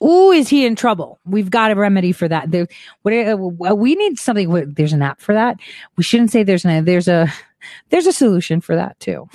ooh, 0.04 0.32
is 0.32 0.50
he 0.50 0.68
in 0.68 0.76
trouble? 0.76 1.20
We've 1.26 1.50
got 1.50 1.72
a 1.72 1.76
remedy 1.76 2.12
for 2.12 2.28
that. 2.28 2.52
There, 2.52 2.68
what, 3.02 3.12
uh, 3.12 3.76
we 3.76 3.96
need 3.96 4.20
something. 4.20 4.74
There's 4.74 4.94
an 4.94 5.02
app 5.02 5.20
for 5.20 5.34
that. 5.34 5.58
We 5.96 6.04
shouldn't 6.04 6.30
say 6.32 6.44
there's 6.44 6.64
an. 6.64 6.86
There's 6.86 7.08
a 7.08 7.28
there's 7.90 8.06
a 8.06 8.14
solution 8.14 8.62
for 8.62 8.76
that 8.76 9.00
too. 9.00 9.28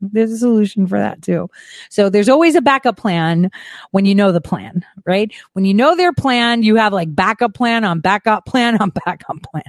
There's 0.00 0.30
a 0.30 0.38
solution 0.38 0.86
for 0.86 0.98
that 0.98 1.22
too. 1.22 1.48
So 1.90 2.10
there's 2.10 2.28
always 2.28 2.54
a 2.54 2.60
backup 2.60 2.96
plan 2.96 3.50
when 3.92 4.04
you 4.04 4.14
know 4.14 4.30
the 4.30 4.40
plan, 4.40 4.84
right? 5.06 5.32
When 5.54 5.64
you 5.64 5.72
know 5.72 5.96
their 5.96 6.12
plan, 6.12 6.62
you 6.62 6.76
have 6.76 6.92
like 6.92 7.14
backup 7.14 7.54
plan 7.54 7.84
on 7.84 8.00
backup 8.00 8.44
plan 8.44 8.76
on 8.80 8.90
backup 9.06 9.42
plan. 9.42 9.64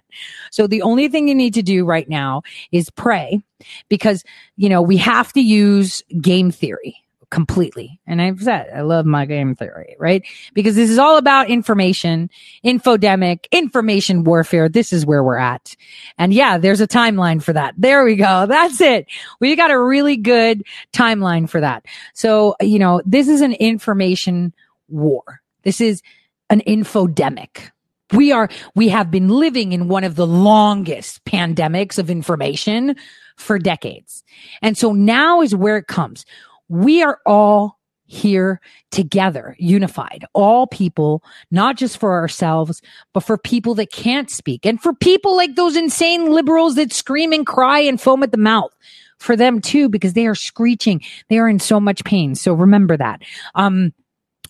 So 0.52 0.68
the 0.68 0.82
only 0.82 1.08
thing 1.08 1.28
you 1.28 1.36
need 1.36 1.54
to 1.54 1.64
do 1.64 1.86
right 1.86 2.08
now 2.10 2.42
is 2.72 2.90
pray 2.90 3.42
because, 3.90 4.24
you 4.58 4.68
know, 4.68 4.82
we 4.82 4.98
have 4.98 5.32
to 5.34 5.42
use 5.42 6.04
game 6.22 6.52
theory 6.52 6.98
completely. 7.30 8.00
And 8.08 8.22
I've 8.22 8.42
said, 8.42 8.70
I 8.74 8.82
love 8.82 9.06
my 9.06 9.26
game 9.26 9.56
theory, 9.56 9.96
right? 10.00 10.24
Because 10.54 10.76
this 10.76 10.90
is 10.90 10.98
all 10.98 11.18
about 11.18 11.50
information, 11.50 12.30
infodemic, 12.64 13.46
information 13.52 14.24
warfare. 14.24 14.70
This 14.70 14.94
is 14.94 15.06
where 15.06 15.24
we're 15.24 15.38
at. 15.38 15.76
And 16.18 16.34
yeah, 16.34 16.58
there's 16.58 16.82
a 16.82 16.88
timeline 16.88 17.44
for 17.44 17.54
that. 17.54 17.74
There 17.78 18.06
we 18.06 18.16
go. 18.16 18.46
That's 18.50 18.80
it. 18.80 19.08
We 19.40 19.56
got 19.56 19.72
a 19.72 19.80
really 19.80 20.16
good 20.16 20.64
timeline 20.94 21.50
for 21.50 21.60
that. 21.60 21.86
So, 22.14 22.56
you 22.62 22.80
know, 22.80 23.02
this 23.06 23.28
is 23.28 23.42
an 23.42 23.54
information 23.54 24.54
war. 24.88 25.42
This 25.64 25.82
is 25.82 26.02
an 26.50 26.62
infodemic. 26.62 27.72
We 28.14 28.32
are, 28.32 28.48
we 28.74 28.88
have 28.88 29.12
been 29.12 29.28
living 29.28 29.74
in 29.74 29.90
one 29.90 30.06
of 30.06 30.16
the 30.16 30.26
longest 30.26 31.26
pandemics 31.26 32.00
of 32.00 32.10
information 32.10 32.96
for 33.36 33.60
decades. 33.60 34.24
And 34.62 34.78
so 34.78 34.94
now 34.94 35.42
is 35.42 35.54
where 35.54 35.76
it 35.76 35.88
comes 35.88 36.26
we 36.70 37.04
are 37.04 37.20
all 37.26 37.78
here 38.08 38.62
together, 38.90 39.56
unified, 39.60 40.26
all 40.34 40.66
people, 40.66 41.22
not 41.52 41.76
just 41.76 41.98
for 41.98 42.14
ourselves, 42.14 42.82
but 43.14 43.20
for 43.20 43.38
people 43.38 43.76
that 43.76 43.92
can't 43.92 44.32
speak 44.32 44.66
and 44.66 44.82
for 44.82 44.94
people 44.94 45.36
like 45.36 45.56
those 45.56 45.76
insane 45.76 46.32
liberals 46.32 46.76
that 46.76 46.94
scream 46.94 47.34
and 47.34 47.46
cry 47.46 47.80
and 47.80 48.00
foam 48.00 48.24
at 48.24 48.32
the 48.32 48.38
mouth 48.38 48.74
for 49.20 49.36
them 49.36 49.60
too, 49.60 49.90
because 49.90 50.14
they 50.14 50.26
are 50.26 50.36
screeching. 50.36 51.02
They 51.30 51.38
are 51.38 51.50
in 51.50 51.60
so 51.60 51.80
much 51.80 52.04
pain. 52.04 52.36
So 52.36 52.54
remember 52.54 52.96
that. 52.98 53.24
Um, 53.56 53.94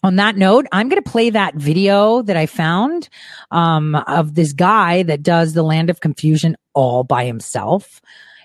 on 0.03 0.17
that 0.17 0.37
note, 0.37 0.67
I'm 0.71 0.89
going 0.89 1.01
to 1.01 1.09
play 1.09 1.31
that 1.31 1.55
video 1.55 2.21
that 2.21 2.37
I 2.37 2.45
found 2.45 3.09
um, 3.49 3.95
of 3.95 4.35
this 4.35 4.53
guy 4.53 5.03
that 5.03 5.23
does 5.23 5.53
the 5.53 5.63
land 5.63 5.89
of 5.89 6.01
confusion 6.01 6.55
all 6.73 7.03
by 7.03 7.25
himself. 7.25 7.99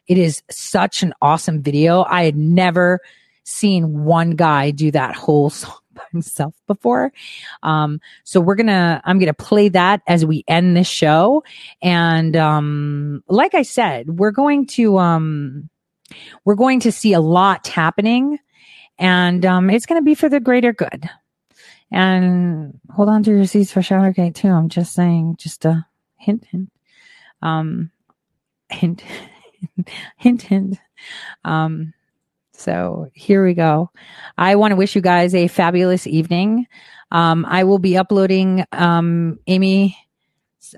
It 0.07 0.17
is 0.17 0.43
such 0.51 1.03
an 1.03 1.13
awesome 1.21 1.61
video. 1.61 2.05
I 2.05 2.25
had 2.25 2.37
never 2.37 3.01
seen 3.45 4.05
one 4.05 4.31
guy 4.31 4.71
do 4.71 4.91
that 4.91 5.15
whole 5.15 5.51
song 5.51 5.79
by 5.95 6.03
himself 6.11 6.55
before. 6.67 7.13
Um, 7.63 8.01
so 8.25 8.41
we're 8.41 8.55
gonna, 8.55 9.01
I'm 9.05 9.19
gonna 9.19 9.35
play 9.35 9.69
that 9.71 10.03
as 10.07 10.25
we 10.25 10.45
end 10.49 10.77
this 10.77 10.89
show. 10.89 11.45
And, 11.83 12.37
um, 12.37 13.23
like 13.29 13.55
I 13.55 13.63
said, 13.63 14.19
we're 14.19 14.31
going 14.31 14.67
to, 14.69 14.99
um, 14.99 15.69
we're 16.45 16.55
going 16.55 16.81
to 16.81 16.93
see 16.93 17.13
a 17.13 17.21
lot 17.21 17.69
happening 17.69 18.39
and, 18.99 19.45
um, 19.45 19.71
it's 19.71 19.87
to 19.87 20.03
be 20.03 20.15
for 20.15 20.29
the 20.29 20.41
greater 20.41 20.73
good. 20.73 21.09
And 21.91 22.81
hold 22.91 23.11
on 23.11 23.23
to 23.25 23.31
your 23.31 23.45
seats 23.45 23.71
for 23.71 23.81
Showergate 23.81 24.35
too. 24.35 24.49
I'm 24.49 24.71
just 24.71 24.95
saying, 24.95 25.37
just 25.39 25.67
a 25.67 25.87
hint, 26.17 26.47
hint, 26.47 26.71
um, 27.43 27.91
hint, 28.71 29.03
hint, 30.17 30.43
hint. 30.43 30.79
Um, 31.45 31.93
so 32.63 33.11
here 33.13 33.45
we 33.45 33.55
go. 33.55 33.91
I 34.39 34.55
want 34.55 34.71
to 34.71 34.77
wish 34.77 34.95
you 34.95 35.03
guys 35.03 35.35
a 35.35 35.49
fabulous 35.49 36.07
evening. 36.07 36.67
Um, 37.11 37.45
I 37.47 37.65
will 37.65 37.79
be 37.79 37.97
uploading 37.97 38.65
um, 38.73 39.39
Amy 39.49 39.97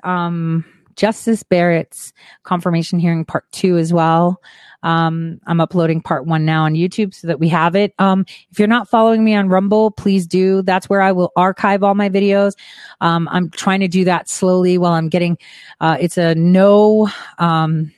um, 0.02 0.64
Justice 0.96 1.42
Barrett's 1.42 2.12
confirmation 2.42 2.98
hearing 2.98 3.24
part 3.24 3.50
two 3.52 3.76
as 3.76 3.92
well. 3.92 4.40
Um, 4.82 5.40
I'm 5.46 5.60
uploading 5.60 6.00
part 6.00 6.26
one 6.26 6.44
now 6.44 6.64
on 6.64 6.74
YouTube 6.74 7.14
so 7.14 7.26
that 7.26 7.38
we 7.38 7.48
have 7.48 7.74
it. 7.74 7.94
Um, 7.98 8.24
if 8.50 8.58
you're 8.58 8.68
not 8.68 8.88
following 8.88 9.24
me 9.24 9.34
on 9.34 9.48
Rumble, 9.48 9.90
please 9.90 10.26
do. 10.26 10.62
That's 10.62 10.88
where 10.88 11.00
I 11.00 11.12
will 11.12 11.32
archive 11.36 11.82
all 11.82 11.94
my 11.94 12.08
videos. 12.08 12.52
Um, 13.00 13.28
I'm 13.30 13.50
trying 13.50 13.80
to 13.80 13.88
do 13.88 14.04
that 14.04 14.28
slowly 14.28 14.78
while 14.78 14.92
I'm 14.92 15.08
getting, 15.08 15.38
uh, 15.80 15.96
it's 16.00 16.18
a 16.18 16.34
no, 16.34 17.08
um, 17.38 17.92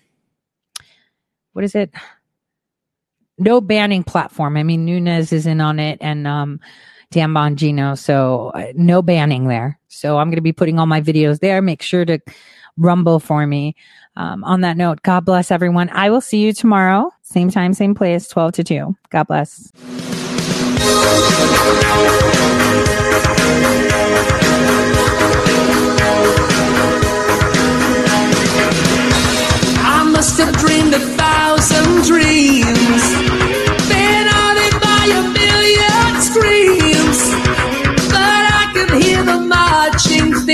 what 1.52 1.64
is 1.64 1.74
it? 1.74 1.90
No 3.38 3.60
banning 3.60 4.04
platform. 4.04 4.56
I 4.56 4.62
mean, 4.62 4.84
Nunes 4.84 5.32
is 5.32 5.46
in 5.46 5.60
on 5.60 5.78
it 5.78 5.98
and, 6.00 6.26
um, 6.26 6.60
Dan 7.10 7.30
Bongino. 7.30 7.96
So 7.96 8.50
uh, 8.54 8.72
no 8.74 9.02
banning 9.02 9.48
there. 9.48 9.78
So 9.88 10.18
I'm 10.18 10.28
going 10.28 10.36
to 10.36 10.42
be 10.42 10.52
putting 10.52 10.78
all 10.78 10.86
my 10.86 11.00
videos 11.00 11.40
there. 11.40 11.62
Make 11.62 11.82
sure 11.82 12.04
to 12.04 12.18
rumble 12.76 13.20
for 13.20 13.46
me. 13.46 13.76
Um, 14.16 14.44
on 14.44 14.62
that 14.62 14.76
note, 14.76 15.02
God 15.02 15.24
bless 15.24 15.50
everyone. 15.50 15.90
I 15.90 16.10
will 16.10 16.20
see 16.20 16.38
you 16.38 16.52
tomorrow. 16.52 17.12
Same 17.22 17.50
time, 17.50 17.74
same 17.74 17.94
place, 17.94 18.28
12 18.28 18.52
to 18.52 18.64
2. 18.64 18.96
God 19.10 19.26
bless. 19.26 19.70
I 29.78 30.08
must 30.10 30.38
have 30.38 30.56
dreamed 30.56 30.94
a 30.94 30.98
thousand 30.98 32.04
dreams. 32.04 33.26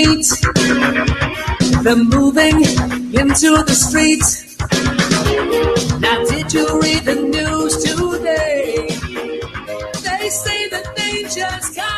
feet. 0.04 0.26
They're 1.82 1.96
moving 1.96 2.56
into 3.20 3.50
the 3.68 3.74
streets. 3.74 4.58
Now, 6.00 6.24
did 6.24 6.52
you 6.52 6.66
read 6.80 7.04
the 7.04 7.16
news 7.36 7.74
today? 7.82 8.88
They 10.06 10.28
say 10.28 10.68
the 10.68 10.82
danger's 10.96 11.76
coming. 11.76 11.91